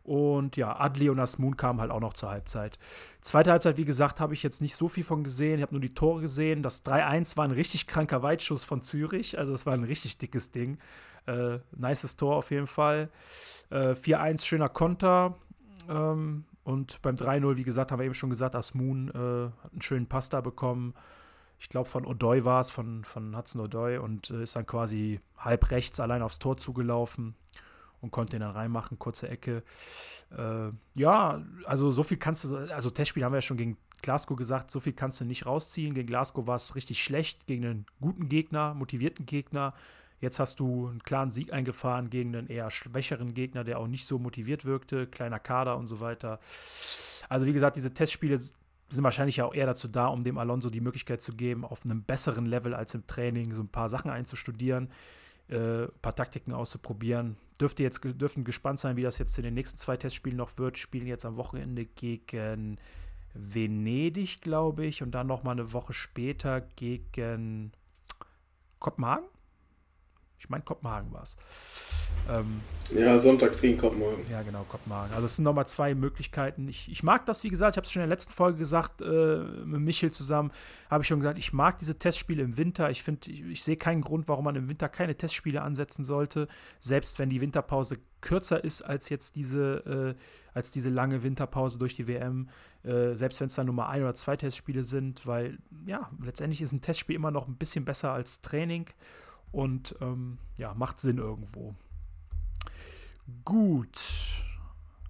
Und 0.08 0.56
ja, 0.56 0.80
Adli 0.80 1.10
und 1.10 1.20
Asmun 1.20 1.58
kamen 1.58 1.82
halt 1.82 1.90
auch 1.90 2.00
noch 2.00 2.14
zur 2.14 2.30
Halbzeit. 2.30 2.78
Zweite 3.20 3.50
Halbzeit, 3.50 3.76
wie 3.76 3.84
gesagt, 3.84 4.20
habe 4.20 4.32
ich 4.32 4.42
jetzt 4.42 4.62
nicht 4.62 4.74
so 4.74 4.88
viel 4.88 5.04
von 5.04 5.22
gesehen. 5.22 5.56
Ich 5.56 5.62
habe 5.62 5.74
nur 5.74 5.82
die 5.82 5.92
Tore 5.92 6.22
gesehen. 6.22 6.62
Das 6.62 6.82
3-1 6.82 7.36
war 7.36 7.44
ein 7.44 7.50
richtig 7.50 7.86
kranker 7.86 8.22
Weitschuss 8.22 8.64
von 8.64 8.82
Zürich. 8.82 9.38
Also 9.38 9.52
es 9.52 9.66
war 9.66 9.74
ein 9.74 9.84
richtig 9.84 10.16
dickes 10.16 10.50
Ding. 10.50 10.78
Äh, 11.26 11.58
nices 11.76 12.16
Tor 12.16 12.36
auf 12.36 12.50
jeden 12.50 12.66
Fall. 12.66 13.10
Äh, 13.68 13.92
4-1, 13.92 14.46
schöner 14.46 14.70
Konter. 14.70 15.34
Ähm, 15.90 16.46
und 16.64 17.02
beim 17.02 17.16
3-0, 17.16 17.58
wie 17.58 17.64
gesagt, 17.64 17.92
haben 17.92 17.98
wir 17.98 18.06
eben 18.06 18.14
schon 18.14 18.30
gesagt, 18.30 18.56
Asmun 18.56 19.08
äh, 19.08 19.50
hat 19.62 19.72
einen 19.72 19.82
schönen 19.82 20.06
Pass 20.06 20.30
da 20.30 20.40
bekommen. 20.40 20.94
Ich 21.58 21.68
glaube, 21.68 21.88
von 21.88 22.06
Odoi 22.06 22.44
war 22.44 22.60
es, 22.60 22.70
von, 22.70 23.04
von 23.04 23.36
Hudson 23.36 23.60
Odoi, 23.60 23.98
und 23.98 24.30
äh, 24.30 24.42
ist 24.42 24.56
dann 24.56 24.66
quasi 24.66 25.20
halb 25.36 25.70
rechts 25.70 26.00
allein 26.00 26.22
aufs 26.22 26.38
Tor 26.38 26.56
zugelaufen 26.56 27.34
und 28.00 28.10
konnte 28.10 28.36
ihn 28.36 28.40
dann 28.40 28.52
reinmachen, 28.52 28.98
kurze 28.98 29.28
Ecke. 29.28 29.62
Äh, 30.36 30.70
ja, 30.94 31.42
also 31.64 31.90
so 31.90 32.02
viel 32.02 32.16
kannst 32.16 32.44
du, 32.44 32.56
also 32.56 32.90
Testspiel 32.90 33.24
haben 33.24 33.32
wir 33.32 33.38
ja 33.38 33.42
schon 33.42 33.56
gegen 33.56 33.76
Glasgow 34.02 34.36
gesagt, 34.36 34.70
so 34.70 34.80
viel 34.80 34.92
kannst 34.92 35.20
du 35.20 35.24
nicht 35.24 35.46
rausziehen. 35.46 35.94
Gegen 35.94 36.06
Glasgow 36.06 36.46
war 36.46 36.56
es 36.56 36.76
richtig 36.76 37.02
schlecht, 37.02 37.46
gegen 37.46 37.64
einen 37.64 37.86
guten 38.00 38.28
Gegner, 38.28 38.74
motivierten 38.74 39.26
Gegner. 39.26 39.74
Jetzt 40.20 40.40
hast 40.40 40.58
du 40.60 40.88
einen 40.88 41.02
klaren 41.02 41.30
Sieg 41.30 41.52
eingefahren 41.52 42.10
gegen 42.10 42.34
einen 42.34 42.48
eher 42.48 42.70
schwächeren 42.70 43.34
Gegner, 43.34 43.64
der 43.64 43.78
auch 43.78 43.86
nicht 43.86 44.04
so 44.04 44.18
motiviert 44.18 44.64
wirkte, 44.64 45.06
kleiner 45.06 45.38
Kader 45.38 45.76
und 45.76 45.86
so 45.86 46.00
weiter. 46.00 46.40
Also 47.28 47.46
wie 47.46 47.52
gesagt, 47.52 47.76
diese 47.76 47.94
Testspiele 47.94 48.40
sind 48.88 49.04
wahrscheinlich 49.04 49.42
auch 49.42 49.54
eher 49.54 49.66
dazu 49.66 49.88
da, 49.88 50.06
um 50.06 50.24
dem 50.24 50.38
Alonso 50.38 50.70
die 50.70 50.80
Möglichkeit 50.80 51.22
zu 51.22 51.34
geben, 51.34 51.64
auf 51.64 51.84
einem 51.84 52.02
besseren 52.02 52.46
Level 52.46 52.74
als 52.74 52.94
im 52.94 53.06
Training 53.06 53.52
so 53.52 53.62
ein 53.62 53.68
paar 53.68 53.88
Sachen 53.88 54.10
einzustudieren, 54.10 54.90
äh, 55.48 55.84
ein 55.84 55.90
paar 56.00 56.14
Taktiken 56.14 56.52
auszuprobieren. 56.52 57.36
Dürfte 57.60 57.82
jetzt 57.82 58.02
dürften 58.02 58.44
gespannt 58.44 58.80
sein, 58.80 58.96
wie 58.96 59.02
das 59.02 59.18
jetzt 59.18 59.36
in 59.36 59.44
den 59.44 59.54
nächsten 59.54 59.78
zwei 59.78 59.96
Testspielen 59.96 60.38
noch 60.38 60.56
wird. 60.58 60.78
Spielen 60.78 61.06
jetzt 61.06 61.26
am 61.26 61.36
Wochenende 61.36 61.84
gegen 61.84 62.78
Venedig, 63.34 64.40
glaube 64.40 64.86
ich, 64.86 65.02
und 65.02 65.10
dann 65.10 65.26
noch 65.26 65.42
mal 65.42 65.52
eine 65.52 65.72
Woche 65.72 65.92
später 65.92 66.60
gegen 66.60 67.72
Kopenhagen. 68.78 69.26
Ich 70.40 70.48
meine, 70.48 70.64
Kopenhagen 70.64 71.12
war 71.12 71.22
es. 71.22 71.36
Ähm, 72.28 72.60
ja, 72.94 73.18
sonntags 73.18 73.60
gegen 73.60 73.78
Kopenhagen. 73.78 74.24
Ja, 74.30 74.42
genau, 74.42 74.64
Kopenhagen. 74.68 75.12
Also 75.14 75.26
es 75.26 75.36
sind 75.36 75.44
nochmal 75.44 75.66
zwei 75.66 75.94
Möglichkeiten. 75.94 76.68
Ich, 76.68 76.90
ich 76.90 77.02
mag 77.02 77.26
das, 77.26 77.44
wie 77.44 77.48
gesagt, 77.48 77.74
ich 77.74 77.76
habe 77.76 77.86
es 77.86 77.92
schon 77.92 78.02
in 78.02 78.08
der 78.08 78.14
letzten 78.16 78.32
Folge 78.32 78.58
gesagt, 78.58 79.00
äh, 79.00 79.38
mit 79.64 79.80
Michel 79.80 80.10
zusammen, 80.10 80.52
habe 80.90 81.02
ich 81.02 81.08
schon 81.08 81.20
gesagt, 81.20 81.38
ich 81.38 81.52
mag 81.52 81.78
diese 81.78 81.98
Testspiele 81.98 82.42
im 82.42 82.56
Winter. 82.56 82.90
Ich 82.90 83.02
finde, 83.02 83.30
ich, 83.30 83.44
ich 83.44 83.62
sehe 83.62 83.76
keinen 83.76 84.02
Grund, 84.02 84.28
warum 84.28 84.44
man 84.44 84.56
im 84.56 84.68
Winter 84.68 84.88
keine 84.88 85.16
Testspiele 85.16 85.62
ansetzen 85.62 86.04
sollte, 86.04 86.48
selbst 86.80 87.18
wenn 87.18 87.30
die 87.30 87.40
Winterpause 87.40 87.98
kürzer 88.20 88.62
ist 88.62 88.82
als 88.82 89.08
jetzt 89.08 89.36
diese, 89.36 90.16
äh, 90.16 90.54
als 90.54 90.70
diese 90.70 90.90
lange 90.90 91.22
Winterpause 91.22 91.78
durch 91.78 91.94
die 91.94 92.08
WM, 92.08 92.48
äh, 92.84 93.14
selbst 93.14 93.40
wenn 93.40 93.46
es 93.46 93.54
dann 93.54 93.66
nur 93.66 93.74
mal 93.74 93.88
ein 93.88 94.02
oder 94.02 94.14
zwei 94.14 94.36
Testspiele 94.36 94.82
sind, 94.82 95.26
weil 95.26 95.58
ja, 95.86 96.10
letztendlich 96.22 96.62
ist 96.62 96.72
ein 96.72 96.80
Testspiel 96.80 97.16
immer 97.16 97.30
noch 97.30 97.48
ein 97.48 97.56
bisschen 97.56 97.84
besser 97.84 98.12
als 98.12 98.40
Training 98.40 98.86
und 99.52 99.94
ähm, 100.00 100.38
ja, 100.56 100.74
macht 100.74 101.00
Sinn 101.00 101.18
irgendwo. 101.18 101.74
Gut. 103.44 104.00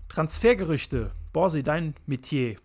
Transfergerüchte. 0.08 1.12
Borsi, 1.32 1.62
dein 1.62 1.94
Metier. 2.06 2.56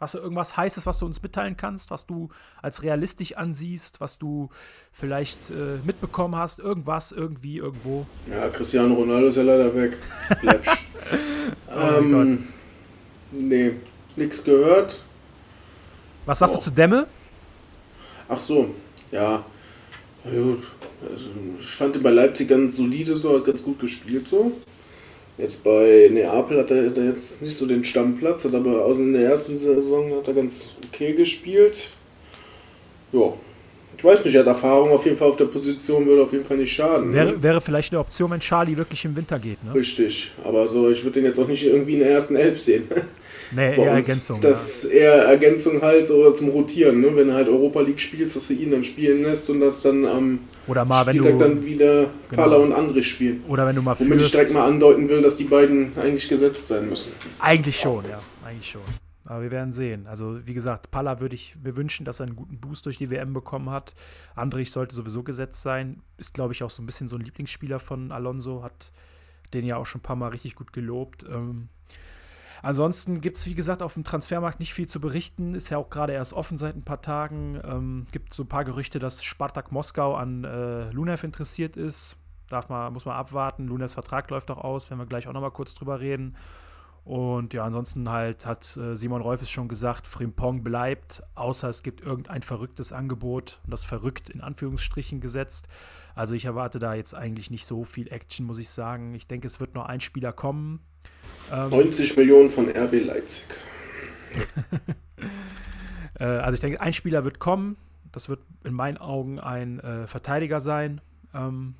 Hast 0.00 0.14
du 0.14 0.18
irgendwas 0.18 0.56
Heißes, 0.56 0.86
was 0.86 0.98
du 0.98 1.06
uns 1.06 1.20
mitteilen 1.22 1.56
kannst, 1.56 1.90
was 1.90 2.06
du 2.06 2.28
als 2.62 2.84
realistisch 2.84 3.36
ansiehst, 3.36 4.00
was 4.00 4.16
du 4.16 4.48
vielleicht 4.92 5.50
äh, 5.50 5.80
mitbekommen 5.84 6.36
hast? 6.36 6.60
Irgendwas, 6.60 7.10
irgendwie, 7.10 7.56
irgendwo? 7.56 8.06
Ja, 8.30 8.48
Cristiano 8.48 8.94
Ronaldo 8.94 9.26
ist 9.26 9.36
ja 9.36 9.42
leider 9.42 9.74
weg. 9.74 9.98
oh 11.66 11.98
ähm, 11.98 12.46
nee, 13.32 13.72
nichts 14.14 14.44
gehört. 14.44 15.02
Was 16.26 16.38
sagst 16.38 16.54
oh. 16.54 16.58
du 16.58 16.64
zu 16.64 16.70
Dämme? 16.70 17.08
Ach 18.28 18.38
so, 18.38 18.72
ja. 19.10 19.44
Gut, 20.24 20.68
also 21.10 21.26
ich 21.58 21.66
fand 21.66 21.96
ihn 21.96 22.02
bei 22.02 22.10
Leipzig 22.10 22.48
ganz 22.48 22.76
solide, 22.76 23.16
so 23.16 23.36
hat 23.36 23.44
ganz 23.44 23.62
gut 23.62 23.78
gespielt 23.78 24.28
so. 24.28 24.52
Jetzt 25.38 25.62
bei 25.62 26.10
Neapel 26.12 26.58
hat 26.58 26.70
er, 26.72 26.86
hat 26.86 26.98
er 26.98 27.04
jetzt 27.04 27.42
nicht 27.42 27.54
so 27.54 27.66
den 27.66 27.84
Stammplatz, 27.84 28.44
hat 28.44 28.54
aber 28.54 28.84
außer 28.84 29.00
in 29.00 29.12
der 29.12 29.30
ersten 29.30 29.56
Saison 29.56 30.12
hat 30.16 30.26
er 30.26 30.34
ganz 30.34 30.74
okay 30.88 31.12
gespielt. 31.12 31.90
Ja, 33.12 33.32
ich 33.96 34.04
weiß 34.04 34.24
nicht, 34.24 34.34
er 34.34 34.40
hat 34.40 34.48
Erfahrung 34.48 34.90
auf 34.90 35.04
jeden 35.04 35.16
Fall 35.16 35.28
auf 35.28 35.36
der 35.36 35.46
Position, 35.46 36.06
würde 36.06 36.22
auf 36.22 36.32
jeden 36.32 36.44
Fall 36.44 36.56
nicht 36.56 36.72
schaden. 36.72 37.12
Wäre, 37.12 37.32
ne? 37.32 37.42
wäre 37.42 37.60
vielleicht 37.60 37.92
eine 37.92 38.00
Option, 38.00 38.30
wenn 38.32 38.40
Charlie 38.40 38.76
wirklich 38.76 39.04
im 39.04 39.16
Winter 39.16 39.38
geht, 39.38 39.62
ne? 39.64 39.74
Richtig, 39.74 40.32
aber 40.44 40.66
so, 40.68 40.90
ich 40.90 41.02
würde 41.02 41.14
den 41.14 41.24
jetzt 41.24 41.38
auch 41.38 41.48
nicht 41.48 41.64
irgendwie 41.64 41.94
in 41.94 42.00
der 42.00 42.10
ersten 42.10 42.36
Elf 42.36 42.60
sehen. 42.60 42.84
Nee, 43.50 43.76
eher 43.76 43.92
Ergänzung. 43.92 44.40
Das 44.40 44.84
ja. 44.84 44.90
eher 44.90 45.24
Ergänzung 45.24 45.80
halt 45.82 46.10
oder 46.10 46.34
zum 46.34 46.50
Rotieren, 46.50 47.00
ne? 47.00 47.14
Wenn 47.14 47.28
du 47.28 47.34
halt 47.34 47.48
Europa 47.48 47.80
League 47.80 48.00
spielst, 48.00 48.36
dass 48.36 48.48
du 48.48 48.54
ihn 48.54 48.70
dann 48.70 48.84
spielen 48.84 49.22
lässt 49.22 49.48
und 49.50 49.60
das 49.60 49.82
dann 49.82 50.04
am 50.06 50.40
oder 50.66 50.84
mal, 50.84 51.06
wenn 51.06 51.16
Spieltag 51.16 51.38
du, 51.38 51.44
dann 51.44 51.64
wieder 51.64 52.10
genau. 52.28 52.60
Und 52.60 52.74
André 52.74 53.02
spielen. 53.02 53.42
Oder 53.48 53.66
wenn 53.66 53.76
du 53.76 53.82
mal 53.82 53.98
Womit 53.98 54.20
ich 54.20 54.30
direkt 54.30 54.52
mal 54.52 54.66
andeuten 54.66 55.08
will, 55.08 55.22
dass 55.22 55.36
die 55.36 55.44
beiden 55.44 55.92
eigentlich 55.98 56.28
gesetzt 56.28 56.68
sein 56.68 56.88
müssen. 56.88 57.12
Eigentlich 57.38 57.78
schon, 57.78 58.04
ja. 58.08 58.20
Eigentlich 58.44 58.70
schon. 58.70 58.82
Aber 59.28 59.42
wir 59.42 59.50
werden 59.50 59.74
sehen. 59.74 60.06
Also, 60.06 60.46
wie 60.46 60.54
gesagt, 60.54 60.90
Palla 60.90 61.20
würde 61.20 61.34
ich 61.34 61.54
mir 61.62 61.76
wünschen, 61.76 62.06
dass 62.06 62.18
er 62.18 62.26
einen 62.26 62.36
guten 62.36 62.58
Boost 62.58 62.86
durch 62.86 62.96
die 62.96 63.10
WM 63.10 63.34
bekommen 63.34 63.68
hat. 63.68 63.94
Andrich 64.34 64.70
sollte 64.70 64.94
sowieso 64.94 65.22
gesetzt 65.22 65.62
sein. 65.62 66.02
Ist, 66.16 66.32
glaube 66.32 66.54
ich, 66.54 66.62
auch 66.62 66.70
so 66.70 66.82
ein 66.82 66.86
bisschen 66.86 67.08
so 67.08 67.16
ein 67.16 67.22
Lieblingsspieler 67.22 67.78
von 67.78 68.10
Alonso. 68.10 68.62
Hat 68.62 68.90
den 69.52 69.66
ja 69.66 69.76
auch 69.76 69.84
schon 69.84 70.00
ein 70.00 70.02
paar 70.02 70.16
Mal 70.16 70.28
richtig 70.28 70.54
gut 70.54 70.72
gelobt. 70.72 71.26
Ähm, 71.30 71.68
Ansonsten 72.62 73.20
gibt 73.20 73.36
es, 73.36 73.46
wie 73.46 73.54
gesagt, 73.54 73.82
auf 73.82 73.94
dem 73.94 74.04
Transfermarkt 74.04 74.60
nicht 74.60 74.74
viel 74.74 74.88
zu 74.88 75.00
berichten. 75.00 75.54
Ist 75.54 75.70
ja 75.70 75.78
auch 75.78 75.90
gerade 75.90 76.12
erst 76.12 76.32
offen 76.32 76.58
seit 76.58 76.76
ein 76.76 76.82
paar 76.82 77.02
Tagen. 77.02 77.60
Ähm, 77.64 78.06
gibt 78.12 78.34
so 78.34 78.44
ein 78.44 78.48
paar 78.48 78.64
Gerüchte, 78.64 78.98
dass 78.98 79.24
Spartak 79.24 79.72
Moskau 79.72 80.14
an 80.14 80.44
äh, 80.44 80.90
Lunev 80.90 81.24
interessiert 81.24 81.76
ist. 81.76 82.16
Darf 82.48 82.68
man, 82.68 82.92
muss 82.92 83.04
man 83.04 83.16
abwarten. 83.16 83.66
Lunevs 83.68 83.94
Vertrag 83.94 84.30
läuft 84.30 84.50
auch 84.50 84.58
aus, 84.58 84.90
werden 84.90 85.00
wir 85.00 85.06
gleich 85.06 85.28
auch 85.28 85.32
nochmal 85.32 85.50
kurz 85.50 85.74
drüber 85.74 86.00
reden. 86.00 86.36
Und 87.08 87.54
ja, 87.54 87.64
ansonsten 87.64 88.10
halt 88.10 88.44
hat 88.44 88.76
äh, 88.76 88.94
Simon 88.94 89.22
Rolfes 89.22 89.48
schon 89.48 89.68
gesagt, 89.68 90.06
Frimpong 90.06 90.62
bleibt, 90.62 91.22
außer 91.36 91.66
es 91.66 91.82
gibt 91.82 92.02
irgendein 92.02 92.42
verrücktes 92.42 92.92
Angebot 92.92 93.60
und 93.64 93.70
das 93.70 93.86
verrückt 93.86 94.28
in 94.28 94.42
Anführungsstrichen 94.42 95.18
gesetzt. 95.18 95.68
Also 96.14 96.34
ich 96.34 96.44
erwarte 96.44 96.78
da 96.78 96.92
jetzt 96.92 97.14
eigentlich 97.14 97.50
nicht 97.50 97.64
so 97.64 97.84
viel 97.84 98.12
Action, 98.12 98.44
muss 98.44 98.58
ich 98.58 98.68
sagen. 98.68 99.14
Ich 99.14 99.26
denke, 99.26 99.46
es 99.46 99.58
wird 99.58 99.74
nur 99.74 99.88
ein 99.88 100.00
Spieler 100.00 100.34
kommen. 100.34 100.80
Ähm, 101.52 101.70
90 101.70 102.16
Millionen 102.16 102.50
von 102.50 102.68
RB 102.68 103.04
Leipzig. 103.04 103.46
äh, 106.18 106.24
also 106.24 106.54
ich 106.54 106.60
denke, 106.60 106.80
ein 106.80 106.92
Spieler 106.92 107.24
wird 107.24 107.38
kommen. 107.38 107.76
Das 108.12 108.28
wird 108.28 108.40
in 108.64 108.74
meinen 108.74 108.98
Augen 108.98 109.38
ein 109.38 109.80
äh, 109.80 110.06
Verteidiger 110.06 110.60
sein. 110.60 111.00
Ähm, 111.34 111.74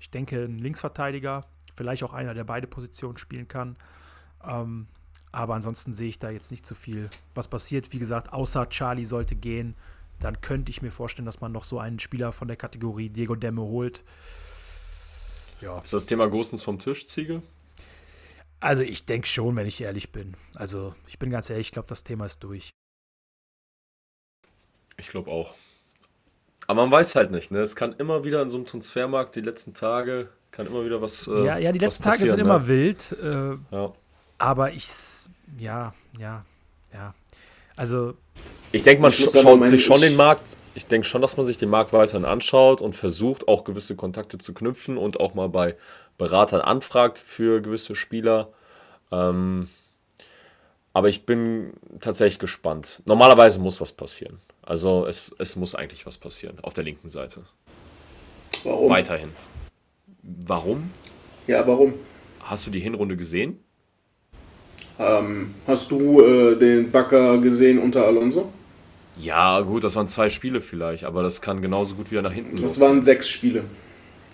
ich 0.00 0.10
denke, 0.10 0.44
ein 0.44 0.58
Linksverteidiger, 0.58 1.46
vielleicht 1.74 2.02
auch 2.02 2.12
einer, 2.12 2.34
der 2.34 2.44
beide 2.44 2.66
Positionen 2.66 3.18
spielen 3.18 3.48
kann. 3.48 3.76
Ähm, 4.44 4.86
aber 5.32 5.54
ansonsten 5.54 5.92
sehe 5.92 6.08
ich 6.08 6.18
da 6.18 6.30
jetzt 6.30 6.50
nicht 6.50 6.66
so 6.66 6.74
viel, 6.74 7.10
was 7.34 7.48
passiert. 7.48 7.92
Wie 7.92 7.98
gesagt, 7.98 8.32
außer 8.32 8.68
Charlie 8.68 9.04
sollte 9.04 9.34
gehen, 9.34 9.74
dann 10.18 10.40
könnte 10.40 10.70
ich 10.70 10.82
mir 10.82 10.90
vorstellen, 10.90 11.26
dass 11.26 11.40
man 11.40 11.52
noch 11.52 11.64
so 11.64 11.78
einen 11.78 11.98
Spieler 11.98 12.32
von 12.32 12.48
der 12.48 12.56
Kategorie 12.56 13.10
Diego 13.10 13.34
Demme 13.34 13.62
holt. 13.62 14.02
Ja. 15.60 15.78
Ist 15.80 15.92
das 15.92 16.06
Thema 16.06 16.28
Gostens 16.28 16.62
vom 16.62 16.78
Tisch, 16.78 17.06
Ziege? 17.06 17.42
Also 18.66 18.82
ich 18.82 19.06
denke 19.06 19.28
schon, 19.28 19.54
wenn 19.54 19.68
ich 19.68 19.80
ehrlich 19.80 20.10
bin. 20.10 20.34
Also 20.56 20.92
ich 21.06 21.20
bin 21.20 21.30
ganz 21.30 21.48
ehrlich, 21.48 21.68
ich 21.68 21.72
glaube, 21.72 21.86
das 21.86 22.02
Thema 22.02 22.26
ist 22.26 22.40
durch. 22.40 22.70
Ich 24.96 25.06
glaube 25.06 25.30
auch. 25.30 25.54
Aber 26.66 26.82
man 26.82 26.90
weiß 26.90 27.14
halt 27.14 27.30
nicht, 27.30 27.52
ne? 27.52 27.60
Es 27.60 27.76
kann 27.76 27.94
immer 27.96 28.24
wieder 28.24 28.42
in 28.42 28.48
so 28.48 28.56
einem 28.56 28.66
Transfermarkt 28.66 29.36
die 29.36 29.40
letzten 29.40 29.72
Tage, 29.72 30.30
kann 30.50 30.66
immer 30.66 30.84
wieder 30.84 31.00
was. 31.00 31.28
Äh, 31.28 31.44
ja, 31.44 31.58
ja, 31.58 31.70
die 31.70 31.78
letzten 31.78 32.02
Tage 32.02 32.16
sind 32.16 32.34
ne? 32.34 32.42
immer 32.42 32.66
wild. 32.66 33.16
Äh, 33.22 33.52
ja. 33.70 33.92
Aber 34.38 34.72
ich, 34.72 34.88
ja, 35.58 35.94
ja, 36.18 36.44
ja. 36.92 37.14
Also. 37.76 38.14
Ich 38.72 38.82
denke, 38.82 39.00
man 39.00 39.12
sch 39.12 39.30
schaut 39.30 39.64
sich 39.68 39.84
schon 39.84 40.00
den 40.00 40.16
Markt. 40.16 40.56
Ich 40.74 40.88
denke 40.88 41.06
schon, 41.06 41.22
dass 41.22 41.36
man 41.36 41.46
sich 41.46 41.56
den 41.56 41.70
Markt 41.70 41.92
weiterhin 41.92 42.24
anschaut 42.24 42.80
und 42.80 42.96
versucht, 42.96 43.46
auch 43.46 43.62
gewisse 43.62 43.94
Kontakte 43.94 44.38
zu 44.38 44.54
knüpfen 44.54 44.98
und 44.98 45.20
auch 45.20 45.34
mal 45.34 45.48
bei 45.48 45.76
Beratern 46.18 46.60
anfragt 46.60 47.18
für 47.18 47.60
gewisse 47.60 47.94
Spieler. 47.94 48.52
Ähm, 49.12 49.68
aber 50.92 51.08
ich 51.08 51.26
bin 51.26 51.74
tatsächlich 52.00 52.38
gespannt. 52.38 53.02
Normalerweise 53.04 53.60
muss 53.60 53.80
was 53.80 53.92
passieren. 53.92 54.38
Also 54.62 55.06
es, 55.06 55.30
es 55.38 55.56
muss 55.56 55.74
eigentlich 55.74 56.06
was 56.06 56.16
passieren 56.18 56.58
auf 56.62 56.74
der 56.74 56.84
linken 56.84 57.08
Seite. 57.08 57.44
Warum? 58.64 58.90
Weiterhin. 58.90 59.30
Warum? 60.46 60.90
Ja, 61.46 61.66
warum? 61.66 61.94
Hast 62.40 62.66
du 62.66 62.70
die 62.70 62.80
Hinrunde 62.80 63.16
gesehen? 63.16 63.60
Ähm, 64.98 65.54
hast 65.66 65.90
du 65.90 66.20
äh, 66.22 66.56
den 66.58 66.90
Backer 66.90 67.38
gesehen 67.38 67.78
unter 67.78 68.06
Alonso? 68.06 68.50
Ja, 69.18 69.60
gut, 69.60 69.84
das 69.84 69.96
waren 69.96 70.08
zwei 70.08 70.28
Spiele 70.30 70.60
vielleicht, 70.60 71.04
aber 71.04 71.22
das 71.22 71.40
kann 71.40 71.62
genauso 71.62 71.94
gut 71.94 72.10
wieder 72.10 72.22
nach 72.22 72.32
hinten 72.32 72.52
Das 72.56 72.62
losgehen. 72.62 72.82
waren 72.86 73.02
sechs 73.02 73.28
Spiele. 73.28 73.64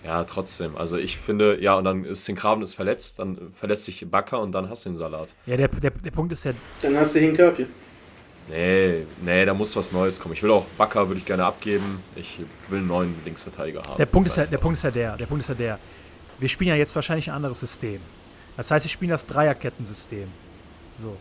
Ja, 0.03 0.23
trotzdem. 0.25 0.75
Also 0.77 0.97
ich 0.97 1.17
finde, 1.17 1.61
ja, 1.61 1.75
und 1.75 1.85
dann 1.85 2.03
ist 2.03 2.25
Sinkgraven 2.25 2.61
ist 2.61 2.73
verletzt, 2.73 3.19
dann 3.19 3.51
verletzt 3.53 3.85
sich 3.85 4.05
Bakker 4.09 4.41
und 4.41 4.51
dann 4.51 4.69
hast 4.69 4.85
du 4.85 4.89
den 4.89 4.97
Salat. 4.97 5.33
Ja, 5.45 5.55
der, 5.55 5.69
der, 5.69 5.91
der 5.91 6.11
Punkt 6.11 6.31
ist 6.33 6.43
ja, 6.43 6.51
Dann 6.81 6.97
hast 6.97 7.15
du 7.15 7.19
Hinkapje. 7.19 7.67
Nee, 8.49 9.05
nee, 9.21 9.45
da 9.45 9.53
muss 9.53 9.73
was 9.75 9.93
Neues 9.93 10.19
kommen. 10.19 10.33
Ich 10.33 10.43
will 10.43 10.51
auch 10.51 10.65
Bakker, 10.77 11.07
würde 11.07 11.19
ich 11.19 11.25
gerne 11.25 11.45
abgeben. 11.45 12.01
Ich 12.15 12.39
will 12.67 12.79
einen 12.79 12.87
neuen 12.87 13.15
Linksverteidiger 13.23 13.83
haben. 13.83 13.97
der 13.97 14.05
Punkt 14.05 14.27
ist 14.27 14.35
ja, 14.35 14.45
der. 14.45 14.57
Punkt 14.57 14.77
ist 14.77 14.83
ja 14.83 14.91
der, 14.91 15.15
der 15.15 15.25
Punkt 15.25 15.43
ist 15.43 15.47
ja 15.47 15.55
der. 15.55 15.79
Wir 16.39 16.49
spielen 16.49 16.69
ja 16.69 16.75
jetzt 16.75 16.93
wahrscheinlich 16.95 17.29
ein 17.29 17.35
anderes 17.35 17.61
System. 17.61 18.01
Das 18.57 18.69
heißt, 18.69 18.85
wir 18.85 18.89
spielen 18.89 19.11
das 19.11 19.25
Dreierkettensystem. 19.25 20.27
So. 20.97 21.15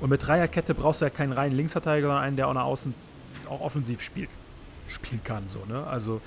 Und 0.00 0.10
mit 0.10 0.26
Dreierkette 0.26 0.74
brauchst 0.74 1.00
du 1.00 1.04
ja 1.04 1.10
keinen 1.10 1.32
reinen 1.32 1.54
Linksverteidiger, 1.56 2.08
sondern 2.08 2.24
einen, 2.24 2.36
der 2.36 2.48
auch 2.48 2.54
nach 2.54 2.64
außen 2.64 2.94
auch 3.48 3.60
offensiv 3.60 4.02
spielt, 4.02 4.28
spielen 4.88 5.22
kann. 5.22 5.48
So, 5.48 5.64
ne? 5.66 5.86
Also, 5.86 6.20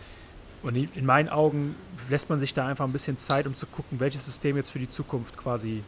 und 0.63 0.75
in 0.75 0.87
in 0.95 1.05
meinen 1.05 1.29
Augen 1.29 1.75
lässt 2.09 2.29
man 2.29 2.39
sich 2.39 2.53
da 2.53 2.67
einfach 2.67 2.85
ein 2.85 2.91
bisschen 2.91 3.17
Zeit, 3.17 3.47
um 3.47 3.55
zu 3.55 3.65
gucken, 3.65 3.99
welches 3.99 4.25
System 4.25 4.55
jetzt 4.55 4.69
für 4.69 4.79
die 4.79 4.89
Zukunft 4.89 5.37
quasi 5.37 5.83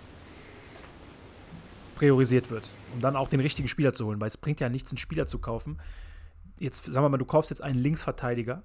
priorisiert 1.96 2.50
wird, 2.50 2.70
um 2.94 3.02
dann 3.02 3.16
auch 3.16 3.28
den 3.28 3.40
richtigen 3.40 3.68
Spieler 3.68 3.94
zu 3.94 4.06
holen, 4.06 4.20
weil 4.20 4.28
es 4.28 4.38
bringt 4.38 4.60
ja 4.60 4.70
nichts, 4.70 4.92
einen 4.92 4.98
Spieler 4.98 5.28
zu 5.28 5.40
kaufen. 5.40 5.80
Jetzt 6.60 6.86
sagen 6.86 7.06
wir 7.06 7.10
mal, 7.10 7.18
du 7.18 7.26
kaufst 7.26 7.50
jetzt 7.50 7.62
einen 7.62 7.80
Linksverteidiger 7.80 8.64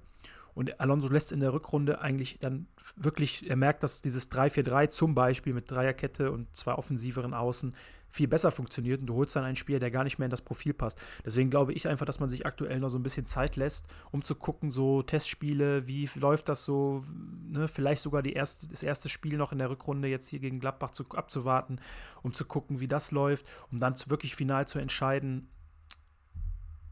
und 0.54 0.80
Alonso 0.80 1.08
lässt 1.08 1.30
in 1.30 1.40
der 1.40 1.52
Rückrunde 1.52 2.00
eigentlich 2.00 2.38
dann 2.40 2.66
wirklich, 2.96 3.48
er 3.48 3.56
merkt, 3.56 3.82
dass 3.82 4.02
dieses 4.02 4.30
3-4-3 4.32 4.90
zum 4.90 5.14
Beispiel 5.14 5.54
mit 5.54 5.70
Dreierkette 5.70 6.32
und 6.32 6.54
zwei 6.56 6.72
offensiveren 6.72 7.34
Außen 7.34 7.74
viel 8.10 8.28
besser 8.28 8.50
funktioniert 8.50 9.00
und 9.00 9.06
du 9.06 9.14
holst 9.14 9.36
dann 9.36 9.44
einen 9.44 9.56
Spieler, 9.56 9.78
der 9.78 9.90
gar 9.90 10.04
nicht 10.04 10.18
mehr 10.18 10.26
in 10.26 10.30
das 10.30 10.42
Profil 10.42 10.72
passt. 10.72 11.00
Deswegen 11.24 11.50
glaube 11.50 11.72
ich 11.72 11.88
einfach, 11.88 12.06
dass 12.06 12.20
man 12.20 12.28
sich 12.28 12.46
aktuell 12.46 12.80
noch 12.80 12.88
so 12.88 12.98
ein 12.98 13.02
bisschen 13.02 13.26
Zeit 13.26 13.56
lässt, 13.56 13.86
um 14.10 14.22
zu 14.22 14.34
gucken, 14.34 14.70
so 14.70 15.02
Testspiele, 15.02 15.86
wie 15.86 16.08
läuft 16.14 16.48
das 16.48 16.64
so, 16.64 17.02
ne? 17.46 17.68
vielleicht 17.68 18.02
sogar 18.02 18.22
die 18.22 18.32
erste, 18.32 18.68
das 18.68 18.82
erste 18.82 19.08
Spiel 19.08 19.36
noch 19.36 19.52
in 19.52 19.58
der 19.58 19.70
Rückrunde 19.70 20.08
jetzt 20.08 20.28
hier 20.28 20.40
gegen 20.40 20.60
Gladbach 20.60 20.90
zu, 20.90 21.08
abzuwarten, 21.10 21.80
um 22.22 22.32
zu 22.32 22.44
gucken, 22.44 22.80
wie 22.80 22.88
das 22.88 23.10
läuft, 23.10 23.46
um 23.70 23.78
dann 23.78 23.94
wirklich 24.06 24.34
final 24.34 24.66
zu 24.66 24.78
entscheiden, 24.78 25.48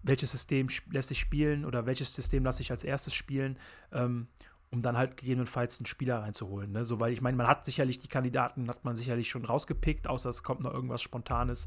welches 0.02 0.30
System 0.30 0.68
lässt 0.90 1.08
sich 1.08 1.18
spielen 1.18 1.64
oder 1.64 1.86
welches 1.86 2.14
System 2.14 2.44
lasse 2.44 2.62
ich 2.62 2.70
als 2.70 2.84
erstes 2.84 3.14
spielen, 3.14 3.58
ähm, 3.92 4.28
um 4.76 4.82
dann 4.82 4.98
halt 4.98 5.16
gegebenenfalls 5.16 5.80
einen 5.80 5.86
Spieler 5.86 6.18
reinzuholen. 6.18 6.70
Ne? 6.70 6.84
So, 6.84 7.00
weil 7.00 7.10
ich 7.10 7.22
meine, 7.22 7.34
man 7.38 7.46
hat 7.46 7.64
sicherlich 7.64 7.98
die 7.98 8.08
Kandidaten, 8.08 8.68
hat 8.68 8.84
man 8.84 8.94
sicherlich 8.94 9.30
schon 9.30 9.46
rausgepickt, 9.46 10.06
außer 10.06 10.28
es 10.28 10.42
kommt 10.42 10.62
noch 10.62 10.74
irgendwas 10.74 11.00
Spontanes 11.00 11.66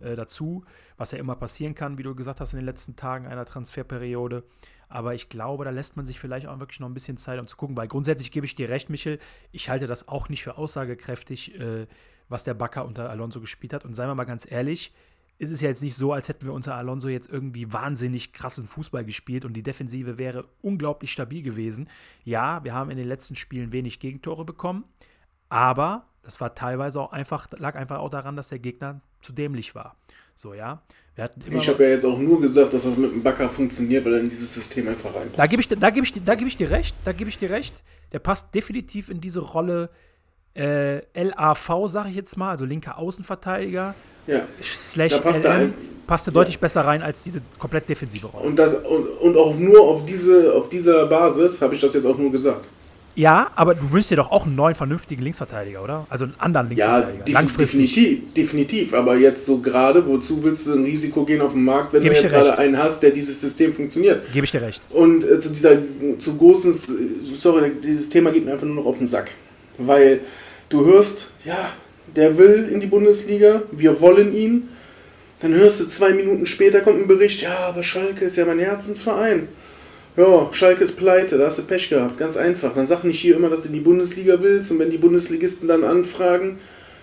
äh, 0.00 0.14
dazu, 0.14 0.62
was 0.98 1.12
ja 1.12 1.18
immer 1.18 1.36
passieren 1.36 1.74
kann, 1.74 1.96
wie 1.96 2.02
du 2.02 2.14
gesagt 2.14 2.38
hast, 2.38 2.52
in 2.52 2.58
den 2.58 2.66
letzten 2.66 2.96
Tagen 2.96 3.26
einer 3.26 3.46
Transferperiode. 3.46 4.44
Aber 4.90 5.14
ich 5.14 5.30
glaube, 5.30 5.64
da 5.64 5.70
lässt 5.70 5.96
man 5.96 6.04
sich 6.04 6.20
vielleicht 6.20 6.48
auch 6.48 6.60
wirklich 6.60 6.80
noch 6.80 6.88
ein 6.88 6.92
bisschen 6.92 7.16
Zeit, 7.16 7.40
um 7.40 7.46
zu 7.46 7.56
gucken, 7.56 7.78
weil 7.78 7.88
grundsätzlich 7.88 8.30
gebe 8.30 8.44
ich 8.44 8.54
dir 8.54 8.68
recht, 8.68 8.90
Michel, 8.90 9.18
ich 9.52 9.70
halte 9.70 9.86
das 9.86 10.08
auch 10.08 10.28
nicht 10.28 10.42
für 10.42 10.58
aussagekräftig, 10.58 11.58
äh, 11.58 11.86
was 12.28 12.44
der 12.44 12.52
Bakker 12.52 12.84
unter 12.84 13.08
Alonso 13.08 13.40
gespielt 13.40 13.72
hat. 13.72 13.86
Und 13.86 13.94
seien 13.94 14.08
wir 14.08 14.14
mal 14.14 14.24
ganz 14.24 14.46
ehrlich, 14.50 14.92
es 15.42 15.50
ist 15.50 15.62
ja 15.62 15.70
jetzt 15.70 15.82
nicht 15.82 15.94
so, 15.94 16.12
als 16.12 16.28
hätten 16.28 16.44
wir 16.44 16.52
unter 16.52 16.74
Alonso 16.74 17.08
jetzt 17.08 17.30
irgendwie 17.30 17.72
wahnsinnig 17.72 18.34
krassen 18.34 18.66
Fußball 18.66 19.04
gespielt 19.04 19.46
und 19.46 19.54
die 19.54 19.62
Defensive 19.62 20.18
wäre 20.18 20.44
unglaublich 20.60 21.10
stabil 21.10 21.42
gewesen. 21.42 21.88
Ja, 22.24 22.62
wir 22.62 22.74
haben 22.74 22.90
in 22.90 22.98
den 22.98 23.08
letzten 23.08 23.36
Spielen 23.36 23.72
wenig 23.72 24.00
Gegentore 24.00 24.44
bekommen, 24.44 24.84
aber 25.48 26.04
das 26.22 26.42
war 26.42 26.54
teilweise 26.54 27.00
auch 27.00 27.12
einfach, 27.12 27.48
lag 27.56 27.74
einfach 27.74 28.00
auch 28.00 28.10
daran, 28.10 28.36
dass 28.36 28.50
der 28.50 28.58
Gegner 28.58 29.00
zu 29.22 29.32
dämlich 29.32 29.74
war. 29.74 29.96
So, 30.36 30.52
ja. 30.52 30.82
Ich 31.50 31.68
habe 31.68 31.84
ja 31.84 31.90
jetzt 31.90 32.04
auch 32.04 32.18
nur 32.18 32.40
gesagt, 32.40 32.72
dass 32.72 32.84
das 32.84 32.96
mit 32.96 33.10
dem 33.10 33.22
Backer 33.22 33.48
funktioniert, 33.48 34.04
weil 34.04 34.14
er 34.14 34.20
in 34.20 34.28
dieses 34.28 34.54
System 34.54 34.88
einfach 34.88 35.14
reinpasst. 35.14 35.38
da 35.38 35.46
gebe 35.46 35.60
ich, 35.60 35.68
da 35.68 35.90
gebe 35.90 36.06
ich, 36.06 36.24
da 36.24 36.34
gebe 36.34 36.48
ich 36.48 36.56
dir 36.56 36.70
recht, 36.70 36.94
da 37.04 37.12
gebe 37.12 37.30
ich 37.30 37.38
dir 37.38 37.50
recht. 37.50 37.82
Der 38.12 38.18
passt 38.18 38.54
definitiv 38.54 39.08
in 39.08 39.20
diese 39.20 39.40
Rolle 39.40 39.90
äh, 40.54 41.00
LAV, 41.14 41.86
sage 41.86 42.10
ich 42.10 42.16
jetzt 42.16 42.36
mal, 42.36 42.50
also 42.50 42.64
linker 42.64 42.98
Außenverteidiger, 42.98 43.94
ja. 44.26 44.40
slash 44.62 45.12
Da 45.12 45.18
passt 45.18 45.44
er 45.44 45.54
LM, 45.54 45.60
ein- 45.68 45.74
passt 46.06 46.26
er 46.28 46.32
deutlich 46.32 46.58
besser 46.58 46.82
rein 46.84 47.02
als 47.02 47.22
diese 47.22 47.40
komplett 47.58 47.88
defensive 47.88 48.26
Rolle. 48.26 48.46
Und, 48.46 48.56
das, 48.58 48.74
und, 48.74 49.06
und 49.20 49.36
auch 49.36 49.56
nur 49.56 49.80
auf, 49.80 50.04
diese, 50.04 50.52
auf 50.54 50.68
dieser 50.68 51.06
Basis 51.06 51.62
habe 51.62 51.74
ich 51.74 51.80
das 51.80 51.94
jetzt 51.94 52.04
auch 52.06 52.18
nur 52.18 52.32
gesagt. 52.32 52.68
Ja, 53.16 53.50
aber 53.56 53.74
du 53.74 53.90
wünschst 53.92 54.12
dir 54.12 54.16
doch 54.16 54.30
auch 54.30 54.46
einen 54.46 54.54
neuen 54.54 54.74
vernünftigen 54.76 55.22
Linksverteidiger, 55.22 55.82
oder? 55.82 56.06
Also 56.08 56.26
einen 56.26 56.34
anderen 56.38 56.70
Ja, 56.76 56.98
Linksverteidiger. 56.98 57.32
langfristig. 57.40 57.94
definitiv, 57.94 58.34
definitiv. 58.34 58.94
Aber 58.94 59.16
jetzt 59.16 59.44
so 59.46 59.58
gerade, 59.58 60.06
wozu 60.06 60.42
willst 60.44 60.66
du 60.68 60.72
ein 60.74 60.84
Risiko 60.84 61.24
gehen 61.24 61.40
auf 61.42 61.52
den 61.52 61.64
Markt, 61.64 61.92
wenn 61.92 62.02
Geb 62.02 62.12
du 62.14 62.18
jetzt 62.20 62.30
gerade 62.30 62.56
einen 62.56 62.78
hast, 62.78 63.02
der 63.02 63.10
dieses 63.10 63.40
System 63.40 63.72
funktioniert? 63.74 64.32
Gebe 64.32 64.44
ich 64.44 64.52
dir 64.52 64.62
recht. 64.62 64.80
Und 64.90 65.24
äh, 65.24 65.40
zu 65.40 65.50
dieser, 65.50 65.76
zu 66.18 66.36
großen, 66.36 66.72
sorry, 67.34 67.72
dieses 67.82 68.08
Thema 68.08 68.30
geht 68.30 68.44
mir 68.44 68.52
einfach 68.52 68.66
nur 68.66 68.76
noch 68.76 68.86
auf 68.86 68.98
den 68.98 69.08
Sack. 69.08 69.32
Weil 69.86 70.20
du 70.68 70.84
hörst, 70.84 71.30
ja, 71.44 71.72
der 72.16 72.38
will 72.38 72.68
in 72.70 72.80
die 72.80 72.86
Bundesliga, 72.86 73.62
wir 73.72 74.00
wollen 74.00 74.32
ihn. 74.32 74.68
Dann 75.40 75.54
hörst 75.54 75.80
du 75.80 75.86
zwei 75.86 76.12
Minuten 76.12 76.46
später 76.46 76.80
kommt 76.80 77.00
ein 77.00 77.06
Bericht, 77.06 77.40
ja, 77.40 77.56
aber 77.60 77.82
Schalke 77.82 78.26
ist 78.26 78.36
ja 78.36 78.44
mein 78.44 78.58
Herzensverein. 78.58 79.48
Ja, 80.16 80.50
Schalke 80.52 80.84
ist 80.84 80.96
pleite, 80.96 81.38
da 81.38 81.46
hast 81.46 81.58
du 81.58 81.62
Pech 81.62 81.88
gehabt, 81.88 82.18
ganz 82.18 82.36
einfach. 82.36 82.74
Dann 82.74 82.86
sag 82.86 83.04
nicht 83.04 83.20
hier 83.20 83.36
immer, 83.36 83.48
dass 83.48 83.62
du 83.62 83.68
in 83.68 83.74
die 83.74 83.80
Bundesliga 83.80 84.38
willst 84.42 84.70
und 84.70 84.78
wenn 84.78 84.90
die 84.90 84.98
Bundesligisten 84.98 85.66
dann 85.66 85.84
anfragen, 85.84 86.58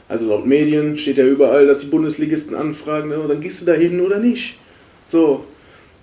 also 0.10 0.28
laut 0.28 0.46
Medien 0.46 0.98
steht 0.98 1.18
ja 1.18 1.26
überall, 1.26 1.66
dass 1.68 1.80
die 1.80 1.88
Bundesligisten 1.88 2.56
anfragen, 2.56 3.10
dann 3.10 3.42
gehst 3.42 3.62
du 3.62 3.66
da 3.66 3.74
hin 3.74 4.00
oder 4.02 4.20
nicht. 4.20 4.58
So, 5.08 5.46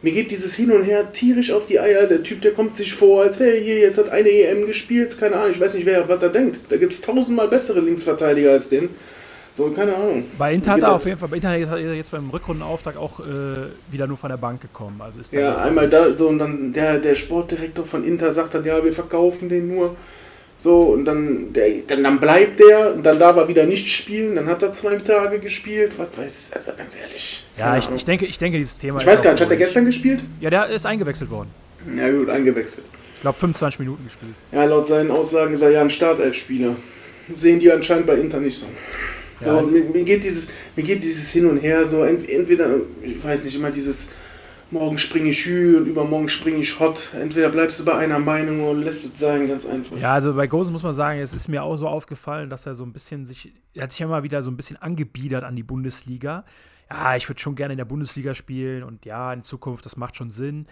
mir 0.05 0.12
geht 0.12 0.30
dieses 0.30 0.55
Hin 0.55 0.70
und 0.70 0.84
Her 0.84 1.12
tierisch 1.12 1.50
auf 1.50 1.64
die 1.64 1.80
Eier. 1.80 2.07
Der 2.07 2.22
Typ, 2.22 2.42
der 2.42 2.52
kommt 2.52 2.74
sich 2.74 2.92
vor, 2.92 3.22
als 3.22 3.40
wäre 3.40 3.57
er 3.57 3.61
hier, 3.61 3.78
jetzt 3.78 3.96
hat 3.96 4.11
eine 4.11 4.28
EM 4.28 4.66
gespielt, 4.66 5.18
keine 5.18 5.36
Ahnung, 5.36 5.52
ich 5.52 5.61
weiß 5.61 5.74
nicht, 5.74 5.86
wer 5.86 6.07
was 6.07 6.18
da 6.18 6.28
denkt. 6.28 6.61
Da 6.68 6.76
gibt 6.76 6.92
es 6.92 7.00
tausendmal 7.00 7.48
bessere 7.48 7.80
Linksverteidiger 7.80 8.52
als 8.52 8.68
den. 8.68 8.90
So, 9.57 9.70
keine 9.70 9.94
Ahnung. 9.94 10.24
Bei 10.36 10.52
Inter 10.52 10.72
hat 10.72 10.80
er 10.80 10.94
auf 10.96 11.07
jeden 11.07 11.16
Fall, 11.16 11.28
bei 11.30 11.36
Inter 11.36 11.57
ist 11.57 11.68
er 11.70 11.94
jetzt 11.94 12.11
beim 12.11 12.28
Rückrundenauftakt 12.28 12.98
auch 12.98 13.20
äh, 13.20 13.24
wieder 13.90 14.07
nur 14.07 14.18
von 14.18 14.28
der 14.28 14.36
Bank 14.36 14.61
gekommen. 14.61 15.00
Also 15.00 15.20
ist 15.20 15.32
Ja, 15.32 15.57
einmal 15.57 15.88
da, 15.88 16.14
so, 16.14 16.28
und 16.28 16.38
dann 16.38 16.74
der, 16.74 16.98
der 16.98 17.14
Sportdirektor 17.14 17.86
von 17.86 18.05
Inter 18.05 18.32
sagt 18.32 18.55
dann, 18.55 18.64
ja, 18.66 18.84
wir 18.84 18.92
verkaufen 18.92 19.48
den 19.48 19.68
nur. 19.68 19.96
So, 20.65 20.95
und 20.95 21.05
dann, 21.05 21.53
der, 21.53 21.83
dann, 21.87 22.03
dann 22.05 22.19
bleibt 22.19 22.59
der, 22.59 22.95
und 22.95 23.03
dann 23.05 23.19
darf 23.19 23.37
er 23.37 23.47
wieder 23.49 23.67
nicht 23.67 23.87
spielen, 23.87 24.35
dann 24.35 24.47
hat 24.47 24.62
er 24.62 24.73
zwei 24.73 24.97
Tage 24.97 25.39
gespielt, 25.39 25.93
was 25.99 26.17
weiß, 26.17 26.51
also 26.55 26.73
ganz 26.75 26.97
ehrlich. 26.97 27.45
Ja, 27.59 27.77
ich, 27.77 27.91
ich, 27.95 28.07
denke, 28.07 28.25
ich 28.25 28.39
denke, 28.39 28.57
dieses 28.57 28.79
Thema 28.79 28.99
ich 28.99 29.07
weiß 29.07 29.23
gar 29.23 29.33
nicht, 29.33 29.43
hat 29.43 29.51
er 29.51 29.59
gestern 29.59 29.85
gespielt? 29.85 30.25
Ja, 30.41 30.49
der 30.49 30.71
ist 30.71 30.87
eingewechselt 30.87 31.29
worden. 31.29 31.51
Ja 31.95 32.11
gut, 32.11 32.31
eingewechselt. 32.31 32.87
Ich 33.17 33.21
glaube, 33.21 33.39
25 33.41 33.81
Minuten 33.81 34.05
gespielt. 34.05 34.33
Ja, 34.53 34.65
laut 34.65 34.87
seinen 34.87 35.11
Aussagen 35.11 35.53
ist 35.53 35.61
er 35.61 35.71
ja 35.71 35.83
ein 35.83 35.91
Startelf-Spieler. 35.91 36.75
Sehen 37.37 37.61
die 37.61 37.71
anscheinend 37.71 38.07
bei 38.07 38.15
Inter 38.15 38.41
nicht 38.41 38.57
so. 38.57 38.65
Ja, 39.41 39.51
so 39.51 39.59
also- 39.59 39.71
mir, 39.71 39.83
mir, 39.83 40.05
geht 40.05 40.25
dieses, 40.25 40.49
mir 40.77 40.83
geht 40.83 41.05
dieses 41.05 41.31
Hin 41.31 41.45
und 41.45 41.59
Her 41.59 41.85
so, 41.85 42.05
ent, 42.05 42.27
entweder, 42.27 42.71
ich 43.03 43.23
weiß 43.23 43.45
nicht, 43.45 43.57
immer 43.57 43.71
dieses 43.71 44.09
morgen 44.71 44.99
springe 44.99 45.29
ich 45.29 45.45
Hü 45.45 45.77
und 45.77 45.87
übermorgen 45.87 46.29
springe 46.29 46.59
ich 46.59 46.79
Hot. 46.81 47.11
Entweder 47.15 47.49
bleibst 47.49 47.81
du 47.81 47.85
bei 47.85 47.95
einer 47.95 48.19
Meinung 48.19 48.62
oder 48.62 48.79
lässt 48.79 49.05
es 49.05 49.19
sein, 49.19 49.49
ganz 49.49 49.67
einfach. 49.67 49.97
Ja, 49.97 50.12
also 50.12 50.35
bei 50.35 50.47
Gose 50.47 50.73
muss 50.73 50.83
man 50.83 50.93
sagen, 50.93 51.21
es 51.21 51.35
ist 51.35 51.49
mir 51.49 51.62
auch 51.62 51.77
so 51.77 51.89
aufgefallen, 51.89 52.51
dass 52.51 52.67
er 52.67 52.75
so 52.75 52.85
ein 52.85 52.93
bisschen 52.93 53.27
sich, 53.27 53.53
er 53.75 53.85
hat 53.85 53.93
sich 53.93 54.01
ja 54.01 54.07
mal 54.07 54.23
wieder 54.23 54.43
so 54.43 54.51
ein 54.51 54.57
bisschen 54.57 54.77
angebiedert 54.77 55.45
an 55.45 55.57
die 55.57 55.62
Bundesliga. 55.62 56.45
Ja, 56.91 57.17
ich 57.17 57.29
würde 57.29 57.41
schon 57.41 57.55
gerne 57.55 57.73
in 57.73 57.79
der 57.79 57.85
Bundesliga 57.85 58.35
spielen 58.35 58.83
und 58.83 59.05
ja, 59.05 59.33
in 59.33 59.43
Zukunft, 59.43 59.85
das 59.85 59.97
macht 59.97 60.17
schon 60.17 60.31
Sinn. 60.31 60.67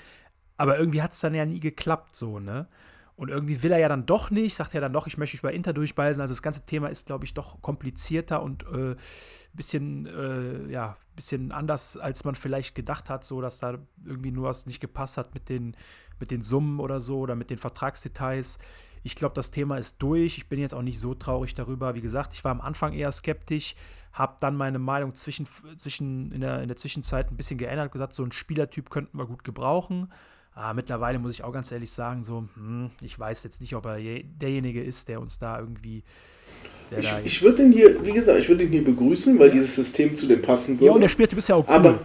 Aber 0.56 0.78
irgendwie 0.78 1.02
hat 1.02 1.12
es 1.12 1.20
dann 1.20 1.34
ja 1.34 1.44
nie 1.44 1.60
geklappt, 1.60 2.14
so, 2.14 2.38
ne? 2.38 2.68
Und 3.14 3.28
irgendwie 3.28 3.62
will 3.62 3.72
er 3.72 3.78
ja 3.78 3.88
dann 3.88 4.06
doch 4.06 4.30
nicht, 4.30 4.54
sagt 4.54 4.74
er 4.74 4.80
dann 4.80 4.92
doch, 4.92 5.06
ich 5.06 5.18
möchte 5.18 5.36
mich 5.36 5.42
bei 5.42 5.52
Inter 5.52 5.72
durchbeißen. 5.72 6.20
Also 6.20 6.32
das 6.32 6.42
ganze 6.42 6.64
Thema 6.64 6.88
ist, 6.88 7.06
glaube 7.06 7.24
ich, 7.24 7.34
doch 7.34 7.60
komplizierter 7.60 8.42
und 8.42 8.64
äh, 8.64 8.96
bisschen, 9.54 10.06
äh, 10.06 10.70
ja, 10.70 10.96
bisschen 11.14 11.52
anders, 11.52 11.96
als 11.96 12.24
man 12.24 12.34
vielleicht 12.34 12.74
gedacht 12.74 13.10
hat, 13.10 13.24
so 13.24 13.40
dass 13.40 13.60
da 13.60 13.78
irgendwie 14.04 14.30
nur 14.30 14.48
was 14.48 14.66
nicht 14.66 14.80
gepasst 14.80 15.18
hat 15.18 15.34
mit 15.34 15.48
den, 15.48 15.76
mit 16.20 16.30
den 16.30 16.42
Summen 16.42 16.80
oder 16.80 17.00
so 17.00 17.18
oder 17.18 17.34
mit 17.34 17.50
den 17.50 17.58
Vertragsdetails. 17.58 18.58
Ich 19.02 19.16
glaube, 19.16 19.34
das 19.34 19.50
Thema 19.50 19.78
ist 19.78 19.96
durch. 19.98 20.38
Ich 20.38 20.48
bin 20.48 20.60
jetzt 20.60 20.74
auch 20.74 20.82
nicht 20.82 21.00
so 21.00 21.14
traurig 21.14 21.54
darüber. 21.54 21.94
Wie 21.94 22.00
gesagt, 22.00 22.32
ich 22.32 22.44
war 22.44 22.52
am 22.52 22.60
Anfang 22.60 22.92
eher 22.92 23.10
skeptisch, 23.10 23.74
habe 24.12 24.36
dann 24.40 24.56
meine 24.56 24.78
Meinung 24.78 25.14
zwischen, 25.14 25.46
zwischen 25.76 26.30
in, 26.32 26.40
der, 26.40 26.62
in 26.62 26.68
der 26.68 26.76
Zwischenzeit 26.76 27.30
ein 27.30 27.36
bisschen 27.36 27.58
geändert, 27.58 27.92
gesagt, 27.92 28.14
so 28.14 28.22
einen 28.22 28.32
Spielertyp 28.32 28.90
könnten 28.90 29.18
wir 29.18 29.26
gut 29.26 29.44
gebrauchen. 29.44 30.08
Ah, 30.54 30.74
mittlerweile 30.74 31.18
muss 31.18 31.32
ich 31.32 31.44
auch 31.44 31.52
ganz 31.52 31.72
ehrlich 31.72 31.90
sagen, 31.90 32.24
so, 32.24 32.46
hm, 32.54 32.90
ich 33.00 33.18
weiß 33.18 33.42
jetzt 33.44 33.62
nicht, 33.62 33.74
ob 33.74 33.86
er 33.86 33.96
je, 33.96 34.22
derjenige 34.22 34.82
ist, 34.82 35.08
der 35.08 35.20
uns 35.20 35.38
da 35.38 35.58
irgendwie. 35.58 36.04
Der 36.92 37.00
Ich, 37.00 37.10
da 37.10 37.20
ich 37.24 37.42
würde 37.42 37.62
ihn 37.62 37.72
hier, 37.72 38.04
wie 38.04 38.12
gesagt, 38.12 38.38
ich 38.38 38.48
würde 38.48 38.64
ihn 38.64 38.70
hier 38.70 38.84
begrüßen, 38.84 39.38
weil 39.38 39.50
dieses 39.50 39.74
System 39.74 40.14
zu 40.14 40.26
dem 40.26 40.42
passen 40.42 40.76
würde. 40.76 40.86
Ja, 40.86 40.92
und 40.92 41.00
der 41.00 41.08
Spielertyp 41.08 41.38
ist 41.38 41.48
ja 41.48 41.56
auch 41.56 41.66
cool. 41.68 41.74
aber, 41.74 41.98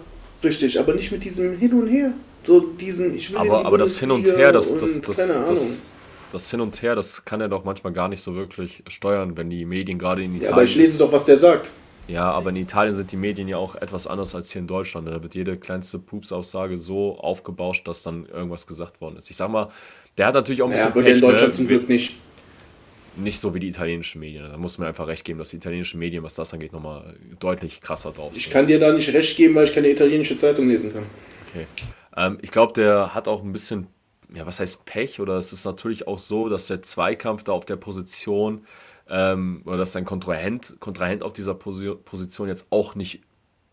richtig, 0.44 0.80
aber 0.80 0.94
nicht 0.94 1.12
mit 1.12 1.24
diesem 1.24 1.58
Hin 1.58 1.74
und 1.74 1.88
Her. 1.88 2.14
So 2.44 2.62
diesen, 2.62 3.14
ich 3.16 3.30
will 3.32 3.40
Aber, 3.40 3.66
aber 3.66 3.78
das 3.78 4.00
Hin 4.00 4.10
und 4.12 4.26
Her, 4.26 4.52
das, 4.52 4.78
das, 4.78 4.96
und 4.96 5.08
das, 5.10 5.32
Ahnung. 5.32 5.50
das, 5.50 5.86
das 6.32 6.50
Hin 6.50 6.62
und 6.62 6.82
Her, 6.82 6.96
das 6.96 7.26
kann 7.26 7.42
er 7.42 7.50
doch 7.50 7.66
manchmal 7.66 7.92
gar 7.92 8.08
nicht 8.08 8.22
so 8.22 8.36
wirklich 8.36 8.84
steuern, 8.88 9.36
wenn 9.36 9.50
die 9.50 9.66
Medien 9.66 10.00
gerade 10.00 10.22
in 10.22 10.30
Italien. 10.32 10.46
ja, 10.46 10.52
aber 10.54 10.64
ich 10.64 10.76
lese 10.76 11.00
doch, 11.00 11.12
was 11.12 11.26
der 11.26 11.36
sagt. 11.38 11.72
Ja, 12.08 12.32
aber 12.32 12.52
in 12.52 12.56
Italien 12.56 12.94
sind 12.94 13.12
die 13.12 13.18
Medien 13.18 13.50
ja 13.50 13.58
auch 13.58 13.76
etwas 13.76 14.08
anders 14.08 14.34
als 14.34 14.50
hier 14.52 14.62
in 14.62 14.68
Deutschland. 14.68 15.10
Da 15.10 15.22
wird 15.22 15.36
jede 15.36 15.58
kleinste 15.58 16.00
Pupsaussage 16.00 16.78
so 16.78 17.18
aufgebauscht, 17.18 17.86
dass 17.86 18.04
dann 18.04 18.26
irgendwas 18.28 18.66
gesagt 18.66 19.02
worden 19.02 19.18
ist. 19.18 19.30
Ich 19.30 19.36
sag 19.36 19.50
mal, 19.52 19.68
der 20.18 20.28
hat 20.28 20.34
natürlich 20.34 20.62
auch 20.62 20.68
ein 20.68 20.72
bisschen 20.72 20.90
Ja, 20.90 20.96
wird 20.96 21.08
ja 21.08 21.14
in 21.16 21.20
Pech, 21.20 21.28
ne? 21.28 21.32
Deutschland 21.32 21.54
zum 21.54 21.68
Glück 21.68 21.90
nicht. 21.90 22.16
Nicht 23.18 23.40
so 23.40 23.54
wie 23.54 23.60
die 23.60 23.68
italienischen 23.68 24.20
Medien. 24.20 24.50
Da 24.50 24.58
muss 24.58 24.78
man 24.78 24.88
einfach 24.88 25.08
recht 25.08 25.26
geben, 25.26 25.40
dass 25.40 25.50
die 25.50 25.58
italienischen 25.58 26.00
Medien, 26.00 26.24
was 26.24 26.36
das 26.36 26.54
angeht, 26.54 26.72
nochmal 26.72 27.16
deutlich 27.40 27.82
krasser 27.82 28.12
drauf 28.12 28.34
sind. 28.34 28.46
Ich 28.46 28.50
kann 28.50 28.68
dir 28.68 28.80
da 28.80 28.92
nicht 28.92 29.12
recht 29.14 29.36
geben, 29.36 29.56
weil 29.56 29.66
ich 29.66 29.74
keine 29.74 29.90
italienische 29.90 30.36
Zeitung 30.36 30.68
lesen 30.68 30.94
kann. 30.94 31.04
Okay. 31.50 31.66
Ähm, 32.16 32.38
ich 32.42 32.52
glaube, 32.52 32.74
der 32.74 33.14
hat 33.14 33.28
auch 33.28 33.44
ein 33.44 33.52
bisschen, 33.52 33.88
ja, 34.34 34.46
was 34.46 34.60
heißt 34.60 34.86
Pech? 34.86 35.20
Oder 35.20 35.38
es 35.38 35.52
ist 35.52 35.66
natürlich 35.66 36.08
auch 36.08 36.20
so, 36.20 36.50
dass 36.50 36.68
der 36.68 36.84
Zweikampf 36.84 37.44
da 37.44 37.54
auf 37.54 37.66
der 37.66 37.78
Position 37.78 38.66
ähm, 39.10 39.62
oder 39.66 39.78
dass 39.78 39.94
sein 39.94 40.06
Kontrahent, 40.06 40.76
Kontrahent 40.80 41.24
auf 41.24 41.34
dieser 41.34 41.54
Posi 41.54 41.96
Position 41.96 42.48
jetzt 42.48 42.68
auch 42.72 42.96
nicht 42.96 43.22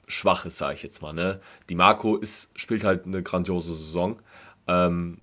schwach 0.06 0.44
ist, 0.46 0.58
sage 0.58 0.74
ich 0.74 0.82
jetzt 0.82 1.02
mal. 1.02 1.12
Ne? 1.12 1.40
Die 1.68 1.74
Marco 1.74 2.16
ist, 2.16 2.50
spielt 2.58 2.84
halt 2.84 3.06
eine 3.06 3.22
grandiose 3.22 3.72
Saison. 3.72 4.20
Ähm, 4.66 5.18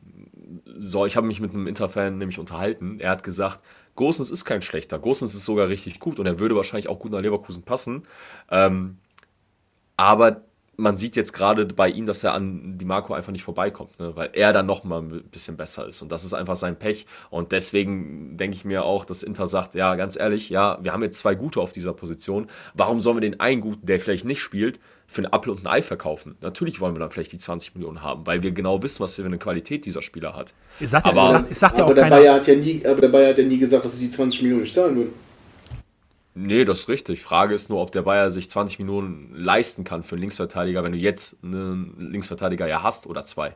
so, 0.79 1.05
ich 1.05 1.15
habe 1.15 1.27
mich 1.27 1.39
mit 1.39 1.53
einem 1.53 1.67
Interfan 1.67 2.17
nämlich 2.17 2.39
unterhalten. 2.39 2.99
Er 2.99 3.11
hat 3.11 3.23
gesagt, 3.23 3.59
Gosens 3.95 4.29
ist 4.29 4.45
kein 4.45 4.61
schlechter. 4.61 4.99
Gosens 4.99 5.33
ist 5.33 5.45
sogar 5.45 5.69
richtig 5.69 5.99
gut 5.99 6.19
und 6.19 6.25
er 6.25 6.39
würde 6.39 6.55
wahrscheinlich 6.55 6.87
auch 6.87 6.99
gut 6.99 7.11
nach 7.11 7.21
Leverkusen 7.21 7.63
passen. 7.63 8.07
Ähm, 8.49 8.97
aber 9.97 10.43
man 10.81 10.97
sieht 10.97 11.15
jetzt 11.15 11.31
gerade 11.33 11.65
bei 11.65 11.87
ihm, 11.89 12.05
dass 12.05 12.23
er 12.23 12.33
an 12.33 12.77
die 12.77 12.85
Marco 12.85 13.13
einfach 13.13 13.31
nicht 13.31 13.43
vorbeikommt, 13.43 13.99
ne? 13.99 14.11
weil 14.15 14.29
er 14.33 14.51
dann 14.51 14.65
noch 14.65 14.83
mal 14.83 15.01
ein 15.01 15.23
bisschen 15.31 15.55
besser 15.55 15.87
ist. 15.87 16.01
Und 16.01 16.11
das 16.11 16.25
ist 16.25 16.33
einfach 16.33 16.55
sein 16.55 16.75
Pech. 16.77 17.05
Und 17.29 17.51
deswegen 17.51 18.35
denke 18.37 18.55
ich 18.55 18.65
mir 18.65 18.83
auch, 18.83 19.05
dass 19.05 19.23
Inter 19.23 19.47
sagt, 19.47 19.75
ja, 19.75 19.95
ganz 19.95 20.17
ehrlich, 20.19 20.49
ja, 20.49 20.79
wir 20.81 20.91
haben 20.91 21.03
jetzt 21.03 21.19
zwei 21.19 21.35
Gute 21.35 21.59
auf 21.61 21.71
dieser 21.71 21.93
Position. 21.93 22.47
Warum 22.73 22.99
sollen 22.99 23.17
wir 23.17 23.21
den 23.21 23.39
einen 23.39 23.61
Guten, 23.61 23.85
der 23.85 23.99
vielleicht 23.99 24.25
nicht 24.25 24.41
spielt, 24.41 24.79
für 25.07 25.19
einen 25.23 25.33
Apfel 25.33 25.51
und 25.51 25.65
ein 25.65 25.67
Ei 25.67 25.83
verkaufen? 25.83 26.35
Natürlich 26.41 26.81
wollen 26.81 26.95
wir 26.95 26.99
dann 26.99 27.11
vielleicht 27.11 27.31
die 27.31 27.37
20 27.37 27.75
Millionen 27.75 28.01
haben, 28.01 28.25
weil 28.25 28.43
wir 28.43 28.51
genau 28.51 28.81
wissen, 28.81 29.01
was 29.03 29.15
für 29.15 29.23
eine 29.25 29.37
Qualität 29.37 29.85
dieser 29.85 30.01
Spieler 30.01 30.35
hat. 30.35 30.53
Ja, 30.79 31.03
Aber- 31.03 31.45
ja 31.77 31.85
auch 31.85 31.93
der 31.93 32.03
keiner. 32.03 32.15
Bayer 32.17 32.33
hat 32.35 32.47
ja 32.47 32.55
nie, 32.55 32.85
aber 32.85 33.01
der 33.01 33.09
Bayer 33.09 33.29
hat 33.29 33.37
ja 33.37 33.43
nie 33.43 33.59
gesagt, 33.59 33.85
dass 33.85 33.97
sie 33.97 34.05
die 34.07 34.11
20 34.11 34.41
Millionen 34.41 34.63
nicht 34.63 34.73
zahlen 34.73 34.95
würden. 34.95 35.30
Nee, 36.33 36.63
das 36.65 36.81
ist 36.81 36.89
richtig. 36.89 37.21
Frage 37.21 37.53
ist 37.53 37.69
nur, 37.69 37.81
ob 37.81 37.91
der 37.91 38.03
Bayer 38.03 38.29
sich 38.29 38.49
20 38.49 38.79
Millionen 38.79 39.33
leisten 39.35 39.83
kann 39.83 40.03
für 40.03 40.15
einen 40.15 40.21
Linksverteidiger, 40.21 40.83
wenn 40.83 40.93
du 40.93 40.97
jetzt 40.97 41.43
einen 41.43 42.11
Linksverteidiger 42.11 42.67
ja 42.67 42.83
hast 42.83 43.05
oder 43.07 43.23
zwei. 43.25 43.55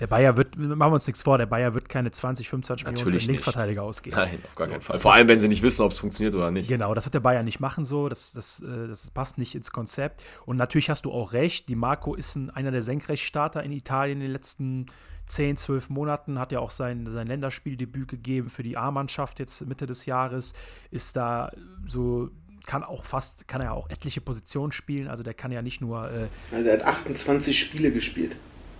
Der 0.00 0.08
Bayer 0.08 0.36
wird, 0.36 0.56
machen 0.58 0.78
wir 0.90 0.94
uns 0.94 1.06
nichts 1.06 1.22
vor, 1.22 1.38
der 1.38 1.46
Bayer 1.46 1.72
wird 1.74 1.88
keine 1.88 2.10
20, 2.10 2.48
25 2.48 2.86
Millionen 2.86 3.10
für 3.10 3.10
Natürlich 3.10 3.22
einen 3.28 3.36
nicht. 3.36 3.46
Linksverteidiger 3.46 3.82
ausgeben. 3.84 4.16
Nein, 4.16 4.40
auf 4.44 4.54
gar 4.56 4.66
So, 4.66 4.72
keinen 4.72 4.80
Fall. 4.82 4.98
Vor 4.98 5.12
allem, 5.14 5.28
wenn 5.28 5.38
sie 5.40 5.48
nicht 5.48 5.62
wissen, 5.62 5.82
ob 5.82 5.92
es 5.92 6.00
funktioniert 6.00 6.34
oder 6.34 6.50
nicht. 6.50 6.68
Genau, 6.68 6.94
das 6.94 7.04
wird 7.06 7.14
der 7.14 7.20
Bayer 7.20 7.42
nicht 7.44 7.60
machen 7.60 7.84
so, 7.84 8.08
das, 8.08 8.32
das, 8.32 8.60
äh, 8.60 8.88
das 8.88 9.10
passt 9.12 9.38
nicht 9.38 9.54
ins 9.54 9.70
Konzept. 9.70 10.22
Und 10.46 10.56
natürlich 10.56 10.90
hast 10.90 11.04
du 11.04 11.12
auch 11.12 11.32
recht, 11.32 11.68
die 11.68 11.76
Marco 11.76 12.14
ist 12.14 12.34
ein, 12.34 12.50
einer 12.50 12.72
der 12.72 12.82
Senkrechtstarter 12.82 13.62
in 13.62 13.70
Italien 13.72 14.18
in 14.18 14.24
den 14.24 14.32
letzten 14.32 14.86
10, 15.26 15.56
12 15.56 15.90
Monaten, 15.90 16.38
hat 16.38 16.52
ja 16.52 16.60
auch 16.60 16.70
sein, 16.70 17.06
sein 17.08 17.26
Länderspieldebüt 17.26 18.08
gegeben 18.08 18.50
für 18.50 18.62
die 18.62 18.76
A-Mannschaft 18.76 19.38
jetzt 19.38 19.66
Mitte 19.66 19.86
des 19.86 20.06
Jahres, 20.06 20.52
ist 20.90 21.16
da 21.16 21.50
so, 21.86 22.30
kann 22.66 22.82
auch 22.82 23.04
fast, 23.04 23.48
kann 23.48 23.60
er 23.60 23.72
auch 23.72 23.90
etliche 23.90 24.20
Positionen 24.20 24.72
spielen, 24.72 25.08
also 25.08 25.22
der 25.22 25.34
kann 25.34 25.52
ja 25.52 25.62
nicht 25.62 25.80
nur 25.80 26.10
äh, 26.10 26.26
Also 26.54 26.68
er 26.68 26.78
hat 26.78 26.84
28 26.84 27.58
Spiele 27.58 27.90
gespielt. 27.92 28.36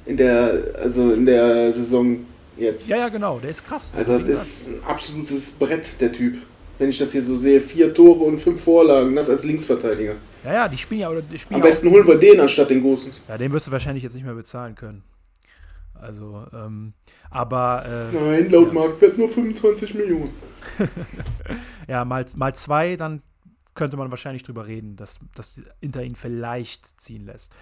In 0.06 0.16
der, 0.16 0.74
also 0.78 1.12
in 1.12 1.24
der 1.24 1.72
Saison 1.72 2.18
jetzt. 2.58 2.88
Ja, 2.88 2.98
ja, 2.98 3.08
genau, 3.08 3.38
der 3.38 3.50
ist 3.50 3.64
krass. 3.64 3.92
Also 3.96 4.18
das 4.18 4.28
ist 4.28 4.68
ein 4.68 4.84
absolutes 4.84 5.50
Brett, 5.52 6.00
der 6.00 6.12
Typ. 6.12 6.36
Wenn 6.78 6.90
ich 6.90 6.98
das 6.98 7.12
hier 7.12 7.22
so 7.22 7.36
sehe, 7.36 7.60
vier 7.60 7.94
Tore 7.94 8.24
und 8.24 8.38
fünf 8.38 8.62
Vorlagen, 8.62 9.14
das 9.14 9.30
als 9.30 9.44
Linksverteidiger. 9.44 10.16
Ja, 10.44 10.52
ja, 10.52 10.68
die 10.68 10.76
spielen 10.76 11.00
ja, 11.02 11.08
oder 11.08 11.22
die 11.22 11.38
spielen 11.38 11.60
Am 11.60 11.60
ja 11.62 11.66
besten 11.66 11.88
holen 11.88 12.06
wir 12.06 12.18
den 12.18 12.40
anstatt 12.40 12.68
den 12.68 12.82
Gosens. 12.82 13.22
Ja, 13.28 13.38
den 13.38 13.52
wirst 13.52 13.68
du 13.68 13.70
wahrscheinlich 13.70 14.02
jetzt 14.02 14.14
nicht 14.14 14.24
mehr 14.24 14.34
bezahlen 14.34 14.74
können. 14.74 15.02
Also, 15.94 16.46
ähm, 16.52 16.92
aber 17.30 17.84
äh, 17.86 18.14
Nein, 18.14 18.50
laut 18.50 18.72
Marktwert 18.72 19.16
nur 19.16 19.28
25 19.28 19.94
Millionen. 19.94 20.30
ja, 21.88 22.04
mal, 22.04 22.26
mal 22.36 22.54
zwei, 22.54 22.96
dann 22.96 23.22
könnte 23.74 23.96
man 23.96 24.10
wahrscheinlich 24.10 24.42
drüber 24.42 24.66
reden, 24.66 24.96
dass, 24.96 25.20
dass 25.34 25.62
Inter 25.80 26.02
ihn 26.02 26.16
vielleicht 26.16 27.00
ziehen 27.00 27.26
lässt. 27.26 27.54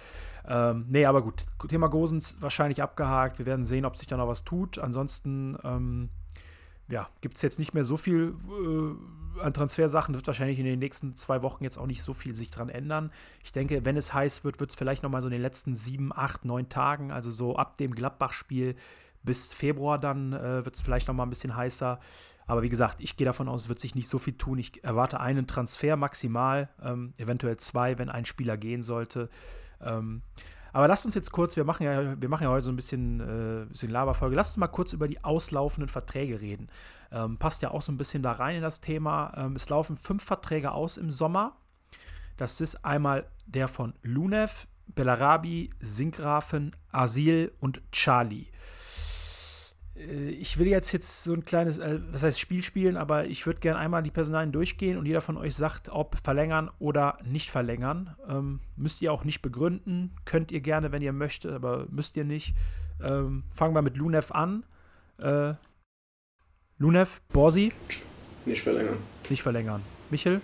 Ähm, 0.47 0.85
nee, 0.89 1.05
aber 1.05 1.21
gut. 1.21 1.45
Thema 1.67 1.87
Gosens 1.87 2.37
wahrscheinlich 2.41 2.81
abgehakt. 2.81 3.39
Wir 3.39 3.45
werden 3.45 3.63
sehen, 3.63 3.85
ob 3.85 3.97
sich 3.97 4.07
da 4.07 4.17
noch 4.17 4.27
was 4.27 4.43
tut. 4.43 4.77
Ansonsten, 4.77 5.57
ähm, 5.63 6.09
ja, 6.89 7.09
gibt 7.21 7.37
es 7.37 7.41
jetzt 7.41 7.59
nicht 7.59 7.73
mehr 7.73 7.85
so 7.85 7.97
viel 7.97 8.35
äh, 8.49 9.22
an 9.41 9.53
Transfersachen. 9.53 10.15
Wird 10.15 10.27
wahrscheinlich 10.27 10.59
in 10.59 10.65
den 10.65 10.79
nächsten 10.79 11.15
zwei 11.15 11.41
Wochen 11.41 11.63
jetzt 11.63 11.77
auch 11.77 11.87
nicht 11.87 12.01
so 12.01 12.13
viel 12.13 12.35
sich 12.35 12.51
dran 12.51 12.69
ändern. 12.69 13.11
Ich 13.43 13.51
denke, 13.51 13.85
wenn 13.85 13.97
es 13.97 14.13
heiß 14.13 14.43
wird, 14.43 14.59
wird 14.59 14.71
es 14.71 14.75
vielleicht 14.75 15.03
noch 15.03 15.09
mal 15.09 15.21
so 15.21 15.27
in 15.27 15.33
den 15.33 15.41
letzten 15.41 15.75
sieben, 15.75 16.11
acht, 16.13 16.45
neun 16.45 16.69
Tagen, 16.69 17.11
also 17.11 17.31
so 17.31 17.55
ab 17.55 17.77
dem 17.77 17.95
Gladbach-Spiel 17.95 18.75
bis 19.23 19.53
Februar 19.53 19.97
dann 19.97 20.33
äh, 20.33 20.65
wird 20.65 20.75
es 20.75 20.81
vielleicht 20.81 21.07
noch 21.07 21.15
mal 21.15 21.23
ein 21.23 21.29
bisschen 21.29 21.55
heißer. 21.55 21.99
Aber 22.45 22.61
wie 22.61 22.69
gesagt, 22.69 22.99
ich 22.99 23.15
gehe 23.15 23.25
davon 23.25 23.47
aus, 23.47 23.61
es 23.63 23.69
wird 23.69 23.79
sich 23.79 23.95
nicht 23.95 24.09
so 24.09 24.19
viel 24.19 24.33
tun. 24.33 24.59
Ich 24.59 24.83
erwarte 24.83 25.19
einen 25.19 25.47
Transfer 25.47 25.95
maximal, 25.95 26.69
ähm, 26.81 27.13
eventuell 27.17 27.57
zwei, 27.57 27.97
wenn 27.97 28.09
ein 28.09 28.25
Spieler 28.25 28.57
gehen 28.57 28.83
sollte. 28.83 29.29
Ähm, 29.81 30.21
aber 30.73 30.87
lasst 30.87 31.05
uns 31.05 31.15
jetzt 31.15 31.31
kurz, 31.31 31.55
wir 31.55 31.63
machen 31.63 31.83
ja, 31.83 32.19
wir 32.19 32.29
machen 32.29 32.43
ja 32.43 32.49
heute 32.49 32.65
so 32.65 32.71
ein 32.71 32.75
bisschen, 32.75 33.19
äh, 33.21 33.65
bisschen 33.65 33.91
Laberfolge, 33.91 34.35
lasst 34.35 34.51
uns 34.51 34.57
mal 34.57 34.67
kurz 34.67 34.91
über 34.91 35.07
die 35.07 35.23
auslaufenden 35.23 35.87
Verträge 35.87 36.41
reden. 36.41 36.67
Ähm, 37.13 37.37
passt 37.37 37.61
ja 37.61 37.71
auch 37.71 37.81
so 37.81 37.91
ein 37.91 37.97
bisschen 37.97 38.23
da 38.23 38.31
rein 38.31 38.55
in 38.57 38.61
das 38.61 38.81
Thema. 38.81 39.33
Ähm, 39.37 39.55
es 39.55 39.69
laufen 39.69 39.95
fünf 39.95 40.23
Verträge 40.23 40.71
aus 40.71 40.97
im 40.97 41.09
Sommer. 41.09 41.55
Das 42.37 42.59
ist 42.59 42.83
einmal 42.83 43.27
der 43.45 43.67
von 43.67 43.93
Lunev, 44.01 44.67
Bellarabi, 44.87 45.69
Sinkgrafen, 45.79 46.75
Asil 46.91 47.51
und 47.59 47.81
Charlie. 47.91 48.47
Äh, 49.95 50.29
Ich 50.31 50.57
will 50.57 50.67
jetzt, 50.67 50.91
jetzt 50.91 51.23
so 51.23 51.33
ein 51.33 51.45
kleines, 51.45 51.77
äh, 51.77 51.99
heißt 52.19 52.39
Spiel 52.39 52.63
spielen, 52.63 52.97
aber 52.97 53.25
ich 53.25 53.45
würde 53.45 53.59
gerne 53.59 53.79
einmal 53.79 54.01
die 54.01 54.11
Personalien 54.11 54.51
durchgehen 54.51 54.97
und 54.97 55.05
jeder 55.05 55.21
von 55.21 55.37
euch 55.37 55.55
sagt, 55.55 55.89
ob 55.89 56.17
verlängern 56.23 56.71
oder 56.79 57.19
nicht 57.23 57.51
verlängern. 57.51 58.15
Ähm, 58.27 58.59
müsst 58.75 59.01
ihr 59.01 59.13
auch 59.13 59.23
nicht 59.23 59.41
begründen, 59.41 60.15
könnt 60.25 60.51
ihr 60.51 60.61
gerne, 60.61 60.91
wenn 60.91 61.03
ihr 61.03 61.13
möchtet, 61.13 61.51
aber 61.53 61.85
müsst 61.89 62.17
ihr 62.17 62.25
nicht. 62.25 62.55
Ähm, 63.01 63.43
fangen 63.53 63.75
wir 63.75 63.81
mit 63.81 63.97
Lunev 63.97 64.31
an. 64.31 64.63
Äh, 65.19 65.53
Lunev, 66.79 67.21
Borsi, 67.31 67.71
Nicht 68.45 68.61
verlängern. 68.61 68.97
nicht 69.29 69.41
verlängern. 69.41 69.81
Michel? 70.09 70.41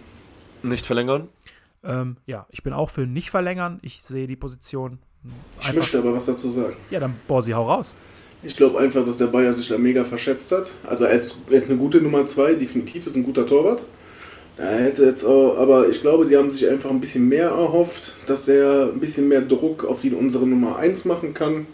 Nicht 0.63 0.85
verlängern? 0.85 1.27
Ähm, 1.83 2.17
ja, 2.25 2.45
ich 2.49 2.63
bin 2.63 2.73
auch 2.73 2.89
für 2.89 3.01
nicht 3.07 3.29
verlängern. 3.29 3.79
Ich 3.81 4.01
sehe 4.01 4.27
die 4.27 4.35
Position 4.35 4.99
Ich 5.61 5.73
möchte 5.73 5.97
aber 5.99 6.13
was 6.13 6.25
dazu 6.25 6.49
sagen. 6.49 6.75
Ja, 6.91 6.99
dann 6.99 7.15
Borsi, 7.27 7.51
hau 7.51 7.65
raus. 7.69 7.95
Ich 8.43 8.55
glaube 8.55 8.79
einfach, 8.79 9.03
dass 9.03 9.17
der 9.17 9.27
Bayer 9.27 9.51
sich 9.51 9.67
da 9.67 9.77
mega 9.77 10.03
verschätzt 10.03 10.51
hat. 10.51 10.73
Also 10.87 11.05
er 11.05 11.11
ist, 11.11 11.37
er 11.49 11.57
ist 11.57 11.69
eine 11.69 11.77
gute 11.77 12.01
Nummer 12.01 12.25
2, 12.25 12.53
definitiv 12.55 13.05
ist 13.07 13.15
ein 13.15 13.23
guter 13.23 13.45
Torwart. 13.45 13.83
Er 14.57 14.77
hätte 14.77 15.05
jetzt 15.05 15.23
auch, 15.25 15.57
aber 15.57 15.87
ich 15.89 16.01
glaube, 16.01 16.25
sie 16.25 16.35
haben 16.37 16.51
sich 16.51 16.67
einfach 16.69 16.89
ein 16.89 16.99
bisschen 16.99 17.27
mehr 17.29 17.49
erhofft, 17.49 18.13
dass 18.25 18.47
er 18.47 18.91
ein 18.93 18.99
bisschen 18.99 19.27
mehr 19.29 19.41
Druck 19.41 19.85
auf 19.85 20.01
die 20.01 20.11
unsere 20.13 20.45
Nummer 20.47 20.75
1 20.77 21.05
machen 21.05 21.33
kann. 21.33 21.65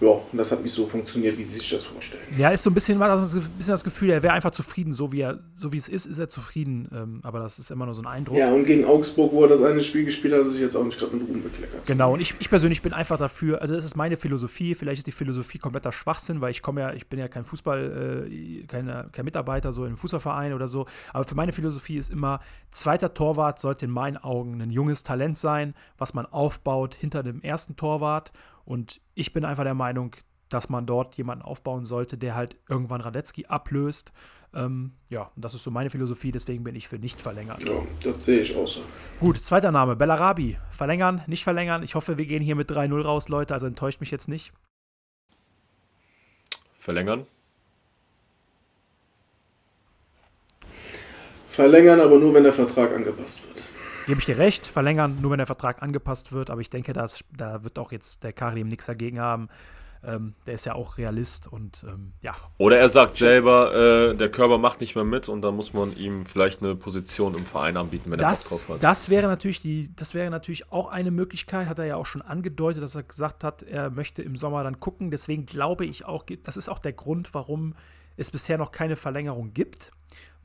Ja, 0.00 0.10
und 0.10 0.38
das 0.38 0.52
hat 0.52 0.62
nicht 0.62 0.72
so 0.72 0.86
funktioniert, 0.86 1.36
wie 1.36 1.44
sie 1.44 1.58
sich 1.58 1.70
das 1.70 1.84
vorstellen. 1.84 2.22
Ja, 2.36 2.50
ist 2.50 2.62
so 2.62 2.70
ein 2.70 2.74
bisschen, 2.74 3.00
das, 3.00 3.34
ein 3.34 3.42
bisschen 3.58 3.72
das 3.72 3.82
Gefühl, 3.82 4.10
er 4.10 4.22
wäre 4.22 4.32
einfach 4.32 4.52
zufrieden, 4.52 4.92
so 4.92 5.10
wie 5.10 5.22
er, 5.22 5.40
so 5.56 5.72
wie 5.72 5.76
es 5.76 5.88
ist, 5.88 6.06
ist 6.06 6.18
er 6.20 6.28
zufrieden. 6.28 6.88
Ähm, 6.94 7.20
aber 7.24 7.40
das 7.40 7.58
ist 7.58 7.72
immer 7.72 7.84
nur 7.84 7.94
so 7.94 8.02
ein 8.02 8.06
Eindruck. 8.06 8.36
Ja, 8.36 8.52
und 8.52 8.64
gegen 8.64 8.84
Augsburg, 8.84 9.32
wo 9.32 9.42
er 9.42 9.48
das 9.48 9.62
eine 9.62 9.80
Spiel 9.80 10.04
gespielt 10.04 10.34
hat, 10.34 10.40
hat 10.40 10.46
er 10.46 10.50
sich 10.50 10.60
jetzt 10.60 10.76
auch 10.76 10.84
nicht 10.84 10.98
gerade 10.98 11.16
mit 11.16 11.28
Ruhm 11.28 11.42
bekleckert. 11.42 11.84
Genau, 11.84 12.14
und 12.14 12.20
ich, 12.20 12.34
ich 12.38 12.48
persönlich 12.48 12.80
bin 12.80 12.92
einfach 12.92 13.18
dafür, 13.18 13.60
also 13.60 13.74
es 13.74 13.84
ist 13.84 13.96
meine 13.96 14.16
Philosophie, 14.16 14.76
vielleicht 14.76 14.98
ist 14.98 15.06
die 15.08 15.12
Philosophie 15.12 15.58
kompletter 15.58 15.90
Schwachsinn, 15.90 16.40
weil 16.40 16.52
ich 16.52 16.62
komme 16.62 16.80
ja, 16.80 16.92
ich 16.92 17.08
bin 17.08 17.18
ja 17.18 17.26
kein 17.26 17.44
Fußball, 17.44 18.28
äh, 18.30 18.66
keine, 18.66 19.08
kein 19.10 19.24
Mitarbeiter 19.24 19.72
so 19.72 19.82
in 19.82 19.88
einem 19.88 19.96
Fußballverein 19.96 20.52
oder 20.52 20.68
so, 20.68 20.86
aber 21.12 21.24
für 21.24 21.34
meine 21.34 21.52
Philosophie 21.52 21.96
ist 21.96 22.12
immer, 22.12 22.40
zweiter 22.70 23.14
Torwart 23.14 23.60
sollte 23.60 23.86
in 23.86 23.90
meinen 23.90 24.16
Augen 24.16 24.60
ein 24.60 24.70
junges 24.70 25.02
Talent 25.02 25.38
sein, 25.38 25.74
was 25.96 26.14
man 26.14 26.24
aufbaut 26.26 26.94
hinter 26.94 27.24
dem 27.24 27.42
ersten 27.42 27.74
Torwart 27.74 28.32
und 28.68 29.00
ich 29.14 29.32
bin 29.32 29.46
einfach 29.46 29.64
der 29.64 29.72
Meinung, 29.72 30.14
dass 30.50 30.68
man 30.68 30.84
dort 30.84 31.14
jemanden 31.16 31.42
aufbauen 31.42 31.86
sollte, 31.86 32.18
der 32.18 32.34
halt 32.34 32.56
irgendwann 32.68 33.00
Radetzky 33.00 33.46
ablöst. 33.46 34.12
Ähm, 34.52 34.92
ja, 35.08 35.30
und 35.34 35.42
das 35.42 35.54
ist 35.54 35.62
so 35.62 35.70
meine 35.70 35.88
Philosophie, 35.88 36.32
deswegen 36.32 36.64
bin 36.64 36.74
ich 36.74 36.86
für 36.86 36.98
nicht 36.98 37.18
verlängern. 37.18 37.56
Ja, 37.66 37.80
das 38.02 38.26
sehe 38.26 38.42
ich 38.42 38.54
auch 38.54 38.68
so. 38.68 38.82
Gut, 39.20 39.38
zweiter 39.38 39.72
Name, 39.72 39.96
Bellarabi. 39.96 40.58
Verlängern, 40.70 41.22
nicht 41.26 41.44
verlängern. 41.44 41.82
Ich 41.82 41.94
hoffe, 41.94 42.18
wir 42.18 42.26
gehen 42.26 42.42
hier 42.42 42.56
mit 42.56 42.70
3-0 42.70 43.00
raus, 43.00 43.30
Leute, 43.30 43.54
also 43.54 43.66
enttäuscht 43.66 44.00
mich 44.02 44.10
jetzt 44.10 44.28
nicht. 44.28 44.52
Verlängern? 46.74 47.26
Verlängern, 51.48 52.00
aber 52.00 52.18
nur, 52.18 52.34
wenn 52.34 52.44
der 52.44 52.52
Vertrag 52.52 52.94
angepasst 52.94 53.42
wird. 53.48 53.66
Gebe 54.08 54.20
ich 54.20 54.24
dir 54.24 54.38
recht, 54.38 54.66
verlängern, 54.66 55.18
nur 55.20 55.32
wenn 55.32 55.36
der 55.36 55.46
Vertrag 55.46 55.82
angepasst 55.82 56.32
wird, 56.32 56.48
aber 56.48 56.62
ich 56.62 56.70
denke, 56.70 56.94
dass, 56.94 57.22
da 57.36 57.62
wird 57.62 57.78
auch 57.78 57.92
jetzt 57.92 58.24
der 58.24 58.32
Karim 58.32 58.66
nichts 58.66 58.86
dagegen 58.86 59.20
haben. 59.20 59.50
Ähm, 60.02 60.32
der 60.46 60.54
ist 60.54 60.64
ja 60.64 60.74
auch 60.74 60.96
Realist 60.96 61.46
und 61.46 61.84
ähm, 61.86 62.14
ja. 62.22 62.32
Oder 62.56 62.78
er 62.78 62.88
sagt 62.88 63.16
selber, 63.16 63.74
äh, 63.74 64.16
der 64.16 64.30
Körper 64.30 64.56
macht 64.56 64.80
nicht 64.80 64.94
mehr 64.94 65.04
mit 65.04 65.28
und 65.28 65.42
dann 65.42 65.56
muss 65.56 65.74
man 65.74 65.94
ihm 65.94 66.24
vielleicht 66.24 66.62
eine 66.62 66.74
Position 66.74 67.34
im 67.34 67.44
Verein 67.44 67.76
anbieten, 67.76 68.10
wenn 68.10 68.18
das, 68.18 68.46
er 68.46 68.48
Bock 68.48 68.66
drauf 68.66 68.74
hat. 68.76 68.82
Das 68.82 69.10
wäre 69.10 69.26
natürlich 69.26 69.60
die, 69.60 69.94
das 69.94 70.14
wäre 70.14 70.30
natürlich 70.30 70.72
auch 70.72 70.86
eine 70.86 71.10
Möglichkeit, 71.10 71.68
hat 71.68 71.78
er 71.78 71.84
ja 71.84 71.96
auch 71.96 72.06
schon 72.06 72.22
angedeutet, 72.22 72.82
dass 72.82 72.94
er 72.94 73.02
gesagt 73.02 73.44
hat, 73.44 73.62
er 73.62 73.90
möchte 73.90 74.22
im 74.22 74.36
Sommer 74.36 74.64
dann 74.64 74.80
gucken. 74.80 75.10
Deswegen 75.10 75.44
glaube 75.44 75.84
ich 75.84 76.06
auch, 76.06 76.24
das 76.44 76.56
ist 76.56 76.70
auch 76.70 76.78
der 76.78 76.94
Grund, 76.94 77.34
warum 77.34 77.74
es 78.16 78.30
bisher 78.30 78.56
noch 78.56 78.72
keine 78.72 78.96
Verlängerung 78.96 79.52
gibt, 79.52 79.92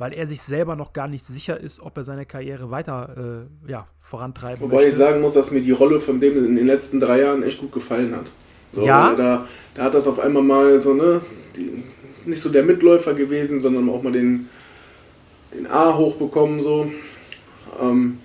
weil 0.04 0.12
er 0.12 0.28
sich 0.28 0.42
selber 0.42 0.76
noch 0.76 0.92
gar 0.92 1.08
nicht 1.08 1.26
sicher 1.26 1.58
ist, 1.58 1.80
ob 1.80 1.96
er 1.96 2.04
seine 2.04 2.26
Karriere 2.26 2.70
weiter 2.70 3.48
äh, 3.66 3.72
ja, 3.72 3.88
vorantreiben 4.02 4.60
Wobei 4.60 4.76
möchte. 4.76 4.90
ich 4.90 4.96
sagen 4.96 5.22
muss, 5.22 5.32
dass 5.32 5.52
mir 5.52 5.62
die 5.62 5.72
Rolle 5.72 6.02
von 6.02 6.20
dem 6.20 6.36
in 6.46 6.58
den 6.58 6.68
letzten 6.68 7.00
drei 7.00 7.22
Jahren 7.22 7.42
echt 7.42 7.58
gut 7.58 7.72
gefallen 7.72 8.14
hat. 8.14 8.30
So, 8.74 8.86
Ja. 8.86 9.16
Da, 9.16 9.48
da 9.76 9.84
hat 9.84 9.94
das 9.94 10.06
auf 10.06 10.20
einmal 10.20 10.44
mal 10.44 10.82
so, 10.82 10.94
ne, 10.94 11.22
die, 11.56 11.86
nicht 12.26 12.42
so 12.42 12.50
der 12.50 12.64
Mitläufer 12.64 13.14
gewesen, 13.14 13.60
sondern 13.60 13.88
auch 13.88 14.04
mal 14.04 14.12
den, 14.12 14.50
den 15.54 15.68
A 15.68 15.98
hochbekommen, 15.98 16.60
so. 16.60 16.92
Ähm, 17.82 18.18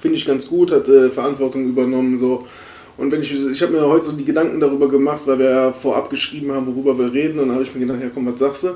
Finde 0.00 0.16
ich 0.16 0.26
ganz 0.26 0.48
gut, 0.48 0.72
hat 0.72 0.88
äh, 0.88 1.12
Verantwortung 1.12 1.68
übernommen, 1.68 2.18
so. 2.18 2.48
Und 2.96 3.12
wenn 3.12 3.22
ich, 3.22 3.32
ich 3.32 3.62
habe 3.62 3.74
mir 3.74 3.86
heute 3.86 4.06
so 4.06 4.16
die 4.16 4.24
Gedanken 4.24 4.58
darüber 4.58 4.88
gemacht, 4.88 5.20
weil 5.26 5.38
wir 5.38 5.50
ja 5.50 5.72
vorab 5.72 6.10
geschrieben 6.10 6.50
haben, 6.50 6.66
worüber 6.66 6.98
wir 6.98 7.12
reden, 7.12 7.38
und 7.38 7.46
dann 7.46 7.54
habe 7.54 7.62
ich 7.62 7.72
mir 7.72 7.86
gedacht, 7.86 8.02
ja 8.02 8.10
komm, 8.12 8.26
was 8.26 8.40
sagst 8.40 8.64
du? 8.64 8.70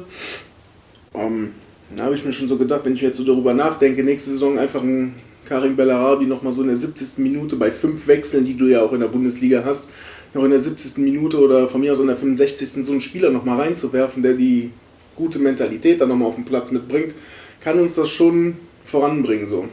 Ähm, 1.13 1.51
da 1.97 2.05
habe 2.05 2.15
ich 2.15 2.25
mir 2.25 2.33
schon 2.33 2.49
so 2.49 2.57
gedacht, 2.57 2.85
wenn 2.85 2.95
ich 2.95 3.01
jetzt 3.01 3.19
so 3.19 3.25
darüber 3.25 3.55
nachdenke, 3.55 4.03
nächste 4.03 4.31
Saison 4.31 4.59
einfach 4.59 4.83
ein 4.83 5.15
Karim 5.45 5.77
Bellarabi 5.77 6.27
nochmal 6.27 6.53
so 6.53 6.63
in 6.63 6.69
der 6.69 6.77
70. 6.77 7.19
Minute 7.19 7.57
bei 7.57 7.71
fünf 7.71 8.07
Wechseln, 8.07 8.45
die 8.45 8.57
du 8.57 8.67
ja 8.67 8.83
auch 8.83 8.93
in 8.93 9.01
der 9.01 9.09
Bundesliga 9.09 9.63
hast, 9.65 9.91
noch 10.33 10.45
in 10.45 10.51
der 10.51 10.61
70. 10.61 10.99
Minute 10.99 11.39
oder 11.39 11.69
von 11.69 11.81
mir 11.81 11.93
aus 11.93 12.01
in 12.01 12.07
der 12.07 12.17
65. 12.17 12.85
so 12.85 12.93
einen 12.93 13.01
Spieler 13.01 13.31
nochmal 13.31 13.61
reinzuwerfen, 13.61 14.23
der 14.23 14.35
die 14.35 14.71
gute 15.15 15.39
Mentalität 15.39 16.01
dann 16.01 16.09
nochmal 16.09 16.29
auf 16.29 16.35
den 16.35 16.45
Platz 16.45 16.71
mitbringt, 16.73 17.15
kann 17.61 17.79
uns 17.79 17.95
das 17.95 18.09
schon 18.09 18.57
voranbringen, 18.85 19.47
so. 19.47 19.69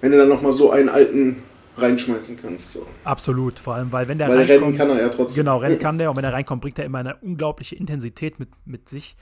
Wenn 0.00 0.12
du 0.12 0.18
dann 0.18 0.28
nochmal 0.28 0.52
so 0.52 0.70
einen 0.70 0.88
alten 0.88 1.42
reinschmeißen 1.76 2.38
kannst, 2.40 2.72
so. 2.72 2.86
Absolut, 3.04 3.58
vor 3.58 3.74
allem, 3.74 3.90
weil 3.90 4.06
wenn 4.08 4.18
der 4.18 4.28
Weil 4.28 4.38
rennen 4.38 4.50
reinkommt, 4.50 4.76
kann 4.76 4.90
er 4.90 5.00
ja 5.00 5.08
trotzdem. 5.08 5.42
genau, 5.42 5.58
rennen 5.58 5.78
kann 5.78 5.98
der 5.98 6.10
und 6.10 6.16
wenn 6.16 6.24
er 6.24 6.32
reinkommt, 6.32 6.62
bringt 6.62 6.78
er 6.78 6.84
immer 6.84 6.98
eine 6.98 7.16
unglaubliche 7.16 7.74
Intensität 7.74 8.38
mit, 8.38 8.48
mit 8.64 8.88
sich. 8.88 9.16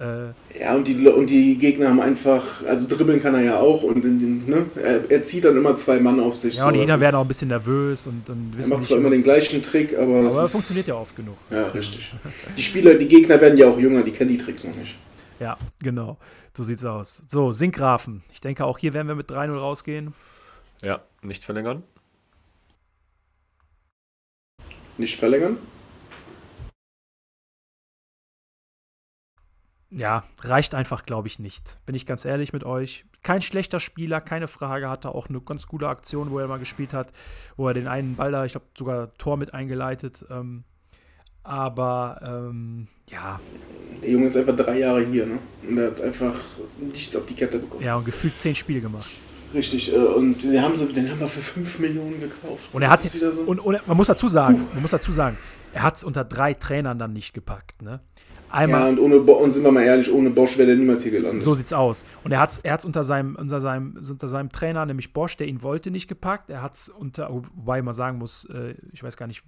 Äh, 0.00 0.32
Ja, 0.58 0.74
und 0.74 0.88
die, 0.88 1.06
und 1.06 1.28
die 1.28 1.58
Gegner 1.58 1.90
haben 1.90 2.00
einfach, 2.00 2.64
also 2.64 2.88
dribbeln 2.88 3.20
kann 3.20 3.34
er 3.34 3.42
ja 3.42 3.60
auch 3.60 3.82
und 3.82 4.02
in 4.04 4.18
den, 4.18 4.46
ne, 4.46 4.66
er, 4.74 5.10
er 5.10 5.22
zieht 5.22 5.44
dann 5.44 5.56
immer 5.58 5.76
zwei 5.76 6.00
Mann 6.00 6.18
auf 6.20 6.36
sich. 6.36 6.56
ja, 6.56 6.66
und 6.66 6.72
die 6.72 6.78
so, 6.78 6.82
Gegner 6.84 6.94
das 6.94 7.02
werden 7.02 7.16
auch 7.16 7.22
ein 7.22 7.28
bisschen 7.28 7.48
nervös 7.48 8.06
und, 8.06 8.30
und 8.30 8.52
Er 8.54 8.58
wissen 8.58 8.70
macht 8.70 8.78
nicht, 8.80 8.88
zwar 8.88 8.98
immer 8.98 9.10
den 9.10 9.22
gleichen 9.22 9.60
Trick, 9.62 9.96
aber, 9.98 10.20
aber 10.20 10.44
ist, 10.44 10.52
funktioniert 10.52 10.86
ja 10.86 10.94
oft 10.94 11.14
genug. 11.14 11.36
Ja, 11.50 11.66
richtig. 11.68 12.12
Die 12.56 12.62
Spieler, 12.62 12.94
die 12.94 13.08
Gegner 13.08 13.38
werden 13.40 13.58
ja 13.58 13.68
auch 13.68 13.78
jünger, 13.78 14.02
die 14.02 14.10
kennen 14.10 14.30
die 14.30 14.38
Tricks 14.38 14.64
noch 14.64 14.74
nicht. 14.74 14.94
Ja, 15.38 15.58
genau. 15.82 16.16
So 16.56 16.64
sieht's 16.64 16.84
aus. 16.84 17.22
So, 17.28 17.52
Sinkgrafen. 17.52 18.22
Ich 18.32 18.40
denke, 18.40 18.64
auch 18.64 18.78
hier 18.78 18.92
werden 18.94 19.08
wir 19.08 19.14
mit 19.14 19.30
3-0 19.30 19.52
rausgehen. 19.56 20.14
Ja, 20.82 21.02
nicht 21.22 21.44
verlängern. 21.44 21.82
Nicht 24.98 25.18
verlängern? 25.18 25.58
Ja, 29.90 30.22
reicht 30.42 30.74
einfach, 30.74 31.04
glaube 31.04 31.28
ich, 31.28 31.38
nicht. 31.38 31.80
Bin 31.84 31.94
ich 31.94 32.06
ganz 32.06 32.24
ehrlich 32.24 32.52
mit 32.52 32.64
euch. 32.64 33.04
Kein 33.22 33.42
schlechter 33.42 33.80
Spieler, 33.80 34.20
keine 34.20 34.46
Frage. 34.46 34.88
Hatte 34.88 35.14
auch 35.14 35.28
eine 35.28 35.40
ganz 35.40 35.66
coole 35.66 35.88
Aktion, 35.88 36.30
wo 36.30 36.38
er 36.38 36.46
mal 36.46 36.58
gespielt 36.58 36.94
hat, 36.94 37.12
wo 37.56 37.66
er 37.68 37.74
den 37.74 37.88
einen 37.88 38.14
Ball 38.16 38.30
da, 38.30 38.44
ich 38.44 38.52
glaube, 38.52 38.66
sogar 38.78 39.12
Tor 39.14 39.36
mit 39.36 39.52
eingeleitet. 39.52 40.24
Ähm, 40.30 40.64
aber 41.42 42.20
ähm, 42.22 42.86
ja, 43.08 43.40
Der 44.02 44.10
Junge 44.10 44.26
ist 44.26 44.36
einfach 44.36 44.54
drei 44.54 44.78
Jahre 44.78 45.04
hier, 45.04 45.26
ne? 45.26 45.38
Und 45.68 45.76
der 45.76 45.90
hat 45.90 46.00
einfach 46.00 46.34
nichts 46.78 47.16
auf 47.16 47.26
die 47.26 47.34
Kette 47.34 47.58
bekommen. 47.58 47.82
ja, 47.82 47.96
und 47.96 48.04
gefühlt 48.04 48.38
zehn 48.38 48.54
Spiele 48.54 48.80
gemacht. 48.80 49.10
Richtig, 49.52 49.92
äh, 49.92 49.96
und 49.96 50.42
den 50.44 50.62
haben, 50.62 50.76
sie, 50.76 50.86
den 50.92 51.10
haben 51.10 51.18
wir 51.18 51.26
für 51.26 51.40
5 51.40 51.80
Millionen 51.80 52.20
gekauft. 52.20 52.68
Und 52.72 52.82
er 52.82 52.90
hat 52.90 53.02
so. 53.02 53.40
und, 53.40 53.58
und 53.58 53.86
man 53.88 53.96
muss 53.96 54.06
dazu 54.06 54.28
sagen, 54.28 54.66
man 54.72 54.82
muss 54.82 54.92
dazu 54.92 55.10
sagen, 55.10 55.36
er 55.72 55.82
hat 55.82 55.96
es 55.96 56.04
unter 56.04 56.24
drei 56.24 56.54
Trainern 56.54 56.98
dann 56.98 57.12
nicht 57.12 57.32
gepackt. 57.32 57.82
Ne? 57.82 58.00
Einmal, 58.50 58.82
ja, 58.82 58.88
und, 58.88 58.98
ohne 58.98 59.20
und 59.20 59.52
sind 59.52 59.64
wir 59.64 59.72
mal 59.72 59.82
ehrlich, 59.82 60.12
ohne 60.12 60.30
Bosch 60.30 60.58
wäre 60.58 60.68
der 60.68 60.76
niemals 60.76 61.02
hier 61.02 61.12
gelandet. 61.12 61.42
So 61.42 61.54
sieht's 61.54 61.72
aus. 61.72 62.04
Und 62.24 62.32
er 62.32 62.40
hat 62.40 62.50
es 62.50 62.58
er 62.58 62.72
hat's 62.72 62.84
unter, 62.84 63.04
seinem, 63.04 63.36
unter, 63.36 63.60
seinem, 63.60 63.96
unter 63.96 64.28
seinem 64.28 64.50
Trainer, 64.50 64.86
nämlich 64.86 65.12
Bosch, 65.12 65.36
der 65.36 65.46
ihn 65.46 65.62
wollte, 65.62 65.90
nicht 65.90 66.08
gepackt. 66.08 66.50
Er 66.50 66.62
hat 66.62 66.74
es 66.74 66.88
unter, 66.88 67.30
wobei 67.30 67.82
man 67.82 67.94
sagen 67.94 68.18
muss, 68.18 68.44
äh, 68.46 68.74
ich 68.92 69.02
weiß 69.02 69.16
gar 69.16 69.26
nicht, 69.26 69.44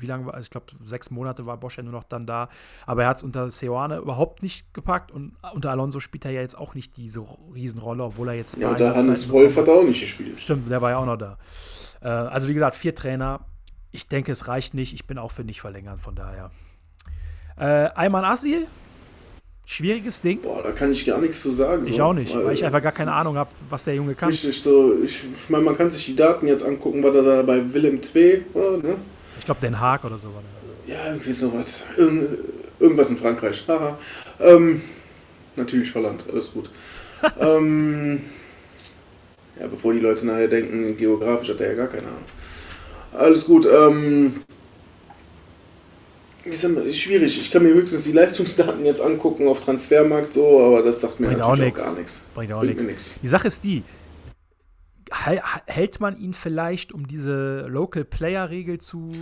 wie 0.00 0.06
lange 0.06 0.26
war, 0.26 0.34
also 0.34 0.46
ich 0.46 0.50
glaube, 0.50 0.66
sechs 0.84 1.10
Monate 1.10 1.46
war 1.46 1.56
Bosch 1.56 1.76
ja 1.76 1.82
nur 1.82 1.92
noch 1.92 2.04
dann 2.04 2.26
da. 2.26 2.48
Aber 2.86 3.02
er 3.02 3.08
hat 3.08 3.18
es 3.18 3.22
unter 3.22 3.50
Seoane 3.50 3.98
überhaupt 3.98 4.42
nicht 4.42 4.72
gepackt 4.74 5.10
und 5.10 5.32
unter 5.54 5.70
Alonso 5.70 6.00
spielt 6.00 6.24
er 6.24 6.30
ja 6.30 6.40
jetzt 6.40 6.56
auch 6.56 6.74
nicht 6.74 6.96
diese 6.96 7.24
Riesenrolle, 7.54 8.04
obwohl 8.04 8.28
er 8.28 8.34
jetzt 8.34 8.56
ja, 8.56 8.74
der 8.74 8.94
Hannes 8.94 9.30
Wolf 9.30 9.56
hat 9.56 9.68
er 9.68 9.74
auch 9.74 9.84
nicht 9.84 10.00
gespielt. 10.00 10.40
Stimmt, 10.40 10.70
der 10.70 10.80
war 10.82 10.90
ja 10.90 10.98
auch 10.98 11.06
noch 11.06 11.16
da. 11.16 11.38
Äh, 12.00 12.08
also 12.08 12.48
wie 12.48 12.54
gesagt, 12.54 12.76
vier 12.76 12.94
Trainer. 12.94 13.40
Ich 13.92 14.08
denke, 14.08 14.32
es 14.32 14.48
reicht 14.48 14.74
nicht. 14.74 14.92
Ich 14.92 15.06
bin 15.06 15.18
auch 15.18 15.30
für 15.30 15.44
nicht 15.44 15.60
verlängern, 15.60 15.98
von 15.98 16.14
daher. 16.14 16.50
Äh, 17.58 17.88
Ayman 17.94 18.24
Asil, 18.24 18.66
schwieriges 19.64 20.20
Ding. 20.20 20.40
Boah, 20.42 20.62
da 20.62 20.72
kann 20.72 20.92
ich 20.92 21.06
gar 21.06 21.20
nichts 21.20 21.40
zu 21.40 21.52
sagen. 21.52 21.86
Ich 21.86 21.96
so. 21.96 22.02
auch 22.02 22.12
nicht, 22.12 22.34
weil 22.34 22.52
ich 22.52 22.64
einfach 22.64 22.82
gar 22.82 22.92
keine 22.92 23.12
Ahnung 23.12 23.36
habe, 23.36 23.50
was 23.70 23.84
der 23.84 23.94
Junge 23.94 24.14
kann. 24.14 24.28
Richtig, 24.28 24.60
so, 24.60 24.94
ich, 25.02 25.24
ich 25.24 25.50
meine, 25.50 25.64
man 25.64 25.76
kann 25.76 25.90
sich 25.90 26.04
die 26.04 26.14
Daten 26.14 26.46
jetzt 26.46 26.64
angucken, 26.64 27.02
was 27.02 27.14
er 27.14 27.22
da 27.22 27.42
bei 27.42 27.62
Willem 27.72 28.00
II 28.14 28.44
war, 28.52 28.76
ne? 28.78 28.96
Ich 29.38 29.44
glaube, 29.46 29.60
Den 29.60 29.80
Haag 29.80 30.04
oder 30.04 30.18
so 30.18 30.28
war 30.28 30.42
der. 30.42 30.94
Ja, 30.94 31.06
irgendwie 31.10 31.32
so 31.32 31.52
was. 31.52 31.82
Irgend, 31.96 32.28
irgendwas 32.78 33.10
in 33.10 33.16
Frankreich. 33.16 33.64
Haha. 33.66 33.98
Ähm, 34.38 34.82
natürlich 35.56 35.94
Holland, 35.94 36.24
alles 36.30 36.52
gut. 36.52 36.70
ähm, 37.40 38.20
ja, 39.58 39.66
bevor 39.66 39.94
die 39.94 40.00
Leute 40.00 40.26
nachher 40.26 40.48
denken, 40.48 40.96
geografisch 40.96 41.48
hat 41.48 41.60
er 41.60 41.70
ja 41.70 41.74
gar 41.74 41.88
keine 41.88 42.08
Ahnung. 42.08 42.24
Alles 43.14 43.46
gut. 43.46 43.66
Ähm, 43.66 44.44
ist 46.46 46.64
immer- 46.64 46.82
ist 46.82 46.98
schwierig. 46.98 47.40
Ich 47.40 47.50
kann 47.50 47.62
mir 47.62 47.74
höchstens 47.74 48.04
die 48.04 48.12
Leistungsdaten 48.12 48.84
jetzt 48.84 49.00
angucken 49.00 49.48
auf 49.48 49.60
Transfermarkt 49.60 50.32
so, 50.32 50.60
aber 50.60 50.82
das 50.82 51.00
sagt 51.00 51.20
mir 51.20 51.28
Bringt 51.28 51.42
auch 51.42 51.56
natürlich 51.56 51.72
auch, 51.72 51.76
nichts. 51.76 51.84
gar 51.94 51.98
nichts. 51.98 52.22
Bringt 52.34 52.52
auch 52.52 52.62
nichts. 52.62 53.14
Die 53.22 53.28
Sache 53.28 53.46
ist 53.48 53.64
die, 53.64 53.82
hält 55.66 56.00
man 56.00 56.18
ihn 56.18 56.34
vielleicht 56.34 56.92
um 56.92 57.06
diese 57.06 57.66
Local 57.68 58.04
Player 58.04 58.50
Regel 58.50 58.78
zu. 58.78 59.12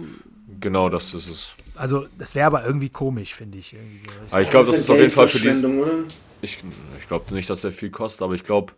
Genau, 0.60 0.88
das 0.88 1.14
ist 1.14 1.28
es. 1.28 1.54
Also, 1.74 2.06
das 2.18 2.34
wäre 2.34 2.46
aber 2.46 2.64
irgendwie 2.64 2.88
komisch, 2.90 3.34
finde 3.34 3.58
ich. 3.58 3.72
Irgendwie 3.74 4.00
so. 4.06 4.32
Aber 4.32 4.42
ich 4.42 4.50
glaube, 4.50 4.66
das 4.66 4.78
ist 4.78 4.90
auf 4.90 4.98
jeden 4.98 5.10
Fall 5.10 5.28
für 5.28 5.38
die. 5.40 5.64
Oder? 5.64 5.92
Ich, 6.42 6.58
ich 6.98 7.08
glaube 7.08 7.32
nicht, 7.34 7.48
dass 7.50 7.64
er 7.64 7.72
viel 7.72 7.90
kostet, 7.90 8.22
aber 8.22 8.34
ich 8.34 8.44
glaube, 8.44 8.72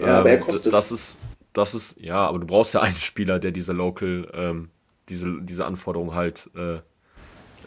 Ja, 0.00 0.18
aber 0.20 0.30
er 0.30 0.38
kostet. 0.40 0.72
das 0.72 0.90
ist, 0.92 1.18
das 1.52 1.74
ist, 1.74 2.00
ja, 2.00 2.26
aber 2.26 2.38
du 2.40 2.46
brauchst 2.46 2.74
ja 2.74 2.80
einen 2.82 2.96
Spieler, 2.96 3.38
der 3.38 3.52
diese 3.52 3.72
Local, 3.72 4.28
ähm, 4.34 4.68
diese, 5.08 5.40
diese 5.42 5.64
Anforderung 5.66 6.14
halt 6.14 6.50
äh, 6.56 6.78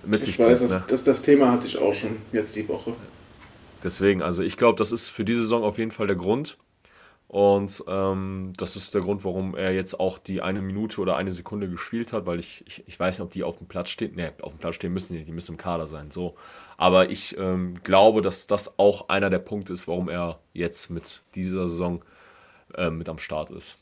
mit 0.03 0.23
sich 0.23 0.35
Ich 0.35 0.39
weiß, 0.39 0.59
bringt. 0.59 0.61
das, 0.61 0.79
Ne? 0.79 0.85
das, 0.87 1.03
das 1.03 1.21
Thema 1.21 1.51
hatte 1.51 1.67
ich 1.67 1.77
auch 1.77 1.93
schon 1.93 2.17
jetzt 2.31 2.55
die 2.55 2.67
Woche. 2.67 2.95
Deswegen, 3.83 4.21
also 4.21 4.43
ich 4.43 4.57
glaube, 4.57 4.77
das 4.77 4.91
ist 4.91 5.09
für 5.09 5.23
diese 5.25 5.41
Saison 5.41 5.63
auf 5.63 5.77
jeden 5.77 5.91
Fall 5.91 6.07
der 6.07 6.15
Grund. 6.15 6.57
Und 7.27 7.83
ähm, 7.87 8.53
das 8.57 8.77
ist 8.77 8.93
der 8.95 9.01
Grund, 9.01 9.25
warum 9.25 9.55
er 9.55 9.73
jetzt 9.73 9.99
auch 9.99 10.17
die 10.17 10.41
eine 10.41 10.61
Minute 10.61 11.01
oder 11.01 11.17
eine 11.17 11.33
Sekunde 11.33 11.69
gespielt 11.69 12.13
hat, 12.13 12.25
weil 12.25 12.39
ich, 12.39 12.63
ich, 12.67 12.83
ich 12.87 12.99
weiß 12.99 13.17
nicht, 13.19 13.25
ob 13.25 13.31
die 13.31 13.43
auf 13.43 13.57
dem 13.57 13.67
Platz 13.67 13.89
stehen. 13.89 14.15
Ne, 14.15 14.33
auf 14.41 14.53
dem 14.53 14.59
Platz 14.59 14.75
stehen 14.75 14.93
müssen 14.93 15.13
die, 15.15 15.25
die 15.25 15.33
müssen 15.33 15.53
im 15.53 15.57
Kader 15.57 15.87
sein. 15.87 16.09
So. 16.11 16.35
Aber 16.77 17.09
ich 17.09 17.37
ähm, 17.37 17.83
glaube, 17.83 18.21
dass 18.21 18.47
das 18.47 18.79
auch 18.79 19.09
einer 19.09 19.29
der 19.29 19.39
Punkte 19.39 19.73
ist, 19.73 19.87
warum 19.89 20.09
er 20.09 20.39
jetzt 20.53 20.89
mit 20.89 21.23
dieser 21.35 21.67
Saison 21.69 22.03
äh, 22.75 22.89
mit 22.91 23.09
am 23.09 23.19
Start 23.19 23.51
ist. 23.51 23.77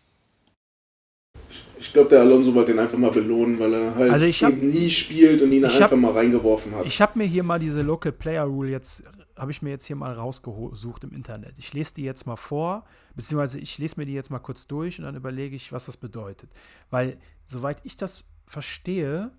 Ich 1.77 1.91
glaube, 1.93 2.09
der 2.09 2.21
Alonso 2.21 2.53
wollte 2.55 2.71
ihn 2.71 2.79
einfach 2.79 2.97
mal 2.97 3.11
belohnen, 3.11 3.59
weil 3.59 3.73
er 3.73 3.95
halt 3.95 4.11
Also 4.11 4.25
hab- 4.25 4.51
eben 4.53 4.69
nie 4.69 4.89
spielt 4.89 5.41
und 5.41 5.51
ihn 5.51 5.65
einfach 5.65 5.91
hab- 5.91 5.97
mal 5.97 6.11
reingeworfen 6.11 6.73
hat. 6.75 6.85
Ich 6.85 7.01
habe 7.01 7.17
mir 7.19 7.25
hier 7.25 7.43
mal 7.43 7.59
diese 7.59 7.81
Local 7.81 8.11
Player 8.11 8.43
Rule 8.43 8.69
jetzt, 8.71 9.03
habe 9.35 9.51
ich 9.51 9.61
mir 9.61 9.71
jetzt 9.71 9.85
hier 9.85 9.95
mal 9.95 10.13
rausgesucht 10.13 11.03
im 11.03 11.11
Internet. 11.11 11.53
Ich 11.57 11.73
lese 11.73 11.93
die 11.95 12.03
jetzt 12.03 12.25
mal 12.25 12.37
vor, 12.37 12.85
beziehungsweise 13.15 13.59
ich 13.59 13.77
lese 13.77 13.95
mir 13.97 14.05
die 14.05 14.13
jetzt 14.13 14.31
mal 14.31 14.39
kurz 14.39 14.67
durch 14.67 14.97
und 14.99 15.05
dann 15.05 15.15
überlege 15.15 15.55
ich, 15.55 15.71
was 15.73 15.85
das 15.85 15.97
bedeutet. 15.97 16.49
Weil, 16.89 17.17
soweit 17.45 17.77
ich 17.83 17.97
das 17.97 18.23
verstehe, 18.47 19.31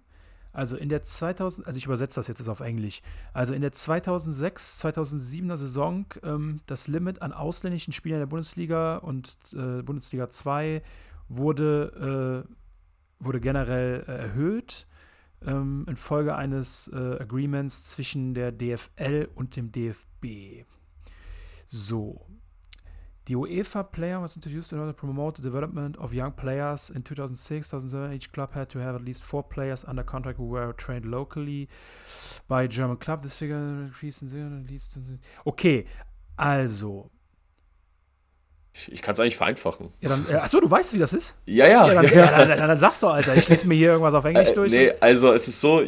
also 0.52 0.76
in 0.76 0.88
der 0.88 1.02
2000, 1.02 1.66
also 1.66 1.76
ich 1.78 1.84
übersetze 1.86 2.16
das 2.18 2.28
jetzt 2.28 2.46
auf 2.48 2.60
Englisch, 2.60 3.02
also 3.34 3.52
in 3.54 3.60
der 3.60 3.72
2006, 3.72 4.78
2007er 4.84 5.56
Saison 5.56 6.06
ähm, 6.22 6.60
das 6.66 6.88
Limit 6.88 7.20
an 7.22 7.32
ausländischen 7.32 7.92
Spielern 7.92 8.20
der 8.20 8.26
Bundesliga 8.26 8.96
und 8.98 9.36
äh, 9.54 9.82
Bundesliga 9.82 10.30
2 10.30 10.82
wurde, 11.28 12.44
äh, 12.46 13.24
wurde 13.24 13.40
generell 13.40 14.04
äh, 14.06 14.12
erhöht 14.12 14.86
ähm, 15.44 15.84
infolge 15.88 16.34
eines 16.34 16.88
äh, 16.88 17.18
Agreements 17.20 17.84
zwischen 17.86 18.34
der 18.34 18.52
DFL 18.52 19.28
und 19.34 19.56
dem 19.56 19.72
DFB. 19.72 20.64
So. 21.66 22.26
The 23.26 23.34
UEFA 23.34 23.82
player 23.82 24.22
was 24.22 24.36
introduced 24.36 24.72
in 24.72 24.78
order 24.78 24.92
to 24.92 24.96
promote 24.96 25.36
the 25.36 25.42
development 25.42 25.98
of 25.98 26.12
young 26.12 26.30
players. 26.30 26.90
In 26.90 27.02
2006, 27.02 27.70
2007, 27.70 28.12
each 28.12 28.30
club 28.30 28.54
had 28.54 28.68
to 28.68 28.78
have 28.78 28.94
at 28.94 29.02
least 29.02 29.24
four 29.24 29.42
players 29.42 29.84
under 29.84 30.04
contract 30.04 30.38
who 30.38 30.46
were 30.46 30.72
trained 30.74 31.04
locally 31.04 31.68
by 32.46 32.68
German 32.68 32.98
club. 32.98 33.22
This 33.22 33.36
figure 33.36 33.56
increased 33.56 34.22
in 34.22 34.62
at 34.62 34.70
least. 34.70 34.96
Okay, 35.44 35.86
also. 36.38 37.10
Ich, 38.92 39.00
kann 39.02 39.14
es 39.14 39.20
eigentlich 39.20 39.36
vereinfachen. 39.36 39.88
Ja, 40.00 40.10
dann, 40.10 40.26
äh, 40.30 40.34
achso, 40.34 40.60
du 40.60 40.70
weißt, 40.70 40.92
wie 40.94 40.98
das 40.98 41.12
ist? 41.12 41.36
Ja, 41.46 41.66
ja. 41.66 41.86
Ja, 41.88 41.94
dann, 41.94 42.04
ja, 42.14 42.26
dann, 42.30 42.48
dann, 42.50 42.68
dann 42.68 42.78
sagst 42.78 43.02
du, 43.02 43.08
Alter. 43.08 43.34
Ich 43.34 43.48
lese 43.48 43.66
mir 43.66 43.74
hier 43.74 43.88
irgendwas 43.90 44.14
auf 44.14 44.24
Englisch 44.24 44.50
Äh, 44.50 44.54
durch. 44.54 44.70
nee, 44.72 44.92
also 45.00 45.32
es 45.32 45.48
ist 45.48 45.60
so, 45.60 45.82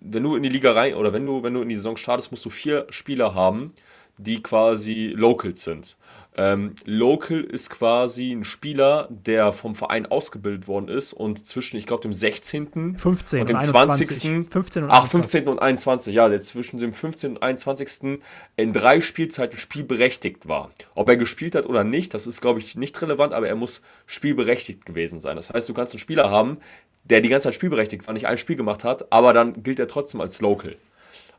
wenn 0.00 0.22
du 0.22 0.36
in 0.36 0.42
die 0.42 0.48
Liga 0.48 0.72
rein 0.72 0.94
oder 0.94 1.12
wenn 1.12 1.26
du, 1.26 1.42
wenn 1.42 1.52
du 1.54 1.62
in 1.62 1.68
die 1.68 1.76
Saison 1.76 1.96
startest, 1.96 2.30
musst 2.30 2.44
du 2.44 2.50
vier 2.50 2.86
Spieler 2.90 3.34
haben, 3.34 3.72
die 4.18 4.42
quasi 4.42 5.12
Locals 5.16 5.62
sind. 5.64 5.96
Ähm, 6.38 6.76
Local 6.84 7.40
ist 7.40 7.70
quasi 7.70 8.30
ein 8.30 8.44
Spieler, 8.44 9.08
der 9.10 9.52
vom 9.52 9.74
Verein 9.74 10.04
ausgebildet 10.04 10.68
worden 10.68 10.88
ist 10.88 11.14
und 11.14 11.46
zwischen, 11.46 11.78
ich 11.78 11.86
glaube, 11.86 12.02
dem 12.02 12.12
16. 12.12 12.98
15 12.98 13.40
und 13.40 13.48
dem 13.48 13.56
und 13.56 13.64
20. 13.64 14.10
21. 14.10 14.52
15 14.52 14.84
und 14.84 14.90
Ach, 14.90 15.04
21. 15.04 15.10
15. 15.10 15.48
und 15.48 15.58
21, 15.60 16.14
ja, 16.14 16.28
der 16.28 16.40
zwischen 16.42 16.76
dem 16.76 16.92
15. 16.92 17.30
und 17.32 17.42
21. 17.42 18.20
in 18.56 18.72
drei 18.74 19.00
Spielzeiten 19.00 19.58
spielberechtigt 19.58 20.46
war. 20.46 20.68
Ob 20.94 21.08
er 21.08 21.16
gespielt 21.16 21.54
hat 21.54 21.66
oder 21.66 21.84
nicht, 21.84 22.12
das 22.12 22.26
ist, 22.26 22.42
glaube 22.42 22.60
ich, 22.60 22.76
nicht 22.76 23.00
relevant, 23.00 23.32
aber 23.32 23.48
er 23.48 23.56
muss 23.56 23.80
spielberechtigt 24.04 24.84
gewesen 24.84 25.20
sein. 25.20 25.36
Das 25.36 25.48
heißt, 25.48 25.66
du 25.66 25.72
kannst 25.72 25.94
einen 25.94 26.00
Spieler 26.00 26.30
haben, 26.30 26.58
der 27.04 27.22
die 27.22 27.30
ganze 27.30 27.48
Zeit 27.48 27.54
spielberechtigt 27.54 28.06
war, 28.06 28.12
nicht 28.12 28.26
ein 28.26 28.36
Spiel 28.36 28.56
gemacht 28.56 28.84
hat, 28.84 29.10
aber 29.10 29.32
dann 29.32 29.62
gilt 29.62 29.78
er 29.78 29.88
trotzdem 29.88 30.20
als 30.20 30.42
Local. 30.42 30.76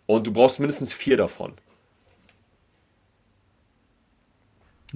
Und 0.07 0.25
du 0.25 0.32
brauchst 0.32 0.59
mindestens 0.59 0.93
vier 0.93 1.17
davon. 1.17 1.53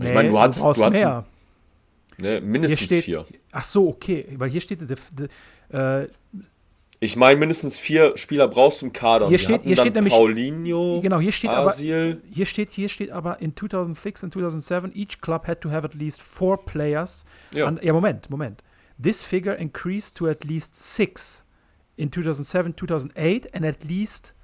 Nee, 0.02 0.10
ich 0.10 0.14
meine, 0.16 0.30
du 0.30 0.39
hast- 0.39 0.62
du 0.64 0.68
hast- 0.68 0.91
mehr. 0.91 1.26
Ne, 2.18 2.41
mindestens 2.41 2.82
steht, 2.86 3.06
vier. 3.06 3.26
Ach 3.52 3.64
so, 3.64 3.88
okay. 3.89 4.28
Weil 4.38 4.49
hier 4.49 4.62
steht, 4.62 4.82
de, 4.82 4.95
de, 5.14 5.28
äh, 6.04 6.08
Ich 7.04 7.16
meine, 7.16 7.39
mindestens 7.39 7.80
vier 7.80 8.16
Spieler 8.16 8.47
brauchst 8.47 8.82
du 8.84 8.86
im 8.86 8.93
Kader. 8.93 9.28
Hier 9.28 9.39
steht- 9.39 9.64
hier 9.64 9.76
steht 9.76 9.95
nämlich- 9.95 10.14
Paulinho, 10.14 10.99
genau, 11.02 11.20
hier 11.20 11.32
steht 11.32 11.49
aber, 11.49 11.72
hier 12.32 12.45
steht, 12.45 12.70
hier 12.70 12.89
steht 12.89 13.10
aber 13.10 13.41
in 13.41 13.56
2006 13.56 14.24
and 14.24 14.32
2007, 14.34 14.91
each 14.95 15.20
club 15.20 15.47
had 15.47 15.62
to 15.62 15.72
have 15.72 15.84
at 15.84 15.95
least 15.95 16.22
four 16.22 16.64
players. 16.64 17.26
Ja. 17.54 17.68
Und, 17.68 17.82
ja, 17.84 17.91
Moment, 17.91 18.30
Moment. 18.30 18.62
This 19.02 19.24
figure 19.24 19.56
increased 19.56 20.16
to 20.18 20.28
at 20.28 20.43
least 20.43 20.76
six 20.76 21.43
in 21.95 22.12
2007, 22.12 22.76
2008 22.78 23.52
and 23.56 23.66
at 23.66 23.84
least 23.84 24.36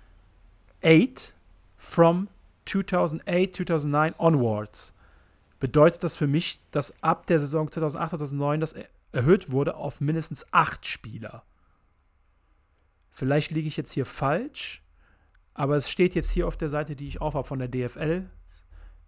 eight 0.82 1.36
from 1.78 2.28
2008, 2.66 3.54
2009 3.56 4.16
onwards. 4.18 4.94
Bedeutet 5.60 6.04
das 6.04 6.16
für 6.18 6.28
mich, 6.28 6.62
dass 6.72 7.02
ab 7.04 7.26
der 7.28 7.40
Saison 7.40 7.72
2008, 7.72 8.12
2009 8.12 8.60
das 8.60 8.74
er- 8.74 8.88
erhöht 9.12 9.52
wurde 9.52 9.76
auf 9.76 10.02
mindestens 10.02 10.46
acht 10.54 10.86
Spieler. 10.86 11.44
Vielleicht 13.12 13.52
liege 13.52 13.68
ich 13.68 13.78
jetzt 13.78 13.92
hier 13.94 14.06
falsch, 14.06 14.84
aber 15.54 15.76
es 15.76 15.90
steht 15.90 16.14
jetzt 16.14 16.30
hier 16.32 16.48
auf 16.48 16.58
der 16.58 16.70
Seite, 16.70 16.96
die 16.96 17.08
ich 17.08 17.22
auch 17.22 17.34
habe 17.34 17.48
von 17.48 17.58
der 17.60 17.68
DFL. 17.68 18.30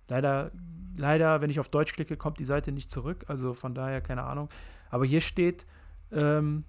Leider, 0.08 0.52
leider, 0.98 1.42
wenn 1.42 1.52
ich 1.52 1.60
auf 1.60 1.70
Deutsch 1.70 1.94
klicke, 1.94 2.18
kommt 2.18 2.40
die 2.40 2.46
Seite 2.46 2.72
nicht 2.72 2.90
zurück. 2.90 3.26
Also 3.28 3.54
von 3.54 3.76
daher 3.76 4.02
keine 4.02 4.24
Ahnung. 4.24 4.50
Aber 4.90 5.06
hier 5.06 5.22
steht, 5.22 5.68
ähm, 6.12 6.64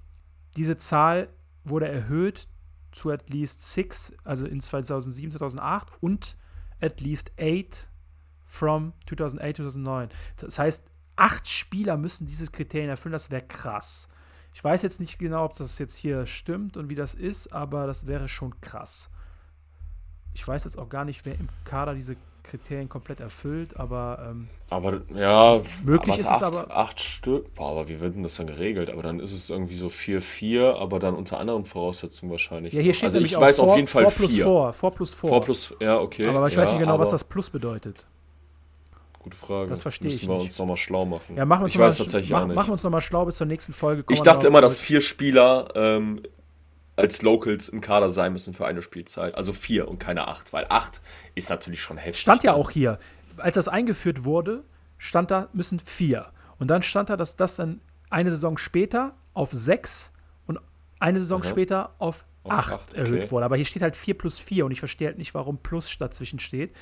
diese 0.56 0.76
Zahl 0.76 1.28
wurde 1.64 1.88
erhöht 1.88 2.46
zu 2.92 3.10
at 3.10 3.30
least 3.30 3.62
six, 3.72 4.12
also 4.24 4.46
in 4.46 4.60
2007, 4.60 5.30
2008 5.30 5.88
und 6.02 6.36
at 6.80 7.00
least 7.00 7.30
eight 7.38 7.88
from 8.50 8.92
2008, 9.08 9.56
2009. 9.56 10.08
Das 10.38 10.58
heißt, 10.58 10.84
acht 11.16 11.48
Spieler 11.48 11.96
müssen 11.96 12.26
dieses 12.26 12.50
Kriterien 12.52 12.90
erfüllen. 12.90 13.12
Das 13.12 13.30
wäre 13.30 13.42
krass. 13.42 14.08
Ich 14.52 14.62
weiß 14.62 14.82
jetzt 14.82 14.98
nicht 15.00 15.18
genau, 15.18 15.44
ob 15.44 15.54
das 15.54 15.78
jetzt 15.78 15.96
hier 15.96 16.26
stimmt 16.26 16.76
und 16.76 16.90
wie 16.90 16.96
das 16.96 17.14
ist, 17.14 17.52
aber 17.52 17.86
das 17.86 18.06
wäre 18.08 18.28
schon 18.28 18.60
krass. 18.60 19.08
Ich 20.34 20.46
weiß 20.46 20.64
jetzt 20.64 20.76
auch 20.78 20.88
gar 20.88 21.04
nicht, 21.04 21.24
wer 21.24 21.34
im 21.34 21.48
Kader 21.64 21.94
diese 21.94 22.16
Kriterien 22.42 22.88
komplett 22.88 23.20
erfüllt, 23.20 23.76
aber 23.76 24.26
ähm, 24.28 24.48
Aber 24.70 25.02
ja, 25.14 25.60
Möglich 25.84 26.14
aber 26.14 26.20
ist 26.20 26.26
es 26.26 26.32
acht, 26.32 26.42
aber- 26.42 26.76
Acht 26.76 26.98
Stück. 27.00 27.54
Boah, 27.54 27.70
aber 27.70 27.88
wie 27.88 28.00
wird 28.00 28.16
denn 28.16 28.24
das 28.24 28.34
dann 28.36 28.48
geregelt? 28.48 28.90
Aber 28.90 29.02
dann 29.02 29.20
ist 29.20 29.32
es 29.32 29.50
irgendwie 29.50 29.74
so 29.74 29.86
4-4, 29.88 30.74
aber 30.74 30.98
dann 30.98 31.14
unter 31.14 31.38
anderen 31.38 31.64
Voraussetzungen 31.64 32.32
wahrscheinlich. 32.32 32.72
ja, 32.72 32.80
hier 32.80 32.94
steht 32.94 33.04
also 33.04 33.18
nämlich 33.18 33.32
ich 33.32 33.36
auch 33.36 33.42
weiß 33.42 33.56
vor, 33.56 33.68
auf 33.68 33.76
jeden 33.76 33.86
Fall 33.88 34.04
vor 34.04 34.12
plus 34.12 34.32
4. 34.32 34.44
vor, 34.72 34.90
plus 34.92 35.14
vor. 35.14 35.28
Vor 35.28 35.40
plus, 35.42 35.74
ja, 35.80 35.98
okay. 36.00 36.26
aber 36.28 36.48
ich 36.48 36.54
ja, 36.54 36.62
weiß 36.62 36.70
nicht 36.72 36.80
genau, 36.80 36.98
was 36.98 37.08
aber- 37.08 37.14
das 37.14 37.24
Plus 37.24 37.50
bedeutet. 37.50 38.08
Gute 39.20 39.36
Frage. 39.36 39.68
Das 39.68 39.82
verstehe 39.82 40.06
Müssen 40.06 40.22
ich 40.22 40.28
wir 40.28 40.34
nicht. 40.36 40.44
uns 40.44 40.58
nochmal 40.58 40.76
schlau 40.78 41.04
machen. 41.04 41.36
Ja, 41.36 41.44
machen 41.44 41.60
wir 41.60 41.64
uns 41.64 41.74
ich 41.74 41.80
weiß 41.80 41.98
mal, 41.98 42.04
tatsächlich 42.06 42.30
mach, 42.30 42.42
auch 42.42 42.46
nicht. 42.46 42.56
Machen 42.56 42.68
wir 42.68 42.72
uns 42.72 42.82
nochmal 42.82 43.00
schlau 43.02 43.24
bis 43.26 43.36
zur 43.36 43.46
nächsten 43.46 43.72
Folge. 43.72 44.02
Kommen 44.02 44.16
ich 44.16 44.22
dachte 44.22 44.46
immer, 44.46 44.60
dass 44.62 44.80
vier 44.80 45.00
Spieler 45.02 45.68
ähm, 45.74 46.22
als 46.96 47.22
Locals 47.22 47.68
im 47.68 47.80
Kader 47.80 48.10
sein 48.10 48.32
müssen 48.32 48.54
für 48.54 48.66
eine 48.66 48.80
Spielzeit. 48.82 49.34
Also 49.34 49.52
vier 49.52 49.88
und 49.88 49.98
keine 50.00 50.26
acht, 50.26 50.52
weil 50.52 50.64
acht 50.68 51.00
ist 51.34 51.50
natürlich 51.50 51.80
schon 51.82 51.98
heftig. 51.98 52.20
Stand 52.22 52.42
ja 52.44 52.54
auch 52.54 52.70
hier, 52.70 52.98
als 53.36 53.54
das 53.54 53.68
eingeführt 53.68 54.24
wurde, 54.24 54.64
stand 54.98 55.30
da, 55.30 55.48
müssen 55.52 55.80
vier. 55.80 56.26
Und 56.58 56.68
dann 56.68 56.82
stand 56.82 57.10
da, 57.10 57.16
dass 57.16 57.36
das 57.36 57.56
dann 57.56 57.80
eine 58.08 58.30
Saison 58.30 58.56
später 58.58 59.14
auf 59.34 59.50
sechs 59.52 60.12
und 60.46 60.58
eine 60.98 61.20
Saison 61.20 61.40
Mhm. 61.40 61.44
später 61.44 61.94
auf, 61.98 62.24
Auf 62.42 62.52
acht, 62.52 62.72
acht, 62.72 62.94
erhöht 62.94 63.24
okay. 63.24 63.30
wurde. 63.30 63.44
Aber 63.44 63.56
hier 63.56 63.66
steht 63.66 63.82
halt 63.82 63.96
vier 63.96 64.16
plus 64.16 64.38
vier 64.38 64.64
und 64.64 64.72
ich 64.72 64.78
verstehe 64.78 65.08
halt 65.08 65.18
nicht, 65.18 65.34
warum 65.34 65.58
Plus 65.58 65.98
dazwischen 65.98 66.38
steht. 66.38 66.74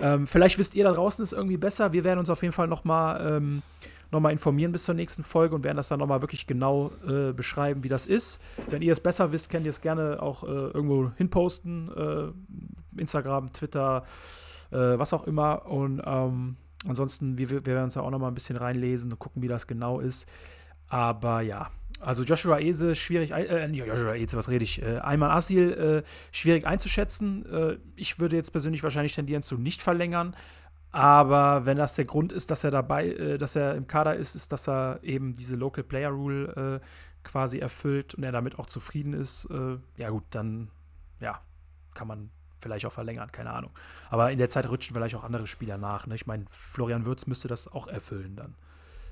Ähm, 0.00 0.26
vielleicht 0.26 0.58
wisst 0.58 0.74
ihr 0.74 0.84
da 0.84 0.92
draußen 0.92 1.22
es 1.22 1.32
irgendwie 1.32 1.58
besser. 1.58 1.92
Wir 1.92 2.04
werden 2.04 2.18
uns 2.18 2.30
auf 2.30 2.42
jeden 2.42 2.52
Fall 2.52 2.66
nochmal 2.66 3.36
ähm, 3.36 3.62
noch 4.10 4.20
mal 4.20 4.30
informieren 4.30 4.72
bis 4.72 4.84
zur 4.84 4.94
nächsten 4.94 5.24
Folge 5.24 5.54
und 5.54 5.64
werden 5.64 5.76
das 5.78 5.88
dann 5.88 5.98
nochmal 5.98 6.20
wirklich 6.20 6.46
genau 6.46 6.92
äh, 7.06 7.32
beschreiben, 7.32 7.82
wie 7.82 7.88
das 7.88 8.06
ist. 8.06 8.40
Wenn 8.68 8.82
ihr 8.82 8.92
es 8.92 9.00
besser 9.00 9.32
wisst, 9.32 9.50
könnt 9.50 9.64
ihr 9.64 9.70
es 9.70 9.80
gerne 9.80 10.22
auch 10.22 10.44
äh, 10.44 10.46
irgendwo 10.46 11.10
hinposten. 11.16 11.90
Äh, 11.96 13.00
Instagram, 13.00 13.52
Twitter, 13.52 14.04
äh, 14.70 14.76
was 14.76 15.12
auch 15.12 15.26
immer. 15.26 15.66
Und 15.66 16.02
ähm, 16.04 16.56
ansonsten, 16.86 17.38
wir, 17.38 17.50
wir 17.50 17.64
werden 17.64 17.84
uns 17.84 17.94
da 17.94 18.02
auch 18.02 18.10
noch 18.10 18.18
mal 18.18 18.28
ein 18.28 18.34
bisschen 18.34 18.56
reinlesen 18.56 19.12
und 19.12 19.18
gucken, 19.18 19.42
wie 19.42 19.48
das 19.48 19.66
genau 19.66 20.00
ist. 20.00 20.28
Aber 20.88 21.40
ja, 21.40 21.70
also 22.02 22.24
Joshua 22.24 22.58
Ese 22.58 22.94
schwierig, 22.94 23.30
äh, 23.30 23.66
Joshua 23.66 24.14
Eze, 24.14 24.36
was 24.36 24.48
rede 24.48 24.64
ich? 24.64 24.82
Äh, 24.82 24.98
Ayman 24.98 25.30
Asil 25.30 25.72
äh, 25.72 26.08
schwierig 26.32 26.66
einzuschätzen. 26.66 27.46
Äh, 27.46 27.78
ich 27.96 28.18
würde 28.18 28.36
jetzt 28.36 28.50
persönlich 28.50 28.82
wahrscheinlich 28.82 29.14
tendieren 29.14 29.42
zu 29.42 29.56
nicht 29.56 29.82
verlängern. 29.82 30.34
Aber 30.90 31.64
wenn 31.64 31.78
das 31.78 31.94
der 31.94 32.04
Grund 32.04 32.32
ist, 32.32 32.50
dass 32.50 32.64
er 32.64 32.70
dabei, 32.70 33.08
äh, 33.08 33.38
dass 33.38 33.56
er 33.56 33.74
im 33.76 33.86
Kader 33.86 34.16
ist, 34.16 34.34
ist, 34.34 34.52
dass 34.52 34.68
er 34.68 34.98
eben 35.02 35.34
diese 35.34 35.56
Local 35.56 35.84
Player 35.84 36.10
Rule 36.10 36.80
äh, 36.82 36.86
quasi 37.22 37.58
erfüllt 37.58 38.14
und 38.14 38.24
er 38.24 38.32
damit 38.32 38.58
auch 38.58 38.66
zufrieden 38.66 39.12
ist, 39.12 39.46
äh, 39.50 39.78
ja 39.96 40.10
gut, 40.10 40.24
dann 40.30 40.70
ja, 41.20 41.40
kann 41.94 42.08
man 42.08 42.30
vielleicht 42.60 42.84
auch 42.84 42.92
verlängern, 42.92 43.30
keine 43.32 43.52
Ahnung. 43.52 43.70
Aber 44.10 44.30
in 44.30 44.38
der 44.38 44.48
Zeit 44.48 44.68
rutschen 44.68 44.94
vielleicht 44.94 45.14
auch 45.14 45.24
andere 45.24 45.46
Spieler 45.46 45.78
nach. 45.78 46.06
Ne? 46.06 46.14
Ich 46.14 46.26
meine, 46.26 46.44
Florian 46.50 47.06
Würz 47.06 47.26
müsste 47.26 47.48
das 47.48 47.68
auch 47.68 47.88
erfüllen 47.88 48.36
dann. 48.36 48.54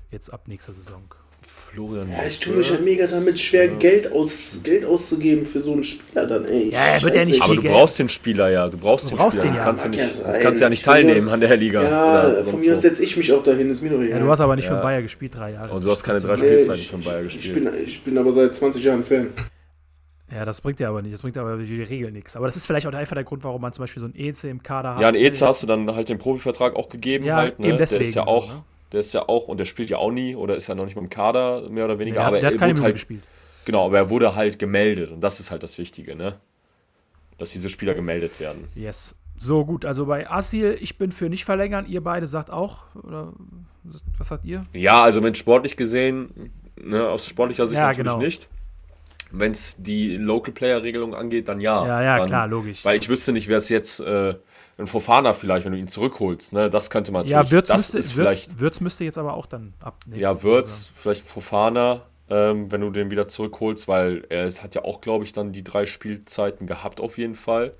Jetzt 0.09 0.31
ab 0.31 0.47
nächster 0.47 0.73
Saison. 0.73 1.13
Florian. 1.45 2.09
Ja, 2.11 2.23
ich 2.27 2.39
tue 2.39 2.53
mich 2.55 2.69
ja 2.69 2.77
mega 2.79 3.07
damit 3.07 3.39
schwer, 3.39 3.67
Geld, 3.69 4.11
aus, 4.11 4.59
Geld 4.63 4.85
auszugeben 4.85 5.45
für 5.45 5.59
so 5.61 5.71
einen 5.73 5.83
Spieler 5.83 6.27
dann, 6.27 6.45
ey. 6.45 6.63
Ich 6.63 6.73
Ja, 6.73 6.79
er 6.95 7.01
wird 7.01 7.15
ja 7.15 7.25
nicht 7.25 7.41
Aber 7.41 7.55
du 7.55 7.61
Geld. 7.61 7.73
braucht 7.73 7.97
den 7.97 8.09
Spieler 8.09 8.49
ja. 8.49 8.67
Du 8.69 8.77
brauchst 8.77 9.05
Du 9.05 9.09
den 9.11 9.17
brauchst 9.17 9.37
Spieler. 9.39 9.53
den 9.53 9.57
ja. 9.57 9.63
kannst 9.63 9.85
du 9.85 9.89
nicht, 9.89 9.99
ja 10.25 10.33
kannst 10.39 10.59
du 10.59 10.65
ja 10.65 10.69
nicht 10.69 10.83
teilnehmen 10.85 11.27
aus- 11.27 11.33
an 11.33 11.39
der 11.39 11.55
Liga. 11.57 11.83
Ja, 11.83 12.43
von 12.43 12.59
mir 12.59 12.73
aus 12.73 12.81
setze 12.81 13.01
ich 13.03 13.15
mich 13.17 13.31
auch 13.33 13.41
dahin, 13.43 13.69
ist 13.69 13.81
mir 13.81 13.89
doch 13.89 14.01
egal. 14.01 14.19
Ja, 14.19 14.23
du 14.23 14.29
hast 14.29 14.41
aber 14.41 14.55
nicht 14.55 14.65
Ja. 14.67 14.75
für 14.77 14.81
Bayer 14.83 15.01
gespielt, 15.01 15.33
drei 15.35 15.53
Jahre. 15.53 15.73
Und 15.73 15.83
du 15.83 15.89
hast 15.89 16.03
keine 16.03 16.19
drei 16.19 16.35
Nee, 16.35 16.41
Spielzeiten 16.55 16.81
ich, 16.81 16.89
von 16.91 17.01
Bayer 17.01 17.23
ich, 17.23 17.33
gespielt. 17.35 17.63
bin, 17.63 17.83
ich 17.85 18.03
bin 18.03 18.17
aber 18.17 18.33
seit 18.33 18.53
20 18.53 18.83
Jahren 18.83 19.03
Fan. 19.03 19.27
Ja, 20.33 20.45
das 20.45 20.61
bringt 20.61 20.79
ja 20.79 20.89
aber 20.89 21.01
nicht. 21.01 21.13
Das 21.13 21.21
bringt 21.23 21.37
aber 21.37 21.57
für 21.57 21.63
die 21.65 21.81
Regel 21.83 22.11
nichts. 22.11 22.35
Aber 22.37 22.45
das 22.47 22.55
ist 22.55 22.65
vielleicht 22.65 22.87
auch 22.87 22.93
einfach 22.93 23.15
der 23.15 23.25
Grund, 23.25 23.43
warum 23.43 23.61
man 23.61 23.73
zum 23.73 23.83
Beispiel 23.83 23.99
so 23.99 24.07
ein 24.07 24.13
EC 24.15 24.45
im 24.49 24.63
Kader 24.63 24.95
hat. 24.95 25.01
Ja, 25.01 25.09
an 25.09 25.15
Eze 25.15 25.45
hast 25.45 25.61
du 25.63 25.67
dann 25.67 25.93
halt 25.93 26.07
den 26.07 26.17
Profivertrag 26.19 26.75
auch 26.77 26.87
gegeben 26.89 27.25
Ja, 27.25 27.35
halt, 27.37 27.59
ne? 27.59 27.67
eben 27.67 27.77
Der 27.77 27.83
ist 27.83 27.93
deswegen 27.93 28.13
ja 28.17 28.23
so, 28.25 28.29
auch, 28.31 28.47
ne? 28.47 28.63
Der 28.91 28.99
ist 28.99 29.13
ja 29.13 29.27
auch, 29.27 29.47
und 29.47 29.59
der 29.59 29.65
spielt 29.65 29.89
ja 29.89 29.97
auch 29.97 30.11
nie 30.11 30.35
oder 30.35 30.55
ist 30.55 30.67
ja 30.67 30.75
noch 30.75 30.85
nicht 30.85 30.95
mal 30.95 31.01
im 31.01 31.09
Kader, 31.09 31.69
mehr 31.69 31.85
oder 31.85 31.99
weniger. 31.99 32.17
der, 32.17 32.27
aber 32.27 32.39
er 32.39 32.47
hat 32.47 32.61
wurde 32.61 32.81
halt, 32.83 32.95
gespielt. 32.95 33.23
genau, 33.65 33.85
aber 33.85 33.97
er 33.97 34.09
wurde 34.09 34.35
halt 34.35 34.59
gemeldet 34.59 35.11
und 35.11 35.21
das 35.21 35.39
ist 35.39 35.51
halt 35.51 35.63
das 35.63 35.77
Wichtige, 35.77 36.15
ne? 36.15 36.35
Dass 37.37 37.51
diese 37.51 37.69
Spieler 37.69 37.93
gemeldet 37.93 38.39
werden. 38.39 38.67
Yes. 38.75 39.15
So 39.37 39.65
gut, 39.65 39.85
also 39.85 40.05
bei 40.05 40.29
Asil, 40.29 40.77
ich 40.79 40.99
bin 40.99 41.11
für 41.11 41.27
nicht 41.27 41.45
verlängern. 41.45 41.87
Ihr 41.87 42.03
beide 42.03 42.27
sagt 42.27 42.51
auch, 42.51 42.83
oder 42.93 43.33
was 44.17 44.27
sagt 44.27 44.45
ihr? 44.45 44.61
Ja, 44.73 45.01
also 45.01 45.23
wenn 45.23 45.33
sportlich 45.33 45.75
gesehen, 45.75 46.51
ne, 46.79 47.07
aus 47.07 47.25
sportlicher 47.25 47.65
Sicht 47.65 47.79
Ja, 47.79 47.87
natürlich 47.87 48.05
genau. 48.11 48.23
nicht. 48.23 48.47
Wenn 49.31 49.53
es 49.53 49.77
die 49.79 50.17
Local 50.17 50.53
Player 50.53 50.83
Regelung 50.83 51.15
angeht, 51.15 51.47
dann 51.47 51.59
ja. 51.59 51.87
Ja, 51.87 52.03
ja, 52.03 52.17
dann, 52.17 52.27
klar, 52.27 52.47
logisch. 52.47 52.85
Weil 52.85 52.99
ich 52.99 53.09
wüsste 53.09 53.31
nicht, 53.31 53.47
wer 53.47 53.57
es 53.57 53.69
jetzt 53.69 54.01
äh, 54.01 54.35
ein 54.81 54.87
Fofana 54.87 55.33
vielleicht, 55.33 55.65
wenn 55.65 55.71
du 55.73 55.77
ihn 55.79 55.87
zurückholst, 55.87 56.53
ne? 56.53 56.69
Das 56.69 56.89
könnte 56.89 57.11
man 57.11 57.25
Ja. 57.27 57.49
Würz 57.51 57.67
das 57.69 57.77
müsste, 57.77 57.97
ist 57.97 58.15
Würz, 58.15 58.27
vielleicht 58.27 58.59
Würz 58.59 58.81
müsste 58.81 59.03
jetzt 59.03 59.17
aber 59.17 59.33
auch 59.35 59.45
dann 59.45 59.73
ab. 59.79 60.03
nächster 60.05 60.21
Ja, 60.21 60.35
Saison. 60.35 60.51
Würz, 60.51 60.91
vielleicht 60.95 61.21
Fofana, 61.21 62.01
ähm, 62.29 62.71
wenn 62.71 62.81
du 62.81 62.89
den 62.89 63.11
wieder 63.11 63.27
zurückholst, 63.27 63.87
weil 63.87 64.25
er 64.29 64.45
ist- 64.45 64.63
hat 64.63 64.75
ja 64.75 64.83
auch, 64.83 65.01
glaube 65.01 65.23
ich, 65.23 65.33
dann 65.33 65.51
die 65.51 65.63
drei 65.63 65.85
Spielzeiten 65.85 66.67
gehabt 66.67 66.99
auf 66.99 67.17
jeden 67.17 67.35
Fall. 67.35 67.71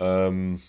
Ähm, 0.00 0.60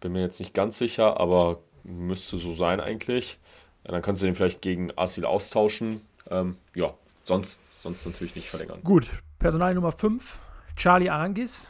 bin 0.00 0.12
mir 0.12 0.20
jetzt 0.22 0.40
nicht 0.40 0.54
ganz 0.54 0.78
sicher, 0.78 1.18
aber 1.20 1.58
müsste 1.84 2.38
so 2.38 2.54
sein 2.54 2.80
eigentlich. 2.80 3.38
Ja, 3.84 3.92
dann 3.92 4.02
kannst 4.02 4.22
du 4.22 4.26
den 4.26 4.34
vielleicht 4.34 4.60
gegen 4.62 4.96
Asil 4.96 5.24
austauschen. 5.24 6.00
Ähm, 6.30 6.56
ja, 6.74 6.94
sonst, 7.24 7.62
sonst 7.76 8.06
natürlich 8.06 8.36
nicht 8.36 8.48
verlängern. 8.48 8.80
Gut, 8.84 9.08
Personal 9.38 9.74
Nummer 9.74 9.90
5, 9.92 10.38
Charlie 10.76 11.10
Arangis. 11.10 11.68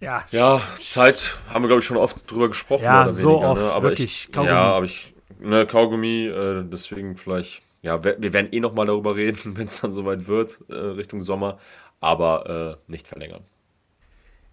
Ja, 0.00 0.24
ja, 0.30 0.62
Zeit 0.82 1.36
haben 1.50 1.62
wir, 1.62 1.68
glaube 1.68 1.80
ich, 1.80 1.84
schon 1.84 1.98
oft 1.98 2.30
drüber 2.30 2.48
gesprochen. 2.48 2.84
Ja, 2.84 3.08
so 3.08 3.32
weniger, 3.32 3.50
oft, 3.50 3.60
ne? 3.60 3.72
aber 3.72 3.88
wirklich. 3.90 4.26
Ich, 4.26 4.32
Kaugummi. 4.32 4.50
Ja, 4.50 4.62
aber 4.72 4.84
ich, 4.86 5.14
ne, 5.38 5.66
Kaugummi, 5.66 6.26
äh, 6.26 6.64
deswegen 6.64 7.16
vielleicht, 7.16 7.62
ja, 7.82 8.02
wir, 8.02 8.16
wir 8.18 8.32
werden 8.32 8.48
eh 8.52 8.60
nochmal 8.60 8.86
darüber 8.86 9.14
reden, 9.14 9.38
wenn 9.56 9.66
es 9.66 9.80
dann 9.80 9.92
soweit 9.92 10.26
wird, 10.26 10.58
äh, 10.68 10.74
Richtung 10.74 11.20
Sommer, 11.20 11.58
aber 12.00 12.78
äh, 12.88 12.90
nicht 12.90 13.06
verlängern. 13.06 13.44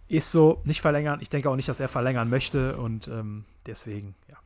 Ist 0.09 0.31
so, 0.31 0.61
nicht 0.65 0.81
verlängern. 0.81 1.19
Ich 1.21 1.29
denke 1.29 1.49
auch 1.49 1.55
nicht, 1.55 1.69
dass 1.69 1.79
er 1.79 1.87
verlängern 1.87 2.29
möchte 2.29 2.77
und 2.77 3.07
ähm, 3.07 3.45
deswegen, 3.65 4.15
ja. 4.29 4.37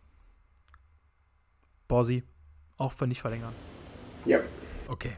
Borsi, 1.88 2.24
auch 2.78 2.92
für 2.94 3.08
nicht 3.08 3.22
verlängern. 3.22 3.54
Ja. 4.26 4.40
Okay. 4.88 5.14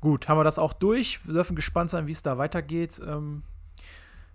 Gut, 0.00 0.28
haben 0.28 0.38
wir 0.38 0.44
das 0.44 0.58
auch 0.58 0.72
durch. 0.72 1.24
Wir 1.26 1.34
dürfen 1.34 1.56
gespannt 1.56 1.90
sein, 1.90 2.06
wie 2.06 2.12
es 2.12 2.22
da 2.22 2.38
weitergeht. 2.38 3.00
Ähm, 3.06 3.42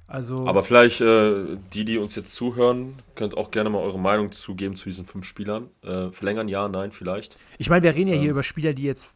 also 0.07 0.47
Aber 0.47 0.63
vielleicht 0.63 1.01
äh, 1.01 1.57
die, 1.73 1.83
die 1.83 1.97
uns 1.97 2.15
jetzt 2.15 2.33
zuhören, 2.33 2.95
könnt 3.15 3.35
auch 3.35 3.51
gerne 3.51 3.69
mal 3.69 3.79
eure 3.79 3.99
Meinung 3.99 4.31
zugeben 4.31 4.75
zu 4.75 4.85
diesen 4.85 5.05
fünf 5.05 5.25
Spielern. 5.25 5.69
Äh, 5.83 6.11
verlängern, 6.11 6.47
ja, 6.47 6.67
nein, 6.69 6.91
vielleicht. 6.91 7.37
Ich 7.57 7.69
meine, 7.69 7.83
wir 7.83 7.93
reden 7.93 8.09
ja 8.09 8.15
ähm, 8.15 8.21
hier 8.21 8.31
über 8.31 8.43
Spieler, 8.43 8.73
die 8.73 8.83
jetzt 8.83 9.09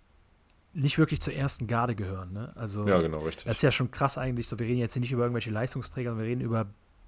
nicht 0.73 0.97
wirklich 0.97 1.21
zur 1.21 1.33
ersten 1.33 1.67
Garde 1.67 1.95
gehören. 1.95 2.33
Ne? 2.33 2.51
Also, 2.55 2.85
ja, 2.87 3.01
genau, 3.01 3.19
richtig. 3.19 3.45
Das 3.45 3.57
ist 3.57 3.63
ja 3.63 3.71
schon 3.71 3.91
krass 3.91 4.17
eigentlich. 4.17 4.47
So, 4.47 4.59
wir 4.59 4.67
reden 4.67 4.79
jetzt 4.79 4.93
hier 4.93 5.01
nicht 5.01 5.11
über 5.11 5.23
irgendwelche 5.23 5.49
Leistungsträger, 5.49 6.17
wir 6.17 6.25
reden 6.25 6.41
über 6.41 6.67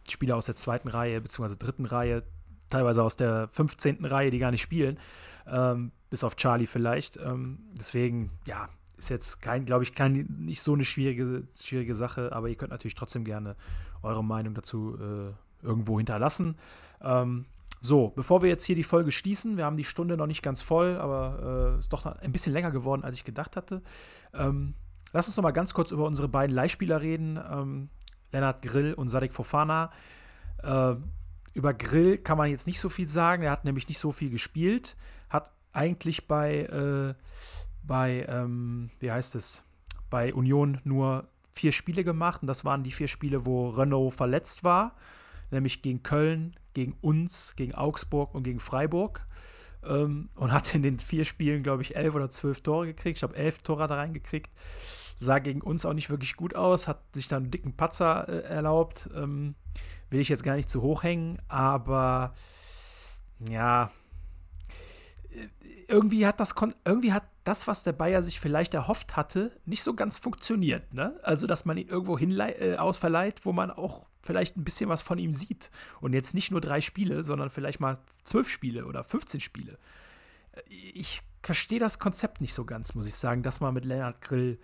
Spieler 0.09 0.37
aus 0.37 0.45
der 0.45 0.55
zweiten 0.55 0.87
Reihe 0.87 1.19
bzw. 1.19 1.55
dritten 1.57 1.85
Reihe, 1.85 2.23
teilweise 2.69 3.03
aus 3.03 3.17
der 3.17 3.49
15. 3.51 4.05
Reihe, 4.05 4.31
die 4.31 4.39
gar 4.39 4.51
nicht 4.51 4.61
spielen. 4.61 4.97
Ähm, 5.45 5.91
bis 6.09 6.23
auf 6.23 6.35
Charlie 6.35 6.67
vielleicht. 6.67 7.17
Ähm, 7.17 7.59
deswegen, 7.77 8.31
ja, 8.47 8.69
ist 9.03 9.09
jetzt 9.09 9.41
kein, 9.41 9.65
glaube 9.65 9.83
ich, 9.83 9.93
kein, 9.93 10.25
nicht 10.39 10.61
so 10.61 10.73
eine 10.73 10.85
schwierige, 10.85 11.43
schwierige 11.53 11.95
Sache, 11.95 12.31
aber 12.33 12.49
ihr 12.49 12.55
könnt 12.55 12.71
natürlich 12.71 12.95
trotzdem 12.95 13.25
gerne 13.25 13.55
eure 14.01 14.23
Meinung 14.23 14.53
dazu 14.53 14.97
äh, 14.99 15.65
irgendwo 15.65 15.97
hinterlassen. 15.97 16.55
Ähm, 17.01 17.45
so, 17.81 18.09
bevor 18.09 18.41
wir 18.41 18.49
jetzt 18.49 18.63
hier 18.63 18.75
die 18.75 18.83
Folge 18.83 19.11
schließen, 19.11 19.57
wir 19.57 19.65
haben 19.65 19.75
die 19.75 19.83
Stunde 19.83 20.15
noch 20.15 20.27
nicht 20.27 20.41
ganz 20.41 20.61
voll, 20.61 20.97
aber 20.97 21.73
äh, 21.75 21.79
ist 21.79 21.91
doch 21.91 22.05
ein 22.05 22.31
bisschen 22.31 22.53
länger 22.53 22.71
geworden, 22.71 23.03
als 23.03 23.15
ich 23.15 23.25
gedacht 23.25 23.57
hatte. 23.57 23.81
Ähm, 24.33 24.73
lass 25.11 25.27
uns 25.27 25.35
noch 25.35 25.43
mal 25.43 25.51
ganz 25.51 25.73
kurz 25.73 25.91
über 25.91 26.05
unsere 26.05 26.29
beiden 26.29 26.55
Leihspieler 26.55 27.01
reden, 27.01 27.37
ähm, 27.51 27.89
Lennart 28.31 28.61
Grill 28.61 28.93
und 28.93 29.09
Sadek 29.09 29.33
Fofana. 29.33 29.91
Äh, 30.63 30.95
über 31.53 31.73
Grill 31.73 32.17
kann 32.17 32.37
man 32.37 32.49
jetzt 32.49 32.67
nicht 32.67 32.79
so 32.79 32.89
viel 32.89 33.07
sagen, 33.07 33.43
er 33.43 33.51
hat 33.51 33.65
nämlich 33.65 33.87
nicht 33.89 33.99
so 33.99 34.13
viel 34.13 34.29
gespielt, 34.29 34.95
hat 35.29 35.51
eigentlich 35.73 36.27
bei 36.27 36.61
äh, 36.61 37.13
bei, 37.83 38.25
ähm, 38.27 38.89
wie 38.99 39.11
heißt 39.11 39.35
es, 39.35 39.63
bei 40.09 40.33
Union 40.33 40.79
nur 40.83 41.27
vier 41.53 41.71
Spiele 41.71 42.03
gemacht. 42.03 42.41
Und 42.41 42.47
das 42.47 42.65
waren 42.65 42.83
die 42.83 42.91
vier 42.91 43.07
Spiele, 43.07 43.45
wo 43.45 43.69
Renault 43.69 44.13
verletzt 44.13 44.63
war. 44.63 44.95
Nämlich 45.51 45.81
gegen 45.81 46.03
Köln, 46.03 46.55
gegen 46.73 46.95
uns, 47.01 47.55
gegen 47.55 47.75
Augsburg 47.75 48.33
und 48.33 48.43
gegen 48.43 48.59
Freiburg. 48.59 49.25
Ähm, 49.83 50.29
und 50.35 50.51
hat 50.51 50.73
in 50.73 50.81
den 50.81 50.99
vier 50.99 51.25
Spielen, 51.25 51.63
glaube 51.63 51.83
ich, 51.83 51.95
elf 51.95 52.15
oder 52.15 52.29
zwölf 52.29 52.61
Tore 52.61 52.87
gekriegt. 52.87 53.17
Ich 53.17 53.23
habe 53.23 53.35
elf 53.35 53.59
Tore 53.59 53.87
da 53.87 53.95
reingekriegt. 53.95 54.49
Sah 55.19 55.39
gegen 55.39 55.61
uns 55.61 55.85
auch 55.85 55.93
nicht 55.93 56.09
wirklich 56.09 56.35
gut 56.35 56.55
aus, 56.55 56.87
hat 56.87 56.99
sich 57.13 57.27
dann 57.27 57.43
einen 57.43 57.51
dicken 57.51 57.73
Patzer 57.73 58.27
äh, 58.27 58.41
erlaubt. 58.43 59.09
Ähm, 59.15 59.55
will 60.09 60.19
ich 60.19 60.29
jetzt 60.29 60.43
gar 60.43 60.55
nicht 60.55 60.69
zu 60.69 60.81
hoch 60.81 61.03
hängen, 61.03 61.39
aber 61.47 62.33
ja, 63.49 63.91
irgendwie 65.87 66.25
hat 66.27 66.39
das 66.39 66.53
irgendwie 66.85 67.13
hat 67.13 67.23
das, 67.43 67.67
was 67.67 67.83
der 67.83 67.93
Bayer 67.93 68.23
sich 68.23 68.39
vielleicht 68.39 68.73
erhofft 68.73 69.15
hatte, 69.15 69.51
nicht 69.65 69.83
so 69.83 69.93
ganz 69.93 70.17
funktioniert. 70.17 70.93
Ne? 70.93 71.19
Also, 71.23 71.47
dass 71.47 71.65
man 71.65 71.77
ihn 71.77 71.87
irgendwo 71.87 72.17
hin 72.17 72.39
äh, 72.39 72.75
ausverleiht, 72.77 73.45
wo 73.45 73.51
man 73.51 73.71
auch 73.71 74.07
vielleicht 74.21 74.55
ein 74.55 74.63
bisschen 74.63 74.89
was 74.89 75.01
von 75.01 75.19
ihm 75.19 75.33
sieht. 75.33 75.69
Und 75.99 76.13
jetzt 76.13 76.33
nicht 76.33 76.51
nur 76.51 76.61
drei 76.61 76.81
Spiele, 76.81 77.23
sondern 77.23 77.49
vielleicht 77.49 77.79
mal 77.79 77.97
zwölf 78.23 78.49
Spiele 78.49 78.85
oder 78.85 79.03
15 79.03 79.41
Spiele. 79.41 79.77
Ich 80.69 81.21
verstehe 81.41 81.79
das 81.79 81.99
Konzept 81.99 82.39
nicht 82.39 82.53
so 82.53 82.63
ganz, 82.63 82.95
muss 82.95 83.07
ich 83.07 83.15
sagen, 83.15 83.43
dass 83.43 83.59
man 83.59 83.73
mit 83.73 83.83
Lennart 83.83 84.21
Grill 84.21 84.57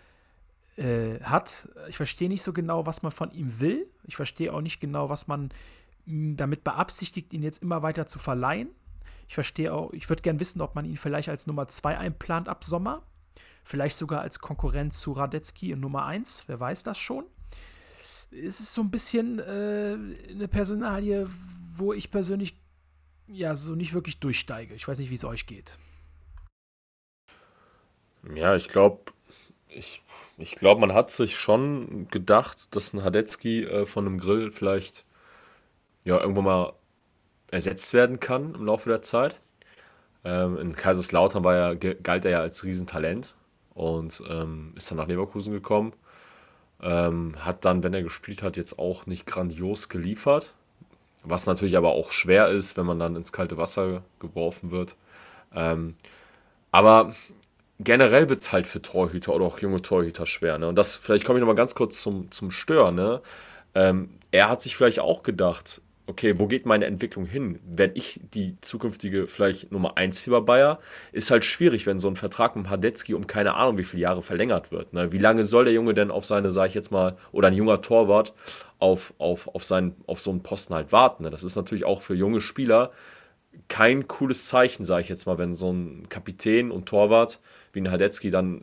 äh, 0.77 1.19
hat. 1.21 1.67
Ich 1.89 1.97
verstehe 1.97 2.29
nicht 2.29 2.41
so 2.41 2.53
genau, 2.53 2.85
was 2.85 3.03
man 3.03 3.11
von 3.11 3.31
ihm 3.31 3.59
will. 3.59 3.87
Ich 4.05 4.15
verstehe 4.15 4.53
auch 4.53 4.61
nicht 4.61 4.79
genau, 4.79 5.09
was 5.09 5.27
man 5.27 5.49
damit 6.05 6.63
beabsichtigt, 6.63 7.33
ihn 7.33 7.43
jetzt 7.43 7.61
immer 7.61 7.83
weiter 7.83 8.07
zu 8.07 8.17
verleihen. 8.17 8.69
Ich 9.29 9.35
verstehe 9.35 9.71
auch, 9.71 9.93
ich 9.93 10.09
würde 10.09 10.23
gerne 10.23 10.39
wissen, 10.39 10.59
ob 10.59 10.73
man 10.73 10.85
ihn 10.85 10.97
vielleicht 10.97 11.29
als 11.29 11.45
Nummer 11.45 11.67
2 11.67 11.99
einplant 11.99 12.49
ab 12.49 12.63
Sommer. 12.63 13.03
Vielleicht 13.63 13.95
sogar 13.95 14.21
als 14.21 14.39
Konkurrent 14.39 14.95
zu 14.95 15.11
Radetzky 15.11 15.69
in 15.69 15.79
Nummer 15.79 16.07
1. 16.07 16.45
Wer 16.47 16.59
weiß 16.59 16.81
das 16.81 16.97
schon. 16.97 17.25
Es 18.31 18.59
ist 18.59 18.73
so 18.73 18.81
ein 18.81 18.89
bisschen 18.89 19.37
äh, 19.37 19.97
eine 20.31 20.47
Personalie, 20.47 21.29
wo 21.75 21.93
ich 21.93 22.09
persönlich 22.09 22.59
ja 23.27 23.53
so 23.53 23.75
nicht 23.75 23.93
wirklich 23.93 24.19
durchsteige. 24.19 24.73
Ich 24.73 24.87
weiß 24.87 24.97
nicht, 24.97 25.11
wie 25.11 25.15
es 25.15 25.23
euch 25.23 25.45
geht. 25.45 25.77
Ja, 28.33 28.55
ich 28.55 28.67
glaube, 28.67 29.13
ich, 29.67 30.01
ich 30.39 30.55
glaube, 30.55 30.81
man 30.81 30.93
hat 30.93 31.11
sich 31.11 31.37
schon 31.37 32.07
gedacht, 32.07 32.75
dass 32.75 32.93
ein 32.93 33.03
Hadetzky 33.03 33.63
äh, 33.63 33.85
von 33.85 34.07
einem 34.07 34.17
Grill 34.17 34.49
vielleicht 34.49 35.05
ja 36.03 36.19
irgendwo 36.19 36.41
mal 36.41 36.73
ersetzt 37.51 37.93
werden 37.93 38.19
kann 38.19 38.55
im 38.55 38.65
Laufe 38.65 38.89
der 38.89 39.01
Zeit. 39.01 39.39
Ähm, 40.23 40.57
in 40.57 40.75
Kaiserslautern 40.75 41.43
war 41.43 41.55
er, 41.55 41.75
galt 41.75 42.25
er 42.25 42.31
ja 42.31 42.39
als 42.39 42.63
Riesentalent 42.63 43.35
und 43.73 44.21
ähm, 44.29 44.73
ist 44.75 44.91
dann 44.91 44.97
nach 44.97 45.07
Leverkusen 45.07 45.53
gekommen. 45.53 45.93
Ähm, 46.81 47.35
hat 47.39 47.65
dann, 47.65 47.83
wenn 47.83 47.93
er 47.93 48.03
gespielt 48.03 48.43
hat, 48.43 48.57
jetzt 48.57 48.79
auch 48.79 49.05
nicht 49.05 49.25
grandios 49.25 49.89
geliefert. 49.89 50.53
Was 51.23 51.45
natürlich 51.45 51.77
aber 51.77 51.89
auch 51.91 52.11
schwer 52.11 52.47
ist, 52.49 52.77
wenn 52.77 52.85
man 52.85 52.99
dann 52.99 53.15
ins 53.15 53.33
kalte 53.33 53.57
Wasser 53.57 54.03
geworfen 54.19 54.71
wird. 54.71 54.95
Ähm, 55.53 55.95
aber 56.71 57.13
generell 57.79 58.29
wird 58.29 58.41
es 58.41 58.51
halt 58.51 58.67
für 58.67 58.81
Torhüter 58.81 59.33
oder 59.33 59.45
auch 59.45 59.59
junge 59.59 59.81
Torhüter 59.81 60.25
schwer. 60.25 60.57
Ne? 60.57 60.67
Und 60.67 60.75
das, 60.75 60.95
vielleicht 60.97 61.25
komme 61.25 61.39
ich 61.39 61.41
nochmal 61.41 61.55
ganz 61.55 61.75
kurz 61.75 62.01
zum, 62.01 62.31
zum 62.31 62.51
Stören. 62.51 62.95
Ne? 62.95 63.21
Ähm, 63.75 64.09
er 64.31 64.49
hat 64.49 64.61
sich 64.61 64.75
vielleicht 64.75 64.99
auch 64.99 65.23
gedacht, 65.23 65.81
okay, 66.09 66.39
wo 66.39 66.47
geht 66.47 66.65
meine 66.65 66.85
Entwicklung 66.85 67.25
hin? 67.25 67.59
Werde 67.63 67.93
ich 67.95 68.19
die 68.33 68.57
zukünftige 68.61 69.27
vielleicht 69.27 69.71
Nummer 69.71 69.97
1 69.97 70.23
hier 70.23 70.33
bei 70.33 70.39
Bayer? 70.39 70.79
Ist 71.11 71.31
halt 71.31 71.45
schwierig, 71.45 71.85
wenn 71.85 71.99
so 71.99 72.07
ein 72.07 72.15
Vertrag 72.15 72.55
mit 72.55 72.69
Hadetzky 72.69 73.13
um 73.13 73.27
keine 73.27 73.53
Ahnung 73.53 73.77
wie 73.77 73.83
viele 73.83 74.01
Jahre 74.01 74.21
verlängert 74.21 74.71
wird. 74.71 74.93
Ne? 74.93 75.11
Wie 75.11 75.19
lange 75.19 75.45
soll 75.45 75.65
der 75.65 75.73
Junge 75.73 75.93
denn 75.93 76.11
auf 76.11 76.25
seine, 76.25 76.51
sag 76.51 76.67
ich 76.67 76.73
jetzt 76.73 76.91
mal, 76.91 77.15
oder 77.31 77.47
ein 77.47 77.53
junger 77.53 77.81
Torwart 77.81 78.33
auf, 78.79 79.13
auf, 79.19 79.47
auf, 79.53 79.63
seinen, 79.63 79.95
auf 80.07 80.19
so 80.19 80.31
einen 80.31 80.41
Posten 80.41 80.73
halt 80.73 80.91
warten? 80.91 81.23
Ne? 81.23 81.29
Das 81.29 81.43
ist 81.43 81.55
natürlich 81.55 81.85
auch 81.85 82.01
für 82.01 82.15
junge 82.15 82.41
Spieler 82.41 82.91
kein 83.67 84.07
cooles 84.07 84.47
Zeichen, 84.47 84.83
sage 84.83 85.01
ich 85.01 85.09
jetzt 85.09 85.25
mal, 85.25 85.37
wenn 85.37 85.53
so 85.53 85.71
ein 85.71 86.07
Kapitän 86.09 86.71
und 86.71 86.87
Torwart 86.87 87.39
wie 87.71 87.81
ein 87.81 87.91
Hadetzky 87.91 88.31
dann 88.31 88.61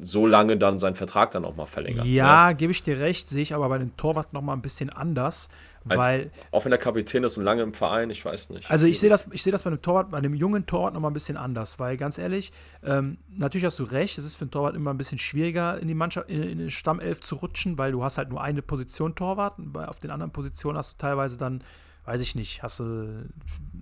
so 0.00 0.26
lange 0.26 0.56
dann 0.56 0.78
seinen 0.78 0.96
Vertrag 0.96 1.30
dann 1.30 1.44
auch 1.44 1.56
mal 1.56 1.66
verlängert. 1.66 2.04
Ja, 2.04 2.48
ne? 2.48 2.54
gebe 2.54 2.72
ich 2.72 2.82
dir 2.82 3.00
recht, 3.00 3.28
sehe 3.28 3.42
ich 3.42 3.54
aber 3.54 3.68
bei 3.68 3.78
den 3.78 3.96
Torwart 3.96 4.32
noch 4.32 4.42
mal 4.42 4.52
ein 4.52 4.62
bisschen 4.62 4.90
anders. 4.90 5.48
Weil, 5.84 6.30
auch 6.50 6.64
wenn 6.64 6.70
der 6.70 6.78
Kapitän 6.78 7.24
ist 7.24 7.36
und 7.36 7.44
lange 7.44 7.62
im 7.62 7.74
Verein, 7.74 8.08
ich 8.08 8.24
weiß 8.24 8.50
nicht. 8.50 8.70
Also 8.70 8.86
ich 8.86 8.98
sehe 8.98 9.10
das, 9.10 9.26
ich 9.30 9.42
das 9.42 9.62
bei 9.62 9.68
einem 9.68 9.82
Torwart, 9.82 10.10
bei 10.10 10.18
einem 10.18 10.34
jungen 10.34 10.64
Torwart 10.66 10.94
nochmal 10.94 11.10
ein 11.10 11.14
bisschen 11.14 11.36
anders, 11.36 11.78
weil 11.78 11.96
ganz 11.98 12.16
ehrlich, 12.16 12.52
ähm, 12.82 13.18
natürlich 13.28 13.66
hast 13.66 13.78
du 13.78 13.84
recht, 13.84 14.16
es 14.16 14.24
ist 14.24 14.36
für 14.36 14.42
einen 14.42 14.50
Torwart 14.50 14.76
immer 14.76 14.92
ein 14.92 14.96
bisschen 14.96 15.18
schwieriger, 15.18 15.78
in 15.78 15.88
die 15.88 15.94
Mannschaft, 15.94 16.30
in, 16.30 16.42
in 16.42 16.58
die 16.58 16.70
Stammelf 16.70 17.20
zu 17.20 17.34
rutschen, 17.36 17.76
weil 17.76 17.92
du 17.92 18.02
hast 18.02 18.16
halt 18.16 18.30
nur 18.30 18.40
eine 18.40 18.62
Position 18.62 19.14
Torwart 19.14 19.58
und 19.58 19.72
bei, 19.72 19.86
auf 19.86 19.98
den 19.98 20.10
anderen 20.10 20.32
Positionen 20.32 20.78
hast 20.78 20.94
du 20.94 20.96
teilweise 20.98 21.36
dann, 21.36 21.62
weiß 22.06 22.22
ich 22.22 22.34
nicht, 22.34 22.62
hast 22.62 22.80
du 22.80 23.28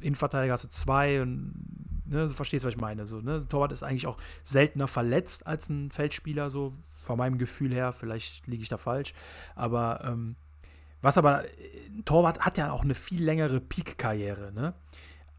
Innenverteidiger 0.01 0.53
hast 0.53 0.65
du 0.65 0.71
zwei 0.71 1.23
und 1.23 1.55
ne, 2.07 2.29
so 2.29 2.35
verstehst 2.35 2.65
du, 2.65 2.67
was 2.67 2.75
ich 2.75 2.81
meine. 2.81 3.07
So, 3.07 3.21
ne? 3.21 3.47
Torwart 3.49 3.71
ist 3.71 3.85
eigentlich 3.85 4.09
auch 4.09 4.19
seltener 4.43 4.89
verletzt 4.89 5.47
als 5.47 5.69
ein 5.69 5.93
Feldspieler, 5.93 6.51
so 6.51 6.73
von 7.05 7.19
meinem 7.19 7.39
Gefühl 7.39 7.73
her, 7.73 7.93
vielleicht 7.93 8.47
liege 8.47 8.63
ich 8.63 8.69
da 8.69 8.77
falsch, 8.77 9.13
aber 9.55 10.03
ähm, 10.05 10.37
was 11.03 11.19
aber, 11.19 11.45
ein 11.89 12.05
Torwart 12.05 12.41
hat 12.41 12.57
ja 12.57 12.71
auch 12.71 12.83
eine 12.83 12.95
viel 12.95 13.23
längere 13.23 13.61
Peak-Karriere, 13.61 14.53
ne? 14.53 14.75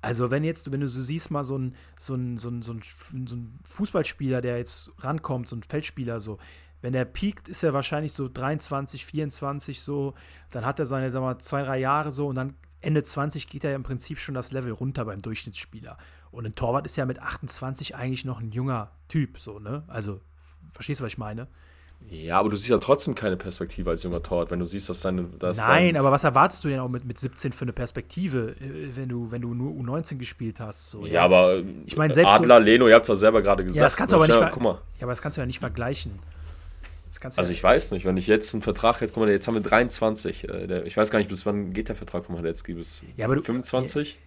Also, 0.02 0.30
wenn 0.32 0.44
jetzt, 0.44 0.70
wenn 0.70 0.82
du 0.82 0.88
so 0.88 1.02
siehst, 1.02 1.32
mal 1.32 1.46
so 1.46 1.58
ein, 1.58 1.76
so 1.98 2.14
ein, 2.14 2.38
so 2.38 2.50
ein, 2.50 2.62
so 2.62 2.74
ein, 2.74 3.60
Fußballspieler, 3.64 4.42
der 4.42 4.58
jetzt 4.58 4.92
rankommt, 5.00 5.48
so 5.48 5.56
ein 5.56 5.64
Feldspieler, 5.64 6.20
so, 6.20 6.40
wenn 6.82 6.92
der 6.92 7.06
piekt, 7.06 7.48
ist 7.48 7.64
er 7.64 7.74
wahrscheinlich 7.74 8.12
so 8.12 8.28
23, 8.28 9.06
24 9.06 9.80
so, 9.80 10.14
dann 10.52 10.66
hat 10.66 10.80
er 10.80 10.86
seine, 10.86 11.10
sagen 11.10 11.24
wir 11.24 11.36
mal, 11.36 11.40
zwei, 11.40 11.64
drei 11.64 11.80
Jahre 11.80 12.12
so 12.12 12.28
und 12.28 12.36
dann 12.36 12.56
Ende 12.82 13.02
20 13.02 13.48
geht 13.48 13.64
er 13.64 13.70
ja 13.70 13.78
im 13.78 13.84
Prinzip 13.84 14.20
schon 14.20 14.36
das 14.36 14.52
Level 14.52 14.74
runter 14.74 15.06
beim 15.06 15.22
Durchschnittsspieler. 15.22 15.98
Und 16.32 16.46
ein 16.46 16.56
Torwart 16.56 16.86
ist 16.86 16.98
ja 16.98 17.06
mit 17.06 17.20
28 17.20 17.96
eigentlich 17.96 18.26
noch 18.26 18.42
ein 18.42 18.52
junger 18.52 18.92
Typ, 19.08 19.40
so, 19.40 19.60
ne? 19.60 19.84
Also, 19.88 20.20
verstehst 20.74 21.00
du, 21.00 21.06
was 21.06 21.14
ich 21.14 21.18
meine? 21.18 21.48
Ja, 22.10 22.40
aber 22.40 22.50
du 22.50 22.56
siehst 22.58 22.70
ja 22.70 22.78
trotzdem 22.78 23.16
keine 23.16 23.38
Perspektive 23.38 23.90
als 23.90 24.04
junger 24.04 24.22
Torwart, 24.22 24.52
wenn 24.52 24.60
du 24.60 24.66
siehst, 24.66 24.88
dass 24.90 25.02
deine. 25.02 25.24
Dass 25.40 25.58
Nein, 25.58 25.94
dein, 25.94 25.98
aber 25.98 26.12
was 26.12 26.24
erwartest 26.24 26.64
du 26.64 26.68
denn 26.68 26.80
auch 26.80 26.88
mit, 26.90 27.06
mit 27.06 27.20
17 27.20 27.52
für 27.54 27.64
eine 27.66 27.74
Perspektive, 27.74 28.56
äh, 28.62 28.96
wenn 28.96 29.10
du, 29.10 29.32
wenn 29.32 29.42
du 29.42 29.54
nur 29.54 29.72
U19 29.72 30.18
gespielt 30.18 30.60
hast? 30.60 30.92
So, 30.92 31.06
Ja, 31.08 31.24
aber 31.24 31.64
Ich 31.86 31.98
meine, 31.98 32.14
selbst 32.14 32.30
Adler, 32.32 32.60
Leno, 32.60 32.88
ihr 32.88 32.94
habt 32.96 33.04
es 33.04 33.10
ja 33.10 33.16
selber 33.16 33.42
gerade 33.42 33.64
gesagt. 33.64 33.78
ja, 33.80 33.84
das 33.86 33.98
kannst 33.98 34.12
du 34.12 34.18
aber 34.18 34.28
nicht. 34.28 34.40
Ja, 34.40 34.50
Guck 34.50 34.62
mal. 34.64 34.74
Ja, 35.00 35.04
aber 35.04 35.12
das 35.12 35.22
kannst 35.22 35.38
du 35.38 35.42
ja 35.42 35.48
nicht 35.48 35.60
vergleichen. 35.60 36.20
Das 37.10 37.20
kannst 37.20 37.38
du 37.38 37.42
Also 37.42 37.52
ja, 37.52 37.58
ich 37.58 37.64
weiß 37.64 37.92
nicht, 37.92 38.06
wenn 38.06 38.18
ich 38.18 38.28
jetzt 38.28 38.54
einen 38.54 38.62
Vertrag 38.62 39.02
hätte, 39.02 39.14
guck 39.14 39.24
mal, 39.24 39.30
jetzt 39.32 39.48
haben 39.48 39.56
wir 39.56 39.62
23. 39.62 40.50
Äh, 40.50 40.68
der, 40.68 40.86
ich 40.86 40.96
weiß 40.98 41.10
gar 41.10 41.20
nicht, 41.20 41.30
bis 41.30 41.46
wann 41.46 41.74
geht 41.74 41.88
der 41.90 41.96
Vertrag 41.96 42.26
von 42.26 42.36
Radetzky? 42.36 42.74
Bis 42.74 43.02
Ja, 43.18 43.26
aber 43.26 43.36
du- 43.36 43.42
25? 43.42 44.20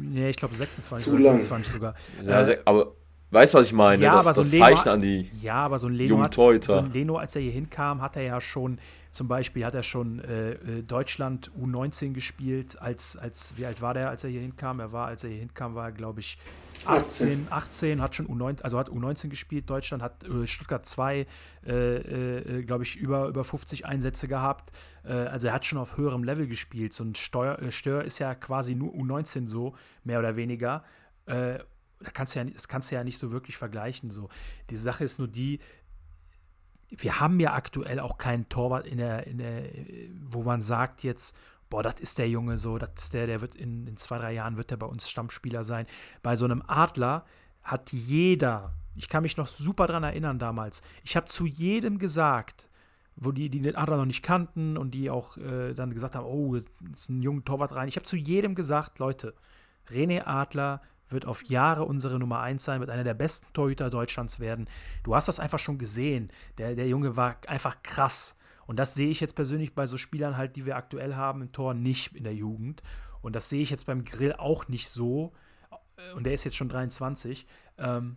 nee, 0.00 0.30
ich 0.30 0.36
glaube 0.36 0.54
26 0.54 1.04
Zu 1.08 1.14
oder 1.16 1.24
lang. 1.24 1.40
27 1.40 1.72
sogar. 1.72 1.94
Ja, 2.24 2.46
Äh, 2.46 2.58
aber 2.64 2.92
weißt 3.30 3.54
du, 3.54 3.58
was 3.58 3.66
ich 3.66 3.72
meine? 3.72 4.02
Ja, 4.02 4.14
das 4.14 4.26
aber 4.26 4.34
so 4.34 4.40
das 4.42 4.52
ein 4.52 4.58
Leno- 4.58 4.64
Zeichen 4.76 4.88
an 4.88 5.00
die. 5.02 5.30
Ja, 5.40 5.54
aber 5.54 5.78
so 5.78 5.86
ein 5.86 5.94
Leno, 5.94 6.22
hat, 6.22 6.34
so 6.34 6.48
ein 6.48 6.92
Leno, 6.92 7.16
als 7.16 7.36
er 7.36 7.42
hier 7.42 7.52
hinkam, 7.52 8.00
hat 8.02 8.16
er 8.16 8.22
ja 8.22 8.40
schon, 8.40 8.78
zum 9.12 9.28
Beispiel 9.28 9.64
hat 9.64 9.74
er 9.74 9.82
schon 9.82 10.20
äh, 10.20 10.52
äh, 10.52 10.82
Deutschland 10.82 11.50
U19 11.60 12.12
gespielt. 12.12 12.80
Als, 12.80 13.16
als, 13.16 13.54
wie 13.56 13.66
alt 13.66 13.80
war 13.82 13.94
der, 13.94 14.10
als 14.10 14.24
er 14.24 14.30
hier 14.30 14.40
hinkam? 14.40 14.80
Er 14.80 14.92
war, 14.92 15.06
als 15.06 15.24
er 15.24 15.30
hier 15.30 15.40
hinkam, 15.40 15.74
war 15.74 15.86
er, 15.86 15.92
glaube 15.92 16.20
ich, 16.20 16.38
18, 16.86 17.48
18, 17.50 18.00
hat 18.00 18.14
schon 18.14 18.26
U19, 18.28 18.62
also 18.62 18.78
hat 18.78 18.88
U19 18.88 19.28
gespielt. 19.28 19.68
Deutschland 19.68 20.02
hat 20.02 20.24
äh, 20.24 20.46
Stuttgart 20.46 20.86
2, 20.86 21.26
äh, 21.66 21.96
äh, 21.96 22.62
glaube 22.62 22.84
ich, 22.84 22.96
über, 22.96 23.26
über 23.28 23.44
50 23.44 23.84
Einsätze 23.84 24.28
gehabt. 24.28 24.72
Äh, 25.04 25.12
also 25.12 25.48
er 25.48 25.52
hat 25.52 25.66
schon 25.66 25.78
auf 25.78 25.98
höherem 25.98 26.24
Level 26.24 26.46
gespielt. 26.46 26.94
So 26.94 27.04
ein 27.04 27.14
Steuer, 27.14 27.58
äh, 27.58 27.70
Stör 27.70 28.04
ist 28.04 28.18
ja 28.18 28.34
quasi 28.34 28.74
nur 28.74 28.94
U19 28.94 29.46
so, 29.46 29.74
mehr 30.04 30.18
oder 30.18 30.36
weniger. 30.36 30.84
Da 32.02 32.10
kannst 32.10 32.34
ja, 32.34 32.44
das 32.44 32.68
kannst 32.68 32.90
du 32.90 32.94
ja 32.94 33.04
nicht 33.04 33.18
so 33.18 33.30
wirklich 33.30 33.56
vergleichen. 33.56 34.10
So. 34.10 34.28
Die 34.70 34.76
Sache 34.76 35.04
ist 35.04 35.18
nur 35.18 35.28
die, 35.28 35.60
wir 36.88 37.20
haben 37.20 37.38
ja 37.40 37.54
aktuell 37.54 38.00
auch 38.00 38.18
keinen 38.18 38.48
Torwart 38.48 38.86
in 38.86 38.98
der, 38.98 39.26
in 39.26 39.38
der, 39.38 39.70
wo 40.28 40.42
man 40.42 40.60
sagt 40.60 41.02
jetzt, 41.02 41.36
boah, 41.68 41.82
das 41.82 42.00
ist 42.00 42.18
der 42.18 42.28
Junge 42.28 42.58
so, 42.58 42.78
das 42.78 42.90
ist 42.96 43.14
der, 43.14 43.26
der 43.26 43.40
wird 43.40 43.54
in, 43.54 43.86
in 43.86 43.96
zwei, 43.96 44.18
drei 44.18 44.32
Jahren 44.32 44.56
wird 44.56 44.70
der 44.70 44.76
bei 44.76 44.86
uns 44.86 45.08
Stammspieler 45.08 45.62
sein. 45.62 45.86
Bei 46.22 46.36
so 46.36 46.44
einem 46.44 46.62
Adler 46.66 47.24
hat 47.62 47.92
jeder, 47.92 48.74
ich 48.96 49.08
kann 49.08 49.22
mich 49.22 49.36
noch 49.36 49.46
super 49.46 49.86
dran 49.86 50.02
erinnern 50.02 50.38
damals, 50.38 50.82
ich 51.04 51.16
habe 51.16 51.26
zu 51.26 51.46
jedem 51.46 51.98
gesagt, 51.98 52.68
wo 53.14 53.32
die, 53.32 53.50
die 53.50 53.60
den 53.60 53.76
Adler 53.76 53.98
noch 53.98 54.06
nicht 54.06 54.22
kannten 54.22 54.76
und 54.76 54.92
die 54.92 55.10
auch 55.10 55.36
äh, 55.36 55.74
dann 55.74 55.92
gesagt 55.92 56.16
haben, 56.16 56.26
oh, 56.26 56.56
jetzt 56.56 56.70
ist 56.94 57.10
ein 57.10 57.20
junger 57.20 57.44
Torwart 57.44 57.74
rein. 57.74 57.88
Ich 57.88 57.96
habe 57.96 58.06
zu 58.06 58.16
jedem 58.16 58.54
gesagt, 58.54 58.98
Leute, 58.98 59.34
René 59.90 60.24
Adler 60.24 60.80
wird 61.12 61.26
auf 61.26 61.44
Jahre 61.44 61.84
unsere 61.84 62.18
Nummer 62.18 62.40
1 62.40 62.64
sein, 62.64 62.80
wird 62.80 62.90
einer 62.90 63.04
der 63.04 63.14
besten 63.14 63.46
Torhüter 63.52 63.90
Deutschlands 63.90 64.40
werden. 64.40 64.68
Du 65.02 65.14
hast 65.14 65.28
das 65.28 65.40
einfach 65.40 65.58
schon 65.58 65.78
gesehen. 65.78 66.30
Der, 66.58 66.74
der 66.74 66.88
Junge 66.88 67.16
war 67.16 67.36
einfach 67.46 67.82
krass. 67.82 68.36
Und 68.66 68.78
das 68.78 68.94
sehe 68.94 69.10
ich 69.10 69.20
jetzt 69.20 69.34
persönlich 69.34 69.74
bei 69.74 69.86
so 69.86 69.96
Spielern 69.96 70.36
halt, 70.36 70.56
die 70.56 70.66
wir 70.66 70.76
aktuell 70.76 71.16
haben 71.16 71.42
im 71.42 71.52
Tor, 71.52 71.74
nicht 71.74 72.14
in 72.14 72.24
der 72.24 72.34
Jugend. 72.34 72.82
Und 73.20 73.34
das 73.34 73.48
sehe 73.48 73.62
ich 73.62 73.70
jetzt 73.70 73.86
beim 73.86 74.04
Grill 74.04 74.32
auch 74.34 74.68
nicht 74.68 74.88
so. 74.88 75.32
Und 76.14 76.24
der 76.24 76.34
ist 76.34 76.44
jetzt 76.44 76.56
schon 76.56 76.68
23. 76.68 77.46
Ähm, 77.78 78.16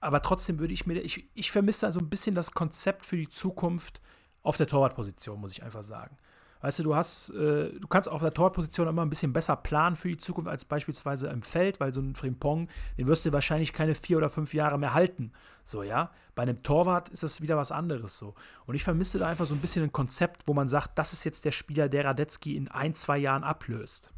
aber 0.00 0.22
trotzdem 0.22 0.58
würde 0.58 0.74
ich 0.74 0.86
mir, 0.86 1.00
ich, 1.00 1.28
ich 1.34 1.50
vermisse 1.50 1.86
also 1.86 2.00
ein 2.00 2.08
bisschen 2.08 2.34
das 2.34 2.52
Konzept 2.52 3.04
für 3.04 3.16
die 3.16 3.28
Zukunft 3.28 4.00
auf 4.42 4.56
der 4.56 4.66
Torwartposition, 4.66 5.40
muss 5.40 5.52
ich 5.52 5.62
einfach 5.62 5.82
sagen. 5.82 6.16
Weißt 6.60 6.80
du, 6.80 6.82
du 6.82 6.96
hast, 6.96 7.30
äh, 7.30 7.70
du 7.78 7.86
kannst 7.88 8.08
auf 8.08 8.20
der 8.20 8.32
Torwartposition 8.32 8.88
immer 8.88 9.02
ein 9.02 9.10
bisschen 9.10 9.32
besser 9.32 9.56
planen 9.56 9.94
für 9.94 10.08
die 10.08 10.16
Zukunft 10.16 10.50
als 10.50 10.64
beispielsweise 10.64 11.28
im 11.28 11.42
Feld, 11.42 11.78
weil 11.78 11.94
so 11.94 12.00
ein 12.00 12.14
Frimpong, 12.14 12.68
den 12.96 13.06
wirst 13.06 13.24
du 13.24 13.32
wahrscheinlich 13.32 13.72
keine 13.72 13.94
vier 13.94 14.16
oder 14.18 14.28
fünf 14.28 14.54
Jahre 14.54 14.78
mehr 14.78 14.94
halten. 14.94 15.32
So, 15.64 15.82
ja. 15.82 16.10
Bei 16.34 16.42
einem 16.42 16.62
Torwart 16.62 17.08
ist 17.08 17.22
das 17.22 17.40
wieder 17.40 17.56
was 17.56 17.72
anderes 17.72 18.18
so. 18.18 18.34
Und 18.66 18.74
ich 18.74 18.84
vermisse 18.84 19.18
da 19.18 19.28
einfach 19.28 19.46
so 19.46 19.54
ein 19.54 19.60
bisschen 19.60 19.84
ein 19.84 19.92
Konzept, 19.92 20.46
wo 20.46 20.54
man 20.54 20.68
sagt, 20.68 20.98
das 20.98 21.12
ist 21.12 21.24
jetzt 21.24 21.44
der 21.44 21.52
Spieler, 21.52 21.88
der 21.88 22.04
Radetzky 22.04 22.56
in 22.56 22.68
ein, 22.68 22.94
zwei 22.94 23.18
Jahren 23.18 23.44
ablöst. 23.44 24.12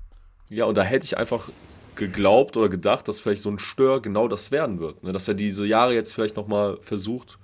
Ja, 0.49 0.65
und 0.65 0.77
da 0.77 0.83
hätte 0.83 1.05
ich 1.05 1.17
einfach 1.17 1.49
geglaubt 1.95 2.57
oder 2.57 2.69
gedacht, 2.69 3.07
dass 3.09 3.21
vielleicht 3.21 3.43
so 3.43 3.51
ein 3.51 3.59
Stör 3.59 4.01
genau 4.01 4.29
das 4.29 4.51
werden 4.51 4.81
wird. 4.81 5.03
Ne? 5.03 5.13
Dass 5.13 5.29
er 5.29 5.35
diese 5.35 5.67
Jahre 5.67 5.95
jetzt 5.95 6.13
vielleicht 6.15 6.37
nochmal 6.37 6.79
versucht, 6.81 7.39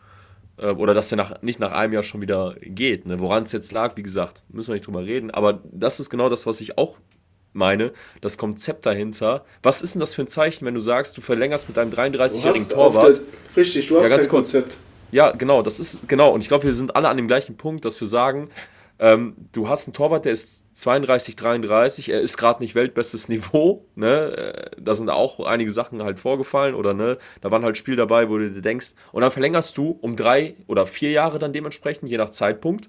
oder 0.58 0.94
dass 0.94 1.12
er 1.12 1.16
nach, 1.16 1.42
nicht 1.42 1.60
nach 1.60 1.72
einem 1.72 1.92
Jahr 1.92 2.02
schon 2.02 2.20
wieder 2.20 2.54
geht. 2.60 3.06
Ne? 3.06 3.20
Woran 3.20 3.42
es 3.42 3.52
jetzt 3.52 3.72
lag, 3.72 3.96
wie 3.96 4.02
gesagt, 4.02 4.42
müssen 4.48 4.68
wir 4.68 4.74
nicht 4.74 4.86
drüber 4.86 5.04
reden. 5.04 5.30
Aber 5.30 5.60
das 5.64 6.00
ist 6.00 6.10
genau 6.10 6.28
das, 6.28 6.46
was 6.46 6.60
ich 6.60 6.78
auch 6.78 6.96
meine, 7.52 7.92
das 8.20 8.38
Konzept 8.38 8.86
dahinter. 8.86 9.44
Was 9.62 9.82
ist 9.82 9.94
denn 9.94 10.00
das 10.00 10.14
für 10.14 10.22
ein 10.22 10.28
Zeichen, 10.28 10.66
wenn 10.66 10.74
du 10.74 10.80
sagst, 10.80 11.16
du 11.16 11.20
verlängerst 11.20 11.68
mit 11.68 11.76
deinem 11.76 11.90
Du 11.90 11.96
33-jährigen 11.96 12.54
hast 12.54 12.74
auf 12.74 12.94
Torwart? 12.94 13.16
der, 13.16 13.56
richtig, 13.56 13.86
du 13.86 13.96
hast 13.96 14.04
Ja, 14.04 14.08
ganz 14.10 14.22
kein 14.24 14.30
kurz. 14.30 14.52
Konzept. 14.52 14.78
Ja, 15.12 15.30
genau, 15.32 15.62
das 15.62 15.80
ist, 15.80 16.00
genau. 16.08 16.32
Und 16.32 16.40
ich 16.40 16.48
glaube, 16.48 16.64
wir 16.64 16.72
sind 16.72 16.94
alle 16.96 17.08
an 17.08 17.16
dem 17.16 17.28
gleichen 17.28 17.56
Punkt, 17.56 17.84
dass 17.84 18.00
wir 18.00 18.08
sagen, 18.08 18.50
ähm, 18.98 19.36
du 19.52 19.68
hast 19.68 19.86
einen 19.86 19.94
Torwart, 19.94 20.24
der 20.24 20.32
ist 20.32 20.64
32, 20.74 21.36
33, 21.36 22.08
er 22.10 22.20
ist 22.20 22.36
gerade 22.38 22.62
nicht 22.62 22.74
weltbestes 22.74 23.28
Niveau, 23.30 23.86
ne? 23.94 24.36
Äh, 24.36 24.70
Da 24.80 24.94
sind 24.94 25.10
auch 25.10 25.40
einige 25.40 25.70
Sachen 25.70 26.02
halt 26.02 26.18
vorgefallen 26.18 26.74
oder 26.74 26.94
ne, 26.94 27.18
da 27.40 27.50
waren 27.50 27.64
halt 27.64 27.76
Spiele 27.76 27.96
dabei, 27.98 28.28
wo 28.28 28.38
du 28.38 28.50
dir 28.50 28.62
denkst, 28.62 28.94
und 29.12 29.22
dann 29.22 29.30
verlängerst 29.30 29.76
du 29.78 29.98
um 30.00 30.16
drei 30.16 30.54
oder 30.66 30.86
vier 30.86 31.10
Jahre 31.10 31.38
dann 31.38 31.52
dementsprechend, 31.52 32.10
je 32.10 32.16
nach 32.18 32.30
Zeitpunkt. 32.30 32.88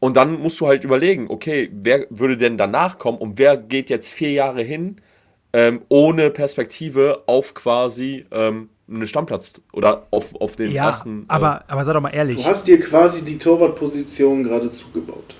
Und 0.00 0.16
dann 0.16 0.40
musst 0.40 0.60
du 0.60 0.66
halt 0.66 0.84
überlegen, 0.84 1.26
okay, 1.30 1.70
wer 1.72 2.06
würde 2.10 2.36
denn 2.36 2.58
danach 2.58 2.98
kommen 2.98 3.18
und 3.18 3.38
wer 3.38 3.56
geht 3.56 3.90
jetzt 3.90 4.12
vier 4.12 4.32
Jahre 4.32 4.62
hin 4.62 5.00
ähm, 5.52 5.82
ohne 5.88 6.30
Perspektive 6.30 7.22
auf 7.26 7.54
quasi 7.54 8.26
ähm, 8.32 8.70
einen 8.88 9.06
Stammplatz 9.06 9.60
oder 9.72 10.06
auf, 10.10 10.34
auf 10.40 10.56
den 10.56 10.70
Ja, 10.70 10.86
ersten. 10.86 11.22
äh, 11.22 11.24
aber, 11.28 11.64
aber 11.68 11.84
sei 11.84 11.92
doch 11.92 12.00
mal 12.00 12.10
ehrlich. 12.10 12.42
Du 12.42 12.48
hast 12.48 12.66
dir 12.66 12.78
quasi 12.80 13.24
die 13.24 13.38
Torwartposition 13.38 14.42
gerade 14.44 14.70
zugebaut. 14.70 15.34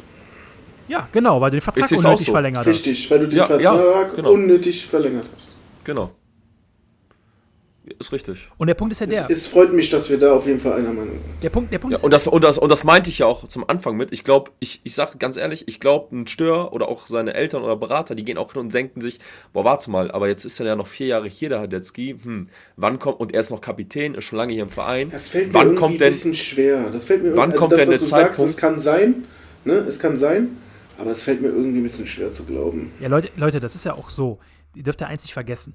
Ja, 0.89 1.09
genau, 1.13 1.41
weil 1.41 1.51
du 1.51 1.57
den 1.59 1.63
Vertrag 1.63 1.91
unnötig 1.91 2.27
so. 2.27 2.33
verlängert 2.33 2.61
hast. 2.67 2.67
Richtig, 2.67 3.11
weil 3.11 3.19
du 3.21 3.29
den 3.29 3.39
Ja, 3.39 3.59
ja, 3.59 3.75
Vertrag 3.75 4.17
genau. 4.17 4.33
unnötig 4.33 4.87
verlängert 4.87 5.27
hast. 5.35 5.57
Genau. 5.85 6.11
Ist 7.99 8.13
richtig. 8.13 8.49
Und 8.57 8.67
der 8.69 8.75
Punkt 8.75 8.93
ist 8.93 9.01
ja 9.01 9.07
der. 9.07 9.25
Es, 9.29 9.39
es 9.41 9.47
freut 9.47 9.73
mich, 9.75 9.91
dass 9.91 10.09
wir 10.09 10.19
da 10.19 10.33
auf 10.33 10.47
jeden 10.47 10.59
Fall 10.59 10.73
einer 10.73 10.89
Meinung 10.93 11.19
sind. 11.23 11.43
der 11.43 11.51
Punkt, 11.51 11.71
der 11.71 11.79
Punkt 11.79 11.93
Ja, 11.93 11.99
ist 11.99 12.05
und, 12.05 12.13
das, 12.13 12.27
und, 12.27 12.43
das, 12.43 12.57
und 12.57 12.71
das 12.71 12.83
meinte 12.83 13.11
ich 13.11 13.19
ja 13.19 13.27
auch 13.27 13.47
zum 13.47 13.69
Anfang 13.69 13.95
mit. 13.95 14.11
Ich 14.11 14.25
glaube, 14.25 14.53
ich, 14.59 14.81
ich 14.85 14.95
sage 14.95 15.19
ganz 15.19 15.37
ehrlich, 15.37 15.69
ich 15.69 15.81
glaube, 15.81 16.17
ein 16.17 16.27
Stör 16.27 16.73
oder 16.73 16.89
auch 16.89 17.07
seine 17.09 17.35
Eltern 17.35 17.63
oder 17.63 17.77
Berater, 17.77 18.15
die 18.15 18.25
gehen 18.25 18.39
auch 18.39 18.51
hin 18.53 18.61
und 18.63 18.73
denken 18.73 19.03
sich, 19.03 19.19
boah, 19.53 19.65
warte 19.67 19.91
mal, 19.91 20.11
aber 20.11 20.29
jetzt 20.29 20.47
ist 20.47 20.59
er 20.61 20.67
ja 20.67 20.77
noch 20.77 20.87
vier 20.87 21.09
Jahre 21.09 21.29
hier, 21.29 21.51
der 21.51 21.61
Hadetzky. 21.61 22.17
Hm, 22.23 22.49
wann 22.77 22.99
kommt, 22.99 23.21
und 23.21 23.35
er 23.35 23.41
ist 23.41 23.51
noch 23.51 23.61
Kapitän, 23.61 24.15
ist 24.15 24.25
schon 24.25 24.39
lange 24.39 24.55
hier 24.55 24.63
im 24.63 24.71
Verein. 24.71 25.11
Das 25.11 25.29
fällt 25.29 25.49
mir 25.49 25.55
wann 25.55 25.67
irgendwie 25.67 25.81
kommt 25.81 25.95
ein 25.97 25.99
denn, 25.99 26.09
bisschen 26.09 26.35
schwer. 26.35 26.91
Das 26.91 27.05
fällt 27.05 27.23
mir 27.23 27.37
wann 27.37 27.51
also 27.51 27.61
kommt 27.61 27.73
das, 27.73 27.81
denn 27.81 27.89
was 27.91 27.99
der 27.99 28.07
du 28.07 28.11
sagst, 28.11 28.25
Zeitpunkt- 28.41 28.51
es 28.51 28.57
kann 28.57 28.79
sein, 28.79 29.25
ne? 29.67 29.75
Es 29.75 29.99
kann 29.99 30.17
sein, 30.17 30.57
aber 30.97 31.11
es 31.11 31.23
fällt 31.23 31.43
mir 31.43 31.49
irgendwie 31.49 31.81
ein 31.81 31.83
bisschen 31.83 32.07
schwer 32.07 32.31
zu 32.31 32.45
glauben. 32.47 32.93
Ja, 32.99 33.09
Leute, 33.09 33.29
Leute, 33.37 33.61
das 33.61 33.75
ist 33.75 33.85
ja 33.85 33.93
auch 33.93 34.09
so. 34.09 34.39
Ihr 34.75 34.83
dürft 34.85 35.03
ja 35.03 35.07
eins 35.07 35.23
nicht 35.23 35.35
vergessen. 35.35 35.75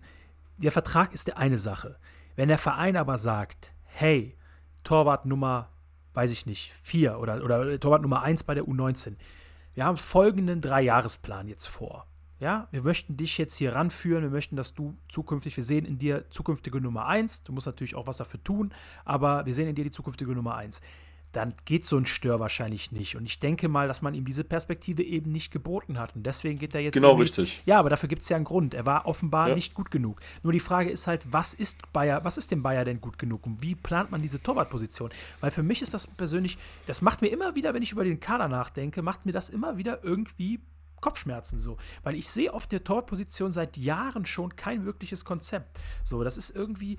Der 0.61 0.73
Vertrag 0.73 1.13
ist 1.13 1.27
der 1.27 1.37
eine 1.37 1.57
Sache. 1.57 1.97
Wenn 2.35 2.49
der 2.49 2.57
Verein 2.57 2.97
aber 2.97 3.17
sagt, 3.17 3.71
hey, 3.85 4.35
Torwart 4.83 5.25
Nummer, 5.25 5.69
weiß 6.13 6.33
ich 6.33 6.45
nicht, 6.45 6.73
vier 6.83 7.19
oder, 7.19 7.43
oder 7.43 7.79
Torwart 7.79 8.01
Nummer 8.01 8.23
eins 8.23 8.43
bei 8.43 8.55
der 8.55 8.65
U19, 8.65 9.15
wir 9.73 9.85
haben 9.85 9.97
folgenden 9.97 10.59
Dreijahresplan 10.59 11.47
jetzt 11.47 11.67
vor. 11.67 12.07
Ja, 12.39 12.67
wir 12.71 12.83
möchten 12.83 13.15
dich 13.15 13.37
jetzt 13.37 13.55
hier 13.55 13.73
ranführen, 13.73 14.23
wir 14.23 14.29
möchten, 14.29 14.57
dass 14.57 14.73
du 14.73 14.97
zukünftig, 15.09 15.55
wir 15.55 15.63
sehen 15.63 15.85
in 15.85 15.97
dir 15.97 16.29
zukünftige 16.29 16.81
Nummer 16.81 17.05
eins, 17.05 17.43
du 17.43 17.53
musst 17.53 17.67
natürlich 17.67 17.95
auch 17.95 18.07
was 18.07 18.17
dafür 18.17 18.43
tun, 18.43 18.73
aber 19.05 19.45
wir 19.45 19.55
sehen 19.55 19.69
in 19.69 19.75
dir 19.75 19.85
die 19.85 19.91
zukünftige 19.91 20.31
Nummer 20.31 20.55
eins. 20.55 20.81
Dann 21.31 21.53
geht 21.65 21.85
so 21.85 21.97
ein 21.97 22.05
Stör 22.07 22.39
wahrscheinlich 22.39 22.91
nicht. 22.91 23.15
Und 23.15 23.25
ich 23.25 23.39
denke 23.39 23.67
mal, 23.67 23.87
dass 23.87 24.01
man 24.01 24.13
ihm 24.13 24.25
diese 24.25 24.43
Perspektive 24.43 25.03
eben 25.03 25.31
nicht 25.31 25.51
geboten 25.51 25.99
hat. 25.99 26.15
Und 26.15 26.25
deswegen 26.25 26.57
geht 26.57 26.73
er 26.73 26.81
jetzt. 26.81 26.93
Genau, 26.95 27.13
richtig. 27.13 27.61
Ja, 27.65 27.79
aber 27.79 27.89
dafür 27.89 28.09
gibt 28.09 28.23
es 28.23 28.29
ja 28.29 28.35
einen 28.35 28.45
Grund. 28.45 28.73
Er 28.73 28.85
war 28.85 29.05
offenbar 29.05 29.49
Ja. 29.49 29.55
nicht 29.55 29.73
gut 29.75 29.91
genug. 29.91 30.19
Nur 30.41 30.53
die 30.53 30.59
Frage 30.59 30.89
ist 30.89 31.05
halt, 31.07 31.31
was 31.31 31.53
ist 31.53 31.91
Bayer, 31.93 32.23
was 32.23 32.37
ist 32.37 32.49
dem 32.51 32.63
Bayer 32.63 32.83
denn 32.83 32.99
gut 32.99 33.19
genug? 33.19 33.45
Und 33.45 33.61
wie 33.61 33.75
plant 33.75 34.09
man 34.11 34.21
diese 34.21 34.41
Torwartposition? 34.41 35.11
Weil 35.39 35.51
für 35.51 35.63
mich 35.63 35.81
ist 35.81 35.93
das 35.93 36.07
persönlich, 36.07 36.57
das 36.87 37.01
macht 37.01 37.21
mir 37.21 37.27
immer 37.27 37.53
wieder, 37.55 37.73
wenn 37.73 37.83
ich 37.83 37.91
über 37.91 38.03
den 38.03 38.19
Kader 38.19 38.47
nachdenke, 38.47 39.01
macht 39.01 39.25
mir 39.25 39.31
das 39.31 39.49
immer 39.49 39.77
wieder 39.77 40.03
irgendwie 40.03 40.59
Kopfschmerzen 41.01 41.59
so. 41.59 41.77
Weil 42.03 42.15
ich 42.15 42.27
sehe 42.27 42.53
auf 42.53 42.67
der 42.67 42.83
Torwartposition 42.83 43.51
seit 43.51 43.77
Jahren 43.77 44.25
schon 44.25 44.55
kein 44.55 44.83
wirkliches 44.85 45.23
Konzept. 45.23 45.79
So, 46.03 46.23
das 46.23 46.37
ist 46.37 46.49
irgendwie. 46.49 46.97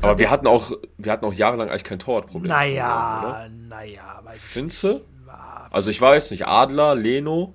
Aber 0.00 0.18
wir 0.18 0.30
hatten, 0.30 0.46
auch, 0.46 0.72
wir 0.98 1.12
hatten 1.12 1.24
auch 1.24 1.32
jahrelang 1.32 1.68
eigentlich 1.68 1.84
kein 1.84 1.98
Torwartproblem. 1.98 2.48
Naja, 2.50 3.48
naja, 3.50 4.20
weiß 4.22 4.36
ich 4.36 4.42
Findest 4.42 4.84
du? 4.84 5.00
Also 5.70 5.90
ich 5.90 6.00
weiß 6.00 6.30
nicht, 6.30 6.46
Adler, 6.46 6.94
Leno, 6.94 7.54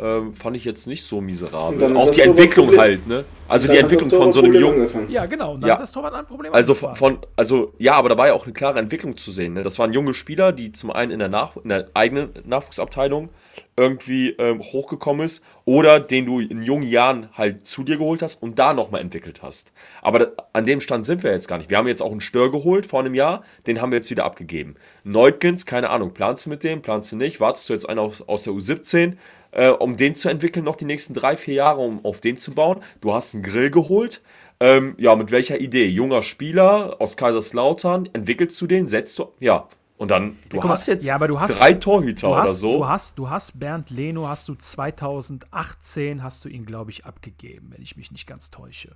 ähm, 0.00 0.32
fand 0.34 0.56
ich 0.56 0.64
jetzt 0.64 0.86
nicht 0.86 1.04
so 1.04 1.20
miserabel. 1.20 1.96
Auch 1.96 2.10
die 2.10 2.22
Entwicklung 2.22 2.66
Problem- 2.68 2.80
halt, 2.80 3.06
ne? 3.06 3.24
Also 3.48 3.68
die 3.68 3.78
Entwicklung 3.78 4.08
von 4.10 4.32
so 4.32 4.40
einem 4.40 4.52
Torwartproblem 4.52 4.92
Jungen. 4.92 5.10
Ja, 5.10 5.26
genau. 5.26 5.54
Und 5.54 5.62
dann 5.62 5.68
Ja. 5.68 5.74
hat 5.74 5.82
das 5.82 5.90
Torwart 5.90 6.14
ein 6.14 6.24
Problem. 6.24 6.54
Also 6.54 6.72
angefangen. 6.72 6.94
von, 6.94 7.18
also 7.36 7.74
ja, 7.78 7.94
aber 7.94 8.08
da 8.08 8.16
war 8.16 8.28
ja 8.28 8.32
auch 8.32 8.44
eine 8.44 8.52
klare 8.52 8.78
Entwicklung 8.78 9.16
zu 9.16 9.32
sehen. 9.32 9.54
Ne? 9.54 9.64
Das 9.64 9.76
waren 9.80 9.92
junge 9.92 10.14
Spieler, 10.14 10.52
die 10.52 10.70
zum 10.70 10.92
einen 10.92 11.10
in 11.10 11.18
der, 11.18 11.28
Nach 11.28 11.56
in 11.56 11.68
der 11.68 11.86
eigenen 11.94 12.30
Nachwuchsabteilung 12.44 13.28
irgendwie 13.76 14.30
ähm, 14.38 14.60
hochgekommen 14.62 15.24
ist 15.24 15.44
oder 15.64 15.98
den 15.98 16.26
du 16.26 16.38
in 16.38 16.62
jungen 16.62 16.86
Jahren 16.86 17.28
halt 17.36 17.66
zu 17.66 17.82
dir 17.82 17.96
geholt 17.96 18.22
hast 18.22 18.40
und 18.42 18.58
da 18.58 18.72
nochmal 18.72 19.00
entwickelt 19.00 19.42
hast. 19.42 19.72
Aber 20.00 20.18
da, 20.20 20.26
an 20.52 20.64
dem 20.66 20.80
Stand 20.80 21.04
sind 21.06 21.24
wir 21.24 21.32
jetzt 21.32 21.48
gar 21.48 21.58
nicht. 21.58 21.70
Wir 21.70 21.78
haben 21.78 21.88
jetzt 21.88 22.02
auch 22.02 22.12
einen 22.12 22.20
Stör 22.20 22.52
geholt 22.52 22.86
vor 22.86 23.00
einem 23.00 23.14
Jahr, 23.14 23.42
den 23.66 23.80
haben 23.82 23.90
wir 23.90 23.96
jetzt 23.98 24.10
wieder 24.10 24.24
abgegeben. 24.26 24.76
Neutkens, 25.02 25.66
keine 25.66 25.90
Ahnung, 25.90 26.12
planst 26.14 26.46
du 26.46 26.50
mit 26.50 26.62
dem, 26.62 26.82
planst 26.82 27.10
du 27.10 27.16
nicht, 27.16 27.40
wartest 27.40 27.68
du 27.68 27.72
jetzt 27.72 27.88
einen 27.88 27.98
aus, 27.98 28.22
aus 28.22 28.44
der 28.44 28.52
U17, 28.52 29.14
äh, 29.52 29.68
um 29.68 29.96
den 29.96 30.14
zu 30.14 30.28
entwickeln, 30.28 30.64
noch 30.64 30.76
die 30.76 30.84
nächsten 30.84 31.14
drei, 31.14 31.36
vier 31.36 31.54
Jahre, 31.54 31.80
um 31.80 32.04
auf 32.04 32.20
den 32.20 32.36
zu 32.36 32.52
bauen. 32.54 32.80
Du 33.00 33.12
hast 33.12 33.34
einen 33.34 33.42
Grill 33.42 33.70
geholt. 33.70 34.22
Ähm, 34.62 34.94
ja, 34.98 35.16
mit 35.16 35.30
welcher 35.30 35.58
Idee? 35.60 35.86
Junger 35.86 36.22
Spieler 36.22 36.96
aus 37.00 37.16
Kaiserslautern, 37.16 38.10
entwickelst 38.12 38.60
du 38.60 38.66
den, 38.66 38.88
setzt 38.88 39.18
du, 39.18 39.32
ja. 39.40 39.66
Und 39.96 40.10
dann, 40.10 40.38
du 40.48 40.56
mal, 40.58 40.68
hast 40.70 40.86
jetzt 40.86 41.06
ja, 41.06 41.14
aber 41.14 41.28
du 41.28 41.40
hast- 41.40 41.58
drei 41.58 41.74
Torhüter 41.74 42.28
du 42.28 42.32
oder 42.34 42.42
hast, 42.42 42.60
so. 42.60 42.78
Du 42.78 42.88
hast, 42.88 43.18
du 43.18 43.28
hast 43.30 43.58
Bernd 43.58 43.90
Leno, 43.90 44.28
hast 44.28 44.48
du 44.48 44.54
2018, 44.54 46.22
hast 46.22 46.44
du 46.44 46.48
ihn, 46.48 46.64
glaube 46.66 46.90
ich, 46.90 47.04
abgegeben, 47.04 47.68
wenn 47.74 47.82
ich 47.82 47.96
mich 47.96 48.10
nicht 48.12 48.26
ganz 48.26 48.50
täusche. 48.50 48.90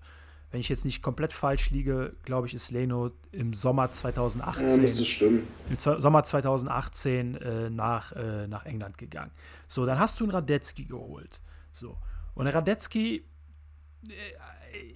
Wenn 0.55 0.61
ich 0.61 0.69
jetzt 0.69 0.85
nicht 0.85 1.03
komplett 1.03 1.33
falsch 1.33 1.71
liege, 1.71 2.15
glaube 2.23 2.47
ich, 2.47 2.55
ist 2.55 2.71
Leno 2.71 3.11
im 3.33 3.55
Sommer 3.55 3.87
Ja, 3.87 3.91
2018 3.91 4.83
müsste 4.83 5.05
stimmen. 5.05 5.49
im 5.69 5.77
Z- 5.77 6.01
Sommer 6.01 6.23
2018 6.23 7.35
äh, 7.35 7.71
nach, 7.71 8.13
äh, 8.13 8.47
nach 8.47 8.65
England 8.65 8.97
gegangen. 8.97 9.33
So, 9.67 9.85
dann 9.85 9.99
hast 9.99 10.21
du 10.21 10.25
einen 10.25 10.31
Radetzky 10.31 10.85
geholt. 10.85 11.41
So. 11.73 11.97
Und 12.37 12.45
der 12.45 12.55
Radetzky, 12.55 13.25
äh, 14.09 14.13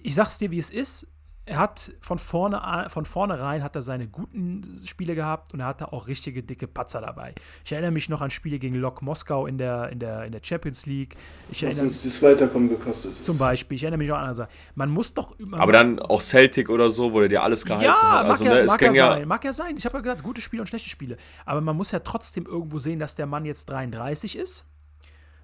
ich 0.01 0.15
sag's 0.15 0.37
dir, 0.37 0.49
wie 0.49 0.59
es 0.59 0.69
ist. 0.69 1.07
Er 1.49 1.57
hat 1.57 1.91
von 1.99 2.19
vorne 2.19 2.61
an- 2.61 2.89
von 2.91 3.05
vornherein 3.05 3.63
hat 3.63 3.75
er 3.75 3.81
seine 3.81 4.07
guten 4.07 4.79
Spiele 4.85 5.15
gehabt 5.15 5.51
und 5.51 5.61
er 5.61 5.65
hatte 5.65 5.91
auch 5.91 6.07
richtige 6.07 6.43
dicke 6.43 6.67
Patzer 6.67 7.01
dabei. 7.01 7.33
Ich 7.65 7.71
erinnere 7.71 7.89
mich 7.89 8.07
noch 8.07 8.21
an 8.21 8.29
Spiele 8.29 8.59
gegen 8.59 8.75
Lok 8.75 9.01
Moskau 9.01 9.47
in 9.47 9.57
der, 9.57 9.89
in 9.89 9.97
der, 9.97 10.25
in 10.25 10.31
der 10.31 10.41
Champions 10.43 10.85
League. 10.85 11.15
Ich 11.49 11.57
Was 11.57 11.63
erinnere 11.63 11.85
uns 11.85 12.03
das 12.03 12.21
Weiterkommen 12.21 12.69
gekostet. 12.69 13.15
zum 13.23 13.39
Beispiel, 13.39 13.77
ich 13.77 13.83
erinnere 13.83 13.97
mich 13.97 14.09
noch 14.09 14.15
an 14.17 14.21
andere 14.21 14.35
Sachen. 14.35 14.51
Man 14.75 14.89
muss 14.91 15.11
doch 15.15 15.39
man 15.39 15.59
aber 15.59 15.71
dann 15.71 15.97
auch 15.97 16.21
Celtic 16.21 16.69
oder 16.69 16.91
so, 16.91 17.13
wo 17.13 17.19
der 17.19 17.29
dir 17.29 17.41
alles 17.41 17.65
gehalten 17.65 17.85
ja, 17.85 17.93
hat. 17.99 18.21
mag, 18.23 18.25
Also, 18.29 18.45
ja, 18.45 18.53
ne, 18.53 18.59
es 18.59 18.71
mag 18.71 18.81
ja 18.83 18.87
ging 18.87 18.97
ja, 18.97 19.07
sein. 19.13 19.27
Mag 19.27 19.43
ja 19.45 19.53
sein. 19.53 19.75
Ich 19.75 19.85
habe 19.85 19.97
ja 19.97 20.01
gesagt, 20.01 20.21
gute 20.21 20.41
Spiele 20.41 20.61
und 20.61 20.67
schlechte 20.67 20.89
Spiele. 20.89 21.17
Aber 21.45 21.61
man 21.61 21.75
muss 21.75 21.89
ja 21.91 21.99
trotzdem 21.99 22.45
irgendwo 22.45 22.77
sehen, 22.77 22.99
dass 22.99 23.15
der 23.15 23.25
Mann 23.25 23.45
jetzt 23.45 23.67
33 23.71 24.37
ist. 24.37 24.67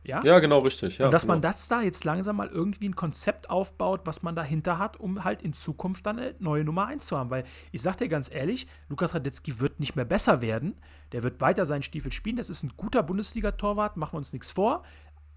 Ja. 0.05 0.23
ja, 0.23 0.39
genau, 0.39 0.59
richtig. 0.59 0.99
Ja, 0.99 1.07
und 1.07 1.11
dass 1.11 1.23
genau. 1.23 1.33
man 1.33 1.41
das 1.41 1.67
da 1.67 1.81
jetzt 1.81 2.03
langsam 2.03 2.35
mal 2.35 2.47
irgendwie 2.47 2.87
ein 2.87 2.95
Konzept 2.95 3.49
aufbaut, 3.49 4.01
was 4.05 4.21
man 4.23 4.35
dahinter 4.35 4.77
hat, 4.77 4.99
um 4.99 5.23
halt 5.23 5.41
in 5.41 5.53
Zukunft 5.53 6.05
dann 6.05 6.19
eine 6.19 6.35
neue 6.39 6.63
Nummer 6.63 6.85
1 6.85 7.05
zu 7.05 7.17
haben. 7.17 7.29
Weil 7.29 7.43
ich 7.71 7.81
sag 7.81 7.97
dir 7.97 8.07
ganz 8.07 8.29
ehrlich, 8.31 8.67
Lukas 8.87 9.15
Radetzky 9.15 9.59
wird 9.59 9.79
nicht 9.79 9.95
mehr 9.95 10.05
besser 10.05 10.41
werden. 10.41 10.77
Der 11.11 11.23
wird 11.23 11.41
weiter 11.41 11.65
seinen 11.65 11.83
Stiefel 11.83 12.11
spielen. 12.11 12.37
Das 12.37 12.49
ist 12.49 12.63
ein 12.63 12.73
guter 12.77 13.03
Bundesliga-Torwart, 13.03 13.97
machen 13.97 14.13
wir 14.13 14.17
uns 14.19 14.33
nichts 14.33 14.51
vor. 14.51 14.83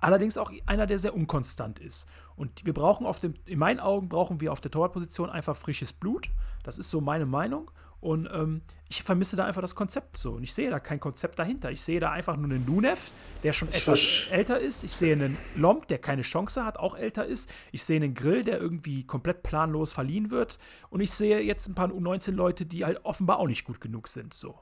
Allerdings 0.01 0.39
auch 0.39 0.53
einer, 0.66 0.87
der 0.87 0.99
sehr 0.99 1.14
unkonstant 1.14 1.79
ist. 1.79 2.09
Und 2.37 2.64
wir 2.64 2.73
brauchen 2.73 3.05
auf 3.05 3.19
dem, 3.19 3.35
in 3.47 3.59
meinen 3.59 3.81
Augen 3.81 4.09
brauchen 4.09 4.41
wir 4.41 4.53
auf 4.53 4.61
der 4.61 4.71
Torwartposition 4.71 5.29
einfach 5.29 5.57
frisches 5.57 5.93
Blut. 5.93 6.31
Das 6.62 6.79
ist 6.79 6.91
so 6.91 7.01
meine 7.01 7.27
Meinung. 7.27 7.71
Und 8.01 8.28
ähm, 8.32 8.62
ich 8.88 9.03
vermisse 9.03 9.36
da 9.36 9.44
einfach 9.44 9.61
das 9.61 9.74
Konzept 9.74 10.16
so. 10.16 10.32
Und 10.32 10.44
ich 10.44 10.55
sehe 10.55 10.70
da 10.70 10.78
kein 10.78 11.01
Konzept 11.01 11.38
dahinter. 11.38 11.72
Ich 11.72 11.80
sehe 11.80 11.99
da 11.99 12.12
einfach 12.12 12.36
nur 12.36 12.44
einen 12.44 12.64
Lunev, 12.64 13.11
der 13.42 13.53
schon 13.53 13.72
etwas 13.72 14.28
älter 14.30 14.61
ist. 14.61 14.84
Ich 14.84 14.92
sehe 14.92 15.12
einen 15.12 15.36
Lomb, 15.57 15.88
der 15.88 15.99
keine 15.99 16.22
Chance 16.22 16.64
hat, 16.64 16.78
auch 16.78 16.96
älter 16.96 17.26
ist. 17.26 17.51
Ich 17.72 17.82
sehe 17.82 17.96
einen 17.96 18.14
Grill, 18.14 18.44
der 18.44 18.61
irgendwie 18.61 19.05
komplett 19.05 19.42
planlos 19.42 19.92
verliehen 19.92 20.30
wird. 20.30 20.59
Und 20.90 21.01
ich 21.01 21.11
sehe 21.11 21.40
jetzt 21.40 21.66
ein 21.68 21.74
paar 21.74 21.90
U19-Leute, 21.90 22.66
die 22.66 22.84
halt 22.84 23.01
offenbar 23.05 23.40
auch 23.40 23.49
nicht 23.49 23.64
gut 23.64 23.80
genug 23.80 24.07
sind. 24.07 24.32
So. 24.32 24.55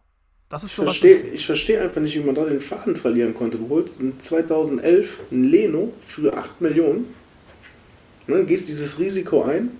Das 0.48 0.62
ist 0.62 0.70
Ich 0.70 0.76
so 0.76 0.82
verstehe 0.84 1.16
ich 1.16 1.34
ich 1.34 1.46
versteh 1.46 1.78
einfach 1.78 2.00
nicht, 2.00 2.14
wie 2.14 2.20
man 2.20 2.34
da 2.34 2.44
den 2.44 2.60
Faden 2.60 2.96
verlieren 2.96 3.34
konnte. 3.34 3.58
Du 3.58 3.68
holst 3.68 4.00
in 4.00 4.18
2011 4.18 5.20
einen 5.30 5.44
Leno 5.44 5.92
für 6.00 6.36
8 6.36 6.60
Millionen, 6.60 7.14
ne, 8.28 8.44
gehst 8.44 8.68
dieses 8.68 8.98
Risiko 8.98 9.42
ein, 9.42 9.72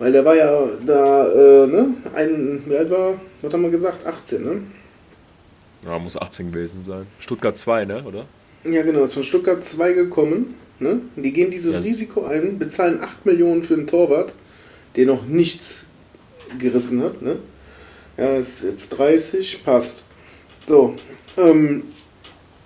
weil 0.00 0.12
der 0.12 0.24
war 0.24 0.34
ja 0.34 0.68
da, 0.84 1.26
äh, 1.28 1.66
ne, 1.68 1.94
ein, 2.14 2.62
wie 2.66 2.76
alt 2.76 2.90
war, 2.90 3.20
was 3.42 3.52
haben 3.52 3.62
wir 3.62 3.70
gesagt, 3.70 4.06
18, 4.06 4.42
ne? 4.42 4.62
ja, 5.84 5.98
muss 5.98 6.16
18 6.16 6.50
gewesen 6.50 6.82
sein. 6.82 7.06
Stuttgart 7.18 7.56
2, 7.56 7.84
ne, 7.84 8.02
oder? 8.04 8.24
Ja, 8.64 8.82
genau, 8.82 9.04
ist 9.04 9.14
von 9.14 9.22
Stuttgart 9.22 9.62
2 9.62 9.92
gekommen. 9.92 10.54
Ne? 10.78 11.02
Die 11.16 11.32
gehen 11.32 11.50
dieses 11.50 11.78
Ja. 11.78 11.84
Risiko 11.84 12.24
ein, 12.24 12.58
bezahlen 12.58 13.02
8 13.02 13.26
Millionen 13.26 13.62
für 13.62 13.74
einen 13.74 13.86
Torwart, 13.86 14.32
der 14.96 15.06
noch 15.06 15.26
nichts 15.26 15.84
gerissen 16.58 17.02
hat. 17.02 17.20
Ne? 17.20 17.36
Ja, 18.16 18.36
ist 18.36 18.62
jetzt 18.62 18.88
30, 18.90 19.62
passt. 19.64 20.04
So, 20.66 20.94
ähm, 21.36 21.84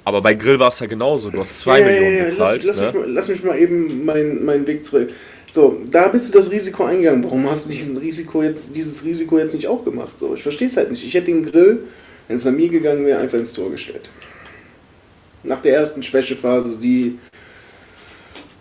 Aber 0.04 0.22
bei 0.22 0.34
Grill 0.34 0.58
war 0.60 0.68
es 0.68 0.78
ja 0.78 0.86
genauso. 0.86 1.30
Du 1.30 1.40
hast 1.40 1.58
2 1.60 1.80
ja, 1.80 1.86
Millionen 1.86 2.16
ja, 2.18 2.24
bezahlt. 2.24 2.62
Lass, 2.62 2.80
lass, 2.80 2.80
ne? 2.80 2.86
mich 2.86 2.94
mal, 2.94 3.12
lass 3.12 3.28
mich 3.28 3.44
mal 3.44 3.58
eben 3.58 4.04
meinen 4.04 4.44
meinen 4.44 4.66
Weg 4.66 4.84
zurück. 4.84 5.10
So, 5.54 5.78
da 5.88 6.08
bist 6.08 6.34
du 6.34 6.38
das 6.38 6.50
Risiko 6.50 6.82
eingegangen. 6.82 7.22
Warum 7.22 7.48
hast 7.48 7.66
du 7.66 7.70
diesen 7.70 7.96
Risiko 7.96 8.42
jetzt, 8.42 8.74
dieses 8.74 9.04
Risiko 9.04 9.38
jetzt 9.38 9.54
nicht 9.54 9.68
auch 9.68 9.84
gemacht? 9.84 10.18
So, 10.18 10.34
ich 10.34 10.42
verstehe 10.42 10.66
es 10.66 10.76
halt 10.76 10.90
nicht. 10.90 11.06
Ich 11.06 11.14
hätte 11.14 11.26
den 11.26 11.44
Grill, 11.44 11.84
wenn 12.26 12.38
es 12.38 12.44
nach 12.44 12.50
mir 12.50 12.68
gegangen 12.68 13.06
wäre, 13.06 13.20
einfach 13.20 13.38
ins 13.38 13.52
Tor 13.52 13.70
gestellt. 13.70 14.10
Nach 15.44 15.60
der 15.60 15.76
ersten 15.76 16.02
Schwächephase, 16.02 16.76
die. 16.82 17.20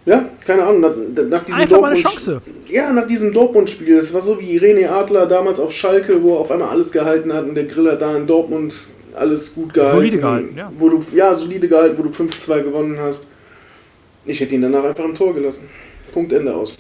Ja, 0.06 0.30
keine 0.46 0.66
Ahnung, 0.66 0.82
nach, 0.82 0.96
nach 1.30 1.42
diesem 1.42 1.62
Einfach 1.62 1.82
mal 1.82 1.94
eine 1.94 2.00
Chance. 2.00 2.40
Ja, 2.70 2.94
nach 2.94 3.08
diesem 3.08 3.34
Dortmund-Spiel. 3.34 3.96
Das 3.96 4.14
war 4.14 4.22
so 4.22 4.40
wie 4.40 4.60
René 4.60 4.88
Adler 4.88 5.26
damals 5.26 5.60
auf 5.60 5.72
Schalke, 5.72 6.22
wo 6.22 6.36
er 6.36 6.42
auf 6.42 6.52
einmal 6.52 6.70
alles 6.70 6.92
gehalten 6.92 7.34
hat 7.34 7.46
und 7.46 7.56
der 7.56 7.66
Grill 7.66 7.90
hat 7.92 8.04
da 8.04 8.16
in 8.16 8.28
Dortmund 8.28 8.76
alles 9.16 9.56
gut 9.56 9.74
gehalten. 9.74 9.96
Solide 9.96 10.18
gehalten, 10.18 10.56
ja. 10.56 10.72
Wo 10.78 10.90
du, 10.90 11.04
ja, 11.16 11.34
solide 11.34 11.68
gehalten, 11.68 11.98
wo 11.98 12.04
du 12.04 12.10
5-2 12.10 12.62
gewonnen 12.62 13.00
hast. 13.00 13.26
Ich 14.26 14.40
hätte 14.40 14.54
ihn 14.54 14.62
danach 14.62 14.84
einfach 14.84 15.06
im 15.06 15.16
Tor 15.16 15.34
gelassen. 15.34 15.68
Punkt, 16.14 16.32
Ende 16.32 16.56
aus. 16.56 16.78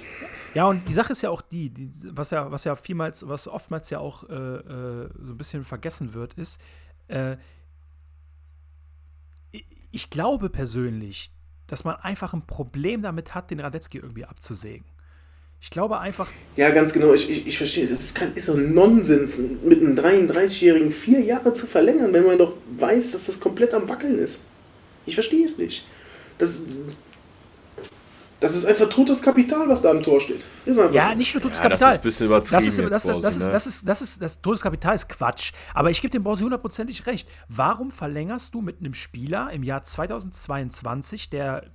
Ja, 0.53 0.65
und 0.67 0.87
die 0.87 0.93
Sache 0.93 1.11
ist 1.13 1.23
ja 1.23 1.29
auch 1.31 1.41
die, 1.41 1.69
die 1.71 1.89
was 2.11 2.29
ja, 2.31 2.51
was 2.51 2.63
ja 2.63 2.75
vielmals, 2.75 3.27
was 3.27 3.47
oftmals 3.47 3.89
ja 3.89 3.99
auch 3.99 4.29
äh, 4.29 4.33
äh, 4.33 5.09
so 5.19 5.31
ein 5.33 5.37
bisschen 5.37 5.63
vergessen 5.63 6.13
wird, 6.13 6.35
ist, 6.35 6.61
äh, 7.07 7.37
ich- 9.91 10.09
glaube 10.09 10.49
persönlich, 10.49 11.31
dass 11.67 11.83
man 11.83 11.95
einfach 11.95 12.33
ein 12.33 12.45
Problem 12.45 13.01
damit 13.01 13.33
hat, 13.35 13.51
den 13.51 13.59
Radetzky 13.59 13.97
irgendwie 13.99 14.25
abzusägen. 14.25 14.85
Ich 15.61 15.69
glaube 15.69 15.99
einfach, 15.99 16.27
Ja, 16.57 16.71
ganz 16.71 16.91
genau. 16.91 17.13
Ich, 17.13 17.29
ich, 17.29 17.47
ich 17.47 17.57
verstehe. 17.57 17.87
Das 17.87 17.99
ist, 17.99 18.15
kein, 18.15 18.33
ist 18.33 18.49
doch 18.49 18.55
Nonsens, 18.57 19.39
mit 19.63 19.79
einem 19.81 19.95
33-Jährigen 19.95 20.91
vier 20.91 21.21
Jahre 21.21 21.53
zu 21.53 21.65
verlängern, 21.67 22.11
wenn 22.11 22.25
man 22.25 22.37
doch 22.37 22.53
weiß, 22.77 23.13
dass 23.13 23.27
das 23.27 23.39
komplett 23.39 23.73
am 23.73 23.87
Wackeln 23.87 24.19
ist. 24.19 24.41
Ich 25.05 25.15
verstehe 25.15 25.45
es 25.45 25.57
nicht. 25.57 25.85
Das, 26.37 26.63
das 28.43 28.57
ist 28.57 28.65
einfach 28.65 28.89
totes 28.89 29.21
Kapital, 29.21 29.69
was 29.69 29.81
da 29.81 29.91
am 29.91 30.03
Tor 30.03 30.19
steht. 30.19 30.43
Ja, 30.65 30.73
so. 30.73 31.15
nicht 31.15 31.33
nur 31.33 31.41
totes 31.41 31.59
Ja, 31.59 31.69
das 31.69 31.79
Kapital. 31.79 31.89
ist 31.91 31.95
ein 31.95 32.01
bisschen 32.03 32.25
übertrieben 32.27 32.65
Das 32.65 32.65
ist, 32.65 32.79
das, 32.79 33.03
das, 33.03 33.19
das, 33.21 33.35
ist, 33.37 33.45
ne? 33.45 33.51
das, 33.53 33.67
ist, 33.67 33.87
das 33.87 34.01
ist 34.01 34.21
das 34.21 34.41
Todeskapital 34.41 34.95
ist 34.95 35.07
Quatsch. 35.07 35.53
Aber 35.73 35.91
ich 35.91 36.01
gebe 36.01 36.11
dem 36.11 36.23
Borsi 36.23 36.43
hundertprozentig 36.43 37.07
recht. 37.07 37.29
Warum 37.47 37.91
verlängerst 37.91 38.53
du 38.53 38.61
mit 38.61 38.81
einem 38.81 38.95
Spieler 38.95 39.49
im 39.51 39.63
Jahr 39.63 39.83
2022, 39.83 41.29
der 41.29 41.71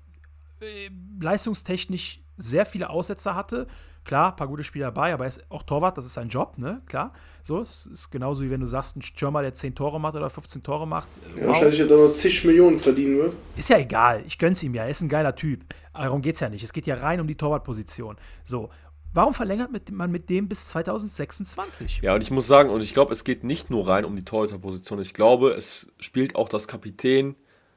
äh, 0.60 0.90
leistungstechnisch 1.18 2.20
sehr 2.38 2.64
viele 2.66 2.88
Aussetzer 2.90 3.34
hatte? 3.34 3.66
Klar, 4.04 4.30
ein 4.30 4.36
paar 4.36 4.48
gute 4.48 4.64
Spieler 4.64 4.86
dabei, 4.86 5.12
aber 5.12 5.24
er 5.24 5.28
ist 5.28 5.44
auch 5.50 5.62
Torwart, 5.64 5.98
das 5.98 6.06
ist 6.06 6.14
sein 6.14 6.28
Job, 6.30 6.56
ne? 6.56 6.80
Klar. 6.86 7.12
So, 7.42 7.60
es 7.60 7.84
ist 7.86 8.10
genauso 8.10 8.42
wie 8.42 8.50
wenn 8.50 8.60
du 8.60 8.66
sagst, 8.66 8.96
ein 8.96 9.02
Stürmer, 9.02 9.42
der 9.42 9.52
10 9.52 9.74
Tore 9.74 10.00
macht 10.00 10.14
oder 10.14 10.30
15 10.30 10.62
Tore 10.62 10.86
macht. 10.86 11.08
äh, 11.36 11.40
Ja, 11.42 11.48
wahrscheinlich 11.48 11.78
jetzt 11.78 11.92
aber 11.92 12.10
zig 12.12 12.42
Millionen 12.44 12.78
verdienen 12.78 13.18
wird. 13.18 13.36
Ist 13.56 13.68
ja 13.68 13.78
egal, 13.78 14.22
ich 14.26 14.38
gönn's 14.38 14.62
ihm 14.62 14.74
ja, 14.74 14.84
er 14.84 14.88
ist 14.90 15.02
ein 15.02 15.10
geiler 15.10 15.34
Typ. 15.34 15.62
Aber 15.92 16.04
darum 16.04 16.22
geht's 16.22 16.40
ja 16.40 16.48
nicht. 16.48 16.62
Es 16.62 16.72
geht 16.72 16.86
ja 16.86 16.94
rein 16.96 17.20
um 17.20 17.26
die 17.26 17.36
Torwartposition. 17.36 18.16
So, 18.44 18.70
warum 19.12 19.34
verlängert 19.34 19.70
man 19.92 20.10
mit 20.10 20.30
dem 20.30 20.48
bis 20.48 20.68
2026? 20.68 22.00
Ja, 22.02 22.14
und 22.14 22.22
ich 22.22 22.30
muss 22.30 22.46
sagen, 22.46 22.70
und 22.70 22.82
ich 22.82 22.94
glaube, 22.94 23.12
es 23.12 23.24
geht 23.24 23.44
nicht 23.44 23.68
nur 23.70 23.88
rein 23.88 24.04
um 24.04 24.16
die 24.16 24.24
Torhüterposition. 24.24 25.00
Ich 25.00 25.12
glaube, 25.14 25.50
es 25.50 25.90
spielt 25.98 26.34
auch 26.36 26.48
das 26.48 26.68
Kapitän, 26.68 27.34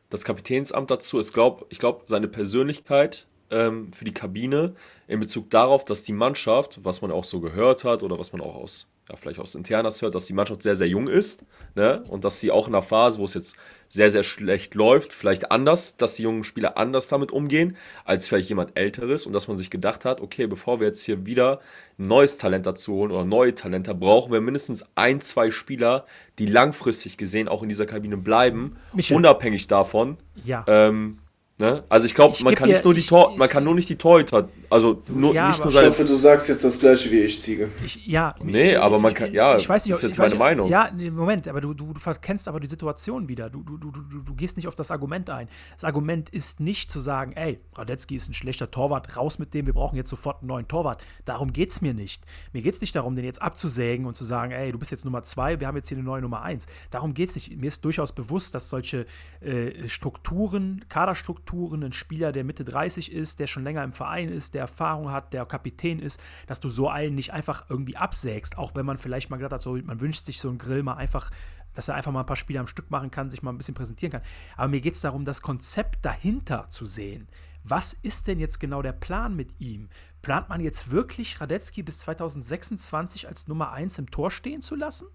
das 0.09 0.23
Kapitänsamt 0.23 0.91
dazu. 0.91 1.19
Ich 1.19 1.33
glaube, 1.33 1.65
ich 1.69 1.79
glaube, 1.79 2.03
seine 2.07 2.27
Persönlichkeit 2.27 3.27
ähm, 3.51 3.91
für 3.93 4.05
die 4.05 4.13
Kabine 4.13 4.73
in 5.07 5.19
Bezug 5.19 5.49
darauf, 5.49 5.85
dass 5.85 6.03
die 6.03 6.13
Mannschaft, 6.13 6.79
was 6.83 7.01
man 7.01 7.11
auch 7.11 7.25
so 7.25 7.39
gehört 7.41 7.83
hat 7.83 8.01
oder 8.03 8.17
was 8.17 8.31
man 8.31 8.41
auch 8.41 8.55
aus, 8.55 8.87
ja, 9.09 9.15
vielleicht 9.17 9.39
aus 9.39 9.55
Internas 9.55 10.01
hört, 10.01 10.15
dass 10.15 10.25
die 10.25 10.33
Mannschaft 10.33 10.61
sehr, 10.63 10.75
sehr 10.75 10.87
jung 10.87 11.07
ist, 11.09 11.43
ne? 11.75 12.03
Und 12.07 12.23
dass 12.23 12.39
sie 12.39 12.49
auch 12.51 12.67
in 12.67 12.73
einer 12.75 12.81
Phase, 12.83 13.19
wo 13.19 13.25
es 13.25 13.33
jetzt 13.33 13.57
sehr, 13.89 14.09
sehr 14.09 14.23
schlecht 14.23 14.73
läuft, 14.73 15.11
vielleicht 15.11 15.51
anders, 15.51 15.97
dass 15.97 16.15
die 16.15 16.23
jungen 16.23 16.45
Spieler 16.45 16.77
anders 16.77 17.09
damit 17.09 17.31
umgehen, 17.33 17.75
als 18.05 18.29
vielleicht 18.29 18.47
jemand 18.47 18.71
Älteres 18.77 19.25
und 19.25 19.33
dass 19.33 19.49
man 19.49 19.57
sich 19.57 19.69
gedacht 19.69 20.05
hat, 20.05 20.21
okay, 20.21 20.47
bevor 20.47 20.79
wir 20.79 20.87
jetzt 20.87 21.03
hier 21.03 21.25
wieder 21.25 21.59
ein 21.99 22.07
neues 22.07 22.37
Talent 22.37 22.65
dazu 22.65 22.93
holen 22.93 23.11
oder 23.11 23.25
neue 23.25 23.53
Talente, 23.53 23.93
brauchen 23.93 24.31
wir 24.31 24.39
mindestens 24.39 24.85
ein, 24.95 25.19
zwei 25.19 25.51
Spieler, 25.51 26.05
die 26.39 26.45
langfristig 26.45 27.17
gesehen 27.17 27.49
auch 27.49 27.63
in 27.63 27.69
dieser 27.69 27.85
Kabine 27.85 28.15
bleiben, 28.15 28.77
Michel. 28.93 29.17
unabhängig 29.17 29.67
davon, 29.67 30.17
Ja. 30.45 30.63
ähm, 30.67 31.17
Ne? 31.61 31.83
Also 31.89 32.07
ich 32.07 32.15
glaube, 32.15 32.33
Ich 32.35 32.43
man 32.43 32.55
kann 32.55 32.67
dir- 32.67 32.73
nicht 32.73 32.83
nur 32.83 32.95
die 32.95 33.01
ich- 33.01 33.05
Tor, 33.07 33.35
man 33.37 33.45
ich- 33.45 33.51
kann 33.51 33.63
nur 33.63 33.75
nicht 33.75 33.87
die 33.87 33.95
Torhüter, 33.95 34.49
also 34.67 35.03
nur, 35.07 35.31
Ja, 35.35 35.47
nicht 35.49 35.59
nur 35.59 35.67
Ich 35.67 35.73
seine 35.75 35.89
hoffe, 35.89 36.05
du 36.05 36.15
sagst 36.15 36.49
jetzt 36.49 36.63
das 36.63 36.79
gleiche 36.79 37.11
wie 37.11 37.19
ich, 37.19 37.39
Ziege. 37.39 37.69
Ich, 37.85 38.03
ja, 38.07 38.33
Nee, 38.43 38.75
aber 38.75 38.97
man 38.97 39.11
ich- 39.11 39.17
kann- 39.19 39.31
ja, 39.31 39.55
ich 39.57 39.69
weiß 39.69 39.85
nicht, 39.85 39.91
ist 39.93 40.03
ich 40.03 40.09
jetzt 40.09 40.17
weiß 40.17 40.33
meine 40.35 40.55
nicht- 40.63 40.69
Meinung. 40.69 40.69
Ja, 40.71 41.11
Moment, 41.11 41.47
aber 41.47 41.61
du, 41.61 41.75
du, 41.75 41.93
du 41.93 41.99
verkennst 41.99 42.47
aber 42.47 42.59
die 42.59 42.67
Situation 42.67 43.27
wieder. 43.27 43.51
Du, 43.51 43.61
du, 43.61 43.77
du, 43.77 43.91
du, 43.91 44.21
du 44.23 44.33
gehst 44.33 44.57
nicht 44.57 44.67
auf 44.67 44.73
das 44.73 44.89
Argument 44.89 45.29
ein. 45.29 45.47
Das 45.75 45.83
Argument 45.83 46.31
ist 46.31 46.59
nicht 46.59 46.89
zu 46.89 46.99
sagen, 46.99 47.33
ey, 47.33 47.59
Radetzky 47.75 48.15
ist 48.15 48.27
ein 48.27 48.33
schlechter 48.33 48.71
Torwart, 48.71 49.15
raus 49.15 49.37
mit 49.37 49.53
dem, 49.53 49.67
wir 49.67 49.73
brauchen 49.73 49.97
jetzt 49.97 50.09
sofort 50.09 50.39
einen 50.41 50.47
neuen 50.47 50.67
Torwart. 50.67 51.03
Darum 51.25 51.53
geht 51.53 51.69
es 51.69 51.81
mir 51.81 51.93
nicht. 51.93 52.23
Mir 52.53 52.63
geht 52.63 52.73
es 52.73 52.81
nicht 52.81 52.95
darum, 52.95 53.15
den 53.15 53.23
jetzt 53.23 53.39
abzusägen 53.39 54.07
und 54.07 54.17
zu 54.17 54.23
sagen, 54.23 54.51
ey, 54.51 54.71
du 54.71 54.79
bist 54.79 54.89
jetzt 54.89 55.05
Nummer 55.05 55.21
zwei, 55.21 55.59
wir 55.59 55.67
haben 55.67 55.75
jetzt 55.77 55.89
hier 55.89 55.97
eine 55.97 56.05
neue 56.05 56.21
Nummer 56.23 56.41
eins. 56.41 56.65
Darum 56.89 57.13
geht 57.13 57.29
es 57.29 57.35
nicht. 57.35 57.55
Mir 57.55 57.67
ist 57.67 57.85
durchaus 57.85 58.11
bewusst, 58.13 58.55
dass 58.55 58.67
solche 58.67 59.05
äh, 59.41 59.87
Strukturen, 59.89 60.85
Kaderstrukturen, 60.89 61.50
ein 61.51 61.93
Spieler, 61.93 62.31
der 62.31 62.43
Mitte 62.43 62.63
30 62.63 63.11
ist, 63.11 63.39
der 63.39 63.47
schon 63.47 63.63
länger 63.63 63.83
im 63.83 63.93
Verein 63.93 64.29
ist, 64.29 64.53
der 64.53 64.61
Erfahrung 64.61 65.11
hat, 65.11 65.33
der 65.33 65.45
Kapitän 65.45 65.99
ist, 65.99 66.19
dass 66.47 66.59
du 66.59 66.69
so 66.69 66.89
einen 66.89 67.15
nicht 67.15 67.33
einfach 67.33 67.65
irgendwie 67.69 67.97
absägst, 67.97 68.57
auch 68.57 68.75
wenn 68.75 68.85
man 68.85 68.97
vielleicht 68.97 69.29
mal 69.29 69.37
gesagt 69.37 69.53
hat, 69.53 69.61
so, 69.61 69.75
man 69.75 70.01
wünscht 70.01 70.25
sich 70.25 70.39
so 70.39 70.49
einen 70.49 70.57
Grill 70.57 70.83
mal 70.83 70.95
einfach, 70.95 71.29
dass 71.73 71.87
er 71.87 71.95
einfach 71.95 72.11
mal 72.11 72.21
ein 72.21 72.25
paar 72.25 72.35
Spiele 72.35 72.59
am 72.59 72.67
Stück 72.67 72.89
machen 72.89 73.11
kann, 73.11 73.31
sich 73.31 73.43
mal 73.43 73.51
ein 73.51 73.57
bisschen 73.57 73.75
präsentieren 73.75 74.11
kann. 74.11 74.21
Aber 74.57 74.67
mir 74.67 74.81
geht 74.81 74.95
es 74.95 75.01
darum, 75.01 75.25
das 75.25 75.41
Konzept 75.41 76.05
dahinter 76.05 76.67
zu 76.69 76.85
sehen. 76.85 77.27
Was 77.63 77.93
ist 77.93 78.27
denn 78.27 78.39
jetzt 78.39 78.59
genau 78.59 78.81
der 78.81 78.93
Plan 78.93 79.35
mit 79.35 79.59
ihm? 79.59 79.89
Plant 80.21 80.49
man 80.49 80.61
jetzt 80.61 80.91
wirklich 80.91 81.39
Radetzky 81.39 81.83
bis 81.83 81.99
2026 81.99 83.27
als 83.27 83.47
Nummer 83.47 83.71
1 83.71 83.99
im 83.99 84.09
Tor 84.09 84.31
stehen 84.31 84.61
zu 84.61 84.75
lassen? 84.75 85.07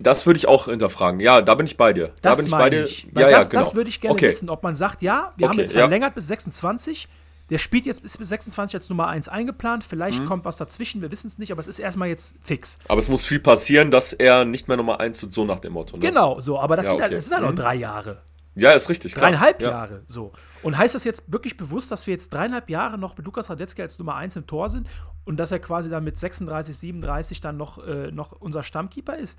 Das 0.00 0.26
würde 0.26 0.38
ich 0.38 0.48
auch 0.48 0.64
hinterfragen. 0.66 1.20
Ja, 1.20 1.40
da 1.40 1.54
bin 1.54 1.66
ich 1.66 1.76
bei 1.76 1.92
dir. 1.92 2.08
da 2.20 2.30
Das 2.30 2.38
bin 2.38 2.46
ich 2.46 2.52
bei 2.52 2.68
dir. 2.70 2.84
ich. 2.84 3.04
Ja, 3.14 3.30
das, 3.30 3.30
ja, 3.30 3.48
genau. 3.50 3.62
das 3.62 3.74
würde 3.74 3.88
ich 3.90 4.00
gerne 4.00 4.12
okay. 4.14 4.26
wissen, 4.28 4.50
ob 4.50 4.62
man 4.62 4.74
sagt, 4.74 5.02
ja, 5.02 5.32
wir 5.36 5.46
haben 5.46 5.52
Okay, 5.54 5.60
jetzt 5.62 5.72
ja. 5.72 5.80
verlängert 5.80 6.14
bis 6.14 6.26
26. 6.28 7.08
Der 7.50 7.56
spielt 7.58 7.86
jetzt 7.86 8.02
bis 8.02 8.18
bis 8.18 8.28
26 8.28 8.74
als 8.74 8.88
Nummer 8.90 9.06
1 9.06 9.28
eingeplant. 9.28 9.82
Mhm. 9.84 9.88
Vielleicht 9.88 10.26
kommt 10.26 10.44
was 10.44 10.56
dazwischen, 10.56 11.00
wir 11.00 11.10
wissen 11.10 11.28
es 11.28 11.38
nicht, 11.38 11.50
aber 11.52 11.60
es 11.60 11.66
ist 11.66 11.78
erstmal 11.78 12.08
jetzt 12.08 12.34
fix. 12.42 12.78
Aber 12.88 12.98
es 12.98 13.08
muss 13.08 13.24
viel 13.24 13.38
passieren, 13.40 13.90
dass 13.90 14.12
er 14.12 14.44
nicht 14.44 14.68
mehr 14.68 14.76
Nummer 14.76 15.00
1 15.00 15.22
wird, 15.22 15.32
so 15.32 15.44
nach 15.44 15.60
dem 15.60 15.72
Motto. 15.72 15.96
Ne? 15.96 16.02
Genau, 16.02 16.40
so, 16.40 16.58
aber 16.58 16.76
das 16.76 16.86
Ja, 16.86 16.90
sind, 16.90 17.00
halt, 17.00 17.10
okay. 17.10 17.16
das 17.16 17.24
sind 17.26 17.34
halt 17.36 17.44
noch 17.46 17.52
Mhm. 17.52 17.56
drei 17.56 17.74
Jahre. 17.76 18.18
Ja, 18.54 18.72
ist 18.72 18.88
richtig. 18.90 19.14
Klar. 19.14 19.30
Dreieinhalb 19.30 19.62
ja. 19.62 19.70
Jahre, 19.70 20.02
so. 20.08 20.32
Und 20.62 20.76
heißt 20.76 20.94
das 20.94 21.04
jetzt 21.04 21.32
wirklich 21.32 21.56
bewusst, 21.56 21.90
dass 21.90 22.06
wir 22.06 22.12
jetzt 22.12 22.32
dreieinhalb 22.32 22.68
Jahre 22.70 22.98
noch 22.98 23.16
mit 23.16 23.26
Lukas 23.26 23.50
Radetzky 23.50 23.82
als 23.82 23.98
Nummer 23.98 24.16
1 24.16 24.36
im 24.36 24.46
Tor 24.46 24.70
sind 24.70 24.88
und 25.24 25.36
dass 25.38 25.52
er 25.52 25.58
quasi 25.58 25.90
dann 25.90 26.04
mit 26.04 26.18
36, 26.18 26.76
37 26.76 27.40
dann 27.40 27.56
noch, 27.56 27.84
äh, 27.86 28.10
noch 28.10 28.32
unser 28.32 28.62
Stammkeeper 28.62 29.16
ist? 29.16 29.38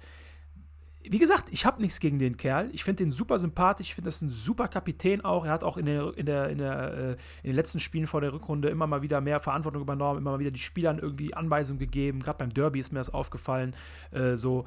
Wie 1.01 1.17
gesagt, 1.17 1.45
ich 1.49 1.65
habe 1.65 1.81
nichts 1.81 1.99
gegen 2.01 2.19
den 2.19 2.35
Kerl. 2.35 2.69
Ich 2.73 2.83
finde 2.83 3.03
den 3.03 3.11
super 3.11 3.39
sympathisch. 3.39 3.87
Ich 3.87 3.95
finde, 3.95 4.09
das 4.09 4.21
ein 4.21 4.29
super 4.29 4.67
Kapitän 4.67 5.23
auch. 5.23 5.45
Er 5.45 5.53
hat 5.53 5.63
auch 5.63 5.77
in, 5.77 5.85
der, 5.85 6.15
in, 6.17 6.25
der, 6.25 6.49
in, 6.49 6.57
der, 6.57 6.93
äh, 6.93 7.11
in 7.41 7.51
den 7.51 7.55
letzten 7.55 7.79
Spielen 7.79 8.05
vor 8.05 8.21
der 8.21 8.33
Rückrunde 8.33 8.69
immer 8.69 8.85
mal 8.85 9.01
wieder 9.01 9.21
mehr 9.21 9.39
Verantwortung 9.39 9.81
übernommen, 9.81 10.19
immer 10.19 10.31
mal 10.31 10.39
wieder 10.39 10.51
die 10.51 10.59
Spielern 10.59 10.99
irgendwie 10.99 11.33
Anweisungen 11.33 11.79
gegeben. 11.79 12.19
Gerade 12.19 12.39
beim 12.39 12.53
Derby 12.53 12.79
ist 12.79 12.91
mir 12.91 12.99
das 12.99 13.13
aufgefallen. 13.13 13.75
Äh, 14.11 14.35
so. 14.35 14.65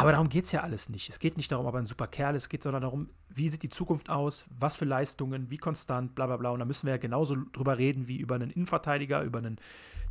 Aber 0.00 0.12
darum 0.12 0.28
geht 0.28 0.44
es 0.44 0.52
ja 0.52 0.62
alles 0.62 0.88
nicht. 0.88 1.10
Es 1.10 1.18
geht 1.18 1.36
nicht 1.36 1.52
darum, 1.52 1.66
ob 1.66 1.74
er 1.74 1.80
ein 1.80 1.86
super 1.86 2.06
Kerl 2.06 2.34
ist, 2.34 2.44
es 2.44 2.48
geht 2.48 2.62
sondern 2.62 2.82
darum, 2.82 3.10
wie 3.28 3.48
sieht 3.48 3.62
die 3.62 3.68
Zukunft 3.68 4.08
aus, 4.08 4.46
was 4.58 4.76
für 4.76 4.86
Leistungen, 4.86 5.50
wie 5.50 5.58
konstant, 5.58 6.14
bla 6.14 6.26
bla 6.26 6.38
bla. 6.38 6.50
Und 6.50 6.60
da 6.60 6.64
müssen 6.64 6.86
wir 6.86 6.94
ja 6.94 6.98
genauso 6.98 7.36
drüber 7.52 7.76
reden 7.76 8.08
wie 8.08 8.16
über 8.16 8.34
einen 8.34 8.50
Innenverteidiger, 8.50 9.22
über 9.22 9.38
einen 9.38 9.58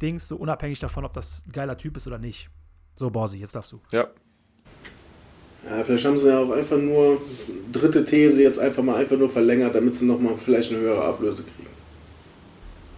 Dings, 0.01 0.27
so 0.27 0.35
unabhängig 0.35 0.79
davon, 0.79 1.05
ob 1.05 1.13
das 1.13 1.43
ein 1.47 1.51
geiler 1.51 1.77
Typ 1.77 1.97
ist 1.97 2.05
oder 2.07 2.19
nicht. 2.19 2.49
So, 2.95 3.09
Borsi, 3.09 3.39
jetzt 3.39 3.55
darfst 3.55 3.71
du. 3.71 3.81
Ja. 3.91 4.07
Ja, 5.69 5.83
vielleicht 5.83 6.05
haben 6.05 6.17
sie 6.17 6.29
ja 6.29 6.39
auch 6.39 6.51
einfach 6.51 6.77
nur, 6.77 7.21
dritte 7.71 8.05
These, 8.05 8.43
jetzt 8.43 8.59
einfach 8.59 8.83
mal 8.83 8.95
einfach 8.95 9.17
nur 9.17 9.29
verlängert, 9.29 9.75
damit 9.75 9.95
sie 9.95 10.05
nochmal 10.05 10.35
vielleicht 10.37 10.71
eine 10.71 10.79
höhere 10.81 11.03
Ablöse 11.03 11.43
kriegen. 11.43 11.68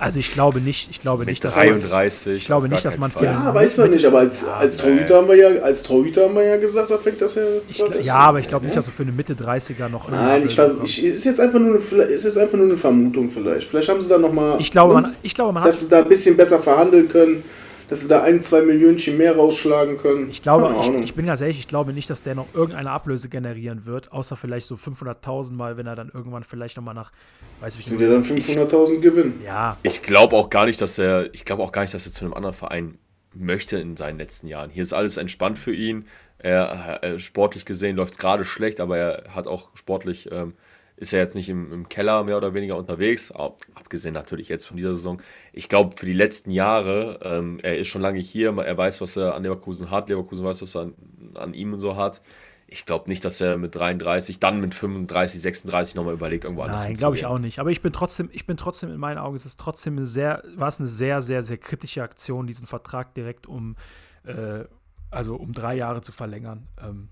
Also 0.02 0.18
ich 0.18 0.34
glaube 0.34 0.62
nicht, 0.62 0.90
ich 0.90 1.00
glaube 1.00 1.20
Mit 1.20 1.28
nicht, 1.28 1.44
dass 1.44 1.56
man, 1.56 1.68
33. 1.68 2.36
ich 2.36 2.46
glaube 2.48 2.68
nicht, 2.68 2.84
dass 2.84 2.98
man 2.98 3.12
Fall. 3.12 3.28
für- 3.28 3.34
Ja, 3.34 3.54
weiß 3.54 3.78
er 3.78 3.88
nicht, 3.88 4.04
aber 4.04 4.18
als, 4.18 4.44
als, 4.44 4.78
Torhüter 4.78 5.18
haben 5.18 5.28
wir 5.28 5.36
ja, 5.36 5.62
als 5.62 5.84
Torhüter 5.84 6.24
haben 6.26 6.34
wir 6.34 6.44
ja 6.44 6.58
gesagt, 6.58 6.90
da 6.90 6.98
fängt 6.98 7.22
das 7.22 7.36
ja. 7.36 7.44
ich, 7.70 7.84
ja, 8.04 8.16
aber 8.16 8.40
ich 8.40 8.48
glaube 8.48 8.66
nicht, 8.66 8.76
dass 8.76 8.86
du 8.86 8.92
für 8.92 9.04
eine 9.04 9.12
Mitte 9.12 9.36
30er 9.36 9.90
noch 9.90 10.10
Nein, 10.10 10.48
ich, 10.48 10.58
ich, 10.58 11.04
ist, 11.06 11.26
jetzt 11.26 11.40
einfach 11.40 11.60
nur 11.60 11.80
eine, 11.80 12.04
ist 12.06 12.26
jetzt 12.26 12.38
einfach 12.40 12.58
nur 12.58 12.66
eine 12.66 12.78
Vermutung 12.78 13.30
vielleicht. 13.30 13.68
Vielleicht 13.68 13.90
haben 13.90 14.02
sie 14.02 14.10
da 14.10 14.18
nochmal. 14.18 14.60
ich 14.60 14.72
glaube, 14.72 14.96
man, 14.96 15.14
ich 15.22 15.36
glaube, 15.36 15.54
man 15.54 15.64
hat 15.64 15.72
dass 15.72 15.82
sie 15.82 15.90
da 15.90 16.00
ein 16.00 16.10
bisschen 16.10 16.36
besser 16.36 16.58
verhandeln 16.58 17.08
können, 17.08 17.44
dass 17.92 18.04
sie 18.04 18.08
da 18.08 18.24
ein, 18.24 18.40
zwei 18.40 18.62
Millionchen 18.62 19.18
mehr 19.18 19.36
rausschlagen 19.36 19.98
können. 19.98 20.30
Ich 20.30 20.42
glaube, 20.42 20.74
ich, 20.80 20.90
ich 21.04 21.14
bin 21.14 21.26
ganz 21.26 21.42
ehrlich, 21.42 21.60
ich 21.60 21.68
glaube 21.68 21.92
nicht, 21.92 22.10
dass 22.10 22.22
der 22.22 22.36
noch 22.36 22.48
irgendeine 22.54 22.90
Ablöse 22.90 23.28
generieren 23.28 23.86
wird, 23.86 24.14
außer 24.14 24.38
vielleicht 24.38 24.66
so 24.66 24.76
500.000 24.76 25.52
Mal, 25.52 25.76
wenn 25.76 25.88
er 25.88 25.98
dann 25.98 26.10
irgendwann 26.10 26.46
vielleicht 26.46 26.78
nochmal 26.78 26.94
nach, 26.96 27.12
weiß 27.60 27.78
ich 27.78 27.88
sind 27.88 28.00
nicht. 28.00 28.08
ja 28.08 28.14
dann 28.14 28.24
500.000 28.24 29.00
Gewinn. 29.02 29.42
Ja, 29.46 29.78
Ich 29.84 30.04
glaube 30.04 30.38
auch 30.38 30.50
gar 30.50 30.68
nicht, 30.68 30.80
dass 30.80 30.98
er, 31.00 31.34
ich 31.34 31.44
glaube 31.44 31.64
auch 31.64 31.74
gar 31.74 31.82
nicht, 31.82 31.94
dass 31.94 32.06
er 32.06 32.14
zu 32.14 32.24
einem 32.24 32.34
anderen 32.34 32.56
Verein 32.56 32.98
möchte 33.34 33.78
in 33.78 33.98
seinen 33.98 34.18
letzten 34.18 34.48
Jahren. 34.48 34.70
Hier 34.70 34.84
ist 34.84 34.94
alles 34.94 35.18
entspannt 35.18 35.58
für 35.58 35.74
ihn. 35.74 36.06
Er, 36.38 37.00
er 37.02 37.20
sportlich 37.20 37.66
gesehen 37.66 37.98
läuft 37.98 38.14
es 38.14 38.20
gerade 38.20 38.46
schlecht, 38.46 38.80
aber 38.80 38.98
er 39.00 39.36
hat 39.36 39.48
auch 39.48 39.68
sportlich, 39.76 40.32
ähm, 40.32 40.54
ist 41.02 41.14
er 41.14 41.20
jetzt 41.20 41.36
nicht 41.36 41.50
im, 41.50 41.74
im 41.74 41.90
Keller 41.90 42.24
mehr 42.24 42.38
oder 42.38 42.54
weniger 42.54 42.78
unterwegs. 42.78 43.32
Ab- 43.32 43.58
Abgesehen 43.74 44.14
natürlich 44.14 44.50
jetzt 44.50 44.68
von 44.68 44.78
dieser 44.78 44.96
Saison. 44.96 45.20
Ich 45.52 45.68
glaube, 45.68 45.98
für 45.98 46.06
die 46.06 46.14
letzten 46.14 46.52
Jahre, 46.52 47.20
ähm, 47.24 47.58
er 47.64 47.78
ist 47.80 47.88
schon 47.88 48.02
lange 48.04 48.20
hier, 48.20 48.56
er 48.56 48.78
weiß, 48.78 49.02
was 49.02 49.18
er 49.18 49.34
an 49.34 49.42
Leverkusen 49.44 49.90
hat, 49.90 50.10
Leverkusen 50.10 50.46
weiß, 50.46 50.62
was 50.62 50.76
er 50.76 50.82
an, 50.84 50.94
an 51.34 51.54
ihm 51.56 51.74
und 51.74 51.80
so 51.80 51.96
hat. 51.96 52.22
Ich 52.68 52.86
glaube 52.86 53.10
nicht, 53.10 53.26
dass 53.26 53.42
er 53.42 53.58
mit 53.58 53.76
33, 53.76 54.40
dann 54.40 54.62
mit 54.62 54.76
35, 54.76 55.42
36 55.42 55.96
nochmal 55.96 56.14
überlegt, 56.14 56.44
irgendwo 56.46 56.62
anders 56.62 56.84
nein, 56.84 56.94
glaube 56.94 57.18
ich 57.18 57.26
auch 57.26 57.40
nicht. 57.40 57.58
Aber 57.60 57.72
ich 57.72 57.82
bin 57.82 57.92
trotzdem, 57.92 58.30
ich 58.32 58.46
bin 58.46 58.56
trotzdem 58.56 58.92
in 58.92 58.98
meinen 58.98 59.18
Augen, 59.18 59.36
es 59.36 59.46
ist 59.46 59.60
trotzdem 59.60 59.98
eine 59.98 60.06
sehr, 60.06 60.44
war 60.56 60.68
es 60.68 60.78
eine 60.80 60.88
sehr, 60.88 61.22
sehr, 61.24 61.42
sehr 61.42 61.58
kritische 61.58 62.04
Aktion, 62.04 62.46
diesen 62.48 62.68
Vertrag 62.68 63.14
direkt 63.16 63.48
um, 63.48 63.76
äh, 64.24 64.64
also 65.10 65.36
um 65.36 65.52
drei 65.52 65.76
Jahre 65.76 66.02
zu 66.02 66.12
verlängern. 66.14 66.68
Ähm, 66.82 67.10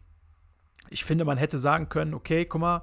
ich 0.91 1.03
finde, 1.03 1.25
man 1.25 1.37
hätte 1.37 1.57
sagen 1.57 1.89
können, 1.89 2.13
okay, 2.13 2.45
guck 2.45 2.61
mal, 2.61 2.81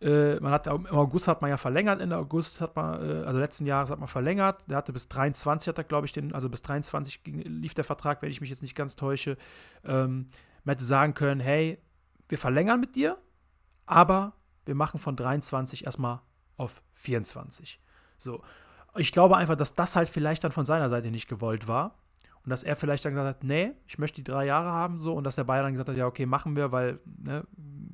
äh, 0.00 0.38
man 0.38 0.52
hat 0.52 0.66
im 0.68 0.86
August 0.86 1.26
hat 1.26 1.42
man 1.42 1.50
ja 1.50 1.56
verlängert, 1.56 2.00
Ende 2.00 2.16
August 2.16 2.60
hat 2.60 2.76
man, 2.76 3.02
äh, 3.02 3.24
also 3.24 3.38
letzten 3.38 3.66
Jahres 3.66 3.90
hat 3.90 3.98
man 3.98 4.08
verlängert. 4.08 4.62
Der 4.70 4.76
hatte 4.76 4.92
bis 4.92 5.08
23 5.08 5.68
hat 5.68 5.78
er, 5.78 5.84
glaube 5.84 6.06
ich, 6.06 6.12
den, 6.12 6.32
also 6.32 6.48
bis 6.48 6.62
23 6.62 7.24
ging, 7.24 7.40
lief 7.40 7.74
der 7.74 7.84
Vertrag, 7.84 8.22
wenn 8.22 8.30
ich 8.30 8.40
mich 8.40 8.50
jetzt 8.50 8.62
nicht 8.62 8.76
ganz 8.76 8.94
täusche. 8.94 9.36
Ähm, 9.84 10.26
man 10.64 10.74
hätte 10.74 10.84
sagen 10.84 11.14
können, 11.14 11.40
hey, 11.40 11.78
wir 12.28 12.38
verlängern 12.38 12.78
mit 12.78 12.94
dir, 12.94 13.18
aber 13.86 14.34
wir 14.66 14.74
machen 14.74 15.00
von 15.00 15.16
23 15.16 15.84
erstmal 15.86 16.20
auf 16.56 16.82
24. 16.92 17.80
So. 18.18 18.42
Ich 18.96 19.12
glaube 19.12 19.36
einfach, 19.36 19.56
dass 19.56 19.74
das 19.74 19.96
halt 19.96 20.08
vielleicht 20.08 20.44
dann 20.44 20.52
von 20.52 20.66
seiner 20.66 20.88
Seite 20.88 21.10
nicht 21.10 21.28
gewollt 21.28 21.68
war. 21.68 21.98
Und 22.44 22.50
dass 22.50 22.62
er 22.62 22.76
vielleicht 22.76 23.04
dann 23.04 23.12
gesagt 23.12 23.36
hat, 23.36 23.44
nee, 23.44 23.72
ich 23.86 23.98
möchte 23.98 24.16
die 24.16 24.24
drei 24.24 24.46
Jahre 24.46 24.70
haben, 24.70 24.98
so, 24.98 25.14
und 25.14 25.24
dass 25.24 25.34
der 25.34 25.44
Bayer 25.44 25.62
dann 25.62 25.72
gesagt 25.72 25.90
hat, 25.90 25.96
ja, 25.96 26.06
okay, 26.06 26.24
machen 26.24 26.56
wir, 26.56 26.72
weil, 26.72 27.00
ne, 27.04 27.44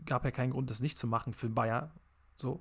gab 0.07 0.25
ja 0.25 0.31
keinen 0.31 0.51
Grund, 0.51 0.71
das 0.71 0.81
nicht 0.81 0.99
zu 0.99 1.07
machen 1.07 1.35
für 1.35 1.49
Bayer. 1.49 1.91
So. 2.37 2.61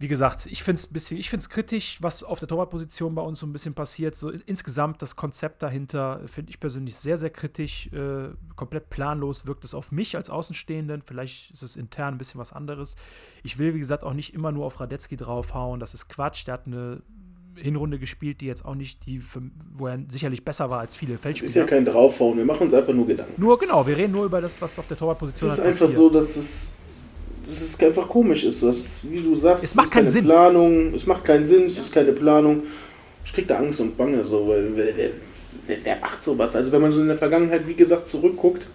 Wie 0.00 0.06
gesagt, 0.06 0.46
ich 0.46 0.62
finde 0.62 0.78
es 0.78 0.86
bisschen, 0.86 1.18
ich 1.18 1.28
finde 1.28 1.42
es 1.42 1.48
kritisch, 1.48 2.00
was 2.00 2.22
auf 2.22 2.38
der 2.38 2.46
Torwartposition 2.46 3.16
bei 3.16 3.22
uns 3.22 3.40
so 3.40 3.46
ein 3.46 3.52
bisschen 3.52 3.74
passiert. 3.74 4.14
So 4.14 4.30
insgesamt 4.30 5.02
das 5.02 5.16
Konzept 5.16 5.60
dahinter 5.60 6.20
finde 6.26 6.50
ich 6.50 6.60
persönlich 6.60 6.94
sehr, 6.94 7.18
sehr 7.18 7.30
kritisch. 7.30 7.88
Äh, 7.92 8.28
komplett 8.54 8.90
planlos 8.90 9.46
wirkt 9.46 9.64
es 9.64 9.74
auf 9.74 9.90
mich 9.90 10.14
als 10.14 10.30
Außenstehenden. 10.30 11.02
Vielleicht 11.02 11.50
ist 11.50 11.64
es 11.64 11.74
intern 11.74 12.14
ein 12.14 12.18
bisschen 12.18 12.38
was 12.38 12.52
anderes. 12.52 12.94
Ich 13.42 13.58
will, 13.58 13.74
wie 13.74 13.80
gesagt, 13.80 14.04
auch 14.04 14.12
nicht 14.12 14.34
immer 14.34 14.52
nur 14.52 14.66
auf 14.66 14.78
Radetzky 14.78 15.16
draufhauen. 15.16 15.80
Das 15.80 15.94
ist 15.94 16.08
Quatsch. 16.08 16.46
Der 16.46 16.54
hat 16.54 16.66
eine 16.66 17.02
Hinrunde 17.60 17.98
gespielt, 17.98 18.40
die 18.40 18.46
jetzt 18.46 18.64
auch 18.64 18.74
nicht 18.74 19.04
die, 19.06 19.18
für, 19.18 19.42
wo 19.74 19.86
er 19.88 19.98
sicherlich 20.08 20.44
besser 20.44 20.70
war 20.70 20.80
als 20.80 20.94
viele 20.96 21.14
Ist 21.14 21.18
ja 21.18 21.22
Feldspieler. 21.22 21.64
kein 21.66 21.84
Draufhauen, 21.84 22.36
wir 22.38 22.44
machen 22.44 22.62
uns 22.64 22.74
einfach 22.74 22.92
nur 22.92 23.06
Gedanken. 23.06 23.40
Nur 23.40 23.58
genau, 23.58 23.86
wir 23.86 23.96
reden 23.96 24.12
nur 24.12 24.24
über 24.24 24.40
das, 24.40 24.60
was 24.60 24.78
auf 24.78 24.86
der 24.88 24.96
Torwartposition 24.96 25.48
Es 25.48 25.54
ist 25.54 25.58
halt 25.60 25.68
einfach 25.68 25.86
passiert. 25.86 25.96
so, 25.98 26.10
dass 26.10 26.36
es, 26.36 26.70
dass 27.44 27.60
es 27.60 27.80
einfach 27.80 28.08
komisch 28.08 28.44
ist. 28.44 28.62
Das 28.62 28.76
ist, 28.78 29.10
wie 29.10 29.20
du 29.20 29.34
sagst, 29.34 29.64
Es 29.64 29.74
macht 29.74 29.86
ist 29.86 29.92
keinen 29.92 30.00
keine 30.02 30.10
Sinn. 30.10 30.24
Planung, 30.24 30.94
es 30.94 31.06
macht 31.06 31.24
keinen 31.24 31.46
Sinn, 31.46 31.64
es 31.64 31.78
ist 31.78 31.92
keine 31.92 32.12
Planung. 32.12 32.62
Ich 33.24 33.32
krieg 33.32 33.46
da 33.48 33.58
Angst 33.58 33.80
und 33.80 33.96
Bange, 33.96 34.22
so, 34.24 34.48
weil 34.48 34.70
wer, 34.74 34.96
wer, 35.66 35.76
wer 35.84 36.00
macht 36.00 36.22
sowas? 36.22 36.56
Also 36.56 36.72
wenn 36.72 36.80
man 36.80 36.92
so 36.92 37.00
in 37.00 37.08
der 37.08 37.18
Vergangenheit, 37.18 37.66
wie 37.66 37.74
gesagt, 37.74 38.08
zurückguckt, 38.08 38.68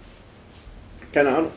keine 1.12 1.30
Ahnung. 1.30 1.50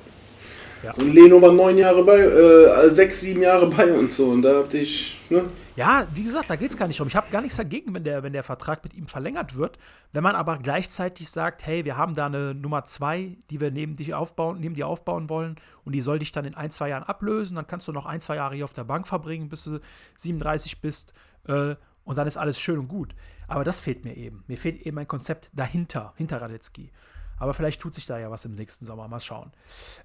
Ja. 0.84 0.94
So 0.94 1.02
ein 1.02 1.14
Leno 1.14 1.42
war 1.42 1.52
neun 1.52 1.78
Jahre 1.78 2.04
bei, 2.04 2.20
äh, 2.20 2.90
sechs, 2.90 3.22
sieben 3.22 3.42
Jahre 3.42 3.68
bei 3.78 3.92
uns 3.92 4.16
so 4.16 4.30
und 4.30 4.42
da 4.42 4.60
hab 4.60 4.74
ich, 4.74 5.18
ne? 5.30 5.46
Ja, 5.76 6.08
wie 6.12 6.24
gesagt, 6.24 6.50
da 6.50 6.56
geht 6.56 6.72
es 6.72 6.78
gar 6.78 6.88
nicht 6.88 7.00
drum. 7.00 7.08
Ich 7.08 7.16
habe 7.16 7.30
gar 7.30 7.42
nichts 7.42 7.58
dagegen, 7.58 7.94
wenn 7.94 8.04
der, 8.04 8.24
wenn 8.24 8.34
der 8.34 8.42
Vertrag 8.42 8.84
mit 8.84 8.96
ihm 8.96 9.08
verlängert 9.08 9.56
wird. 9.56 9.78
Wenn 10.12 10.24
man 10.24 10.36
aber 10.36 10.58
gleichzeitig 10.58 11.30
sagt, 11.30 11.66
hey, 11.68 11.86
wir 11.86 11.98
haben 11.98 12.16
da 12.16 12.26
eine 12.26 12.56
Nummer 12.56 12.84
zwei, 12.86 13.38
die 13.52 13.62
wir 13.62 13.70
neben 13.70 13.96
dich 13.96 14.16
aufbauen, 14.16 14.60
neben 14.60 14.74
dir 14.74 14.88
aufbauen 14.88 15.30
wollen 15.30 15.56
und 15.86 15.94
die 15.94 16.02
soll 16.02 16.18
dich 16.18 16.32
dann 16.32 16.46
in 16.46 16.56
ein, 16.56 16.72
zwei 16.72 16.90
Jahren 16.90 17.04
ablösen, 17.04 17.56
dann 17.56 17.68
kannst 17.68 17.88
du 17.88 17.92
noch 17.92 18.08
ein, 18.08 18.22
zwei 18.22 18.38
Jahre 18.38 18.56
hier 18.56 18.64
auf 18.64 18.74
der 18.74 18.86
Bank 18.86 19.08
verbringen, 19.08 19.50
bis 19.50 19.66
du 19.66 19.80
37 20.18 20.82
bist 20.82 21.14
äh, 21.48 21.76
und 22.06 22.18
dann 22.18 22.28
ist 22.28 22.38
alles 22.38 22.60
schön 22.60 22.80
und 22.80 22.88
gut. 22.88 23.14
Aber 23.48 23.64
das 23.64 23.80
fehlt 23.80 24.04
mir 24.04 24.18
eben. 24.18 24.44
Mir 24.48 24.58
fehlt 24.58 24.82
eben 24.86 24.98
ein 24.98 25.08
Konzept 25.08 25.52
dahinter, 25.54 26.14
hinter 26.18 26.42
Radetzky. 26.42 26.92
Aber 27.38 27.54
vielleicht 27.54 27.82
tut 27.82 27.96
sich 27.96 28.06
da 28.06 28.18
ja 28.18 28.32
was 28.32 28.46
im 28.46 28.52
nächsten 28.52 28.86
Sommer. 28.86 29.08
Mal 29.08 29.20
schauen. 29.20 29.52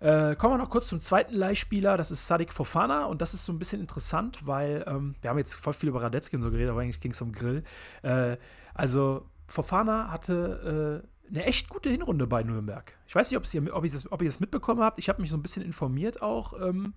Äh, 0.00 0.36
kommen 0.36 0.54
wir 0.54 0.58
noch 0.58 0.70
kurz 0.70 0.88
zum 0.88 1.00
zweiten 1.00 1.34
Leihspieler. 1.34 1.96
Das 1.96 2.10
ist 2.10 2.26
Sadik 2.26 2.52
Fofana. 2.52 3.06
Und 3.06 3.22
das 3.22 3.34
ist 3.34 3.44
so 3.44 3.52
ein 3.52 3.58
bisschen 3.58 3.80
interessant, 3.80 4.46
weil 4.46 4.84
ähm, 4.86 5.14
wir 5.20 5.30
haben 5.30 5.38
jetzt 5.38 5.54
voll 5.54 5.72
viel 5.72 5.88
über 5.88 6.02
Radetzky 6.02 6.36
und 6.36 6.42
so 6.42 6.50
geredet, 6.50 6.70
aber 6.70 6.80
eigentlich 6.80 7.00
ging 7.00 7.12
es 7.12 7.20
um 7.20 7.32
Grill. 7.32 7.64
Äh, 8.02 8.36
also 8.74 9.26
Fofana 9.46 10.10
hatte 10.10 11.02
äh, 11.02 11.28
eine 11.28 11.44
echt 11.44 11.68
gute 11.68 11.90
Hinrunde 11.90 12.26
bei 12.26 12.42
Nürnberg. 12.42 12.94
Ich 13.06 13.14
weiß 13.14 13.30
nicht, 13.30 13.38
ob, 13.38 13.54
ihr, 13.54 13.74
ob, 13.74 13.84
das, 13.84 14.10
ob 14.12 14.22
ihr 14.22 14.28
das 14.28 14.40
mitbekommen 14.40 14.82
habt. 14.82 14.98
Ich 14.98 15.08
habe 15.08 15.20
mich 15.20 15.30
so 15.30 15.36
ein 15.36 15.42
bisschen 15.42 15.62
informiert 15.62 16.22
auch. 16.22 16.52
Ähm, 16.60 16.94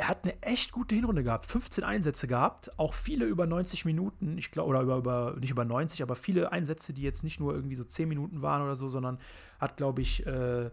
er 0.00 0.08
hat 0.08 0.24
eine 0.24 0.42
echt 0.42 0.72
gute 0.72 0.94
Hinrunde 0.94 1.22
gehabt. 1.22 1.44
15 1.44 1.84
Einsätze 1.84 2.26
gehabt, 2.26 2.70
auch 2.78 2.94
viele 2.94 3.26
über 3.26 3.44
90 3.46 3.84
Minuten, 3.84 4.38
ich 4.38 4.50
glaube, 4.50 4.70
oder 4.70 4.80
über, 4.80 4.96
über, 4.96 5.36
nicht 5.38 5.50
über 5.50 5.66
90, 5.66 6.02
aber 6.02 6.16
viele 6.16 6.52
Einsätze, 6.52 6.94
die 6.94 7.02
jetzt 7.02 7.22
nicht 7.22 7.38
nur 7.38 7.54
irgendwie 7.54 7.76
so 7.76 7.84
10 7.84 8.08
Minuten 8.08 8.40
waren 8.40 8.62
oder 8.62 8.76
so, 8.76 8.88
sondern 8.88 9.18
hat, 9.58 9.76
glaube 9.76 10.00
ich, 10.00 10.26
äh, 10.26 10.70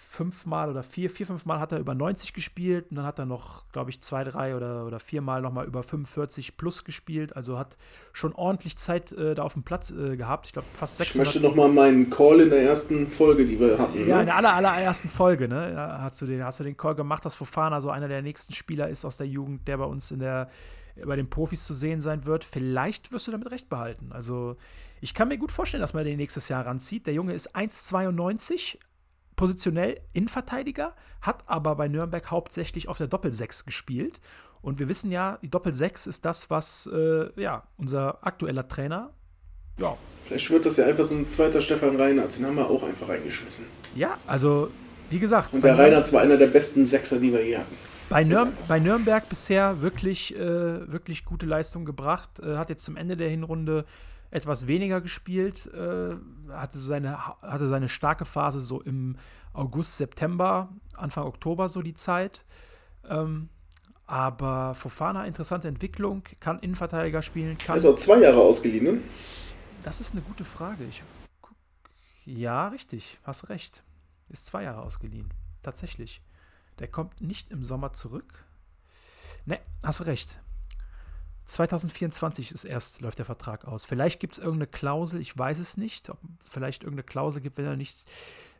fünfmal 0.00 0.70
oder 0.70 0.82
vier, 0.82 1.10
vier, 1.10 1.26
fünf 1.26 1.44
Mal 1.44 1.60
hat 1.60 1.72
er 1.72 1.78
über 1.78 1.94
90 1.94 2.32
gespielt 2.32 2.86
und 2.90 2.96
dann 2.96 3.06
hat 3.06 3.18
er 3.18 3.26
noch, 3.26 3.68
glaube 3.70 3.90
ich, 3.90 4.00
zwei, 4.00 4.24
drei 4.24 4.56
oder, 4.56 4.86
oder 4.86 4.98
viermal 4.98 5.42
nochmal 5.42 5.66
über 5.66 5.82
45 5.82 6.56
plus 6.56 6.84
gespielt. 6.84 7.36
Also 7.36 7.58
hat 7.58 7.76
schon 8.12 8.32
ordentlich 8.34 8.76
Zeit 8.76 9.12
äh, 9.12 9.34
da 9.34 9.42
auf 9.42 9.52
dem 9.52 9.62
Platz 9.62 9.90
äh, 9.90 10.16
gehabt. 10.16 10.46
Ich 10.46 10.52
glaube, 10.52 10.66
fast 10.72 10.96
600. 10.96 11.28
Ich 11.28 11.34
möchte 11.34 11.48
nochmal 11.48 11.68
meinen 11.68 12.10
Call 12.10 12.40
in 12.40 12.50
der 12.50 12.62
ersten 12.62 13.06
Folge, 13.06 13.44
die 13.44 13.60
wir 13.60 13.78
hatten. 13.78 14.08
Ja, 14.08 14.16
ne? 14.16 14.20
in 14.20 14.26
der 14.26 14.36
aller, 14.36 14.54
allerersten 14.54 15.08
Folge, 15.08 15.46
ne? 15.46 15.74
Hast, 16.00 16.20
du 16.22 16.26
den, 16.26 16.42
hast 16.42 16.58
du 16.60 16.64
den 16.64 16.76
Call 16.76 16.94
gemacht, 16.94 17.24
dass 17.24 17.34
Fofana 17.34 17.80
so 17.80 17.90
einer 17.90 18.08
der 18.08 18.22
nächsten 18.22 18.54
Spieler 18.54 18.88
ist 18.88 19.04
aus 19.04 19.16
der 19.16 19.28
Jugend, 19.28 19.68
der 19.68 19.78
bei 19.78 19.84
uns 19.84 20.10
in 20.10 20.20
der, 20.20 20.48
bei 21.04 21.14
den 21.14 21.30
Profis 21.30 21.64
zu 21.64 21.74
sehen 21.74 22.00
sein 22.00 22.24
wird. 22.24 22.44
Vielleicht 22.44 23.12
wirst 23.12 23.28
du 23.28 23.30
damit 23.32 23.50
recht 23.50 23.68
behalten. 23.68 24.10
Also 24.12 24.56
ich 25.00 25.14
kann 25.14 25.28
mir 25.28 25.38
gut 25.38 25.52
vorstellen, 25.52 25.82
dass 25.82 25.94
man 25.94 26.04
den 26.04 26.16
nächstes 26.16 26.48
Jahr 26.48 26.66
ranzieht. 26.66 27.06
Der 27.06 27.14
Junge 27.14 27.32
ist 27.32 27.54
1,92, 27.54 28.76
positionell 29.40 29.98
Innenverteidiger, 30.12 30.94
hat 31.22 31.44
aber 31.46 31.74
bei 31.74 31.88
Nürnberg 31.88 32.30
hauptsächlich 32.30 32.88
auf 32.88 32.98
der 32.98 33.08
Doppelsechs 33.08 33.64
gespielt. 33.64 34.20
Und 34.60 34.78
wir 34.78 34.90
wissen 34.90 35.10
ja, 35.10 35.38
die 35.40 35.48
Doppelsechs 35.48 36.06
ist 36.06 36.26
das, 36.26 36.50
was 36.50 36.88
äh, 36.92 37.28
ja, 37.40 37.62
unser 37.78 38.18
aktueller 38.24 38.68
Trainer. 38.68 39.14
Ja. 39.78 39.96
Vielleicht 40.26 40.50
wird 40.50 40.66
das 40.66 40.76
ja 40.76 40.84
einfach 40.84 41.06
so 41.06 41.14
ein 41.14 41.26
zweiter 41.30 41.62
Stefan 41.62 41.96
Reinhardt, 41.96 42.38
den 42.38 42.44
haben 42.44 42.56
wir 42.56 42.68
auch 42.68 42.82
einfach 42.82 43.08
reingeschmissen. 43.08 43.64
Ja, 43.94 44.18
also 44.26 44.70
wie 45.08 45.18
gesagt. 45.18 45.54
Und 45.54 45.64
der 45.64 45.78
Reinhardt 45.78 46.12
war 46.12 46.20
einer 46.20 46.36
der 46.36 46.46
besten 46.46 46.84
Sechser, 46.84 47.18
die 47.18 47.32
wir 47.32 47.44
je 47.44 47.56
hatten. 47.56 47.74
Bei, 48.10 48.22
Nürn 48.22 48.52
bei, 48.68 48.78
Nürnberg 48.78 49.26
bisher 49.26 49.80
wirklich, 49.80 50.36
äh, 50.36 50.92
wirklich 50.92 51.24
gute 51.24 51.46
Leistung 51.46 51.86
gebracht. 51.86 52.28
Äh, 52.40 52.56
hat 52.56 52.68
jetzt 52.68 52.84
zum 52.84 52.96
Ende 52.96 53.16
der 53.16 53.30
Hinrunde 53.30 53.86
etwas 54.30 54.66
weniger 54.66 55.00
gespielt, 55.00 55.66
äh, 55.74 56.16
hatte, 56.50 56.78
seine, 56.78 57.26
hatte 57.26 57.68
seine 57.68 57.88
starke 57.88 58.24
Phase 58.24 58.60
so 58.60 58.80
im 58.80 59.16
August, 59.52 59.96
September, 59.96 60.68
Anfang 60.96 61.24
Oktober 61.24 61.68
so 61.68 61.82
die 61.82 61.94
Zeit. 61.94 62.44
Ähm, 63.08 63.48
aber 64.06 64.74
Fofana, 64.74 65.24
interessante 65.26 65.68
Entwicklung, 65.68 66.22
kann 66.40 66.58
Innenverteidiger 66.60 67.22
spielen. 67.22 67.56
Kann 67.58 67.74
also 67.74 67.94
zwei 67.94 68.20
Jahre 68.20 68.40
ausgeliehen, 68.40 68.84
ne? 68.84 69.00
Das 69.82 70.00
ist 70.00 70.12
eine 70.12 70.22
gute 70.22 70.44
Frage. 70.44 70.84
Ich, 70.84 71.02
ja, 72.24 72.68
richtig, 72.68 73.18
hast 73.24 73.48
recht. 73.48 73.82
Ist 74.28 74.46
zwei 74.46 74.64
Jahre 74.64 74.82
ausgeliehen. 74.82 75.32
Tatsächlich. 75.62 76.22
Der 76.78 76.88
kommt 76.88 77.20
nicht 77.20 77.50
im 77.50 77.62
Sommer 77.62 77.92
zurück. 77.92 78.44
Ne, 79.46 79.58
hast 79.82 80.06
recht. 80.06 80.40
2024 81.52 82.52
ist 82.52 82.64
erst, 82.64 83.00
läuft 83.00 83.18
der 83.18 83.26
Vertrag 83.26 83.66
aus. 83.66 83.84
Vielleicht 83.84 84.20
gibt 84.20 84.34
es 84.34 84.38
irgendeine 84.38 84.66
Klausel, 84.66 85.20
ich 85.20 85.36
weiß 85.36 85.58
es 85.58 85.76
nicht, 85.76 86.10
ob 86.10 86.18
vielleicht 86.44 86.82
irgendeine 86.82 87.04
Klausel 87.04 87.40
gibt, 87.40 87.58
wenn 87.58 87.66
er 87.66 87.76
nicht, 87.76 88.04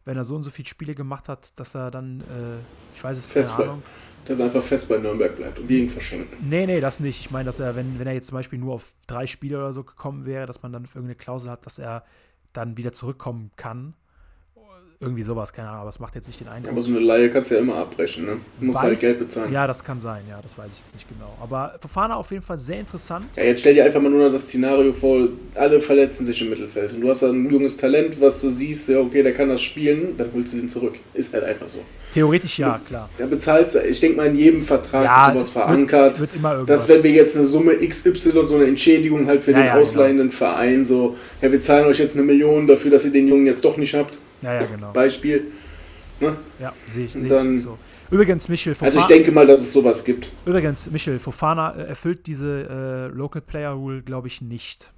wenn 0.05 0.17
er 0.17 0.25
so 0.25 0.37
und 0.37 0.45
so 0.45 0.51
viele 0.51 0.69
Spiele 0.69 0.95
gemacht 0.95 1.29
hat, 1.29 1.59
dass 1.59 1.75
er 1.75 1.91
dann, 1.91 2.21
äh, 2.21 2.95
ich 2.97 3.03
weiß 3.03 3.19
es 3.19 3.35
nicht, 3.35 3.49
keine 3.49 3.63
Ahnung. 3.63 3.83
Dass 4.25 4.39
er 4.39 4.47
einfach 4.47 4.63
fest 4.63 4.89
bei 4.89 4.99
Nürnberg 4.99 5.37
bleibt 5.37 5.59
und 5.59 5.69
wir 5.69 5.79
ihn 5.79 5.91
verschenken. 5.91 6.37
Nee, 6.49 6.67
nee, 6.67 6.81
das 6.81 7.01
nicht. 7.01 7.21
Ich 7.21 7.31
meine, 7.31 7.47
dass 7.47 7.61
er, 7.61 7.77
wenn, 7.77 7.99
wenn 7.99 8.07
er 8.07 8.15
jetzt 8.15 8.29
zum 8.29 8.37
Beispiel 8.37 8.59
nur 8.59 8.75
auf 8.75 8.93
drei 9.07 9.27
Spiele 9.27 9.59
oder 9.59 9.73
so 9.73 9.85
gekommen 9.85 10.27
wäre, 10.27 10.47
dass 10.47 10.63
man 10.63 10.73
dann 10.73 10.85
irgendeine 10.85 11.15
Klausel 11.15 11.51
hat, 11.51 11.67
dass 11.67 11.79
er 11.79 12.05
dann 12.53 12.77
wieder 12.77 12.93
zurückkommen 12.93 13.51
kann 13.57 13.95
irgendwie 15.03 15.23
sowas, 15.23 15.51
keine 15.55 15.69
Ahnung, 15.69 15.81
aber 15.81 15.89
es 15.89 15.99
macht 15.99 16.15
jetzt 16.15 16.27
nicht 16.27 16.41
den 16.41 16.49
Eindruck. 16.49 16.73
Aber 16.73 16.83
so 16.83 16.91
eine 16.91 17.01
Laie 17.01 17.31
kannst 17.31 17.51
du 17.51 17.55
ja 17.55 17.63
immer 17.63 17.77
abbrechen, 17.77 18.27
ne? 18.27 18.37
Du 18.59 18.67
musst 18.67 18.79
weiß, 18.81 18.85
halt 18.85 19.01
Geld 19.01 19.19
bezahlen. 19.19 19.51
Ja, 19.51 19.67
das 19.67 19.83
kann 19.83 19.99
sein, 19.99 20.23
ja, 20.29 20.39
das 20.43 20.59
weiß 20.59 20.71
ich 20.75 20.81
jetzt 20.81 20.95
nicht 20.95 21.09
genau. 21.09 21.35
Aber 21.41 21.75
Fofana 21.81 22.17
auf 22.17 22.31
jeden 22.31 22.43
Fall 22.43 22.59
sehr 22.59 22.81
interessant. 22.81 23.25
Ja, 23.35 23.45
jetzt 23.45 23.61
stell 23.61 23.73
dir 23.73 23.85
einfach 23.87 24.03
mal 24.03 24.11
nur 24.11 24.27
noch 24.27 24.33
das 24.33 24.43
Szenario 24.43 24.93
vor, 24.93 25.29
alle 25.55 25.81
verletzen 25.81 26.27
sich 26.27 26.43
im 26.43 26.51
Mittelfeld. 26.51 26.93
Und 26.93 27.01
du 27.01 27.09
hast 27.09 27.23
da 27.23 27.31
ein 27.31 27.51
junges 27.51 27.79
Talent, 27.79 28.21
was 28.21 28.43
du 28.43 28.51
siehst, 28.51 28.91
ja, 28.91 29.01
okay, 29.01 29.23
der 29.23 29.33
kann 29.33 29.49
das 29.49 29.63
spielen, 29.63 30.19
dann 30.19 30.29
holst 30.35 30.53
du 30.53 30.59
den 30.59 30.69
zurück. 30.69 30.97
Ist 31.15 31.33
halt 31.33 31.45
einfach 31.45 31.71
so. 31.71 31.79
Theoretisch 32.13 32.59
ja, 32.59 32.73
Jetzt, 32.73 32.89
klar. 32.89 33.09
Da 33.17 33.25
bezahlst 33.25 33.77
du, 33.77 33.79
ich 33.79 34.01
denke 34.01 34.19
mal, 34.19 34.27
in 34.27 34.37
jedem 34.37 34.63
Vertrag 34.63 35.05
ja, 35.05 35.29
ist 35.29 35.33
sowas 35.33 35.51
verankert. 35.51 36.21
Wird, 36.21 36.33
wird 36.33 36.41
immer 36.41 36.53
irgendwas. 36.55 36.87
Dass 36.87 36.95
wenn 36.95 37.03
wir 37.05 37.13
jetzt 37.13 37.39
eine 37.39 37.47
Summe 37.47 37.77
XY, 37.77 38.47
so 38.47 38.57
eine 38.57 38.67
Entschädigung 38.67 39.27
halt 39.27 39.43
für 39.43 39.53
ja, 39.53 39.59
den 39.59 39.67
ja, 39.67 39.73
genau. 39.73 39.83
ausleihenden 39.83 40.29
genau. 40.29 40.39
Verein, 40.39 40.85
so, 40.85 41.17
ja, 41.41 41.51
wir 41.51 41.61
zahlen 41.63 41.87
euch 41.87 42.01
jetzt 42.01 42.17
eine 42.17 42.27
Million 42.27 42.67
dafür, 42.67 42.91
dass 42.91 43.07
ihr 43.07 43.13
den 43.13 43.29
Jungen 43.29 43.47
jetzt 43.47 43.65
doch 43.65 43.79
nicht 43.79 43.95
habt. 43.95 44.19
Ja, 44.43 44.55
ja, 44.55 44.67
genau. 44.67 44.93
Beispiel. 44.93 45.53
Ne? 46.21 46.37
Ja, 46.59 46.73
sehe 46.91 47.07
ich, 47.07 47.13
seh 47.13 47.51
ich 47.51 47.63
so. 47.63 47.79
Übrigens, 48.11 48.49
Michel 48.49 48.75
Fofana. 48.75 48.89
Also 48.89 49.01
ich 49.01 49.07
denke 49.07 49.33
mal, 49.33 49.47
dass 49.47 49.61
es 49.61 49.73
sowas 49.73 50.05
gibt. 50.05 50.31
Übrigens, 50.45 50.91
Michel 50.91 51.19
Fofana 51.19 51.75
äh, 51.75 51.89
erfüllt 51.89 52.27
diese 52.27 52.69
äh, 52.69 53.17
Local 53.17 53.41
Player 53.41 53.71
Rule, 53.71 54.03
glaube 54.03 54.29
ich, 54.29 54.41
nicht. 54.41 54.93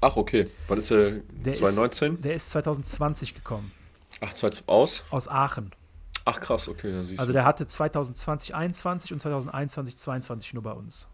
Ach, 0.00 0.16
okay. 0.16 0.48
Wann 0.68 0.78
ist 0.78 0.90
der? 0.90 1.20
der 1.30 1.52
2019? 1.52 2.14
Ist, 2.14 2.24
der 2.24 2.34
ist 2.34 2.50
2020 2.50 3.34
gekommen. 3.34 3.70
Ach, 4.20 4.32
aus? 4.66 5.04
Aus 5.10 5.28
Aachen. 5.28 5.70
Ach, 6.24 6.38
krass, 6.38 6.68
okay. 6.68 6.94
also 6.94 7.32
der 7.32 7.44
hatte 7.44 7.66
2020, 7.66 8.54
21 8.54 9.12
und 9.12 9.20
2021, 9.20 9.98
22 9.98 10.54
nur 10.54 10.62
bei 10.62 10.72
uns. 10.72 11.08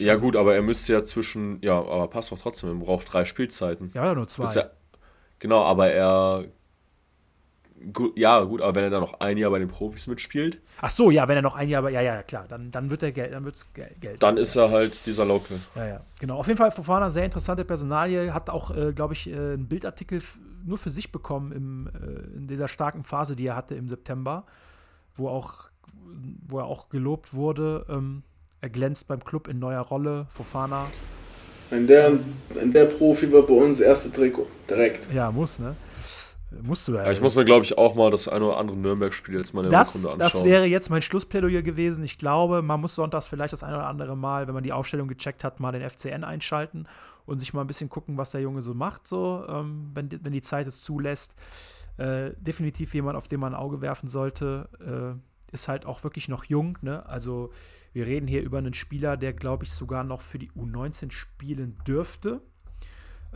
Ja, 0.00 0.16
gut, 0.16 0.34
aber 0.34 0.54
er 0.54 0.62
müsste 0.62 0.94
ja 0.94 1.04
zwischen. 1.04 1.60
Ja, 1.62 1.74
aber 1.78 2.08
passt 2.08 2.32
doch 2.32 2.40
trotzdem. 2.40 2.70
Er 2.70 2.74
braucht 2.76 3.12
drei 3.12 3.24
Spielzeiten. 3.24 3.90
Ja, 3.94 4.14
nur 4.14 4.26
zwei. 4.26 4.52
Ja, 4.52 4.70
genau, 5.40 5.64
aber 5.64 5.90
er 5.90 6.44
Gut, 7.94 8.18
ja, 8.18 8.40
gut, 8.40 8.60
aber 8.60 8.74
wenn 8.74 8.84
er 8.84 8.90
dann 8.90 9.00
noch 9.00 9.20
ein 9.20 9.38
Jahr 9.38 9.50
bei 9.50 9.58
den 9.58 9.68
Profis 9.68 10.06
mitspielt. 10.06 10.60
Ach 10.82 10.90
so, 10.90 11.10
ja, 11.10 11.26
wenn 11.28 11.36
er 11.36 11.42
noch 11.42 11.56
ein 11.56 11.68
Jahr 11.68 11.80
bei. 11.80 11.90
Ja, 11.90 12.02
ja, 12.02 12.22
klar, 12.22 12.44
dann, 12.46 12.70
dann 12.70 12.90
wird 12.90 13.02
er 13.02 13.10
Geld, 13.10 13.32
dann 13.32 13.44
wird's 13.44 13.72
Geld. 13.72 14.22
Dann 14.22 14.36
ist 14.36 14.54
er 14.54 14.70
halt 14.70 15.06
dieser 15.06 15.24
Local. 15.24 15.58
Ja, 15.74 15.86
ja, 15.86 16.00
genau. 16.18 16.36
Auf 16.36 16.46
jeden 16.46 16.58
Fall 16.58 16.70
Fofana, 16.70 17.08
sehr 17.08 17.24
interessante 17.24 17.64
Personalie, 17.64 18.34
hat 18.34 18.50
auch, 18.50 18.76
äh, 18.76 18.92
glaube 18.92 19.14
ich, 19.14 19.30
äh, 19.30 19.34
einen 19.34 19.66
Bildartikel 19.66 20.22
nur 20.66 20.76
für 20.76 20.90
sich 20.90 21.10
bekommen 21.10 21.52
im, 21.52 21.86
äh, 21.88 22.36
in 22.36 22.48
dieser 22.48 22.68
starken 22.68 23.02
Phase, 23.02 23.34
die 23.34 23.46
er 23.46 23.56
hatte 23.56 23.74
im 23.76 23.88
September, 23.88 24.44
wo 25.16 25.28
auch, 25.28 25.70
wo 26.48 26.58
er 26.58 26.66
auch 26.66 26.90
gelobt 26.90 27.32
wurde. 27.32 27.86
Ähm, 27.88 28.24
er 28.60 28.68
glänzt 28.68 29.08
beim 29.08 29.24
Club 29.24 29.48
in 29.48 29.58
neuer 29.58 29.80
Rolle, 29.80 30.26
Fofana. 30.28 30.86
In 31.70 31.86
der, 31.86 32.12
in 32.60 32.72
der 32.72 32.86
Profi 32.86 33.30
wird 33.30 33.46
bei 33.46 33.54
uns 33.54 33.80
erste 33.80 34.10
Trikot, 34.10 34.46
direkt. 34.68 35.08
Ja, 35.12 35.30
muss, 35.30 35.58
ne? 35.58 35.76
Musst 36.62 36.88
du 36.88 36.94
ja. 36.94 37.04
ja 37.04 37.12
ich 37.12 37.20
muss 37.20 37.36
mir, 37.36 37.44
glaube 37.44 37.64
ich, 37.64 37.78
auch 37.78 37.94
mal 37.94 38.10
das 38.10 38.26
eine 38.26 38.44
oder 38.44 38.56
andere 38.56 38.76
Nürnberg-Spiel 38.76 39.36
jetzt 39.36 39.54
mal 39.54 39.64
in 39.64 39.70
der 39.70 39.78
Runde 39.78 39.94
anschauen. 39.94 40.18
Das 40.18 40.44
wäre 40.44 40.66
jetzt 40.66 40.90
mein 40.90 41.02
Schlussplädoyer 41.02 41.62
gewesen. 41.62 42.02
Ich 42.04 42.18
glaube, 42.18 42.60
man 42.62 42.80
muss 42.80 42.96
sonntags 42.96 43.28
vielleicht 43.28 43.52
das 43.52 43.62
eine 43.62 43.76
oder 43.76 43.86
andere 43.86 44.16
Mal, 44.16 44.48
wenn 44.48 44.54
man 44.54 44.64
die 44.64 44.72
Aufstellung 44.72 45.06
gecheckt 45.06 45.44
hat, 45.44 45.60
mal 45.60 45.70
den 45.70 45.88
FCN 45.88 46.24
einschalten 46.24 46.86
und 47.24 47.38
sich 47.38 47.54
mal 47.54 47.60
ein 47.60 47.66
bisschen 47.68 47.88
gucken, 47.88 48.18
was 48.18 48.32
der 48.32 48.40
Junge 48.40 48.62
so 48.62 48.74
macht, 48.74 49.06
so, 49.06 49.44
ähm, 49.48 49.90
wenn, 49.94 50.10
wenn 50.24 50.32
die 50.32 50.42
Zeit 50.42 50.66
es 50.66 50.82
zulässt. 50.82 51.36
Äh, 51.98 52.32
definitiv 52.38 52.94
jemand, 52.94 53.16
auf 53.16 53.28
den 53.28 53.38
man 53.38 53.54
ein 53.54 53.60
Auge 53.60 53.80
werfen 53.80 54.08
sollte. 54.08 54.68
Äh, 54.80 55.29
ist 55.52 55.68
halt 55.68 55.86
auch 55.86 56.04
wirklich 56.04 56.28
noch 56.28 56.44
jung, 56.44 56.78
ne? 56.82 57.06
Also, 57.06 57.52
wir 57.92 58.06
reden 58.06 58.26
hier 58.26 58.42
über 58.42 58.58
einen 58.58 58.74
Spieler, 58.74 59.16
der, 59.16 59.32
glaube 59.32 59.64
ich, 59.64 59.72
sogar 59.72 60.04
noch 60.04 60.20
für 60.20 60.38
die 60.38 60.50
U19 60.52 61.10
spielen 61.10 61.76
dürfte. 61.86 62.40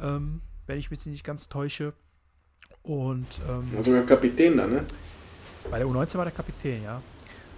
Ähm, 0.01 0.43
wenn 0.67 0.79
ich 0.79 0.91
mich 0.91 1.05
nicht 1.07 1.25
ganz 1.25 1.49
täusche. 1.49 1.93
Und, 2.83 3.27
ähm, 3.49 3.71
ja, 3.75 3.83
sogar 3.83 4.03
Kapitän 4.03 4.57
da, 4.57 4.67
ne? 4.67 4.85
Bei 5.71 5.79
der 5.79 5.87
U19 5.87 6.19
war 6.19 6.25
der 6.25 6.35
Kapitän, 6.35 6.83
ja. 6.83 7.01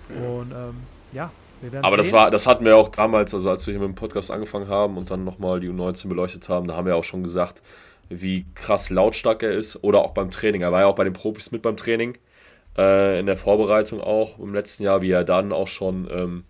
ja. 0.08 0.28
Und 0.28 0.52
ähm, 0.52 0.74
ja, 1.12 1.30
wir 1.60 1.72
werden 1.72 1.84
Aber 1.84 1.96
sehen. 1.96 2.04
das 2.04 2.12
war, 2.12 2.30
das 2.30 2.46
hatten 2.46 2.64
wir 2.64 2.76
auch 2.76 2.88
damals, 2.88 3.34
also 3.34 3.50
als 3.50 3.66
wir 3.66 3.72
hier 3.72 3.80
mit 3.80 3.88
dem 3.88 3.94
Podcast 3.94 4.30
angefangen 4.30 4.68
haben 4.68 4.96
und 4.96 5.10
dann 5.10 5.24
nochmal 5.24 5.60
die 5.60 5.68
U19 5.68 6.08
beleuchtet 6.08 6.48
haben, 6.48 6.68
da 6.68 6.76
haben 6.76 6.86
wir 6.86 6.96
auch 6.96 7.04
schon 7.04 7.22
gesagt, 7.22 7.62
wie 8.08 8.46
krass 8.54 8.90
lautstark 8.90 9.42
er 9.42 9.52
ist. 9.52 9.82
Oder 9.82 10.02
auch 10.02 10.10
beim 10.10 10.30
Training. 10.30 10.62
Er 10.62 10.72
war 10.72 10.80
ja 10.82 10.86
auch 10.86 10.94
bei 10.94 11.04
den 11.04 11.12
Profis 11.12 11.50
mit 11.50 11.62
beim 11.62 11.76
Training. 11.76 12.16
Äh, 12.76 13.20
in 13.20 13.26
der 13.26 13.36
Vorbereitung 13.36 14.00
auch 14.00 14.38
im 14.38 14.52
letzten 14.54 14.84
Jahr, 14.84 15.02
wie 15.02 15.10
er 15.10 15.24
dann 15.24 15.52
auch 15.52 15.68
schon 15.68 16.08
ähm, 16.10 16.44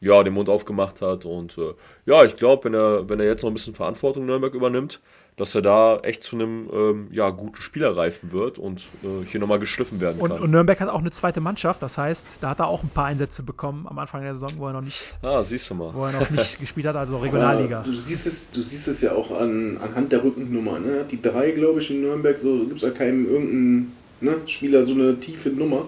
ja, 0.00 0.22
den 0.22 0.34
Mund 0.34 0.48
aufgemacht 0.48 1.00
hat. 1.00 1.24
Und 1.24 1.56
äh, 1.56 1.72
ja, 2.04 2.24
ich 2.24 2.36
glaube, 2.36 2.64
wenn 2.64 2.74
er, 2.74 3.08
wenn 3.08 3.20
er 3.20 3.26
jetzt 3.26 3.42
noch 3.42 3.50
ein 3.50 3.54
bisschen 3.54 3.74
Verantwortung 3.74 4.24
in 4.24 4.26
Nürnberg 4.26 4.54
übernimmt, 4.54 5.00
dass 5.36 5.54
er 5.54 5.62
da 5.62 5.98
echt 6.00 6.22
zu 6.22 6.36
einem 6.36 6.68
ähm, 6.72 7.08
ja, 7.10 7.30
guten 7.30 7.56
Spieler 7.56 7.96
reifen 7.96 8.30
wird 8.30 8.58
und 8.58 8.82
äh, 9.02 9.24
hier 9.26 9.40
nochmal 9.40 9.58
geschliffen 9.58 10.00
werden 10.00 10.20
Und, 10.20 10.30
kann. 10.30 10.40
und 10.42 10.50
Nürnberg 10.50 10.78
hat 10.80 10.88
auch 10.88 11.00
eine 11.00 11.10
zweite 11.10 11.40
Mannschaft, 11.40 11.82
das 11.82 11.98
heißt, 11.98 12.38
da 12.40 12.50
hat 12.50 12.60
er 12.60 12.68
auch 12.68 12.84
ein 12.84 12.88
paar 12.88 13.06
Einsätze 13.06 13.42
bekommen 13.42 13.86
am 13.88 13.98
Anfang 13.98 14.22
der 14.22 14.34
Saison, 14.34 14.50
wo 14.58 14.68
er 14.68 14.74
noch 14.74 14.82
nicht, 14.82 15.16
ah, 15.22 15.42
siehst 15.42 15.68
du 15.70 15.74
mal. 15.74 15.92
wo 15.92 16.04
er 16.04 16.12
noch 16.12 16.30
nicht 16.30 16.60
gespielt 16.60 16.86
hat, 16.86 16.94
also 16.94 17.18
Regionalliga. 17.18 17.82
Du 17.84 17.92
siehst 17.92 18.26
es, 18.28 18.50
du 18.52 18.62
siehst 18.62 18.86
es 18.86 19.00
ja 19.00 19.12
auch 19.12 19.40
an, 19.40 19.78
anhand 19.78 20.12
der 20.12 20.22
Rückennummer. 20.22 20.78
Ne? 20.78 21.04
Die 21.10 21.20
drei, 21.20 21.50
glaube 21.50 21.80
ich, 21.80 21.90
in 21.90 22.02
Nürnberg, 22.02 22.38
so 22.38 22.58
gibt 22.60 22.76
es 22.76 22.82
ja 22.82 22.90
keinem 22.90 23.26
irgendeinen 23.26 23.92
ne, 24.24 24.36
Spieler 24.46 24.82
so 24.82 24.92
eine 24.94 25.18
tiefe 25.20 25.50
Nummer. 25.50 25.86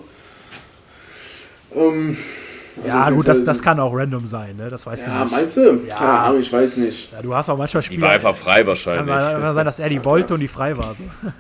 Ähm, 1.74 2.16
also 2.76 2.88
Ja, 2.88 3.10
gut, 3.10 3.26
das, 3.26 3.42
das 3.44 3.62
kann 3.62 3.80
auch 3.80 3.92
random 3.94 4.26
sein, 4.26 4.56
ne? 4.56 4.68
Das 4.68 4.84
weißt 4.86 5.06
Ja, 5.06 5.18
du 5.18 5.24
nicht. 5.24 5.32
meinst 5.32 5.56
du? 5.56 5.80
Ja. 5.88 5.96
Keine 5.96 6.10
Ahnung, 6.10 6.40
ich 6.40 6.52
weiß 6.52 6.76
nicht. 6.78 7.10
Ja, 7.12 7.22
du 7.22 7.34
hast 7.34 7.48
auch 7.48 7.56
manchmal 7.56 7.80
Die 7.82 7.86
Spieler. 7.86 8.02
war 8.02 8.10
einfach 8.10 8.36
frei 8.36 8.58
kann 8.58 8.66
wahrscheinlich. 8.68 9.06
mal, 9.06 9.40
kann 9.40 9.54
sein, 9.54 9.64
dass 9.64 9.78
er 9.78 9.88
die 9.88 10.04
wollte 10.04 10.34
und 10.34 10.40
die 10.40 10.48
frei 10.48 10.76
war. 10.76 10.94
So. 10.94 11.02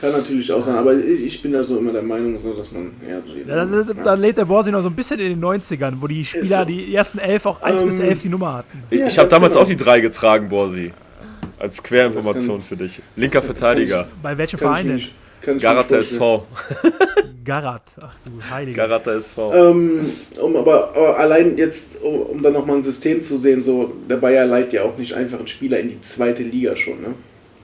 Kann 0.00 0.12
natürlich 0.12 0.50
auch 0.50 0.62
sein, 0.62 0.74
aber 0.76 0.94
ich, 0.94 1.22
ich 1.22 1.42
bin 1.42 1.52
da 1.52 1.62
so 1.62 1.76
immer 1.78 1.92
der 1.92 2.00
Meinung, 2.02 2.38
so, 2.38 2.54
dass 2.54 2.72
man. 2.72 2.92
Ja, 3.06 3.20
so 3.20 3.34
die, 3.34 3.40
Ja, 3.46 3.56
das 3.56 3.68
ist, 3.70 3.90
da 4.02 4.14
lädt 4.14 4.38
der 4.38 4.46
Borsi 4.46 4.70
noch 4.72 4.80
so 4.80 4.88
ein 4.88 4.94
bisschen 4.96 5.20
in 5.20 5.38
den 5.38 5.44
90ern, 5.44 5.96
wo 6.00 6.06
die 6.06 6.24
Spieler, 6.24 6.60
so. 6.60 6.64
die 6.64 6.94
ersten 6.94 7.18
elf 7.18 7.44
auch 7.44 7.60
1 7.60 7.84
bis 7.84 8.00
Ähm, 8.00 8.06
11 8.08 8.20
die 8.20 8.28
Nummer 8.30 8.54
hatten. 8.54 8.82
Ich, 8.88 9.00
Ja, 9.00 9.06
ich 9.06 9.18
habe 9.18 9.28
damals 9.28 9.52
genau. 9.52 9.64
auch 9.64 9.68
die 9.68 9.76
drei 9.76 10.00
getragen, 10.00 10.48
Borsi. 10.48 10.92
Als 11.58 11.82
Querinformation 11.82 12.60
Das 12.60 12.68
für 12.68 12.76
dich. 12.78 13.02
Linker 13.16 13.42
Verteidiger. 13.42 14.08
Bei 14.22 14.38
welchem 14.38 14.58
kann 14.58 14.68
ich 14.72 14.80
Verein 14.82 14.88
denn? 14.98 15.08
Kann 15.40 15.56
ich 15.56 15.62
Garata. 15.62 15.96
SV. 15.96 16.46
Garat. 17.44 17.82
Ach 18.00 18.14
du 18.24 18.30
Heilige. 18.50 18.76
Garata 18.76 19.12
SV. 19.12 19.54
Ähm, 19.54 20.00
um, 20.40 20.56
aber, 20.56 20.90
aber 20.90 21.18
allein 21.18 21.56
jetzt, 21.56 22.00
um, 22.02 22.22
um 22.22 22.42
dann 22.42 22.52
nochmal 22.52 22.76
ein 22.76 22.82
System 22.82 23.22
zu 23.22 23.36
sehen, 23.36 23.62
so, 23.62 23.92
der 24.08 24.16
Bayer 24.16 24.46
leiht 24.46 24.72
ja 24.72 24.82
auch 24.82 24.96
nicht 24.96 25.14
einfach 25.14 25.38
einen 25.38 25.48
Spieler 25.48 25.78
in 25.80 25.88
die 25.88 26.00
zweite 26.00 26.42
Liga 26.42 26.76
schon, 26.76 27.00
ne? 27.00 27.14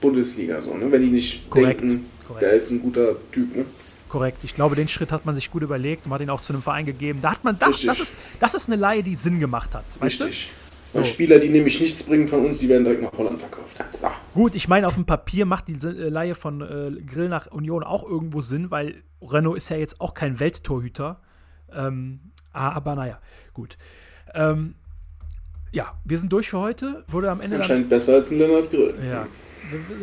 Bundesliga 0.01 0.61
so, 0.61 0.73
ne? 0.73 0.91
Wenn 0.91 1.01
die 1.01 1.09
nicht 1.09 1.49
Korrekt, 1.49 1.81
denken, 1.81 2.05
korrekt. 2.27 2.41
der 2.41 2.51
ist 2.53 2.71
ein 2.71 2.81
guter 2.81 3.15
Typ, 3.31 3.55
ne? 3.55 3.65
Korrekt. 4.09 4.39
Ich 4.43 4.53
glaube, 4.53 4.75
den 4.75 4.87
Schritt 4.87 5.11
hat 5.11 5.25
man 5.25 5.35
sich 5.35 5.51
gut 5.51 5.61
überlegt 5.63 6.05
und 6.05 6.13
hat 6.13 6.21
ihn 6.21 6.29
auch 6.29 6.41
zu 6.41 6.53
einem 6.53 6.61
Verein 6.61 6.85
gegeben. 6.85 7.19
Da 7.21 7.31
hat 7.31 7.43
man, 7.43 7.59
da, 7.59 7.67
Richtig. 7.67 7.87
das, 7.87 7.99
ist, 7.99 8.15
das 8.39 8.55
ist 8.55 8.67
eine 8.67 8.77
Laie, 8.77 9.03
die 9.03 9.15
Sinn 9.15 9.39
gemacht 9.39 9.75
hat. 9.75 9.83
Weißt 9.99 10.21
Richtig. 10.21 10.49
So. 10.89 11.03
Spieler, 11.03 11.39
die 11.39 11.49
nämlich 11.49 11.79
nichts 11.81 12.03
bringen 12.03 12.27
von 12.27 12.45
uns, 12.45 12.59
die 12.59 12.69
werden 12.69 12.83
direkt 12.83 13.01
nach 13.01 13.11
Holland 13.17 13.39
verkauft. 13.39 13.83
So. 13.89 14.07
Gut, 14.33 14.55
ich 14.55 14.67
meine, 14.67 14.87
auf 14.87 14.95
dem 14.95 15.05
Papier 15.05 15.45
macht 15.45 15.67
die 15.67 15.73
äh, 15.73 16.09
Laie 16.09 16.35
von 16.35 16.61
äh, 16.61 17.01
Grill 17.01 17.29
nach 17.29 17.47
Union 17.47 17.83
auch 17.83 18.07
irgendwo 18.07 18.41
Sinn, 18.41 18.71
weil 18.71 19.03
Renault 19.21 19.57
ist 19.57 19.69
ja 19.69 19.77
jetzt 19.77 19.99
auch 19.99 20.13
kein 20.13 20.39
Welttorhüter. 20.39 21.19
Ähm, 21.73 22.19
aber 22.53 22.95
naja, 22.95 23.19
gut. 23.53 23.77
Ähm, 24.33 24.75
ja, 25.71 25.93
wir 26.05 26.17
sind 26.17 26.31
durch 26.31 26.49
für 26.49 26.59
heute. 26.59 27.03
Wurde 27.07 27.29
am 27.29 27.39
Ende 27.39 27.51
dann 27.51 27.61
Anscheinend 27.61 27.89
besser 27.89 28.15
als 28.15 28.31
ein 28.31 28.39
Lennart 28.39 28.71
Grill. 28.71 28.95
Ja. 29.07 29.27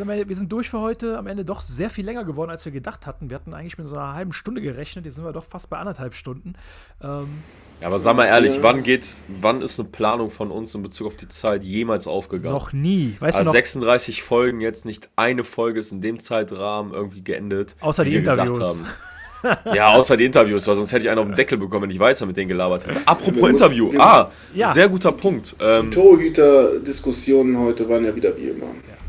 Wir 0.07 0.35
sind 0.35 0.51
durch 0.51 0.69
für 0.69 0.79
heute. 0.79 1.17
Am 1.17 1.25
Ende 1.25 1.43
doch 1.43 1.61
sehr 1.61 1.89
viel 1.89 2.05
länger 2.05 2.23
geworden, 2.23 2.51
als 2.51 2.65
wir 2.65 2.71
gedacht 2.71 3.07
hatten. 3.07 3.29
Wir 3.29 3.35
hatten 3.35 3.53
eigentlich 3.53 3.77
mit 3.77 3.87
so 3.87 3.95
einer 3.95 4.13
halben 4.13 4.31
Stunde 4.31 4.61
gerechnet. 4.61 5.05
Jetzt 5.05 5.15
sind 5.15 5.25
wir 5.25 5.33
doch 5.33 5.45
fast 5.45 5.69
bei 5.71 5.77
anderthalb 5.77 6.13
Stunden. 6.13 6.53
Ähm, 7.01 7.43
Ja, 7.81 7.87
aber 7.87 7.99
sag 7.99 8.15
mal 8.15 8.25
ehrlich, 8.25 8.55
Ja. 8.57 8.63
wann 8.63 8.83
geht, 8.83 9.17
wann 9.27 9.61
ist 9.61 9.79
eine 9.79 9.89
Planung 9.89 10.29
von 10.29 10.49
uns 10.49 10.73
in 10.75 10.81
Bezug 10.81 11.07
auf 11.07 11.15
die 11.17 11.27
Zeit 11.27 11.63
jemals 11.63 12.07
aufgegangen? 12.07 12.53
Noch 12.53 12.71
nie. 12.73 13.15
Weißt 13.19 13.37
also 13.37 13.39
du 13.39 13.45
noch? 13.45 13.51
36 13.53 14.23
Folgen, 14.23 14.61
jetzt 14.61 14.85
nicht 14.85 15.09
eine 15.17 15.43
Folge 15.43 15.79
ist 15.79 15.91
in 15.91 16.01
dem 16.01 16.17
Zeitrahmen 16.19 16.93
irgendwie 16.93 17.21
geendet. 17.23 17.75
Außer 17.81 18.05
die 18.05 18.15
Interviews. 18.15 18.81
ja, 19.75 19.89
außer 19.93 20.15
die 20.17 20.25
Interviews, 20.25 20.65
weil 20.67 20.75
sonst 20.75 20.93
hätte 20.93 21.03
ich 21.03 21.09
einen 21.09 21.19
auf 21.19 21.25
den 21.27 21.35
Deckel 21.35 21.57
bekommen, 21.57 21.83
wenn 21.83 21.89
ich 21.91 21.99
weiter 21.99 22.25
mit 22.25 22.37
denen 22.37 22.47
gelabert 22.47 22.87
hätte. 22.87 23.01
Apropos 23.05 23.41
mussten- 23.41 23.49
Interview, 23.49 23.91
ah, 23.99 24.31
Ja. 24.55 24.67
sehr 24.69 24.87
guter 24.89 25.11
Punkt. 25.11 25.55
Ähm, 25.59 25.91
Torhüter-Diskussionen 25.91 27.59
heute 27.59 27.87
waren 27.89 28.05
ja 28.05 28.15
wieder 28.15 28.35
wie 28.37 28.49
immer. 28.49 28.67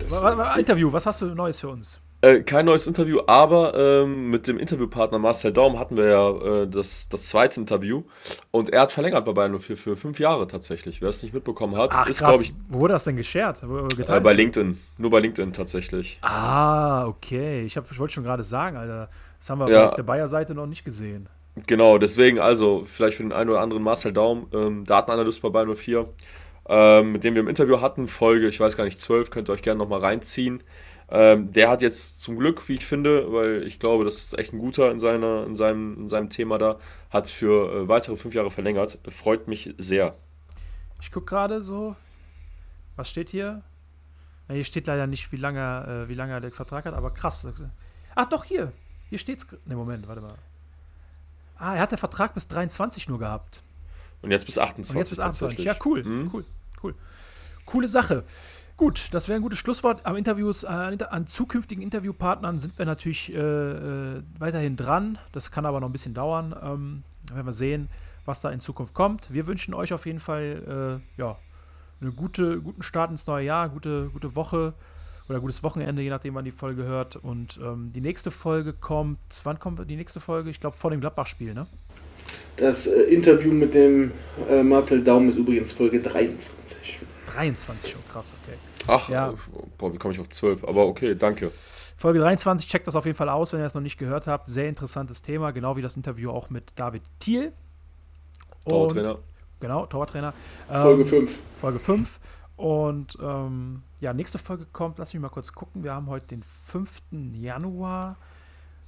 Wa- 0.08 0.54
Interview, 0.56 0.92
was 0.92 1.06
hast 1.06 1.22
du 1.22 1.26
Neues 1.26 1.60
für 1.60 1.68
uns? 1.68 2.00
Äh, 2.22 2.40
kein 2.40 2.64
neues 2.64 2.86
Interview, 2.86 3.20
aber 3.26 3.74
ähm, 3.76 4.30
mit 4.30 4.48
dem 4.48 4.58
Interviewpartner 4.58 5.18
Marcel 5.18 5.52
Daum 5.52 5.78
hatten 5.78 5.96
wir 5.98 6.06
ja 6.06 6.62
äh, 6.62 6.66
das, 6.66 7.08
das 7.10 7.28
zweite 7.28 7.60
Interview 7.60 8.04
und 8.50 8.70
er 8.70 8.80
hat 8.82 8.90
verlängert 8.90 9.24
bei 9.26 9.32
Bayern 9.32 9.52
04 9.60 9.76
für 9.76 9.96
fünf 9.96 10.18
Jahre 10.18 10.46
tatsächlich. 10.46 11.02
Wer 11.02 11.10
es 11.10 11.22
nicht 11.22 11.34
mitbekommen 11.34 11.76
hat, 11.76 11.90
Ach, 11.92 12.08
ist, 12.08 12.18
glaube 12.20 12.42
ich, 12.42 12.54
Wo 12.68 12.80
wurde 12.80 12.94
das 12.94 13.04
denn 13.04 13.16
geshared? 13.16 13.62
Äh, 13.62 14.20
bei 14.20 14.32
LinkedIn. 14.32 14.78
Nur 14.96 15.10
bei 15.10 15.20
LinkedIn 15.20 15.52
tatsächlich. 15.52 16.18
ah, 16.22 17.06
okay. 17.06 17.62
Ich, 17.64 17.76
hab- 17.76 17.90
ich 17.90 17.98
wollte 17.98 18.14
schon 18.14 18.24
gerade 18.24 18.42
sagen, 18.42 18.76
Alter. 18.78 19.10
Das 19.38 19.50
haben 19.50 19.58
wir 19.60 19.68
Ja. 19.68 19.88
auf 19.88 19.94
der 19.94 20.02
Bayer-Seite 20.02 20.54
noch 20.54 20.66
nicht 20.66 20.84
gesehen. 20.84 21.28
Genau, 21.66 21.98
deswegen 21.98 22.38
also, 22.38 22.84
vielleicht 22.86 23.18
für 23.18 23.22
den 23.24 23.32
einen 23.32 23.50
oder 23.50 23.60
anderen 23.60 23.82
Marcel 23.82 24.12
Daum, 24.12 24.46
ähm, 24.54 24.84
Datenanalyst 24.84 25.42
bei 25.42 25.50
Bayern 25.50 25.74
04, 25.76 26.08
ähm, 26.68 27.12
mit 27.12 27.24
dem 27.24 27.34
wir 27.34 27.40
im 27.42 27.48
Interview 27.48 27.80
hatten, 27.82 28.08
Folge, 28.08 28.48
ich 28.48 28.58
weiß 28.58 28.76
gar 28.76 28.84
nicht, 28.84 28.98
12, 28.98 29.30
könnt 29.30 29.48
ihr 29.48 29.52
euch 29.52 29.62
gerne 29.62 29.78
nochmal 29.78 30.00
reinziehen. 30.00 30.62
Ähm, 31.08 31.52
der 31.52 31.68
hat 31.70 31.82
jetzt 31.82 32.20
zum 32.22 32.36
Glück, 32.36 32.68
wie 32.68 32.74
ich 32.74 32.84
finde, 32.84 33.32
weil 33.32 33.62
ich 33.64 33.78
glaube, 33.78 34.04
das 34.04 34.16
ist 34.16 34.38
echt 34.38 34.52
ein 34.52 34.58
guter 34.58 34.90
in, 34.90 34.98
seiner, 34.98 35.44
in, 35.46 35.54
seinem, 35.54 35.96
in 36.00 36.08
seinem 36.08 36.28
Thema 36.28 36.58
da, 36.58 36.78
hat 37.10 37.28
für 37.28 37.72
äh, 37.82 37.88
weitere 37.88 38.16
fünf 38.16 38.34
Jahre 38.34 38.50
verlängert. 38.50 38.98
Freut 39.08 39.46
mich 39.46 39.72
sehr. 39.78 40.16
Ich 41.00 41.12
gucke 41.12 41.26
gerade 41.26 41.62
so. 41.62 41.94
Was 42.96 43.08
steht 43.08 43.28
hier? 43.28 43.62
Na, 44.48 44.54
hier 44.54 44.64
steht 44.64 44.86
leider 44.88 45.06
nicht, 45.06 45.30
wie 45.30 45.36
lange, 45.36 46.04
äh, 46.06 46.08
wie 46.08 46.14
lange 46.14 46.32
er 46.32 46.40
den 46.40 46.52
Vertrag 46.52 46.84
hat, 46.86 46.94
aber 46.94 47.10
krass. 47.12 47.46
Ach, 48.14 48.28
doch, 48.28 48.44
hier. 48.44 48.72
Hier 49.08 49.18
steht's. 49.18 49.46
Ne, 49.64 49.76
Moment, 49.76 50.08
warte 50.08 50.22
mal. 50.22 50.34
Ah, 51.58 51.74
er 51.74 51.80
hat 51.82 51.92
den 51.92 51.98
Vertrag 51.98 52.34
bis 52.34 52.48
23 52.48 53.08
nur 53.08 53.18
gehabt. 53.18 53.62
Und 54.22 54.30
jetzt 54.30 54.46
bis 54.46 54.58
28 54.58 54.94
Und 54.94 54.98
jetzt 54.98 55.10
bis 55.10 55.20
28. 55.20 55.56
tatsächlich. 55.56 55.66
Ja, 55.66 55.76
cool, 55.84 56.02
Mhm. 56.04 56.30
cool, 56.32 56.44
cool. 56.82 56.94
Coole 57.64 57.88
Sache. 57.88 58.24
Gut, 58.76 59.08
das 59.12 59.28
wäre 59.28 59.38
ein 59.38 59.42
gutes 59.42 59.58
Schlusswort. 59.58 60.04
Am 60.04 60.16
Interviews, 60.16 60.62
äh, 60.62 60.66
an, 60.66 61.00
an 61.00 61.26
zukünftigen 61.26 61.82
Interviewpartnern 61.82 62.58
sind 62.58 62.78
wir 62.78 62.84
natürlich 62.84 63.32
äh, 63.32 63.38
äh, 63.38 64.22
weiterhin 64.38 64.76
dran. 64.76 65.18
Das 65.32 65.50
kann 65.50 65.64
aber 65.64 65.80
noch 65.80 65.88
ein 65.88 65.92
bisschen 65.92 66.12
dauern. 66.12 66.54
Ähm, 66.62 67.02
werden 67.32 67.46
wir 67.46 67.54
sehen, 67.54 67.88
was 68.26 68.40
da 68.40 68.50
in 68.50 68.60
Zukunft 68.60 68.92
kommt. 68.92 69.32
Wir 69.32 69.46
wünschen 69.46 69.72
euch 69.72 69.94
auf 69.94 70.04
jeden 70.04 70.20
Fall 70.20 71.00
äh, 71.16 71.20
ja, 71.20 71.38
einen 72.02 72.14
gute, 72.16 72.60
guten 72.60 72.82
Start 72.82 73.10
ins 73.10 73.26
neue 73.26 73.46
Jahr, 73.46 73.70
gute, 73.70 74.10
gute 74.12 74.36
Woche 74.36 74.74
oder 75.30 75.40
gutes 75.40 75.62
Wochenende, 75.62 76.02
je 76.02 76.10
nachdem, 76.10 76.34
wann 76.34 76.44
die 76.44 76.52
Folge 76.52 76.84
hört. 76.84 77.16
Und 77.16 77.58
ähm, 77.62 77.90
die 77.94 78.02
nächste 78.02 78.30
Folge 78.30 78.74
kommt, 78.74 79.18
wann 79.44 79.58
kommt 79.58 79.88
die 79.88 79.96
nächste 79.96 80.20
Folge? 80.20 80.50
Ich 80.50 80.60
glaube, 80.60 80.76
vor 80.76 80.90
dem 80.90 81.00
Gladbach-Spiel, 81.00 81.54
ne? 81.54 81.66
Das 82.58 82.86
äh, 82.86 83.02
Interview 83.04 83.52
mit 83.52 83.72
dem 83.72 84.12
äh, 84.50 84.62
Marcel 84.62 85.02
Daum 85.02 85.30
ist 85.30 85.36
übrigens 85.36 85.72
Folge 85.72 86.00
23. 86.00 87.00
23 87.32 87.90
schon, 87.90 88.00
krass, 88.10 88.34
okay. 88.42 88.56
Ach, 88.88 89.08
Ja. 89.08 89.30
äh, 89.30 89.34
boah, 89.78 89.92
wie 89.92 89.98
komme 89.98 90.14
ich 90.14 90.20
auf 90.20 90.28
12? 90.28 90.64
Aber 90.64 90.86
okay, 90.86 91.14
danke. 91.14 91.50
Folge 91.98 92.18
23, 92.20 92.68
checkt 92.68 92.86
das 92.86 92.94
auf 92.96 93.06
jeden 93.06 93.16
Fall 93.16 93.28
aus, 93.28 93.52
wenn 93.52 93.60
ihr 93.60 93.66
es 93.66 93.74
noch 93.74 93.80
nicht 93.82 93.96
gehört 93.98 94.26
habt. 94.26 94.48
Sehr 94.50 94.68
interessantes 94.68 95.22
Thema, 95.22 95.50
genau 95.52 95.76
wie 95.76 95.82
das 95.82 95.96
Interview 95.96 96.30
auch 96.30 96.50
mit 96.50 96.72
David 96.76 97.02
Thiel. 97.20 97.52
Torwarttrainer. 98.66 99.18
Genau, 99.60 99.86
Torwarttrainer. 99.86 100.34
Folge 100.68 101.02
Ähm, 101.02 101.08
5. 101.08 101.38
Folge 101.60 101.78
5. 101.78 102.20
Und 102.56 103.16
ähm, 103.22 103.82
ja, 104.00 104.12
nächste 104.12 104.38
Folge 104.38 104.66
kommt, 104.72 104.98
lass 104.98 105.12
mich 105.14 105.20
mal 105.20 105.28
kurz 105.28 105.52
gucken. 105.52 105.84
Wir 105.84 105.94
haben 105.94 106.08
heute 106.08 106.26
den 106.28 106.42
5. 106.42 107.02
Januar. 107.34 108.16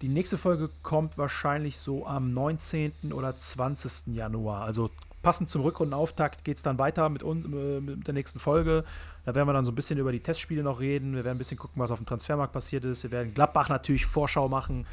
Die 0.02 0.08
nächste 0.08 0.38
Folge 0.38 0.70
kommt 0.82 1.18
wahrscheinlich 1.18 1.76
so 1.78 2.06
am 2.06 2.32
19. 2.32 3.12
oder 3.12 3.36
20. 3.36 4.14
Januar. 4.14 4.62
Also 4.62 4.90
passend 5.28 5.50
zum 5.50 5.60
Rückrundenauftakt 5.60 6.42
geht 6.42 6.56
es 6.56 6.62
dann 6.62 6.78
weiter 6.78 7.10
mit, 7.10 7.22
äh, 7.22 7.80
mit 7.80 8.06
der 8.06 8.14
nächsten 8.14 8.38
Folge. 8.38 8.82
Da 9.26 9.34
werden 9.34 9.46
wir 9.46 9.52
dann 9.52 9.66
so 9.66 9.72
ein 9.72 9.74
bisschen 9.74 9.98
über 9.98 10.10
die 10.10 10.20
Testspiele 10.20 10.62
noch 10.62 10.80
reden. 10.80 11.14
Wir 11.14 11.22
werden 11.22 11.36
ein 11.36 11.38
bisschen 11.38 11.58
gucken, 11.58 11.82
was 11.82 11.90
auf 11.90 11.98
dem 11.98 12.06
Transfermarkt 12.06 12.54
passiert 12.54 12.86
ist. 12.86 13.02
Wir 13.02 13.10
werden 13.10 13.34
Gladbach 13.34 13.68
natürlich 13.68 14.06
Vorschau 14.06 14.48
machen. 14.48 14.86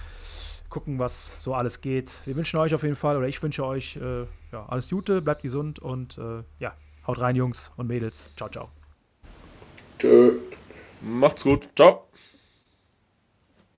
Gucken, 0.68 1.00
was 1.00 1.42
so 1.42 1.56
alles 1.56 1.80
geht. 1.80 2.22
Wir 2.26 2.36
wünschen 2.36 2.60
euch 2.60 2.76
auf 2.76 2.84
jeden 2.84 2.98
Fall, 2.98 3.16
oder 3.16 3.30
ich 3.30 3.42
wünsche 3.42 3.66
euch 3.66 3.96
äh, 3.96 4.24
ja, 4.52 4.66
alles 4.68 4.90
Gute, 4.90 5.22
bleibt 5.22 5.42
gesund 5.42 5.80
und 5.80 6.18
äh, 6.18 6.44
ja, 6.60 6.74
haut 7.08 7.22
rein, 7.22 7.38
Jungs 7.38 7.72
und 7.78 7.88
Mädels. 7.88 8.26
Ciao, 8.36 8.50
ciao. 8.50 8.68
Tschö. 10.00 10.34
Macht's 11.00 11.46
gut. 11.46 11.70
Ciao. 11.78 12.05